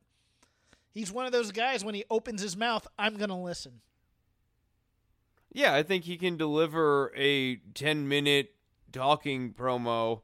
he's 0.93 1.11
one 1.11 1.25
of 1.25 1.31
those 1.31 1.51
guys 1.51 1.83
when 1.83 1.95
he 1.95 2.03
opens 2.09 2.41
his 2.41 2.57
mouth, 2.57 2.85
I'm 2.99 3.17
gonna 3.17 3.41
listen. 3.41 3.81
Yeah, 5.53 5.73
I 5.73 5.83
think 5.83 6.05
he 6.05 6.17
can 6.17 6.37
deliver 6.37 7.11
a 7.15 7.57
10 7.73 8.07
minute 8.07 8.55
talking 8.91 9.53
promo 9.53 10.21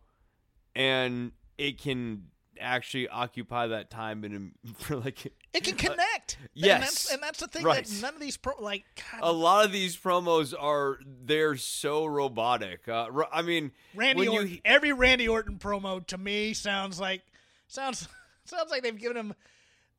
and 0.77 1.31
it 1.57 1.79
can 1.79 2.25
actually 2.61 3.07
occupy 3.07 3.67
that 3.67 3.89
time 3.89 4.23
in 4.23 4.51
for 4.77 4.97
like 4.97 5.33
it 5.53 5.63
can 5.63 5.75
connect. 5.75 6.37
yes, 6.53 6.73
and 6.75 6.83
that's, 6.83 7.13
and 7.13 7.23
that's 7.23 7.39
the 7.39 7.47
thing 7.47 7.63
right. 7.63 7.83
that 7.83 8.01
none 8.01 8.13
of 8.13 8.19
these 8.19 8.37
pro 8.37 8.53
like 8.59 8.85
God, 9.11 9.21
a 9.23 9.31
lot 9.31 9.65
of 9.65 9.71
these 9.71 9.97
promos 9.97 10.53
are 10.57 10.99
they're 11.23 11.57
so 11.57 12.05
robotic. 12.05 12.87
Uh, 12.87 13.07
I 13.31 13.41
mean, 13.41 13.71
Randy 13.95 14.21
when 14.21 14.29
Orton, 14.29 14.49
you 14.49 14.59
every 14.63 14.93
Randy 14.93 15.27
Orton 15.27 15.57
promo 15.57 16.05
to 16.07 16.17
me 16.17 16.53
sounds 16.53 16.99
like 16.99 17.23
sounds 17.67 18.07
sounds 18.45 18.69
like 18.69 18.83
they've 18.83 18.97
given 18.97 19.17
him 19.17 19.33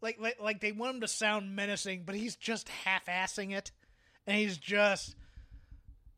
like 0.01 0.19
like 0.21 0.41
like 0.41 0.61
they 0.61 0.73
want 0.73 0.95
him 0.95 1.01
to 1.01 1.09
sound 1.09 1.57
menacing, 1.57 2.05
but 2.07 2.15
he's 2.15 2.37
just 2.37 2.69
half-assing 2.69 3.53
it, 3.53 3.73
and 4.29 4.37
he's 4.37 4.59
just 4.59 5.17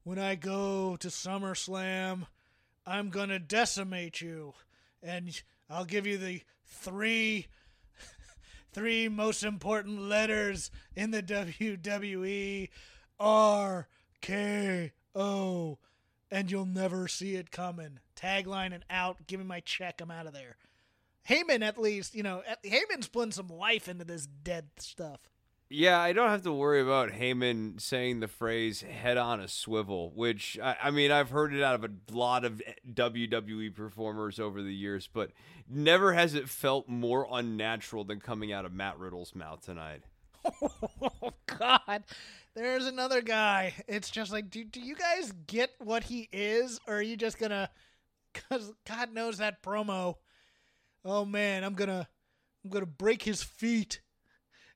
when 0.04 0.18
I 0.18 0.34
go 0.34 0.96
to 0.96 1.08
SummerSlam, 1.08 2.26
I'm 2.86 3.10
gonna 3.10 3.38
decimate 3.38 4.20
you, 4.20 4.54
and 5.02 5.40
I'll 5.68 5.84
give 5.84 6.06
you 6.06 6.18
the 6.18 6.42
three 6.64 7.46
three 8.72 9.08
most 9.08 9.42
important 9.42 10.00
letters 10.02 10.70
in 10.94 11.10
the 11.10 11.22
WWE 11.22 12.68
R 13.18 13.88
K 14.20 14.92
O 15.14 15.78
and 16.30 16.50
you'll 16.50 16.66
never 16.66 17.08
see 17.08 17.34
it 17.34 17.50
coming. 17.50 17.98
Tagline 18.16 18.72
and 18.72 18.84
out. 18.88 19.26
Give 19.26 19.40
me 19.40 19.46
my 19.46 19.60
check. 19.60 20.00
I'm 20.00 20.10
out 20.10 20.26
of 20.26 20.32
there. 20.32 20.56
Heyman, 21.28 21.62
at 21.62 21.78
least, 21.78 22.14
you 22.14 22.22
know, 22.22 22.42
Heyman's 22.64 23.08
putting 23.08 23.32
some 23.32 23.48
life 23.48 23.88
into 23.88 24.04
this 24.04 24.26
dead 24.26 24.68
stuff. 24.78 25.20
Yeah, 25.72 26.00
I 26.00 26.12
don't 26.12 26.30
have 26.30 26.42
to 26.42 26.52
worry 26.52 26.80
about 26.80 27.12
Heyman 27.12 27.80
saying 27.80 28.18
the 28.18 28.26
phrase 28.26 28.80
"head 28.80 29.16
on 29.16 29.38
a 29.38 29.46
swivel," 29.46 30.10
which 30.16 30.58
I, 30.60 30.76
I, 30.82 30.90
mean 30.90 31.12
I've 31.12 31.30
heard 31.30 31.54
it 31.54 31.62
out 31.62 31.76
of 31.76 31.84
a 31.84 31.90
lot 32.12 32.44
of 32.44 32.60
eh, 32.66 32.72
WWE 32.92 33.72
performers 33.72 34.40
over 34.40 34.62
the 34.62 34.74
years, 34.74 35.08
but 35.12 35.30
never 35.68 36.12
has 36.12 36.34
it 36.34 36.48
felt 36.48 36.88
more 36.88 37.28
unnatural 37.30 38.02
than 38.02 38.18
coming 38.18 38.52
out 38.52 38.64
of 38.64 38.72
Matt 38.72 38.98
Riddle's 38.98 39.32
mouth 39.32 39.64
tonight. 39.64 40.02
oh 40.60 41.32
God, 41.46 42.02
there's 42.56 42.86
another 42.86 43.22
guy. 43.22 43.72
It's 43.86 44.10
just 44.10 44.32
like, 44.32 44.50
do 44.50 44.64
do 44.64 44.80
you 44.80 44.96
guys 44.96 45.32
get 45.46 45.70
what 45.78 46.02
he 46.02 46.28
is, 46.32 46.80
or 46.88 46.96
are 46.96 47.02
you 47.02 47.16
just 47.16 47.38
gonna? 47.38 47.70
Because 48.32 48.72
God 48.88 49.14
knows 49.14 49.38
that 49.38 49.62
promo. 49.62 50.16
Oh 51.04 51.24
man, 51.24 51.62
I'm 51.62 51.74
gonna, 51.74 52.08
I'm 52.64 52.70
gonna 52.70 52.86
break 52.86 53.22
his 53.22 53.44
feet 53.44 54.00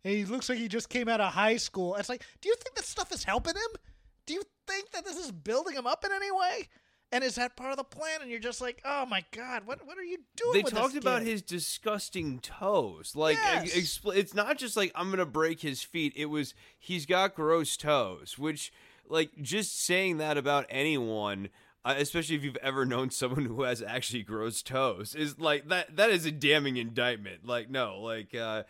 and 0.04 0.12
he 0.14 0.24
looks 0.24 0.48
like 0.48 0.58
he 0.58 0.68
just 0.68 0.88
came 0.88 1.08
out 1.08 1.20
of 1.20 1.32
high 1.32 1.56
school. 1.56 1.94
It's 1.96 2.08
like, 2.08 2.24
do 2.40 2.48
you 2.48 2.54
think 2.56 2.76
that 2.76 2.84
stuff 2.84 3.10
is 3.12 3.24
helping 3.24 3.54
him? 3.54 3.80
Do 4.26 4.34
you 4.34 4.42
think 4.66 4.90
that 4.92 5.04
this 5.04 5.16
is 5.16 5.32
building 5.32 5.74
him 5.74 5.86
up 5.86 6.04
in 6.04 6.12
any 6.12 6.30
way? 6.30 6.68
And 7.12 7.22
is 7.22 7.36
that 7.36 7.56
part 7.56 7.70
of 7.70 7.76
the 7.76 7.84
plan? 7.84 8.22
And 8.22 8.30
you're 8.30 8.40
just 8.40 8.60
like, 8.60 8.82
oh 8.84 9.06
my 9.06 9.24
god, 9.30 9.66
what 9.66 9.86
what 9.86 9.96
are 9.98 10.04
you 10.04 10.18
doing? 10.36 10.64
They 10.64 10.70
talked 10.70 10.96
about 10.96 11.22
his 11.22 11.42
disgusting 11.42 12.40
toes. 12.40 13.12
Like, 13.14 13.36
yes. 13.36 13.72
expl- 13.74 14.16
it's 14.16 14.34
not 14.34 14.58
just 14.58 14.76
like 14.76 14.90
I'm 14.94 15.10
gonna 15.10 15.24
break 15.24 15.60
his 15.60 15.82
feet. 15.82 16.12
It 16.16 16.26
was 16.26 16.54
he's 16.78 17.06
got 17.06 17.34
gross 17.34 17.76
toes, 17.76 18.36
which 18.36 18.72
like 19.08 19.30
just 19.40 19.80
saying 19.84 20.18
that 20.18 20.36
about 20.36 20.66
anyone. 20.68 21.50
Uh, 21.86 21.96
especially 21.98 22.34
if 22.34 22.42
you've 22.42 22.56
ever 22.62 22.86
known 22.86 23.10
someone 23.10 23.44
who 23.44 23.60
has 23.62 23.82
actually 23.82 24.22
gross 24.22 24.62
toes 24.62 25.14
is 25.14 25.38
like 25.38 25.68
that 25.68 25.94
that 25.94 26.08
is 26.08 26.24
a 26.24 26.30
damning 26.30 26.78
indictment 26.78 27.44
like 27.44 27.68
no 27.68 28.00
like 28.00 28.34
uh 28.34 28.62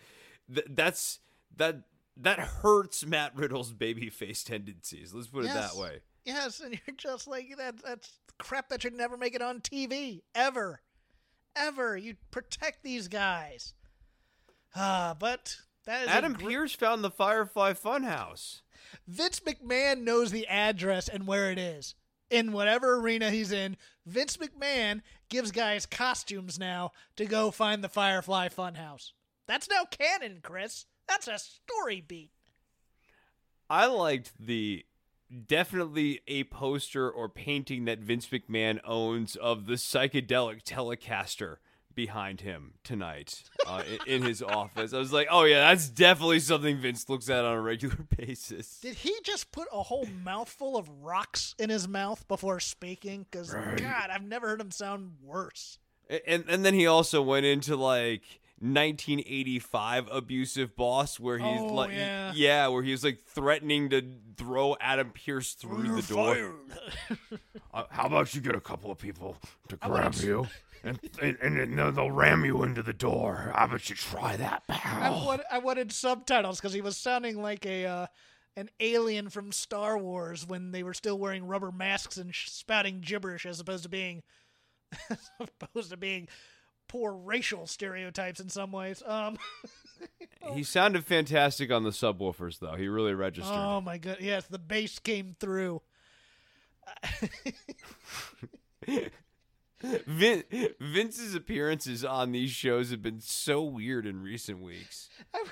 th- 0.52 0.66
that's 0.70 1.20
that 1.56 1.82
that 2.16 2.38
hurts 2.38 3.04
Matt 3.04 3.36
Riddle's 3.36 3.72
babyface 3.72 4.44
tendencies. 4.44 5.12
Let's 5.12 5.28
put 5.28 5.44
yes. 5.44 5.54
it 5.54 5.58
that 5.58 5.80
way. 5.80 6.00
Yes, 6.24 6.60
and 6.60 6.72
you're 6.72 6.96
just 6.96 7.26
like 7.26 7.56
that. 7.58 7.82
That's 7.84 8.10
crap 8.38 8.68
that 8.68 8.82
should 8.82 8.94
never 8.94 9.16
make 9.16 9.34
it 9.34 9.42
on 9.42 9.60
TV 9.60 10.22
ever, 10.34 10.80
ever. 11.56 11.96
You 11.96 12.16
protect 12.30 12.82
these 12.82 13.08
guys. 13.08 13.74
Ah, 14.74 15.14
but 15.18 15.56
that 15.86 16.04
is 16.04 16.08
Adam 16.08 16.32
gr- 16.34 16.50
Pearce 16.50 16.74
found 16.74 17.04
the 17.04 17.10
Firefly 17.10 17.74
Funhouse. 17.74 18.62
Vince 19.06 19.40
McMahon 19.40 20.02
knows 20.02 20.30
the 20.30 20.46
address 20.46 21.08
and 21.08 21.26
where 21.26 21.50
it 21.50 21.58
is 21.58 21.94
in 22.30 22.52
whatever 22.52 22.96
arena 22.96 23.30
he's 23.30 23.52
in. 23.52 23.76
Vince 24.06 24.36
McMahon 24.36 25.02
gives 25.28 25.52
guys 25.52 25.86
costumes 25.86 26.58
now 26.58 26.92
to 27.16 27.24
go 27.26 27.50
find 27.50 27.82
the 27.82 27.88
Firefly 27.88 28.48
Funhouse. 28.48 29.12
That's 29.46 29.68
now 29.68 29.84
canon, 29.90 30.40
Chris. 30.42 30.86
That's 31.08 31.28
a 31.28 31.38
story 31.38 32.02
beat. 32.06 32.30
I 33.68 33.86
liked 33.86 34.32
the 34.38 34.84
definitely 35.46 36.20
a 36.26 36.44
poster 36.44 37.10
or 37.10 37.28
painting 37.28 37.86
that 37.86 37.98
Vince 37.98 38.28
McMahon 38.28 38.80
owns 38.84 39.36
of 39.36 39.66
the 39.66 39.74
psychedelic 39.74 40.62
Telecaster 40.62 41.56
behind 41.94 42.40
him 42.40 42.74
tonight 42.82 43.44
uh, 43.66 43.82
in, 44.06 44.14
in 44.16 44.22
his 44.22 44.42
office. 44.42 44.92
I 44.92 44.98
was 44.98 45.12
like, 45.12 45.28
oh 45.30 45.44
yeah, 45.44 45.68
that's 45.68 45.88
definitely 45.88 46.40
something 46.40 46.78
Vince 46.78 47.08
looks 47.08 47.28
at 47.30 47.44
on 47.44 47.54
a 47.56 47.60
regular 47.60 47.98
basis. 48.16 48.78
Did 48.80 48.96
he 48.96 49.14
just 49.22 49.52
put 49.52 49.68
a 49.72 49.82
whole 49.82 50.06
mouthful 50.24 50.76
of 50.76 50.88
rocks 51.02 51.54
in 51.58 51.70
his 51.70 51.88
mouth 51.88 52.26
before 52.28 52.60
speaking? 52.60 53.26
Because 53.30 53.52
God, 53.52 54.10
I've 54.10 54.24
never 54.24 54.48
heard 54.48 54.60
him 54.60 54.70
sound 54.70 55.12
worse. 55.22 55.78
And 56.26 56.44
and 56.48 56.64
then 56.64 56.74
he 56.74 56.86
also 56.86 57.22
went 57.22 57.46
into 57.46 57.76
like 57.76 58.22
1985 58.72 60.08
abusive 60.10 60.74
boss 60.76 61.20
where 61.20 61.38
he's 61.38 61.60
Oh, 61.60 61.66
like 61.74 61.92
yeah. 61.92 62.68
where 62.68 62.82
he's 62.82 63.04
like 63.04 63.22
threatening 63.26 63.90
to 63.90 64.02
throw 64.36 64.76
Adam 64.80 65.10
Pearce 65.10 65.52
through 65.54 66.00
the 66.00 66.02
door. 66.02 66.54
Uh, 67.74 67.82
how 67.90 68.06
about 68.06 68.32
you 68.36 68.40
get 68.40 68.54
a 68.54 68.60
couple 68.60 68.88
of 68.88 68.98
people 68.98 69.36
to 69.68 69.76
grab 69.76 70.04
would've- 70.14 70.22
you, 70.24 70.46
and 70.84 70.96
and, 71.20 71.36
and 71.42 71.58
then 71.58 71.74
they'll 71.92 72.08
ram 72.08 72.44
you 72.44 72.62
into 72.62 72.84
the 72.84 72.92
door. 72.92 73.50
How 73.52 73.64
about 73.64 73.90
you 73.90 73.96
try 73.96 74.36
that, 74.36 74.62
I, 74.68 74.72
pal? 74.78 75.26
wanted, 75.26 75.46
I 75.50 75.58
wanted 75.58 75.90
subtitles 75.90 76.60
because 76.60 76.72
he 76.72 76.80
was 76.80 76.96
sounding 76.96 77.42
like 77.42 77.66
a 77.66 77.84
uh, 77.86 78.06
an 78.56 78.70
alien 78.78 79.28
from 79.28 79.50
Star 79.50 79.98
Wars 79.98 80.46
when 80.46 80.70
they 80.70 80.84
were 80.84 80.94
still 80.94 81.18
wearing 81.18 81.44
rubber 81.48 81.72
masks 81.72 82.16
and 82.16 82.32
sh- 82.32 82.48
spouting 82.50 83.00
gibberish, 83.00 83.44
as 83.44 83.58
opposed 83.58 83.82
to 83.82 83.88
being 83.88 84.22
as 85.10 85.30
opposed 85.40 85.90
to 85.90 85.96
being 85.96 86.28
poor 86.94 87.12
racial 87.12 87.66
stereotypes 87.66 88.38
in 88.38 88.48
some 88.48 88.70
ways. 88.70 89.02
Um, 89.04 89.36
He 90.52 90.62
sounded 90.62 91.06
fantastic 91.06 91.72
on 91.72 91.84
the 91.84 91.90
subwoofers 91.90 92.58
though. 92.58 92.74
He 92.74 92.86
really 92.86 93.14
registered. 93.14 93.56
oh 93.56 93.80
my 93.80 93.96
god, 93.96 94.18
yes, 94.20 94.46
the 94.46 94.58
bass 94.58 94.98
came 94.98 95.34
through. 95.40 95.80
Vin- 100.06 100.44
Vince's 100.80 101.34
appearances 101.34 102.04
on 102.04 102.32
these 102.32 102.50
shows 102.50 102.90
have 102.90 103.02
been 103.02 103.20
so 103.20 103.62
weird 103.62 104.06
in 104.06 104.22
recent 104.22 104.60
weeks. 104.60 105.08
I, 105.34 105.44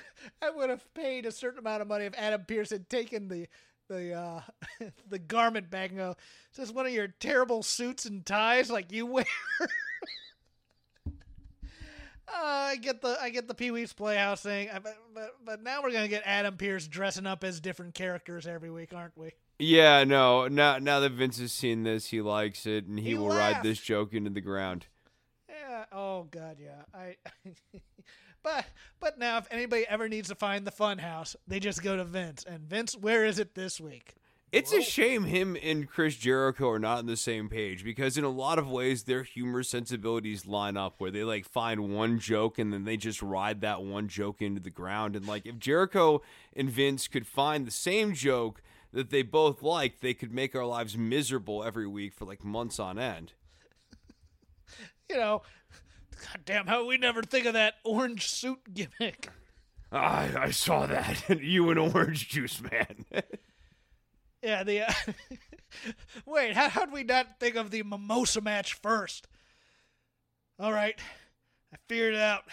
I 0.43 0.51
would 0.51 0.69
have 0.71 0.93
paid 0.95 1.25
a 1.27 1.33
certain 1.33 1.59
amount 1.59 1.83
of 1.83 1.89
money 1.89 2.05
if 2.05 2.15
Adam 2.17 2.45
Pearce 2.47 2.71
had 2.71 2.89
taken 2.91 3.29
the 3.29 3.49
the 3.89 4.13
uh, 4.15 4.41
the 5.09 5.19
garment 5.19 5.71
bag 5.71 5.91
and 5.91 5.99
go, 5.99 6.17
"Is 6.51 6.59
this 6.59 6.71
one 6.71 6.87
of 6.87 6.93
your 6.93 7.09
terrible 7.09 7.63
suits 7.63 8.05
and 8.05 8.25
ties 8.25 8.71
like 8.71 8.93
you 8.93 9.07
wear?" 9.07 9.25
Uh, 12.35 12.45
I 12.45 12.77
get 12.77 13.01
the 13.03 13.19
I 13.21 13.31
get 13.31 13.49
the 13.49 13.55
Pee 13.55 13.71
Wee's 13.71 13.93
Playhouse 13.93 14.43
thing, 14.43 14.71
but, 14.83 14.97
but 15.15 15.37
but 15.45 15.63
now 15.63 15.83
we're 15.83 15.93
gonna 15.93 16.09
get 16.09 16.23
Adam 16.25 16.57
Pearce 16.57 16.87
dressing 16.87 17.27
up 17.27 17.45
as 17.45 17.61
different 17.61 17.95
characters 17.95 18.47
every 18.47 18.71
week, 18.71 18.95
aren't 18.95 19.17
we? 19.17 19.33
Yeah, 19.59 20.05
no. 20.05 20.49
Now 20.49 20.79
now 20.79 21.01
that 21.01 21.13
Vince 21.13 21.39
has 21.39 21.53
seen 21.53 21.83
this, 21.83 22.07
he 22.09 22.21
likes 22.21 22.67
it, 22.67 22.87
and 22.87 22.99
he, 22.99 23.11
He 23.11 23.15
will 23.15 23.29
ride 23.29 23.63
this 23.63 23.81
joke 23.81 24.15
into 24.15 24.31
the 24.31 24.41
ground. 24.41 24.87
Yeah. 25.49 25.85
Oh 25.93 26.25
God, 26.31 26.57
yeah. 26.61 26.83
I. 26.95 27.17
but 28.43 28.65
but 28.99 29.19
now, 29.19 29.39
if 29.39 29.47
anybody 29.51 29.87
ever 29.87 30.09
needs 30.09 30.29
to 30.29 30.35
find 30.35 30.67
the 30.67 30.73
Funhouse, 30.73 31.37
they 31.47 31.61
just 31.61 31.83
go 31.83 31.97
to 31.97 32.05
Vince. 32.05 32.45
And 32.45 32.61
Vince, 32.61 32.97
where 32.97 33.25
is 33.25 33.39
it 33.39 33.55
this 33.55 33.81
week? 33.81 34.15
It's 34.53 34.73
a 34.73 34.83
shame 34.83 35.25
him 35.25 35.57
and 35.63 35.89
Chris 35.89 36.15
Jericho 36.17 36.69
are 36.69 36.79
not 36.79 36.99
on 36.99 37.07
the 37.07 37.17
same 37.17 37.49
page 37.49 37.83
because 37.83 38.19
in 38.19 38.25
a 38.25 38.29
lot 38.29 38.59
of 38.59 38.71
ways 38.71 39.05
their 39.05 39.23
humor 39.23 39.63
sensibilities 39.63 40.45
line 40.47 40.77
up 40.77 40.97
where 40.99 41.11
they 41.11 41.25
like 41.25 41.47
find 41.47 41.95
one 41.95 42.19
joke 42.19 42.59
and 42.59 42.71
then 42.71 42.85
they 42.85 42.99
just 42.99 43.23
ride 43.23 43.63
that 43.63 43.83
one 43.83 44.09
joke 44.09 44.43
into 44.43 44.61
the 44.61 44.69
ground 44.69 45.17
and 45.17 45.27
like 45.27 45.47
if 45.47 45.59
Jericho 45.59 46.21
and 46.55 46.69
Vince 46.69 47.09
could 47.09 47.27
find 47.27 47.67
the 47.67 47.71
same 47.71 48.13
joke 48.13 48.61
that 48.93 49.09
they 49.09 49.23
both 49.23 49.63
liked, 49.63 50.03
they 50.03 50.13
could 50.13 50.33
make 50.33 50.55
our 50.55 50.67
lives 50.67 50.99
miserable 50.99 51.65
every 51.65 51.87
week 51.87 52.13
for 52.13 52.27
like 52.27 52.45
months 52.45 52.79
on 52.79 52.99
end. 52.99 53.33
You 55.11 55.19
know, 55.19 55.43
goddamn 56.27 56.67
how 56.69 56.87
we 56.87 56.97
never 56.97 57.23
think 57.23 57.45
of 57.45 57.53
that 57.53 57.75
orange 57.85 58.31
suit 58.31 58.61
gimmick. 58.73 59.29
I, 59.91 60.31
I 60.39 60.51
saw 60.53 60.87
that. 60.87 61.29
you 61.43 61.69
and 61.69 61.79
orange 61.79 62.31
juice, 62.31 62.63
man. 62.63 63.05
Yeah, 64.43 64.65
the. 64.65 64.83
Uh, 64.83 64.93
wait, 66.27 66.55
how 66.55 66.69
how'd 66.69 66.93
we 66.93 67.05
not 67.05 67.39
think 67.39 67.57
of 67.57 67.71
the 67.71 67.83
mimosa 67.83 68.41
match 68.41 68.75
first? 68.75 69.29
All 70.59 70.73
right, 70.73 70.99
I 71.73 71.77
figured 71.89 72.15
it 72.15 72.21
out. 72.21 72.45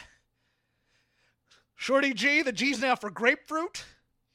Shorty 1.75 2.13
G, 2.13 2.41
the 2.41 2.51
G's 2.51 2.81
now 2.81 2.95
for 2.95 3.09
grapefruit. 3.09 3.85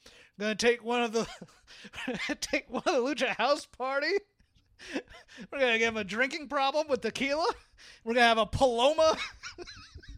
I'm 0.06 0.12
gonna 0.42 0.54
take 0.54 0.82
one 0.84 1.02
of 1.02 1.12
the 1.12 1.26
take 2.40 2.68
one 2.68 2.82
of 2.86 2.94
the 2.94 3.00
Lucha 3.00 3.28
House 3.36 3.66
Party. 3.66 4.12
We're 5.52 5.60
gonna 5.60 5.78
give 5.78 5.88
him 5.88 5.96
a 5.96 6.04
drinking 6.04 6.48
problem 6.48 6.88
with 6.88 7.02
tequila. 7.02 7.46
We're 8.02 8.14
gonna 8.14 8.26
have 8.26 8.38
a 8.38 8.46
Paloma. 8.46 9.16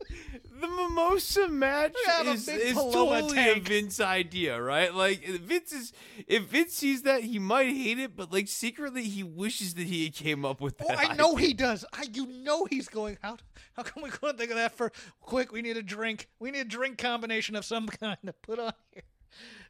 the 0.60 0.68
mimosa 0.68 1.48
match 1.48 1.94
is, 2.24 2.48
is 2.48 2.74
totally 2.74 3.34
tank. 3.34 3.56
a 3.56 3.60
Vince 3.68 4.00
idea, 4.00 4.60
right? 4.60 4.94
Like 4.94 5.24
Vince 5.26 5.72
is 5.72 5.92
if 6.26 6.44
Vince 6.44 6.72
sees 6.72 7.02
that, 7.02 7.22
he 7.24 7.38
might 7.38 7.68
hate 7.74 7.98
it, 7.98 8.16
but 8.16 8.32
like 8.32 8.48
secretly 8.48 9.04
he 9.04 9.22
wishes 9.22 9.74
that 9.74 9.86
he 9.86 10.10
came 10.10 10.44
up 10.44 10.60
with 10.60 10.76
Oh, 10.80 10.86
that. 10.88 10.98
I 11.10 11.14
know 11.14 11.36
idea. 11.36 11.48
he 11.48 11.54
does. 11.54 11.84
I 11.92 12.06
you 12.12 12.26
know 12.26 12.64
he's 12.64 12.88
going. 12.88 13.18
How 13.22 13.36
how 13.74 13.82
come 13.82 14.02
we 14.02 14.10
couldn't 14.10 14.38
think 14.38 14.50
of 14.50 14.56
that 14.56 14.72
for 14.76 14.90
quick? 15.20 15.52
We 15.52 15.62
need 15.62 15.76
a 15.76 15.82
drink. 15.82 16.28
We 16.38 16.50
need 16.50 16.60
a 16.60 16.64
drink 16.64 16.98
combination 16.98 17.56
of 17.56 17.64
some 17.64 17.86
kind 17.88 18.16
to 18.24 18.32
put 18.32 18.58
on 18.58 18.72
here. 18.92 19.02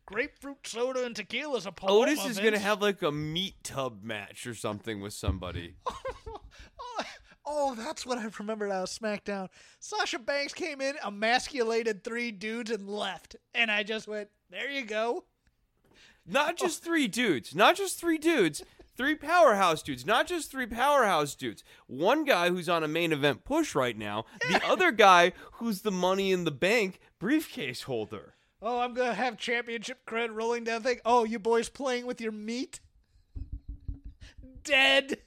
Grapefruit 0.07 0.65
soda 0.65 1.05
and 1.05 1.17
tequila 1.17 1.57
is 1.57 1.67
a 1.67 1.73
Paloma. 1.73 2.13
Otis 2.13 2.25
is 2.27 2.39
gonna 2.39 2.59
have 2.61 2.81
like 2.81 3.03
a 3.03 3.11
meat 3.11 3.57
tub 3.65 4.05
match 4.05 4.47
or 4.47 4.55
something 4.55 5.01
with 5.01 5.13
somebody. 5.13 5.75
Oh, 6.79 7.03
oh, 7.47 7.75
that's 7.75 8.05
what 8.05 8.19
I 8.19 8.29
remembered 8.39 8.71
out 8.71 8.83
of 8.83 8.89
SmackDown. 8.89 9.49
Sasha 9.79 10.19
Banks 10.19 10.53
came 10.53 10.81
in, 10.81 10.97
emasculated 11.05 12.03
three 12.03 12.31
dudes, 12.33 12.71
and 12.71 12.89
left. 12.89 13.37
And 13.55 13.71
I 13.71 13.83
just 13.83 14.09
went, 14.09 14.29
there 14.51 14.71
you 14.71 14.85
go. 14.85 15.25
Not 16.27 16.55
oh. 16.61 16.67
just 16.67 16.83
three 16.83 17.07
dudes, 17.07 17.55
not 17.55 17.77
just 17.77 18.01
three 18.01 18.19
dudes, 18.19 18.63
three 18.97 19.15
powerhouse 19.15 19.83
dudes, 19.83 20.05
not 20.05 20.27
just 20.27 20.51
three 20.51 20.67
powerhouse 20.67 21.35
dudes. 21.35 21.63
One 21.87 22.25
guy 22.25 22.51
who's 22.51 22.69
on 22.69 22.83
a 22.83 22.89
main 22.89 23.13
event 23.13 23.45
push 23.45 23.75
right 23.75 23.97
now, 23.97 24.25
the 24.51 24.61
other 24.67 24.91
guy 24.91 25.33
who's 25.53 25.83
the 25.83 25.93
money 25.93 26.33
in 26.33 26.45
the 26.45 26.51
bank 26.51 26.99
briefcase 27.19 27.83
holder. 27.83 28.35
Oh, 28.61 28.81
I'm 28.81 28.95
going 28.95 29.11
to 29.11 29.15
have 29.15 29.37
championship 29.37 30.01
cred 30.07 30.31
rolling 30.33 30.65
down 30.65 30.83
thing. 30.83 30.99
Oh, 31.05 31.25
you 31.25 31.39
boys 31.39 31.69
playing 31.69 32.07
with 32.07 32.21
your 32.21 32.33
meat? 32.33 32.81
Dead. 34.65 35.19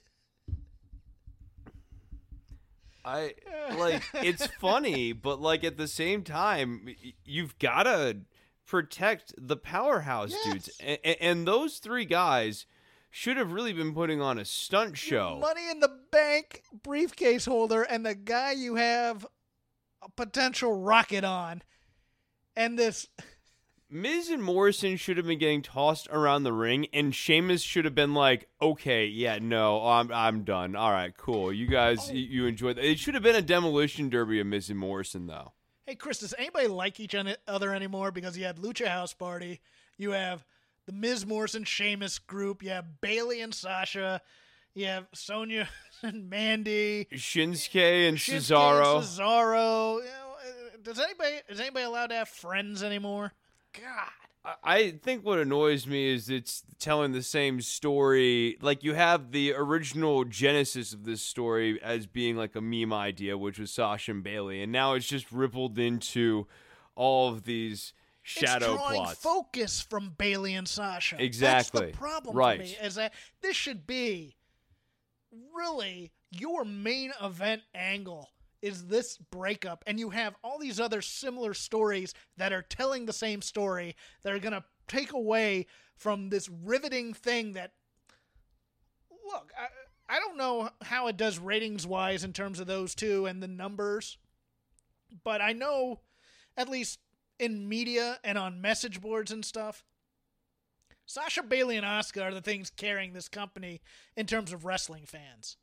I 3.04 3.34
like 3.78 4.02
it's 4.14 4.46
funny, 4.46 5.12
but 5.12 5.40
like 5.40 5.64
at 5.64 5.76
the 5.76 5.88
same 5.88 6.22
time, 6.22 6.94
you've 7.24 7.58
got 7.58 7.84
to 7.84 8.18
protect 8.66 9.34
the 9.36 9.56
powerhouse 9.56 10.32
dudes, 10.44 10.70
Yes. 10.80 10.98
and, 11.04 11.16
and 11.20 11.48
those 11.48 11.78
three 11.78 12.04
guys 12.04 12.66
should 13.10 13.36
have 13.36 13.50
really 13.52 13.72
been 13.72 13.92
putting 13.92 14.20
on 14.20 14.38
a 14.38 14.44
stunt 14.44 14.96
show. 14.96 15.38
Money 15.40 15.68
in 15.70 15.80
the 15.80 15.98
bank 16.12 16.62
briefcase 16.84 17.44
holder 17.46 17.82
and 17.82 18.06
the 18.06 18.14
guy 18.14 18.52
you 18.52 18.76
have 18.76 19.26
a 20.02 20.08
potential 20.08 20.80
rocket 20.80 21.24
on. 21.24 21.62
And 22.56 22.78
this 22.78 23.08
Miz 23.90 24.28
and 24.28 24.42
Morrison 24.42 24.96
should 24.96 25.16
have 25.16 25.26
been 25.26 25.38
getting 25.38 25.62
tossed 25.62 26.06
around 26.12 26.44
the 26.44 26.52
ring, 26.52 26.86
and 26.92 27.14
Sheamus 27.14 27.62
should 27.62 27.84
have 27.84 27.94
been 27.94 28.14
like, 28.14 28.48
"Okay, 28.62 29.06
yeah, 29.06 29.38
no, 29.40 29.84
I'm 29.86 30.12
I'm 30.12 30.44
done. 30.44 30.76
All 30.76 30.92
right, 30.92 31.16
cool. 31.16 31.52
You 31.52 31.66
guys, 31.66 32.08
Oh. 32.08 32.12
you, 32.12 32.20
you 32.20 32.46
enjoyed 32.46 32.76
that. 32.76 32.84
It 32.84 32.98
should 33.00 33.14
have 33.14 33.22
been 33.22 33.34
a 33.36 33.42
demolition 33.42 34.08
derby 34.08 34.38
of 34.40 34.46
Miz 34.46 34.70
and 34.70 34.78
Morrison, 34.78 35.26
though. 35.26 35.52
Hey, 35.86 35.96
Chris, 35.96 36.18
does 36.20 36.34
anybody 36.38 36.68
like 36.68 37.00
each 37.00 37.16
other 37.48 37.74
anymore? 37.74 38.12
Because 38.12 38.38
you 38.38 38.44
had 38.44 38.58
Lucha 38.58 38.86
House 38.86 39.12
Party, 39.12 39.60
you 39.98 40.12
have 40.12 40.44
the 40.86 40.92
Miz 40.92 41.26
Morrison 41.26 41.64
Sheamus 41.64 42.20
group, 42.20 42.62
you 42.62 42.70
have 42.70 43.00
Bayley 43.00 43.40
and 43.40 43.52
Sasha, 43.52 44.20
you 44.72 44.86
have 44.86 45.08
Sonya 45.12 45.68
and 46.02 46.30
Mandy, 46.30 47.08
Shinsuke 47.12 48.08
and 48.08 48.18
Shinsuke 48.18 48.38
and 48.38 48.44
Cesaro. 48.44 49.00
Cesaro. 49.02 49.96
You 49.98 50.04
know, 50.04 50.34
uh, 50.38 50.76
does 50.84 51.00
anybody 51.00 51.34
is 51.48 51.58
anybody 51.58 51.84
allowed 51.86 52.06
to 52.10 52.14
have 52.14 52.28
friends 52.28 52.84
anymore? 52.84 53.32
God. 53.72 54.10
I- 54.42 54.54
I 54.64 54.90
think 54.92 55.24
what 55.24 55.38
annoys 55.38 55.86
me 55.86 56.08
is 56.14 56.30
it's 56.30 56.62
telling 56.78 57.12
the 57.12 57.22
same 57.22 57.60
story. 57.60 58.56
Like 58.62 58.82
you 58.82 58.94
have 58.94 59.32
the 59.32 59.52
original 59.52 60.24
genesis 60.24 60.94
of 60.94 61.04
this 61.04 61.20
story 61.20 61.80
as 61.82 62.06
being 62.06 62.36
like 62.36 62.56
a 62.56 62.60
meme 62.62 62.92
idea, 62.92 63.36
which 63.36 63.58
was 63.58 63.70
Sasha 63.70 64.12
and 64.12 64.22
Bayley, 64.24 64.62
and 64.62 64.72
now 64.72 64.94
it's 64.94 65.06
just 65.06 65.30
rippled 65.30 65.78
into 65.78 66.46
all 66.94 67.28
of 67.30 67.44
these 67.44 67.92
shadow 68.22 68.72
it's 68.74 68.82
drawing 68.82 69.02
plots. 69.02 69.20
focus 69.22 69.80
from 69.82 70.10
Bayley 70.16 70.54
and 70.54 70.66
Sasha. 70.68 71.22
Exactly. 71.22 71.80
That's 71.86 71.92
the 71.92 71.98
problem 71.98 72.34
Right. 72.36 72.58
for 72.60 72.64
me. 72.64 72.76
Is 72.86 72.94
that 72.94 73.12
this 73.42 73.56
should 73.56 73.86
be 73.86 74.36
really 75.54 76.12
your 76.30 76.64
main 76.64 77.12
event 77.22 77.62
angle 77.74 78.30
is 78.62 78.86
this 78.86 79.16
breakup. 79.16 79.82
And 79.86 79.98
you 79.98 80.10
have 80.10 80.34
all 80.42 80.58
these 80.58 80.80
other 80.80 81.02
similar 81.02 81.54
stories 81.54 82.14
that 82.36 82.52
are 82.52 82.62
telling 82.62 83.06
the 83.06 83.12
same 83.12 83.42
story 83.42 83.96
that 84.22 84.32
are 84.32 84.38
going 84.38 84.52
to 84.52 84.64
take 84.88 85.12
away 85.12 85.66
from 85.96 86.30
this 86.30 86.48
riveting 86.48 87.14
thing 87.14 87.52
that 87.52 87.72
look 89.30 89.52
I, 89.56 90.16
I 90.16 90.18
don't 90.18 90.36
know 90.36 90.70
how 90.82 91.06
it 91.06 91.16
does 91.16 91.38
ratings 91.38 91.86
wise 91.86 92.24
in 92.24 92.32
terms 92.32 92.58
of 92.58 92.66
those 92.66 92.94
two 92.94 93.26
and 93.26 93.40
the 93.40 93.46
numbers 93.46 94.18
but 95.22 95.40
i 95.40 95.52
know 95.52 96.00
at 96.56 96.68
least 96.68 96.98
in 97.38 97.68
media 97.68 98.18
and 98.24 98.36
on 98.36 98.60
message 98.60 99.00
boards 99.00 99.30
and 99.30 99.44
stuff 99.44 99.84
sasha 101.06 101.42
bayley 101.42 101.76
and 101.76 101.86
Asuka 101.86 102.22
are 102.22 102.34
the 102.34 102.40
things 102.40 102.70
carrying 102.70 103.12
this 103.12 103.28
company 103.28 103.80
in 104.16 104.26
terms 104.26 104.52
of 104.52 104.64
wrestling 104.64 105.06
fans. 105.06 105.56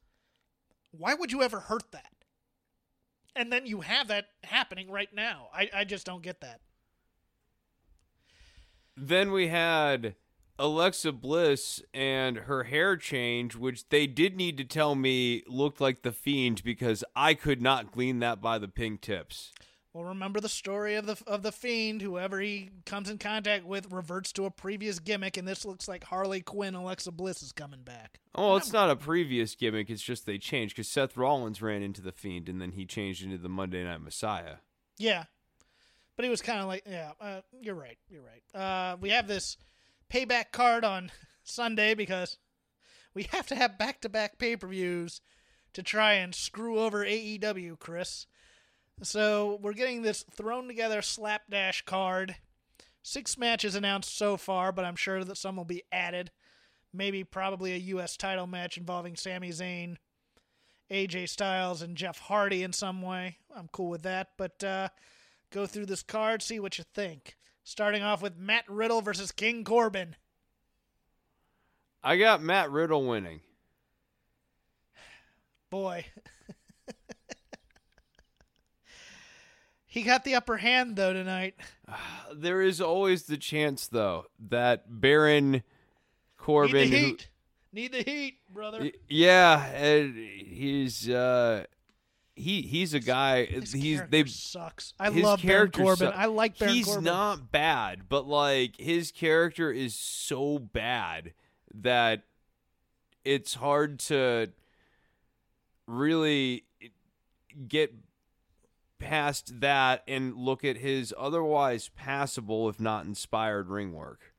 Why 0.91 1.13
would 1.13 1.31
you 1.31 1.41
ever 1.41 1.61
hurt 1.61 1.91
that 1.91 2.11
and 3.38 3.51
then 3.51 3.65
you 3.65 3.81
have 3.81 4.07
that 4.07 4.26
happening 4.43 4.89
right 4.89 5.14
now 5.14 5.47
i, 5.53 5.69
I 5.73 5.84
just 5.84 6.05
don't 6.05 6.23
get 6.23 6.41
that 6.41 6.61
Then 8.99 9.31
we 9.31 9.49
had 9.49 10.15
Alexa 10.57 11.11
Bliss 11.11 11.84
and 11.93 12.38
her 12.38 12.64
hair 12.64 12.97
change, 12.97 13.55
which 13.55 13.88
they 13.89 14.07
did 14.07 14.35
need 14.35 14.57
to 14.57 14.64
tell 14.64 14.95
me 14.95 15.43
looked 15.45 15.80
like 15.80 16.01
the 16.01 16.11
fiend 16.11 16.64
because 16.64 17.03
I 17.15 17.35
could 17.35 17.61
not 17.61 17.91
glean 17.91 18.18
that 18.19 18.41
by 18.41 18.57
the 18.57 18.68
pink 18.68 19.01
tips. 19.01 19.53
Well, 19.97 20.09
remember 20.09 20.39
the 20.39 20.47
story 20.47 20.93
of 20.93 21.07
the 21.07 21.17
of 21.25 21.41
the 21.41 21.51
fiend. 21.51 22.03
Whoever 22.03 22.39
he 22.39 22.69
comes 22.85 23.09
in 23.09 23.17
contact 23.17 23.65
with 23.65 23.91
reverts 23.91 24.31
to 24.33 24.45
a 24.45 24.51
previous 24.51 24.99
gimmick, 24.99 25.37
and 25.37 25.47
this 25.47 25.65
looks 25.65 25.87
like 25.87 26.03
Harley 26.03 26.41
Quinn. 26.41 26.75
Alexa 26.75 27.11
Bliss 27.11 27.41
is 27.41 27.51
coming 27.51 27.81
back. 27.81 28.19
Oh, 28.35 28.57
it's 28.57 28.71
not 28.71 28.91
a 28.91 28.95
previous 28.95 29.55
gimmick. 29.55 29.89
It's 29.89 30.03
just 30.03 30.27
they 30.27 30.37
changed 30.37 30.75
because 30.75 30.87
Seth 30.87 31.17
Rollins 31.17 31.63
ran 31.63 31.81
into 31.81 32.03
the 32.03 32.11
Fiend 32.11 32.47
and 32.47 32.61
then 32.61 32.73
he 32.73 32.85
changed 32.85 33.23
into 33.23 33.39
the 33.39 33.49
Monday 33.49 33.83
Night 33.83 34.01
Messiah. 34.01 34.57
Yeah, 34.99 35.23
but 36.15 36.25
he 36.25 36.29
was 36.29 36.43
kind 36.43 36.59
of 36.59 36.67
like, 36.67 36.83
yeah, 36.87 37.13
uh, 37.19 37.41
you're 37.59 37.73
right, 37.73 37.97
you're 38.07 38.21
right. 38.21 38.43
Uh, 38.53 38.97
we 39.01 39.09
have 39.09 39.27
this 39.27 39.57
payback 40.13 40.51
card 40.51 40.85
on 40.85 41.11
Sunday 41.43 41.95
because 41.95 42.37
we 43.15 43.23
have 43.31 43.47
to 43.47 43.55
have 43.55 43.79
back 43.79 44.01
to 44.01 44.09
back 44.09 44.37
pay 44.37 44.55
per 44.55 44.67
views 44.67 45.21
to 45.73 45.81
try 45.81 46.13
and 46.13 46.35
screw 46.35 46.77
over 46.77 47.03
AEW, 47.03 47.79
Chris. 47.79 48.27
So 49.03 49.59
we're 49.61 49.73
getting 49.73 50.01
this 50.01 50.23
thrown 50.23 50.67
together 50.67 51.01
slapdash 51.01 51.83
card. 51.85 52.35
Six 53.03 53.37
matches 53.37 53.75
announced 53.75 54.17
so 54.17 54.37
far, 54.37 54.71
but 54.71 54.85
I'm 54.85 54.95
sure 54.95 55.23
that 55.23 55.37
some 55.37 55.55
will 55.55 55.65
be 55.65 55.83
added. 55.91 56.31
Maybe 56.93 57.23
probably 57.23 57.73
a 57.73 57.77
U.S. 57.77 58.17
title 58.17 58.47
match 58.47 58.77
involving 58.77 59.15
Sami 59.15 59.49
Zayn, 59.49 59.97
AJ 60.89 61.29
Styles, 61.29 61.81
and 61.81 61.95
Jeff 61.95 62.17
Hardy 62.19 62.63
in 62.63 62.73
some 62.73 63.01
way. 63.01 63.37
I'm 63.55 63.69
cool 63.71 63.89
with 63.89 64.01
that, 64.03 64.29
but 64.35 64.63
uh, 64.63 64.89
go 65.51 65.65
through 65.67 65.85
this 65.85 66.03
card, 66.03 66.41
see 66.41 66.59
what 66.59 66.77
you 66.77 66.83
think. 66.93 67.37
Starting 67.63 68.01
off 68.01 68.21
with 68.21 68.37
Matt 68.37 68.63
Riddle 68.67 69.01
versus 69.01 69.31
King 69.31 69.63
Corbin. 69.63 70.15
I 72.03 72.17
got 72.17 72.41
Matt 72.41 72.71
Riddle 72.71 73.05
winning. 73.05 73.41
Boy. 75.69 76.05
He 79.97 80.03
got 80.03 80.23
the 80.23 80.35
upper 80.35 80.57
hand, 80.57 80.95
though, 80.95 81.13
tonight. 81.13 81.55
There 82.33 82.61
is 82.61 82.81
always 82.81 83.23
the 83.23 83.37
chance, 83.37 83.87
though, 83.87 84.25
that 84.49 84.83
Baron 85.01 85.63
Corbin. 86.37 86.89
Need 86.89 86.91
the 86.91 86.97
who- 86.99 87.05
heat. 87.05 87.29
Need 87.73 87.91
the 87.93 88.03
heat, 88.03 88.37
brother. 88.53 88.91
Yeah, 89.07 89.65
and 89.67 90.15
he's 90.15 91.09
uh 91.09 91.65
he 92.35 92.61
he's 92.61 92.93
a 92.93 92.99
guy 92.99 93.45
His 93.45 93.71
he's 93.73 94.01
they 94.09 94.25
sucks. 94.25 94.93
I 94.99 95.09
love 95.09 95.41
Baron 95.43 95.71
Corbin. 95.71 96.11
su- 96.11 96.17
I 96.17 96.25
like 96.25 96.57
Baron 96.57 96.73
he's 96.75 96.85
Corbin. 96.85 97.03
He's 97.03 97.05
not 97.11 97.51
bad, 97.51 98.09
but 98.09 98.27
like 98.27 98.77
his 98.77 99.11
character 99.11 99.71
is 99.71 99.95
so 99.95 100.59
bad 100.59 101.33
that 101.73 102.23
it's 103.25 103.55
hard 103.55 103.99
to 103.99 104.51
really 105.87 106.63
get 107.67 107.93
past 108.99 109.61
that 109.61 110.03
and 110.07 110.35
look 110.35 110.63
at 110.63 110.77
his 110.77 111.13
otherwise 111.17 111.89
passable, 111.95 112.67
if 112.69 112.79
not 112.79 113.05
inspired, 113.05 113.69
ring 113.69 113.93
work. 113.93 114.33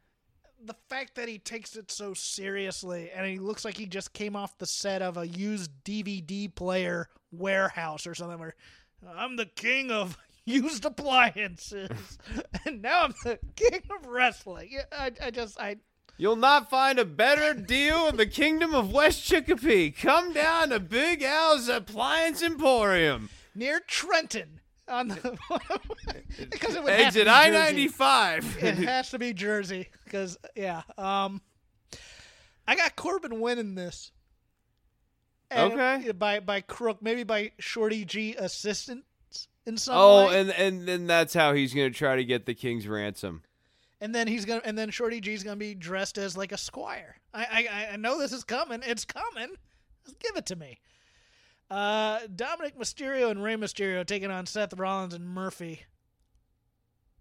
the 0.65 0.75
fact 0.89 1.15
that 1.15 1.29
he 1.29 1.39
takes 1.39 1.77
it 1.77 1.91
so 1.91 2.13
seriously 2.15 3.11
and 3.15 3.25
he 3.27 3.39
looks 3.39 3.65
like 3.65 3.77
he 3.77 3.87
just 3.87 4.13
came 4.13 4.35
off 4.35 4.59
the 4.59 4.67
set 4.67 5.03
of 5.03 5.17
a 5.17 5.27
used 5.27 5.71
DVD 5.85 6.53
player 6.53 7.09
warehouse 7.31 8.07
or 8.07 8.15
something 8.15 8.39
where 8.39 8.55
I'm 9.17 9.37
the 9.37 9.47
king 9.47 9.91
of 9.93 10.17
used 10.45 10.85
appliances 10.85 12.19
and 12.67 12.83
now 12.83 13.05
I'm 13.05 13.15
the 13.25 13.39
king 13.57 13.83
of 13.91 14.07
wrestling. 14.07 14.79
I, 14.93 15.13
I 15.23 15.31
just 15.31 15.59
I 15.61 15.77
You'll 16.21 16.35
not 16.35 16.69
find 16.69 16.99
a 16.99 17.05
better 17.05 17.55
deal 17.55 18.09
in 18.09 18.17
the 18.17 18.27
kingdom 18.27 18.75
of 18.75 18.91
West 18.93 19.23
Chicopee. 19.25 19.93
Come 19.93 20.33
down 20.33 20.71
to 20.71 20.81
Big 20.81 21.23
Al's 21.23 21.69
Appliance 21.69 22.43
Emporium. 22.43 23.31
Near 23.55 23.81
Trenton 23.81 24.61
on 24.89 25.09
the 25.09 25.39
because 26.51 26.75
it 26.75 26.83
would 26.83 26.93
Exit 26.93 27.29
I 27.29 27.51
ninety 27.51 27.89
five. 27.89 28.45
It 28.63 28.75
has 28.79 29.11
to 29.11 29.19
be 29.19 29.33
Jersey 29.33 29.89
because 30.05 30.39
yeah. 30.57 30.83
Um, 30.97 31.43
I 32.67 32.77
got 32.77 32.97
Corbin 32.97 33.41
winning 33.41 33.75
this. 33.75 34.13
And 35.51 35.73
Okay. 35.73 36.13
By 36.13 36.41
by 36.41 36.61
crook, 36.61 36.99
maybe 37.03 37.23
by 37.25 37.53
Shorty 37.59 38.05
G 38.05 38.35
assistance 38.37 39.05
in 39.67 39.77
some 39.79 39.95
Oh, 39.97 40.27
way. 40.29 40.41
and 40.41 40.51
and 40.51 40.87
then 40.87 41.07
that's 41.07 41.33
how 41.35 41.55
he's 41.55 41.73
gonna 41.75 41.91
try 41.91 42.17
to 42.17 42.25
get 42.25 42.45
the 42.47 42.55
king's 42.55 42.87
ransom. 42.87 43.43
and 44.01 44.15
then 44.15 44.27
he's 44.29 44.45
gonna 44.45 44.61
and 44.65 44.77
then 44.77 44.91
Shorty 44.91 45.21
G's 45.21 45.43
gonna 45.43 45.57
be 45.57 45.75
dressed 45.75 46.19
as 46.19 46.37
like 46.37 46.53
a 46.53 46.59
squire. 46.59 47.17
I 47.33 47.67
I, 47.71 47.89
I 47.93 47.97
know 47.97 48.19
this 48.19 48.33
is 48.33 48.45
coming. 48.45 48.81
It's 48.85 49.05
coming. 49.07 49.55
Just 50.05 50.19
give 50.21 50.37
it 50.37 50.47
to 50.47 50.57
me. 50.57 50.79
Uh, 51.71 52.21
Dominik 52.21 52.77
Mysterio 52.77 53.31
and 53.31 53.43
Rey 53.43 53.57
Mysterio 53.57 54.05
taking 54.07 54.31
on 54.31 54.47
Seth 54.47 54.73
Rollins 54.75 55.15
and 55.15 55.27
Murphy. 55.29 55.83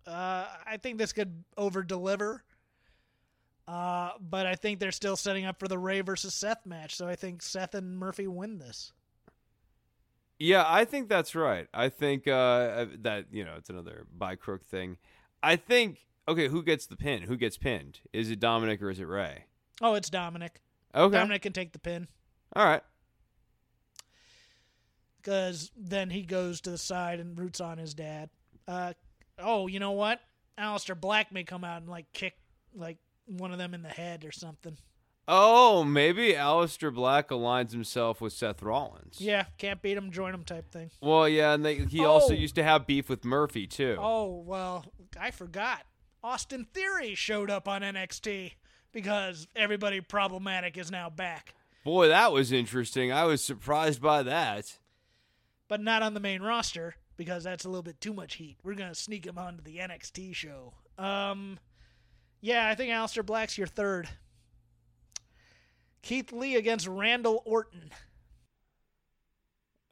Uh, 0.06 0.46
I 0.66 0.78
think 0.78 0.98
this 0.98 1.12
could 1.12 1.44
over 1.58 1.84
deliver. 1.84 2.44
Uh, 3.68 4.12
but 4.22 4.46
I 4.46 4.56
think 4.56 4.80
they're 4.80 4.94
still 4.94 5.18
setting 5.18 5.44
up 5.46 5.60
for 5.60 5.68
the 5.68 5.78
Rey 5.78 6.00
versus 6.00 6.34
Seth 6.34 6.66
match, 6.66 6.96
so 6.96 7.06
I 7.06 7.16
think 7.16 7.42
Seth 7.42 7.76
and 7.76 7.98
Murphy 7.98 8.26
win 8.26 8.60
this. 8.60 8.94
Yeah, 10.40 10.64
I 10.66 10.86
think 10.86 11.10
that's 11.10 11.36
right. 11.36 11.68
I 11.74 11.90
think 11.90 12.28
uh, 12.28 12.86
that 13.00 13.26
you 13.32 13.44
know 13.44 13.56
it's 13.58 13.70
another 13.70 14.06
by 14.16 14.36
crook 14.36 14.66
thing. 14.66 14.98
I 15.44 15.58
think 15.58 16.06
okay, 16.28 16.48
who 16.48 16.64
gets 16.64 16.86
the 16.86 16.96
pin? 16.96 17.24
Who 17.24 17.36
gets 17.36 17.58
pinned? 17.58 18.00
Is 18.14 18.30
it 18.32 18.40
Dominik 18.40 18.82
or 18.82 18.90
is 18.90 19.00
it 19.00 19.08
Rey? 19.08 19.46
Oh, 19.82 19.96
it's 19.96 20.10
Dominik. 20.10 20.62
Okay, 20.96 21.18
Dominik 21.18 21.42
can 21.42 21.54
take 21.54 21.74
the 21.74 21.80
pin. 21.80 22.08
all 22.56 22.64
right. 22.64 22.84
Because 25.28 25.72
then 25.76 26.10
he 26.10 26.22
goes 26.22 26.62
to 26.62 26.70
the 26.70 26.78
side 26.78 27.20
and 27.20 27.38
roots 27.38 27.60
on 27.60 27.78
his 27.78 27.94
dad. 27.94 28.30
Uh, 28.66 28.94
oh, 29.38 29.68
you 29.68 29.78
know 29.78 29.92
what? 29.92 30.22
Aleister 30.58 30.98
Black 30.98 31.34
may 31.34 31.44
come 31.44 31.66
out 31.66 31.82
and 31.82 31.90
like 31.90 32.06
kick 32.14 32.34
like 32.74 32.96
one 33.26 33.52
of 33.52 33.58
them 33.58 33.74
in 33.74 33.82
the 33.82 33.90
head 33.90 34.24
or 34.24 34.32
something. 34.32 34.78
Oh, 35.28 35.84
maybe 35.84 36.32
Aleister 36.32 36.94
Black 36.96 37.28
aligns 37.28 37.74
himself 37.74 38.22
with 38.22 38.32
Seth 38.32 38.64
Rollins. 38.64 39.18
Yeah, 39.20 39.44
can't 39.58 39.82
beat 39.82 39.98
him, 39.98 40.12
join 40.12 40.34
him 40.34 40.46
type 40.46 40.72
thing. 40.72 40.92
Well, 41.02 41.28
yeah, 41.28 41.52
and 41.54 41.66
they, 41.66 41.76
he 41.76 42.06
also 42.06 42.34
Oh. 42.34 42.38
used 42.38 42.56
to 42.56 42.64
have 42.64 42.88
beef 42.88 43.10
with 43.10 43.26
Murphy 43.26 43.68
too. 43.68 43.98
Oh 44.00 44.42
well, 44.46 44.86
I 45.20 45.32
forgot. 45.32 45.82
Austin 46.24 46.66
Theory 46.74 47.16
showed 47.16 47.52
up 47.52 47.68
on 47.68 47.82
NXT 47.82 48.54
because 48.94 49.46
everybody 49.58 50.00
problematic 50.00 50.78
is 50.78 50.90
now 50.90 51.10
back, 51.10 51.54
Boy, 51.84 52.08
that 52.08 52.32
was 52.32 52.54
interesting. 52.54 53.12
I 53.12 53.26
was 53.26 53.44
surprised 53.44 54.02
by 54.02 54.24
that. 54.24 54.78
But 55.68 55.82
not 55.82 56.02
on 56.02 56.14
the 56.14 56.20
main 56.20 56.42
roster 56.42 56.96
because 57.18 57.44
that's 57.44 57.66
a 57.66 57.70
little 57.70 57.84
bit 57.84 58.00
too 58.00 58.14
much 58.14 58.36
heat. 58.36 58.58
We're 58.64 58.76
gonna 58.76 58.96
sneak 58.96 59.26
him 59.26 59.38
onto 59.38 59.64
the 59.64 59.78
NXT 59.78 60.34
show. 60.34 60.74
Um, 60.98 61.60
yeah, 62.42 62.68
I 62.68 62.76
think 62.76 62.92
Aleister 62.92 63.26
Black's 63.26 63.58
your 63.58 63.68
third. 63.68 64.08
Keith 66.02 66.32
Lee 66.32 66.56
against 66.56 66.88
Randall 66.88 67.42
Orton. 67.46 67.92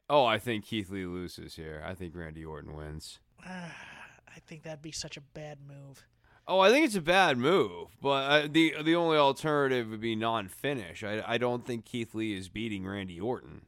Oh, 0.08 0.24
I 0.24 0.38
think 0.38 0.64
Keith 0.64 0.88
Lee 0.88 1.04
loses 1.04 1.56
here. 1.56 1.82
I 1.84 1.94
think 1.94 2.14
Randy 2.14 2.44
Orton 2.44 2.76
wins. 2.76 3.18
I 3.44 4.40
think 4.46 4.62
that'd 4.62 4.82
be 4.82 4.92
such 4.92 5.16
a 5.16 5.20
bad 5.20 5.58
move. 5.66 6.06
Oh, 6.48 6.60
I 6.60 6.70
think 6.70 6.86
it's 6.86 6.94
a 6.94 7.00
bad 7.00 7.38
move, 7.38 7.88
but 8.00 8.30
uh, 8.30 8.48
the 8.48 8.74
the 8.84 8.94
only 8.94 9.16
alternative 9.16 9.90
would 9.90 10.00
be 10.00 10.14
non-finish. 10.14 11.02
I 11.02 11.22
I 11.26 11.38
don't 11.38 11.66
think 11.66 11.84
Keith 11.84 12.14
Lee 12.14 12.36
is 12.38 12.48
beating 12.48 12.86
Randy 12.86 13.20
Orton. 13.20 13.62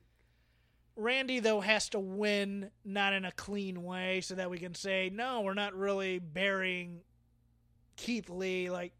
Randy 0.98 1.38
though 1.38 1.60
has 1.60 1.88
to 1.90 2.00
win 2.00 2.70
not 2.84 3.12
in 3.12 3.24
a 3.24 3.32
clean 3.32 3.84
way 3.84 4.20
so 4.20 4.34
that 4.34 4.50
we 4.50 4.58
can 4.58 4.74
say 4.74 5.10
no, 5.12 5.40
we're 5.40 5.54
not 5.54 5.74
really 5.74 6.18
burying 6.18 7.00
Keith 7.96 8.28
Lee 8.28 8.68
like 8.68 8.92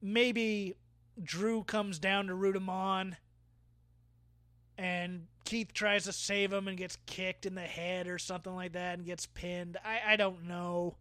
maybe 0.00 0.74
Drew 1.22 1.64
comes 1.64 1.98
down 1.98 2.28
to 2.28 2.34
root 2.34 2.56
him 2.56 2.70
on 2.70 3.16
and 4.78 5.26
Keith 5.44 5.72
tries 5.72 6.04
to 6.04 6.12
save 6.12 6.52
him 6.52 6.68
and 6.68 6.78
gets 6.78 6.96
kicked 7.06 7.44
in 7.44 7.56
the 7.56 7.60
head 7.60 8.06
or 8.06 8.18
something 8.18 8.54
like 8.54 8.72
that 8.74 8.98
and 8.98 9.04
gets 9.04 9.26
pinned. 9.26 9.76
I, 9.84 10.12
I 10.12 10.16
don't 10.16 10.44
know. 10.44 10.96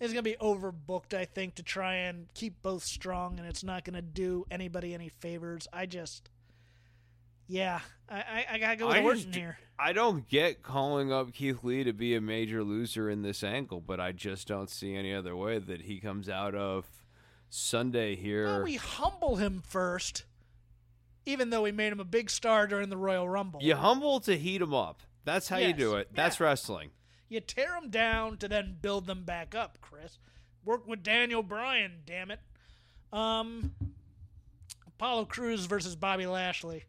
It's 0.00 0.14
gonna 0.14 0.22
be 0.22 0.36
overbooked, 0.40 1.12
I 1.12 1.26
think, 1.26 1.56
to 1.56 1.62
try 1.62 1.94
and 1.94 2.32
keep 2.32 2.62
both 2.62 2.82
strong, 2.82 3.38
and 3.38 3.46
it's 3.46 3.62
not 3.62 3.84
gonna 3.84 4.00
do 4.00 4.46
anybody 4.50 4.94
any 4.94 5.10
favors. 5.10 5.68
I 5.72 5.84
just, 5.84 6.30
yeah, 7.50 7.80
I 8.08 8.46
I, 8.52 8.58
gotta 8.58 8.76
go 8.76 8.86
with 8.86 8.96
I 8.96 9.02
Orton 9.02 9.32
here. 9.32 9.58
I 9.76 9.92
don't 9.92 10.28
get 10.28 10.62
calling 10.62 11.12
up 11.12 11.32
Keith 11.32 11.64
Lee 11.64 11.82
to 11.82 11.92
be 11.92 12.14
a 12.14 12.20
major 12.20 12.62
loser 12.62 13.10
in 13.10 13.22
this 13.22 13.42
angle, 13.42 13.80
but 13.80 13.98
I 13.98 14.12
just 14.12 14.46
don't 14.46 14.70
see 14.70 14.94
any 14.94 15.12
other 15.12 15.34
way 15.34 15.58
that 15.58 15.82
he 15.82 15.98
comes 15.98 16.28
out 16.28 16.54
of 16.54 16.86
Sunday 17.48 18.14
here. 18.14 18.44
Well, 18.44 18.62
we 18.62 18.76
humble 18.76 19.36
him 19.36 19.62
first, 19.66 20.24
even 21.26 21.50
though 21.50 21.62
we 21.62 21.72
made 21.72 21.92
him 21.92 21.98
a 21.98 22.04
big 22.04 22.30
star 22.30 22.68
during 22.68 22.88
the 22.88 22.96
Royal 22.96 23.28
Rumble. 23.28 23.60
you 23.62 23.74
humble 23.74 24.20
to 24.20 24.38
heat 24.38 24.62
him 24.62 24.72
up. 24.72 25.02
That's 25.24 25.48
how 25.48 25.58
you 25.58 25.72
do 25.72 25.96
it. 25.96 26.08
That's 26.14 26.38
yeah. 26.38 26.46
wrestling. 26.46 26.90
You 27.28 27.40
tear 27.40 27.78
them 27.80 27.90
down 27.90 28.36
to 28.38 28.48
then 28.48 28.76
build 28.80 29.06
them 29.06 29.24
back 29.24 29.54
up, 29.54 29.78
Chris. 29.80 30.18
Work 30.64 30.86
with 30.86 31.02
Daniel 31.02 31.42
Bryan, 31.42 32.02
damn 32.06 32.30
it. 32.30 32.40
Um, 33.12 33.72
Apollo 34.86 35.24
Crews 35.26 35.66
versus 35.66 35.96
Bobby 35.96 36.26
Lashley. 36.26 36.84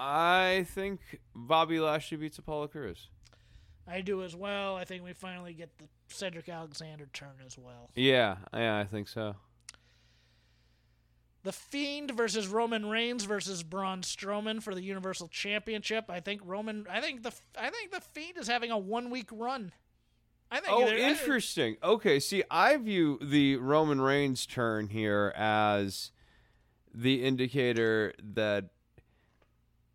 I 0.00 0.64
think 0.74 1.00
Bobby 1.34 1.80
Lashley 1.80 2.18
beats 2.18 2.38
Apollo 2.38 2.68
Crews. 2.68 3.08
I 3.86 4.00
do 4.00 4.22
as 4.22 4.36
well. 4.36 4.76
I 4.76 4.84
think 4.84 5.02
we 5.02 5.12
finally 5.12 5.54
get 5.54 5.76
the 5.78 5.86
Cedric 6.08 6.48
Alexander 6.48 7.08
turn 7.12 7.36
as 7.44 7.58
well. 7.58 7.90
Yeah, 7.94 8.36
yeah, 8.54 8.78
I 8.78 8.84
think 8.84 9.08
so. 9.08 9.34
The 11.42 11.52
Fiend 11.52 12.10
versus 12.12 12.46
Roman 12.46 12.86
Reigns 12.86 13.24
versus 13.24 13.62
Braun 13.62 14.02
Strowman 14.02 14.62
for 14.62 14.74
the 14.74 14.82
Universal 14.82 15.28
Championship. 15.28 16.06
I 16.10 16.20
think 16.20 16.42
Roman. 16.44 16.86
I 16.90 17.00
think 17.00 17.22
the. 17.22 17.32
I 17.58 17.70
think 17.70 17.90
the 17.90 18.00
Fiend 18.00 18.36
is 18.38 18.46
having 18.46 18.70
a 18.70 18.78
one 18.78 19.10
week 19.10 19.30
run. 19.32 19.72
I 20.50 20.60
think. 20.60 20.72
Oh, 20.72 20.84
I- 20.86 20.94
interesting. 20.94 21.76
Okay, 21.82 22.20
see, 22.20 22.42
I 22.50 22.76
view 22.76 23.18
the 23.22 23.56
Roman 23.56 24.00
Reigns 24.00 24.46
turn 24.46 24.88
here 24.88 25.32
as 25.36 26.10
the 26.92 27.24
indicator 27.24 28.12
that 28.22 28.70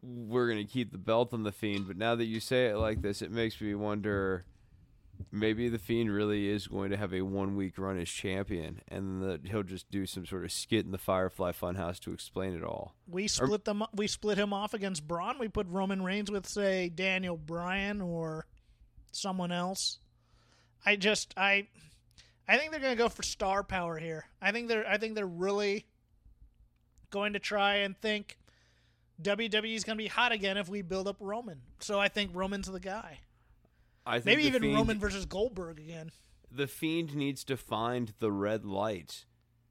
we're 0.04 0.48
going 0.48 0.66
to 0.66 0.72
keep 0.72 0.92
the 0.92 0.98
belt 0.98 1.34
on 1.34 1.44
the 1.44 1.52
Fiend. 1.52 1.88
But 1.88 1.98
now 1.98 2.16
that 2.16 2.26
you 2.26 2.40
say 2.40 2.68
it 2.68 2.78
like 2.78 3.02
this, 3.02 3.22
it 3.22 3.32
makes 3.32 3.60
me 3.62 3.74
wonder 3.74 4.46
maybe 5.32 5.70
the 5.70 5.80
Fiend 5.80 6.14
really 6.14 6.50
is 6.50 6.68
going 6.68 6.92
to 6.92 6.98
have 6.98 7.14
a 7.14 7.22
one 7.22 7.56
week 7.56 7.78
run 7.78 8.00
as 8.00 8.10
champion 8.10 8.82
and 8.88 9.24
that 9.24 9.48
he'll 9.48 9.64
just 9.64 9.90
do 9.90 10.06
some 10.06 10.26
sort 10.26 10.44
of 10.44 10.52
skit 10.52 10.86
in 10.86 10.92
the 10.92 10.98
Firefly 10.98 11.52
Funhouse 11.52 12.00
to 12.00 12.12
explain 12.12 12.54
it 12.54 12.64
all. 12.64 12.96
We 13.08 13.28
split 13.28 13.66
them. 13.66 13.84
We 13.94 14.08
split 14.08 14.38
him 14.38 14.54
off 14.54 14.74
against 14.74 15.08
Braun. 15.08 15.40
We 15.40 15.48
put 15.48 15.68
Roman 15.70 16.04
Reigns 16.04 16.30
with 16.30 16.48
say 16.48 16.90
Daniel 16.90 17.38
Bryan 17.38 18.02
or 18.02 18.46
someone 19.12 19.52
else. 19.52 20.00
I 20.86 20.98
just 20.98 21.34
I 21.38 21.68
I 22.48 22.58
think 22.58 22.72
they're 22.72 22.82
going 22.82 22.96
to 22.96 23.02
go 23.02 23.10
for 23.10 23.24
star 23.24 23.64
power 23.64 23.98
here. 23.98 24.26
I 24.42 24.52
think 24.52 24.68
they're 24.68 24.88
I 24.88 24.98
think 24.98 25.16
they're 25.16 25.26
really 25.26 25.86
going 27.10 27.34
to 27.34 27.40
try 27.40 27.76
and 27.78 27.98
think 27.98 28.38
WWE's 29.24 29.84
going 29.84 29.98
to 29.98 30.04
be 30.04 30.08
hot 30.08 30.32
again 30.32 30.58
if 30.58 30.68
we 30.70 30.82
build 30.82 31.08
up 31.08 31.18
Roman. 31.20 31.62
So 31.80 32.00
I 32.00 32.08
think 32.08 32.32
Roman's 32.34 32.70
the 32.70 32.80
guy. 32.80 33.20
I 34.06 34.16
think 34.20 34.26
Maybe 34.38 34.44
even 34.48 34.62
Fiend- 34.62 34.76
Roman 34.76 35.00
versus 35.00 35.26
Goldberg 35.26 35.80
again. 35.80 36.12
the 36.52 36.68
fiend 36.68 37.16
needs 37.16 37.44
to 37.46 37.58
find 37.58 38.14
the 38.20 38.32
red 38.32 38.66
light 38.66 39.26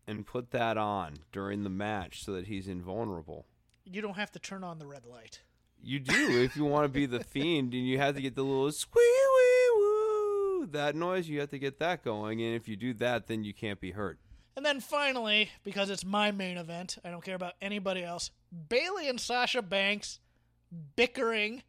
and 0.07 0.27
put 0.27 0.51
that 0.51 0.77
on 0.79 1.15
during 1.31 1.63
the 1.63 1.71
match 1.71 2.25
so 2.25 2.33
that 2.33 2.47
he's 2.47 2.67
invulnerable. 2.67 3.47
You 3.85 4.01
don't 4.03 4.17
have 4.17 4.33
to 4.33 4.39
turn 4.39 4.65
on 4.65 4.79
the 4.79 4.87
red 4.87 5.05
light. 5.05 5.43
You 5.83 6.01
do 6.01 6.15
if 6.43 6.57
you 6.57 6.65
want 6.65 6.85
to 6.85 6.89
be 6.89 7.07
the 7.07 7.23
fiend, 7.23 7.75
and 7.75 7.87
you 7.87 7.99
have 7.99 8.15
to 8.17 8.23
get 8.23 8.35
the 8.35 8.43
little 8.43 8.73
squee 8.73 9.01
wee 9.03 9.71
woo 9.77 10.67
that 10.73 10.95
noise. 10.97 11.29
You 11.29 11.41
have 11.41 11.51
to 11.51 11.59
get 11.59 11.79
that 11.81 12.03
going, 12.05 12.41
and 12.41 12.55
if 12.57 12.67
you 12.69 12.77
do 12.77 12.95
that, 12.95 13.27
then 13.27 13.45
you 13.45 13.53
can't 13.53 13.81
be 13.81 13.91
hurt. 13.91 14.19
And 14.57 14.67
then 14.67 14.81
finally, 14.81 15.51
because 15.65 15.89
it's 15.89 16.05
my 16.05 16.31
main 16.31 16.59
event, 16.59 16.99
I 17.05 17.11
don't 17.11 17.25
care 17.25 17.35
about 17.35 17.55
anybody 17.63 18.05
else. 18.05 18.31
Bayley 18.69 19.09
and 19.09 19.21
Sasha 19.21 19.63
Banks 19.63 20.21
bickering 20.97 21.63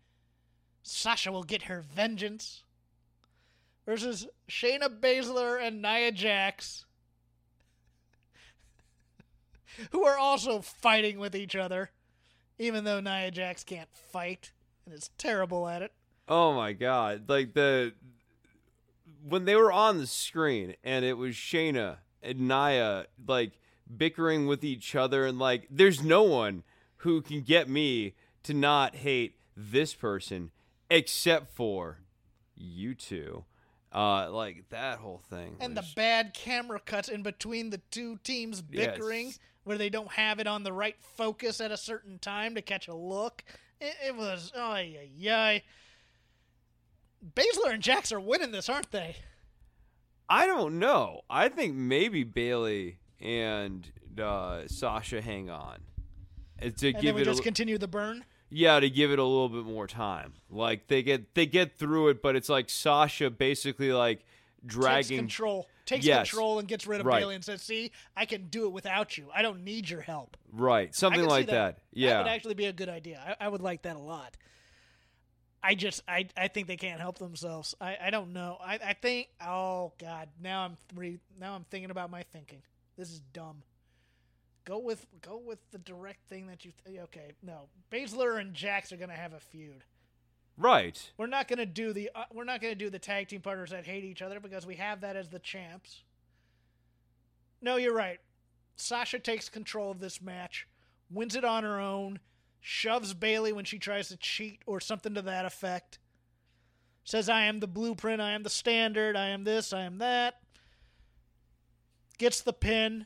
Sasha 0.84 1.32
will 1.32 1.44
get 1.44 1.64
her 1.64 1.82
vengeance. 1.82 2.64
Versus 3.86 4.28
Shayna 4.50 4.88
Baszler 4.88 5.62
and 5.62 5.82
Nia 5.82 6.12
Jax, 6.14 6.86
who 9.92 10.06
are 10.06 10.18
also 10.18 10.62
fighting 10.62 11.20
with 11.20 11.36
each 11.36 11.54
other, 11.54 11.90
even 12.58 12.86
though 12.86 13.02
Nia 13.02 13.30
Jax 13.30 13.66
can't 13.66 13.90
fight 13.94 14.54
and 14.86 14.94
is 14.94 15.10
terrible 15.18 15.68
at 15.68 15.82
it. 15.82 15.92
Oh 16.30 16.54
my 16.54 16.72
god! 16.72 17.24
Like 17.28 17.54
the 17.54 17.92
when 19.28 19.44
they 19.44 19.58
were 19.58 19.72
on 19.72 19.98
the 19.98 20.08
screen 20.08 20.76
and 20.82 21.04
it 21.04 21.18
was 21.18 21.36
Shayna 21.36 21.98
and 22.24 22.48
Nia 22.48 23.06
like 23.28 23.60
bickering 23.96 24.48
with 24.48 24.64
each 24.64 24.96
other 24.96 25.26
and 25.26 25.38
like 25.40 25.68
there's 25.70 26.04
no 26.04 26.24
one 26.24 26.64
who 26.98 27.22
can 27.22 27.42
get 27.42 27.68
me 27.70 28.16
to 28.44 28.54
not 28.54 28.96
hate 28.96 29.36
this 29.56 29.94
person 29.94 30.52
except 30.90 31.54
for 31.54 32.00
you 32.56 32.96
two. 32.96 33.44
Uh, 33.94 34.32
like 34.32 34.68
that 34.70 34.98
whole 34.98 35.22
thing. 35.30 35.56
And 35.60 35.78
the 35.78 35.86
bad 35.96 36.34
camera 36.34 36.80
cuts 36.80 37.10
in 37.10 37.22
between 37.22 37.70
the 37.70 37.78
two 37.92 38.18
teams 38.24 38.60
bickering, 38.60 39.28
Yes. 39.28 39.40
where 39.66 39.78
they 39.78 39.90
don't 39.90 40.12
have 40.14 40.40
it 40.40 40.48
on 40.48 40.64
the 40.64 40.74
right 40.74 40.96
focus 41.00 41.62
at 41.62 41.72
a 41.72 41.78
certain 41.78 42.18
time 42.18 42.56
to 42.56 42.64
catch 42.64 42.88
a 42.88 42.96
look. 42.96 43.44
It, 43.80 43.94
it 44.08 44.16
was, 44.16 44.52
oh, 44.56 44.78
yeah, 44.78 45.02
yeah. 45.16 45.60
Baszler 47.36 47.72
and 47.74 47.84
Jax 47.84 48.12
are 48.12 48.20
winning 48.20 48.52
this, 48.52 48.68
aren't 48.68 48.92
they? 48.92 49.16
I 50.34 50.46
don't 50.48 50.80
know. 50.80 51.22
I 51.30 51.50
think 51.50 51.76
maybe 51.76 52.24
Bayley 52.24 52.98
and 53.22 53.90
uh, 54.20 54.64
Sasha 54.68 55.22
hang 55.22 55.50
on. 55.50 55.78
And 56.60 56.76
to 56.78 56.88
And 56.88 56.96
give 56.96 57.04
then 57.04 57.16
we 57.16 57.22
it 57.22 57.28
a 57.28 57.32
just 57.32 57.40
li- 57.40 57.44
continue 57.44 57.78
the 57.78 57.88
burn. 57.88 58.26
yeah, 58.50 58.80
to 58.80 58.90
give 58.90 59.12
it 59.12 59.20
a 59.20 59.24
little 59.24 59.50
bit 59.50 59.66
more 59.66 59.88
time. 59.88 60.34
Like 60.50 60.88
they 60.88 61.04
get 61.04 61.36
they 61.36 61.46
get 61.46 61.78
through 61.78 62.10
it, 62.10 62.22
but 62.22 62.36
it's 62.36 62.50
like 62.50 62.70
Sasha 62.70 63.30
basically 63.30 63.92
like 63.92 64.20
Takes 64.20 64.76
dragging 64.76 65.18
control. 65.18 65.68
Takes 65.86 66.06
Yes. 66.06 66.30
control 66.30 66.60
and 66.60 66.68
gets 66.68 66.88
rid 66.88 67.02
of 67.02 67.06
Right. 67.06 67.20
Bayley 67.20 67.36
and 67.36 67.44
says, 67.44 67.62
see, 67.62 67.92
I 68.16 68.26
can 68.26 68.48
do 68.48 68.66
it 68.66 68.72
without 68.72 69.18
you. 69.18 69.28
I 69.36 69.42
don't 69.42 69.64
need 69.66 69.90
your 69.90 70.00
help. 70.02 70.38
right 70.54 70.96
something 70.96 71.26
like 71.26 71.48
that. 71.48 71.80
Yeah, 71.92 72.10
That 72.12 72.18
would 72.24 72.28
actually 72.32 72.54
be 72.54 72.66
a 72.68 72.74
good 72.74 72.88
idea. 72.90 73.36
I, 73.40 73.46
I 73.46 73.50
would 73.50 73.62
like 73.62 73.82
that 73.82 73.98
a 73.98 74.00
lot. 74.00 74.38
I 75.66 75.76
just 75.76 76.04
I, 76.08 76.28
I 76.36 76.50
think 76.50 76.68
they 76.68 76.76
can't 76.76 77.00
help 77.00 77.18
themselves. 77.20 77.74
I, 77.80 77.98
I 78.06 78.10
don't 78.10 78.34
know. 78.34 78.58
I, 78.62 78.76
I 78.86 78.94
think 78.94 79.30
oh 79.42 79.94
god 80.00 80.28
now 80.42 80.64
I'm 80.66 80.78
re, 80.96 81.20
now 81.40 81.56
I'm 81.56 81.64
thinking 81.70 81.90
about 81.92 82.12
my 82.12 82.24
thinking. 82.34 82.62
This 82.98 83.10
is 83.10 83.22
dumb. 83.32 83.64
Go 84.66 84.80
with 84.80 85.06
go 85.22 85.38
with 85.44 85.60
the 85.72 85.78
direct 85.78 86.28
thing 86.30 86.48
that 86.48 86.66
you 86.66 86.72
th- 86.86 87.00
okay 87.06 87.32
no 87.42 87.70
Baszler 87.92 88.40
and 88.40 88.54
Jax 88.54 88.92
are 88.92 88.98
gonna 88.98 89.14
have 89.14 89.34
a 89.34 89.40
feud. 89.40 89.84
right. 90.58 91.12
We're 91.18 91.28
not 91.28 91.48
gonna 91.48 91.66
do 91.66 91.94
the 91.94 92.10
uh, 92.14 92.26
we're 92.34 92.44
not 92.44 92.62
gonna 92.62 92.76
do 92.76 92.90
the 92.90 93.00
tag 93.00 93.30
team 93.30 93.42
partners 93.42 93.72
that 93.72 93.86
hate 93.86 94.04
each 94.04 94.22
other 94.22 94.40
because 94.40 94.66
we 94.66 94.76
have 94.76 95.02
that 95.02 95.16
as 95.16 95.30
the 95.30 95.40
champs. 95.40 96.04
No, 97.62 97.78
you're 97.78 97.94
right. 97.96 98.20
Sasha 98.76 99.20
takes 99.20 99.48
control 99.50 99.92
of 99.92 100.00
this 100.00 100.22
match, 100.22 100.68
wins 101.10 101.36
it 101.36 101.46
on 101.46 101.64
her 101.64 101.80
own, 101.80 102.20
shoves 102.66 103.14
Bayley 103.14 103.52
when 103.52 103.66
she 103.66 103.78
tries 103.78 104.08
to 104.08 104.16
cheat 104.16 104.62
or 104.66 104.80
something 104.80 105.14
to 105.14 105.22
that 105.22 105.46
effect. 105.46 106.00
Says 107.04 107.28
I 107.28 107.44
am 107.44 107.60
the 107.60 107.68
blueprint, 107.68 108.22
I 108.22 108.32
am 108.32 108.44
the 108.44 108.50
standard, 108.50 109.18
I 109.18 109.28
am 109.28 109.44
this, 109.44 109.74
I 109.74 109.82
am 109.82 109.98
that. 109.98 110.36
Gets 112.18 112.40
the 112.42 112.54
pin. 112.54 113.06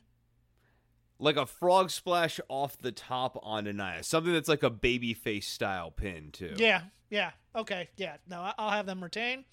Like 1.17 1.38
a 1.38 1.47
frog 1.47 1.89
splash 1.89 2.39
off 2.47 2.77
the 2.77 2.91
top 2.91 3.39
on 3.41 3.67
Anaya, 3.67 4.03
something 4.03 4.31
that's 4.31 4.47
like 4.47 4.61
a 4.61 4.69
baby 4.69 5.15
face 5.15 5.47
style 5.47 5.89
pin 5.89 6.29
too. 6.31 6.53
Yeah, 6.57 6.81
yeah, 7.09 7.31
okay, 7.55 7.89
yeah. 7.97 8.17
No, 8.29 8.51
I'll 8.59 8.69
have 8.69 8.85
them 8.85 9.03
retain. 9.03 9.43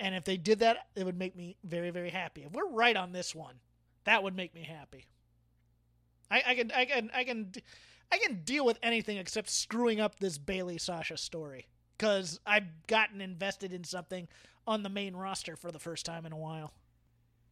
And 0.00 0.16
if 0.16 0.24
they 0.24 0.36
did 0.36 0.58
that, 0.58 0.88
it 0.96 1.04
would 1.04 1.18
make 1.18 1.36
me 1.36 1.56
very, 1.62 1.90
very 1.90 2.10
happy. 2.10 2.42
If 2.42 2.52
we're 2.52 2.68
right 2.68 2.96
on 2.96 3.12
this 3.12 3.32
one, 3.32 3.54
that 4.04 4.24
would 4.24 4.34
make 4.34 4.54
me 4.54 4.64
happy. 4.64 5.06
I, 6.28 6.42
I 6.48 6.54
can, 6.56 6.72
I 6.72 6.84
can, 6.84 7.10
I 7.14 7.22
can, 7.22 7.52
I 8.10 8.18
can 8.18 8.42
deal 8.44 8.64
with 8.64 8.78
anything 8.82 9.18
except 9.18 9.50
screwing 9.50 10.00
up 10.00 10.18
this 10.18 10.38
Bayley 10.38 10.78
Sasha 10.78 11.16
story 11.16 11.66
because 11.96 12.40
I've 12.46 12.86
gotten 12.86 13.20
invested 13.20 13.72
in 13.72 13.84
something 13.84 14.28
on 14.66 14.82
the 14.82 14.88
main 14.88 15.14
roster 15.16 15.56
for 15.56 15.70
the 15.72 15.78
first 15.78 16.04
time 16.06 16.26
in 16.26 16.32
a 16.32 16.36
while. 16.36 16.72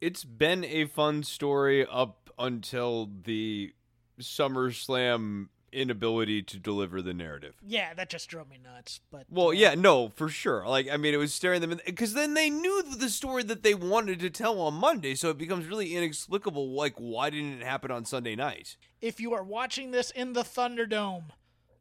it's 0.00 0.24
been 0.24 0.64
a 0.64 0.84
fun 0.86 1.22
story 1.22 1.86
up 1.86 2.30
until 2.38 3.10
the 3.24 3.72
SummerSlam 4.20 5.48
inability 5.76 6.42
to 6.42 6.58
deliver 6.58 7.02
the 7.02 7.14
narrative. 7.14 7.54
Yeah, 7.66 7.94
that 7.94 8.10
just 8.10 8.28
drove 8.28 8.48
me 8.48 8.58
nuts. 8.62 9.00
But 9.10 9.26
Well, 9.30 9.48
uh, 9.48 9.52
yeah, 9.52 9.74
no, 9.74 10.08
for 10.08 10.28
sure. 10.28 10.66
Like, 10.66 10.88
I 10.90 10.96
mean, 10.96 11.14
it 11.14 11.18
was 11.18 11.34
staring 11.34 11.60
them 11.60 11.72
in 11.72 11.80
because 11.84 12.14
then 12.14 12.34
they 12.34 12.50
knew 12.50 12.82
the 12.82 13.10
story 13.10 13.42
that 13.44 13.62
they 13.62 13.74
wanted 13.74 14.20
to 14.20 14.30
tell 14.30 14.60
on 14.60 14.74
Monday, 14.74 15.14
so 15.14 15.30
it 15.30 15.38
becomes 15.38 15.66
really 15.66 15.94
inexplicable. 15.94 16.70
Like, 16.70 16.94
why 16.96 17.30
didn't 17.30 17.60
it 17.60 17.64
happen 17.64 17.90
on 17.90 18.04
Sunday 18.04 18.34
night? 18.34 18.76
if 19.00 19.20
you 19.20 19.32
are 19.34 19.42
watching 19.42 19.90
this 19.90 20.10
in 20.10 20.32
the 20.32 20.42
Thunderdome, 20.42 21.26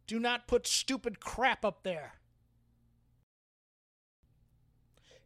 do 0.08 0.20
not 0.20 0.48
put 0.48 0.68
stupid 0.68 1.20
crap 1.20 1.66
up 1.66 1.84
there. 1.84 2.14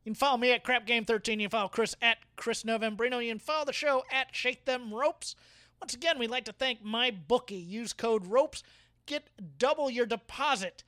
You 0.03 0.11
can 0.11 0.15
follow 0.15 0.37
me 0.37 0.51
at 0.51 0.63
Crap 0.63 0.85
Game 0.85 1.03
13. 1.03 1.39
You 1.39 1.47
can 1.47 1.51
follow 1.51 1.67
Chris 1.67 1.95
at 2.01 2.17
Chris 2.37 2.63
Novembrino. 2.63 3.23
You 3.23 3.31
can 3.31 3.39
follow 3.39 3.65
the 3.65 3.73
show 3.73 4.03
at 4.11 4.33
Shake 4.33 4.65
Them 4.65 4.93
Ropes. 4.93 5.35
Once 5.81 5.93
again, 5.93 6.19
we'd 6.19 6.30
like 6.30 6.45
to 6.45 6.53
thank 6.53 6.84
my 6.84 7.11
bookie. 7.11 7.56
Use 7.56 7.93
code 7.93 8.27
ROPES. 8.27 8.64
Get 9.06 9.30
double 9.57 9.89
your 9.89 10.06
deposit. 10.06 10.84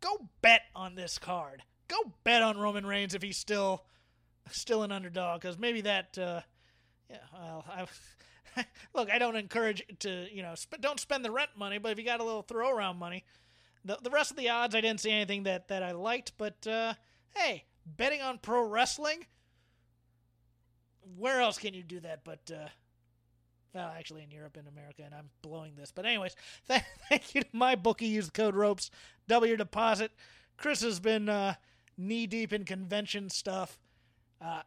Go 0.00 0.28
bet 0.40 0.62
on 0.74 0.94
this 0.94 1.18
card. 1.18 1.62
Go 1.88 1.96
bet 2.24 2.42
on 2.42 2.58
Roman 2.58 2.86
Reigns 2.86 3.14
if 3.14 3.22
he's 3.22 3.38
still 3.38 3.84
still 4.50 4.82
an 4.82 4.92
underdog, 4.92 5.40
because 5.40 5.58
maybe 5.58 5.80
that. 5.82 6.16
Uh, 6.16 6.40
yeah, 7.10 7.16
well, 7.32 7.64
I 7.68 8.64
look. 8.94 9.10
I 9.10 9.18
don't 9.18 9.36
encourage 9.36 9.82
to 10.00 10.26
you 10.32 10.42
know 10.42 10.54
sp- 10.58 10.80
don't 10.80 11.00
spend 11.00 11.24
the 11.24 11.30
rent 11.30 11.50
money, 11.56 11.78
but 11.78 11.92
if 11.92 11.98
you 11.98 12.04
got 12.04 12.20
a 12.20 12.24
little 12.24 12.42
throw 12.42 12.70
around 12.70 12.98
money, 12.98 13.24
the 13.84 13.98
the 14.02 14.10
rest 14.10 14.30
of 14.30 14.36
the 14.36 14.48
odds 14.48 14.74
I 14.74 14.80
didn't 14.80 15.00
see 15.00 15.10
anything 15.10 15.44
that 15.44 15.68
that 15.68 15.82
I 15.82 15.92
liked. 15.92 16.32
But 16.38 16.66
uh, 16.66 16.94
hey, 17.34 17.64
betting 17.84 18.22
on 18.22 18.38
pro 18.38 18.62
wrestling. 18.62 19.26
Where 21.16 21.40
else 21.40 21.58
can 21.58 21.72
you 21.72 21.84
do 21.84 22.00
that? 22.00 22.24
But 22.24 22.50
uh, 22.52 22.68
well, 23.76 23.92
actually 23.96 24.22
in 24.22 24.30
Europe 24.30 24.56
and 24.56 24.66
America, 24.66 25.02
and 25.04 25.14
I'm 25.14 25.28
blowing 25.42 25.74
this. 25.76 25.92
But 25.94 26.06
anyways, 26.06 26.34
th- 26.68 26.82
thank 27.10 27.34
you 27.34 27.42
to 27.42 27.48
my 27.52 27.74
bookie. 27.74 28.06
Use 28.06 28.26
the 28.26 28.32
code 28.32 28.56
ropes. 28.56 28.90
Double 29.28 29.46
your 29.46 29.58
deposit. 29.58 30.12
Chris 30.56 30.80
has 30.80 30.98
been 30.98 31.28
uh, 31.28 31.54
knee 31.98 32.26
deep 32.26 32.54
in 32.54 32.64
convention 32.64 33.28
stuff. 33.28 33.78
Uh, 34.40 34.62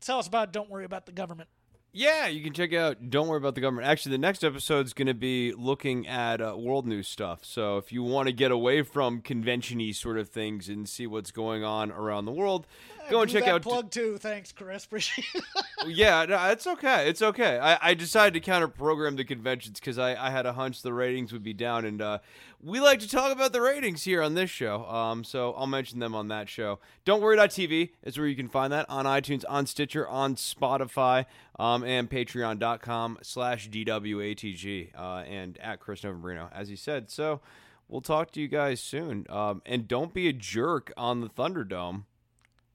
tell 0.00 0.18
us 0.18 0.26
about. 0.26 0.52
Don't 0.52 0.68
worry 0.68 0.84
about 0.84 1.06
the 1.06 1.12
government. 1.12 1.48
Yeah, 1.92 2.28
you 2.28 2.44
can 2.44 2.52
check 2.52 2.72
out 2.72 3.10
Don't 3.10 3.26
Worry 3.26 3.38
About 3.38 3.56
the 3.56 3.60
Government. 3.60 3.88
Actually, 3.88 4.12
the 4.12 4.18
next 4.18 4.44
episode 4.44 4.86
is 4.86 4.92
going 4.92 5.08
to 5.08 5.14
be 5.14 5.52
looking 5.52 6.06
at 6.06 6.40
uh, 6.40 6.56
world 6.56 6.86
news 6.86 7.08
stuff. 7.08 7.44
So 7.44 7.78
if 7.78 7.90
you 7.90 8.04
want 8.04 8.28
to 8.28 8.32
get 8.32 8.52
away 8.52 8.82
from 8.82 9.20
convention 9.20 9.78
y 9.78 9.90
sort 9.90 10.16
of 10.16 10.28
things 10.28 10.68
and 10.68 10.88
see 10.88 11.08
what's 11.08 11.32
going 11.32 11.64
on 11.64 11.90
around 11.90 12.26
the 12.26 12.32
world, 12.32 12.68
go 13.08 13.22
and 13.22 13.30
check 13.30 13.46
out. 13.46 13.62
plug 13.62 13.90
too. 13.90 14.18
Thanks, 14.18 14.52
Chris. 14.52 14.84
Appreciate 14.90 15.26
it. 15.34 15.44
yeah, 15.88 16.26
no, 16.26 16.50
it's 16.50 16.66
okay. 16.66 17.08
It's 17.08 17.22
okay. 17.22 17.58
I, 17.58 17.90
I 17.90 17.94
decided 17.94 18.34
to 18.34 18.40
counter 18.40 18.68
program 18.68 19.16
the 19.16 19.24
conventions 19.24 19.80
because 19.80 19.98
I, 19.98 20.14
I 20.14 20.30
had 20.30 20.46
a 20.46 20.52
hunch 20.52 20.82
the 20.82 20.92
ratings 20.92 21.32
would 21.32 21.42
be 21.42 21.54
down, 21.54 21.84
and 21.84 22.02
uh, 22.02 22.18
we 22.62 22.80
like 22.80 23.00
to 23.00 23.08
talk 23.08 23.32
about 23.32 23.52
the 23.52 23.60
ratings 23.60 24.04
here 24.04 24.22
on 24.22 24.34
this 24.34 24.50
show. 24.50 24.84
Um, 24.86 25.24
so 25.24 25.52
I'll 25.52 25.66
mention 25.66 25.98
them 25.98 26.14
on 26.14 26.28
that 26.28 26.48
show. 26.48 26.78
Don't 27.04 27.22
worry. 27.22 27.36
TV 27.40 27.90
is 28.02 28.18
where 28.18 28.26
you 28.26 28.36
can 28.36 28.48
find 28.48 28.72
that 28.72 28.86
on 28.88 29.06
iTunes, 29.06 29.44
on 29.48 29.66
Stitcher, 29.66 30.06
on 30.06 30.34
Spotify, 30.34 31.24
um, 31.58 31.82
and 31.84 32.10
patreon.com 32.10 33.18
slash 33.22 33.70
DWATG, 33.70 34.90
uh, 34.94 35.24
and 35.26 35.58
at 35.58 35.80
Chris 35.80 36.02
Novembrino, 36.02 36.48
as 36.52 36.68
he 36.68 36.76
said. 36.76 37.10
So 37.10 37.40
we'll 37.88 38.00
talk 38.00 38.30
to 38.32 38.40
you 38.40 38.48
guys 38.48 38.80
soon. 38.80 39.26
Um, 39.28 39.62
and 39.64 39.88
don't 39.88 40.12
be 40.12 40.28
a 40.28 40.32
jerk 40.32 40.92
on 40.96 41.20
the 41.20 41.28
Thunderdome. 41.28 42.04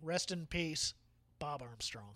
Rest 0.01 0.31
in 0.31 0.45
peace, 0.45 0.93
Bob 1.39 1.61
Armstrong. 1.61 2.15